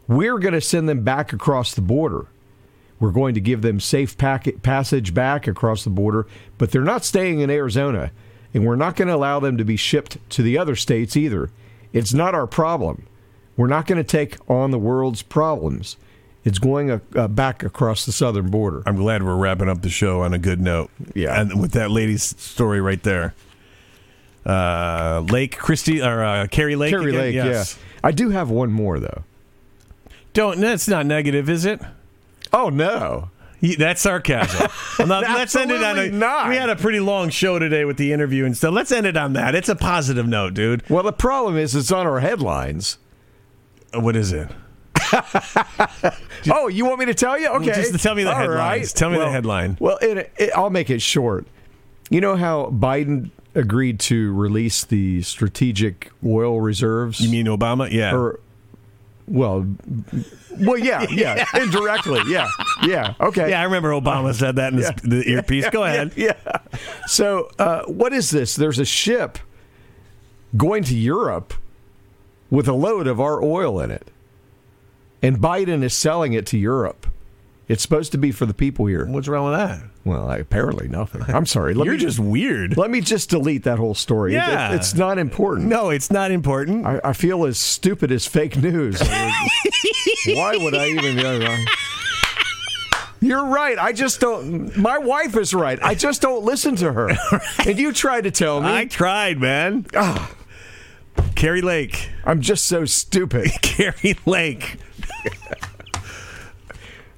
We're 0.08 0.38
going 0.38 0.54
to 0.54 0.62
send 0.62 0.88
them 0.88 1.04
back 1.04 1.34
across 1.34 1.74
the 1.74 1.82
border. 1.82 2.28
We're 3.00 3.12
going 3.12 3.34
to 3.36 3.42
give 3.42 3.62
them 3.62 3.80
safe 3.80 4.18
packet 4.18 4.64
passage 4.64 5.14
back 5.14 5.48
across 5.48 5.84
the 5.84 5.90
border, 5.90 6.28
but 6.58 6.72
they're 6.72 6.82
not 6.82 7.04
staying 7.04 7.40
in 7.42 7.50
Arizona, 7.50 8.12
and 8.54 8.66
we're 8.66 8.78
not 8.78 8.96
going 8.96 9.10
to 9.10 9.16
allow 9.16 9.40
them 9.40 9.58
to 9.58 9.66
be 9.66 9.76
shipped 9.76 10.18
to 10.32 10.42
the 10.42 10.58
other 10.58 10.76
states 10.76 11.18
either. 11.18 11.50
It's 11.92 12.14
not 12.14 12.34
our 12.34 12.48
problem. 12.48 13.06
We're 13.58 13.68
not 13.68 13.86
going 13.88 13.98
to 13.98 14.04
take 14.04 14.38
on 14.50 14.72
the 14.72 14.80
world's 14.80 15.22
problems. 15.22 15.98
It's 16.44 16.60
going 16.60 16.92
uh, 16.92 17.00
uh, 17.16 17.28
back 17.28 17.64
across 17.64 18.06
the 18.06 18.12
southern 18.12 18.50
border. 18.52 18.84
I'm 18.86 18.98
glad 18.98 19.24
we're 19.24 19.36
wrapping 19.36 19.68
up 19.68 19.82
the 19.82 19.90
show 19.90 20.22
on 20.22 20.34
a 20.34 20.38
good 20.38 20.62
note. 20.62 20.92
Yeah. 21.14 21.40
And 21.42 21.60
with 21.60 21.72
that 21.72 21.90
lady's 21.90 22.24
story 22.40 22.80
right 22.82 23.02
there. 23.02 23.34
Uh, 24.46 25.24
Lake 25.30 25.58
Christie 25.58 26.02
or 26.04 26.24
uh, 26.24 26.48
Kari 26.48 26.76
Lake. 26.76 26.92
Kari 26.92 27.10
again? 27.10 27.20
Lake, 27.22 27.36
Yes. 27.36 27.78
yeah. 27.78 28.00
I 28.04 28.12
do 28.12 28.30
have 28.30 28.50
one 28.52 28.72
more 28.72 29.00
though. 29.00 29.24
Don't. 30.34 30.60
That's 30.60 30.88
not 30.88 31.06
negative, 31.08 31.50
is 31.50 31.66
it? 31.66 31.82
Oh 32.54 32.70
no. 32.70 33.30
That's 33.78 34.02
sarcasm. 34.02 34.70
Well, 35.00 35.08
now, 35.22 35.36
let's 35.36 35.56
end 35.56 35.72
it 35.72 35.84
on 35.84 35.98
a. 36.00 36.10
Not. 36.10 36.50
We 36.50 36.56
had 36.56 36.70
a 36.70 36.76
pretty 36.76 37.00
long 37.02 37.30
show 37.30 37.58
today 37.60 37.84
with 37.84 37.98
the 37.98 38.14
interview 38.14 38.46
and 38.46 38.56
stuff. 38.56 38.74
Let's 38.74 38.92
end 38.92 39.06
it 39.08 39.18
on 39.18 39.34
that. 39.34 39.56
It's 39.56 39.68
a 39.70 39.76
positive 39.76 40.26
note, 40.28 40.54
dude. 40.54 40.88
Well, 40.90 41.04
the 41.04 41.12
problem 41.12 41.58
is 41.58 41.76
it's 41.76 41.92
on 41.92 42.06
our 42.08 42.20
headlines. 42.22 42.98
Uh, 43.94 44.00
What 44.00 44.16
is 44.16 44.32
it? 44.32 44.50
oh, 46.52 46.68
you 46.68 46.86
want 46.86 47.00
me 47.00 47.06
to 47.08 47.14
tell 47.14 47.38
you? 47.38 47.50
Okay, 47.50 47.66
just 47.74 48.02
tell 48.02 48.16
me 48.16 48.24
the 48.24 48.30
All 48.32 48.36
headlines. 48.38 48.60
right. 48.60 48.88
Tell 48.96 49.10
me 49.10 49.18
the 49.18 49.30
headline. 49.30 49.78
Well, 49.80 49.98
it, 50.02 50.32
it, 50.38 50.52
I'll 50.56 50.70
make 50.70 50.90
it 50.90 51.02
short. 51.02 51.46
You 52.10 52.22
know 52.22 52.36
how 52.36 52.68
Biden 52.68 53.32
agreed 53.54 54.00
to 54.02 54.34
release 54.34 54.84
the 54.86 55.22
strategic 55.24 56.12
oil 56.26 56.62
reserves? 56.62 57.20
You 57.20 57.30
mean 57.30 57.48
Obama? 57.48 57.90
Yeah. 57.92 58.16
Or, 58.16 58.40
well, 59.28 59.66
well, 60.60 60.78
yeah, 60.78 61.06
yeah, 61.10 61.46
indirectly, 61.56 62.22
yeah, 62.28 62.48
yeah. 62.84 63.14
Okay. 63.20 63.50
Yeah, 63.50 63.62
I 63.62 63.64
remember 63.64 63.90
Obama 63.92 64.34
said 64.34 64.56
that 64.58 64.74
in 64.74 64.80
Yeah. 64.80 64.92
the 65.04 65.24
earpiece. 65.30 65.70
Go 65.72 65.84
ahead. 65.84 66.14
Yeah. 66.16 66.34
yeah. 66.46 66.58
So, 67.08 67.50
uh, 67.58 67.84
what 67.86 68.14
is 68.14 68.30
this? 68.30 68.56
There's 68.56 68.80
a 68.80 68.86
ship 68.86 69.38
going 70.56 70.84
to 70.84 70.96
Europe 70.96 71.54
with 72.50 72.68
a 72.68 72.74
load 72.74 73.08
of 73.08 73.20
our 73.20 73.42
oil 73.44 73.80
in 73.80 73.92
it, 73.92 74.10
and 75.22 75.38
Biden 75.40 75.84
is 75.84 75.94
selling 75.94 76.34
it 76.34 76.46
to 76.48 76.58
Europe. 76.58 77.08
It's 77.68 77.82
supposed 77.82 78.12
to 78.12 78.18
be 78.20 78.32
for 78.32 78.46
the 78.46 78.54
people 78.54 78.86
here. 78.86 79.06
What's 79.08 79.28
wrong 79.28 79.50
with 79.50 79.58
that? 79.60 79.82
Well, 80.04 80.30
I, 80.30 80.38
apparently 80.38 80.88
nothing. 80.88 81.24
I'm 81.28 81.48
sorry. 81.48 81.74
Let 81.74 81.86
You're 81.86 81.96
me 81.96 82.00
just 82.00 82.20
weird. 82.20 82.78
Let 82.78 82.92
me 82.92 83.02
just 83.02 83.32
delete 83.32 83.64
that 83.64 83.80
whole 83.80 83.96
story. 83.96 84.34
Yeah. 84.34 84.72
it- 84.72 84.76
it's 84.76 84.94
not 84.94 85.18
important. 85.18 85.68
No, 85.68 85.90
it's 85.90 86.12
not 86.12 86.30
important. 86.30 86.86
I, 86.86 87.00
I 87.04 87.14
feel 87.14 87.44
as 87.46 87.58
stupid 87.58 88.12
as 88.12 88.28
fake 88.28 88.56
news. 88.58 89.02
Why 90.28 90.58
would 90.58 90.76
I 90.76 90.90
even? 90.90 91.20
uh, 91.20 91.58
You're 93.20 93.46
right. 93.48 93.80
I 93.80 93.92
just 93.94 94.20
don't. 94.20 94.78
My 94.78 95.00
wife 95.00 95.36
is 95.36 95.54
right. 95.54 95.80
I 95.82 95.96
just 95.96 96.22
don't 96.22 96.44
listen 96.46 96.76
to 96.78 96.94
her. 96.94 97.10
And 97.66 97.80
you 97.80 97.92
tried 97.94 98.26
to 98.26 98.32
tell 98.32 98.62
me. 98.62 98.70
I 98.72 98.86
tried, 98.86 99.40
man. 99.40 99.88
Ah, 99.96 100.32
Kari 101.34 101.62
Lake. 101.64 102.10
I'm 102.24 102.42
just 102.42 102.66
so 102.66 102.86
stupid. 102.86 103.50
Kari 103.64 104.16
Lake. 104.28 104.78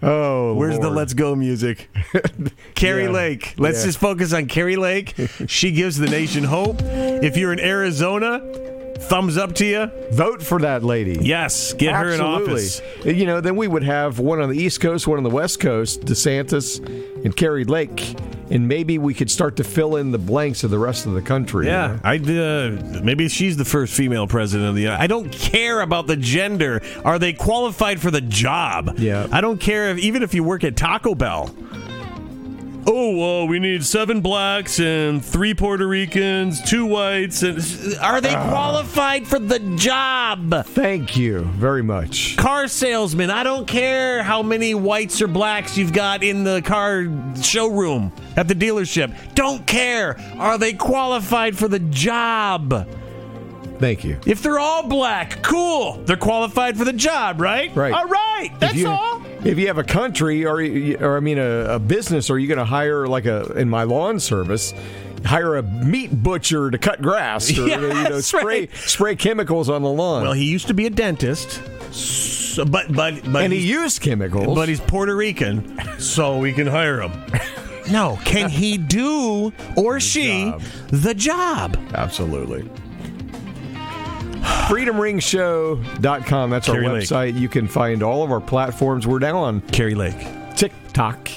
Oh, 0.03 0.53
Where's 0.53 0.77
the 0.79 0.89
Let's 0.89 1.13
Go 1.15 1.35
music? 1.35 1.89
Kari 2.75 3.05
Yeah. 3.05 3.09
Lake. 3.09 3.55
Let's 3.57 3.79
Yeah. 3.79 3.85
just 3.87 3.97
focus 3.99 4.31
on 4.33 4.45
Kari 4.47 4.75
Lake. 4.75 5.15
She 5.47 5.71
gives 5.71 5.97
the 5.97 6.07
nation 6.07 6.43
hope. 6.43 6.77
If 6.83 7.35
you're 7.37 7.51
in 7.53 7.59
Arizona, 7.59 8.39
thumbs 8.97 9.37
up 9.37 9.53
to 9.55 9.65
you. 9.65 9.91
Vote 10.11 10.41
for 10.41 10.59
that 10.59 10.83
lady. 10.83 11.17
Yes, 11.21 11.73
get 11.73 11.95
her 11.95 12.09
in 12.11 12.21
office. 12.21 12.81
You 13.05 13.25
know, 13.25 13.41
then 13.41 13.55
we 13.55 13.67
would 13.67 13.83
have 13.83 14.19
one 14.19 14.41
on 14.41 14.49
the 14.49 14.57
East 14.57 14.81
Coast, 14.81 15.07
one 15.07 15.17
on 15.17 15.23
the 15.23 15.29
West 15.29 15.59
Coast, 15.59 16.01
DeSantis 16.01 16.85
and 17.23 17.35
Kari 17.35 17.63
Lake, 17.65 18.15
and 18.49 18.67
maybe 18.67 18.97
we 18.97 19.13
could 19.13 19.29
start 19.29 19.55
to 19.57 19.63
fill 19.63 19.95
in 19.97 20.11
the 20.11 20.17
blanks 20.17 20.63
of 20.63 20.71
the 20.71 20.79
rest 20.79 21.05
of 21.05 21.13
the 21.13 21.21
country. 21.21 21.65
you 21.65 21.71
Yeah, 21.71 21.87
know? 21.87 21.99
I 22.03 22.15
uh, 22.17 23.01
maybe 23.03 23.27
she's 23.29 23.57
the 23.57 23.65
first 23.65 23.93
female 23.93 24.27
president 24.27 24.69
of 24.69 24.75
the. 24.75 24.89
I 24.89 25.07
don't 25.07 25.31
care 25.31 25.81
about 25.81 26.07
the 26.07 26.15
gender. 26.17 26.81
Are 27.03 27.19
they 27.19 27.33
qualified 27.33 27.99
for 27.99 28.11
the 28.11 28.21
job? 28.21 28.95
Yeah. 28.99 29.27
I 29.31 29.41
don't 29.41 29.59
care 29.59 29.89
if 29.89 29.97
even 29.97 30.23
if 30.23 30.33
you 30.33 30.43
work 30.43 30.63
at 30.63 30.75
Taco 30.77 31.15
Bell. 31.15 31.53
Oh, 32.89 33.17
well, 33.17 33.47
we 33.49 33.59
need 33.59 33.83
seven 33.83 34.21
blacks 34.21 34.79
and 34.79 35.23
three 35.23 35.53
Puerto 35.53 35.85
Ricans, 35.85 36.61
two 36.61 36.85
whites, 36.85 37.43
and 37.43 37.57
are 37.99 38.21
they 38.21 38.33
ah. 38.33 38.49
qualified 38.49 39.27
for 39.27 39.39
the 39.39 39.59
job? 39.75 40.63
Thank 40.67 41.17
you 41.17 41.41
very 41.41 41.83
much. 41.83 42.37
Car 42.37 42.69
salesman. 42.69 43.29
I 43.29 43.43
don't 43.43 43.67
care 43.67 44.23
how 44.23 44.41
many 44.41 44.73
whites 44.73 45.21
or 45.21 45.27
blacks 45.27 45.77
you've 45.77 45.91
got 45.91 46.23
in 46.23 46.45
the 46.45 46.61
car 46.61 47.07
showroom 47.41 48.13
at 48.37 48.47
the 48.47 48.55
dealership. 48.55 49.13
Don't 49.35 49.67
care. 49.67 50.17
Are 50.37 50.57
they 50.57 50.71
qualified 50.71 51.57
for 51.57 51.67
the 51.67 51.79
job? 51.79 52.87
Thank 53.79 54.05
you. 54.05 54.17
If 54.25 54.41
they're 54.41 54.59
all 54.59 54.87
black, 54.87 55.43
cool. 55.43 56.01
They're 56.05 56.17
qualified 56.17 56.77
for 56.77 56.85
the 56.85 56.93
job, 56.93 57.41
right? 57.41 57.75
Right. 57.75 57.93
All 57.93 58.05
right. 58.05 58.51
That's 58.59 58.83
all. 58.85 59.16
If 59.47 59.57
you 59.57 59.67
have 59.67 59.77
a 59.77 59.83
country 59.83 60.45
or, 60.45 60.57
or 61.01 61.17
I 61.17 61.19
mean, 61.21 61.37
a, 61.37 61.75
a 61.75 61.79
business, 61.79 62.29
are 62.29 62.37
you 62.37 62.47
going 62.47 62.57
to 62.57 62.65
hire 62.65 63.07
like 63.07 63.25
a 63.25 63.53
in 63.53 63.69
my 63.69 63.83
lawn 63.83 64.19
service? 64.19 64.73
Hire 65.25 65.55
a 65.55 65.63
meat 65.63 66.21
butcher 66.21 66.69
to 66.69 66.77
cut 66.77 67.01
grass, 67.01 67.49
or 67.57 67.67
you 67.67 67.77
know, 67.77 68.19
spray 68.19 68.41
right. 68.59 68.75
spray 68.75 69.15
chemicals 69.15 69.69
on 69.69 69.81
the 69.83 69.89
lawn. 69.89 70.23
Well, 70.23 70.33
he 70.33 70.45
used 70.45 70.67
to 70.67 70.73
be 70.73 70.85
a 70.85 70.89
dentist, 70.89 71.61
so, 71.91 72.65
but 72.65 72.93
but 72.93 73.23
but 73.31 73.43
and 73.43 73.53
he 73.53 73.59
used 73.59 74.01
chemicals. 74.01 74.53
but 74.53 74.69
he's 74.69 74.79
Puerto 74.81 75.15
Rican, 75.15 75.79
so 75.97 76.37
we 76.37 76.53
can 76.53 76.67
hire 76.67 77.01
him. 77.01 77.11
No, 77.89 78.19
can 78.25 78.49
he 78.49 78.77
do 78.77 79.53
or 79.77 80.01
she 80.01 80.43
job. 80.51 80.61
the 80.89 81.13
job? 81.13 81.77
Absolutely. 81.93 82.69
FreedomRingShow.com. 84.67 86.49
That's 86.49 86.69
our 86.69 86.75
Kari 86.75 86.87
Lake. 86.87 87.03
website. 87.03 87.39
You 87.39 87.49
can 87.49 87.67
find 87.67 88.03
all 88.03 88.23
of 88.23 88.31
our 88.31 88.41
platforms. 88.41 89.07
We're 89.07 89.19
now 89.19 89.37
on 89.39 89.61
Kari 89.61 89.95
Lake, 89.95 90.17
TikTok 90.55 91.29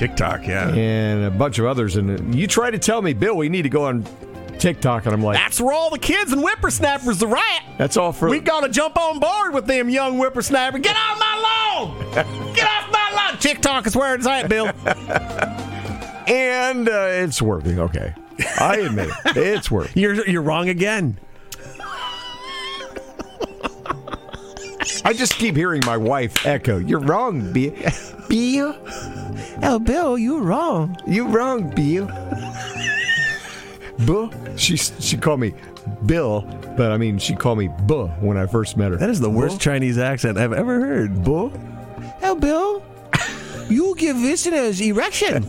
TikTok, 0.00 0.46
yeah. 0.46 0.70
and 0.70 1.24
a 1.24 1.30
bunch 1.30 1.58
of 1.58 1.66
others. 1.66 1.96
And 1.96 2.34
you 2.34 2.46
try 2.46 2.70
to 2.70 2.78
tell 2.78 3.02
me, 3.02 3.12
Bill, 3.12 3.36
we 3.36 3.50
need 3.50 3.62
to 3.62 3.68
go 3.68 3.84
on 3.84 4.06
TikTok, 4.58 5.04
and 5.04 5.12
I'm 5.12 5.22
like, 5.22 5.36
That's 5.36 5.60
where 5.60 5.74
all 5.74 5.90
the 5.90 5.98
kids 5.98 6.32
and 6.32 6.40
whippersnappers 6.40 7.22
are 7.22 7.36
at. 7.36 7.62
that's 7.76 7.98
all 7.98 8.10
for. 8.12 8.30
We 8.30 8.40
gotta 8.40 8.70
jump 8.70 8.96
on 8.98 9.20
board 9.20 9.52
with 9.52 9.66
them 9.66 9.90
young 9.90 10.16
whippersnappers. 10.16 10.80
Get 10.80 10.96
off 10.96 11.18
my 11.18 11.36
lawn! 11.76 12.12
Get 12.54 12.66
off 12.66 12.90
my 12.90 13.12
lawn! 13.14 13.38
TikTok 13.40 13.86
is 13.86 13.94
where 13.94 14.14
it's 14.14 14.26
at, 14.26 14.48
Bill. 14.48 14.66
and 16.26 16.88
uh, 16.88 17.08
it's 17.10 17.42
working. 17.42 17.78
Okay, 17.78 18.14
I 18.58 18.76
admit 18.76 19.10
it. 19.26 19.36
It's 19.36 19.70
working. 19.70 19.92
You're 20.02 20.26
you're 20.26 20.40
wrong 20.40 20.70
again. 20.70 21.18
I 25.04 25.12
just 25.12 25.34
keep 25.34 25.56
hearing 25.56 25.82
my 25.86 25.96
wife 25.96 26.46
echo. 26.46 26.78
You're 26.78 27.00
wrong, 27.00 27.52
Bill. 27.52 27.74
Bill. 28.28 28.76
Oh, 29.62 29.78
Bill, 29.78 30.18
you're 30.18 30.42
wrong. 30.42 30.96
You're 31.06 31.28
wrong, 31.28 31.70
Bill. 31.70 32.06
Buh. 34.06 34.30
She 34.56 34.76
she 34.76 35.16
called 35.16 35.40
me 35.40 35.54
Bill, 36.06 36.42
but 36.76 36.92
I 36.92 36.96
mean 36.96 37.18
she 37.18 37.34
called 37.34 37.58
me 37.58 37.68
Buh 37.68 38.08
when 38.20 38.36
I 38.36 38.46
first 38.46 38.76
met 38.76 38.92
her. 38.92 38.96
That 38.96 39.10
is 39.10 39.20
the 39.20 39.30
worst 39.30 39.56
Buh? 39.56 39.64
Chinese 39.64 39.98
accent 39.98 40.38
I've 40.38 40.52
ever 40.52 40.80
heard. 40.80 41.24
Buh. 41.24 41.50
Oh, 42.22 42.34
Bill, 42.34 42.82
you 43.68 43.94
give 43.96 44.16
listeners 44.16 44.80
erection. 44.80 45.44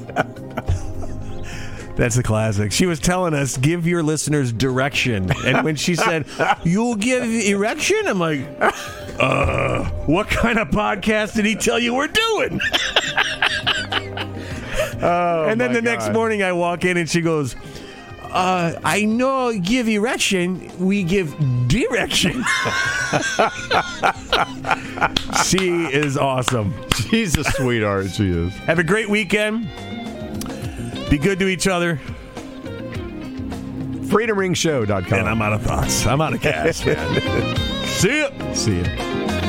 That's 1.95 2.17
a 2.17 2.23
classic. 2.23 2.71
She 2.71 2.85
was 2.85 2.99
telling 2.99 3.33
us, 3.33 3.57
give 3.57 3.85
your 3.85 4.01
listeners 4.01 4.51
direction. 4.51 5.29
And 5.45 5.63
when 5.63 5.75
she 5.75 5.95
said, 5.95 6.25
you'll 6.63 6.95
give 6.95 7.23
erection, 7.23 8.07
I'm 8.07 8.17
like, 8.17 8.39
uh, 9.21 9.85
what 10.05 10.27
kind 10.27 10.59
of 10.59 10.69
podcast 10.69 11.35
did 11.35 11.45
he 11.45 11.55
tell 11.55 11.79
you 11.79 11.93
we're 11.93 12.07
doing? 12.07 12.59
Oh, 15.03 15.45
and 15.45 15.59
then 15.59 15.73
the 15.73 15.81
next 15.81 16.11
morning 16.11 16.43
I 16.43 16.51
walk 16.51 16.85
in 16.85 16.95
and 16.95 17.09
she 17.09 17.21
goes, 17.21 17.55
uh, 18.21 18.79
I 18.83 19.03
know 19.03 19.57
give 19.57 19.89
erection, 19.89 20.71
we 20.79 21.03
give 21.03 21.35
direction. 21.67 22.33
she 25.45 25.85
is 25.91 26.17
awesome. 26.17 26.73
She's 27.09 27.35
a 27.35 27.43
sweetheart. 27.43 28.11
She 28.11 28.29
is. 28.29 28.53
Have 28.59 28.77
a 28.77 28.83
great 28.83 29.09
weekend. 29.09 29.67
Be 31.09 31.17
good 31.17 31.39
to 31.39 31.47
each 31.47 31.67
other. 31.67 31.99
FreedomRingShow.com. 34.05 35.19
And 35.19 35.27
I'm 35.27 35.41
out 35.41 35.53
of 35.53 35.63
thoughts. 35.63 36.05
I'm 36.05 36.21
out 36.21 36.33
of 36.33 36.41
gas, 36.41 36.85
man. 36.85 37.57
See 38.01 38.17
ya. 38.17 38.31
See 38.55 38.77
you. 38.77 39.40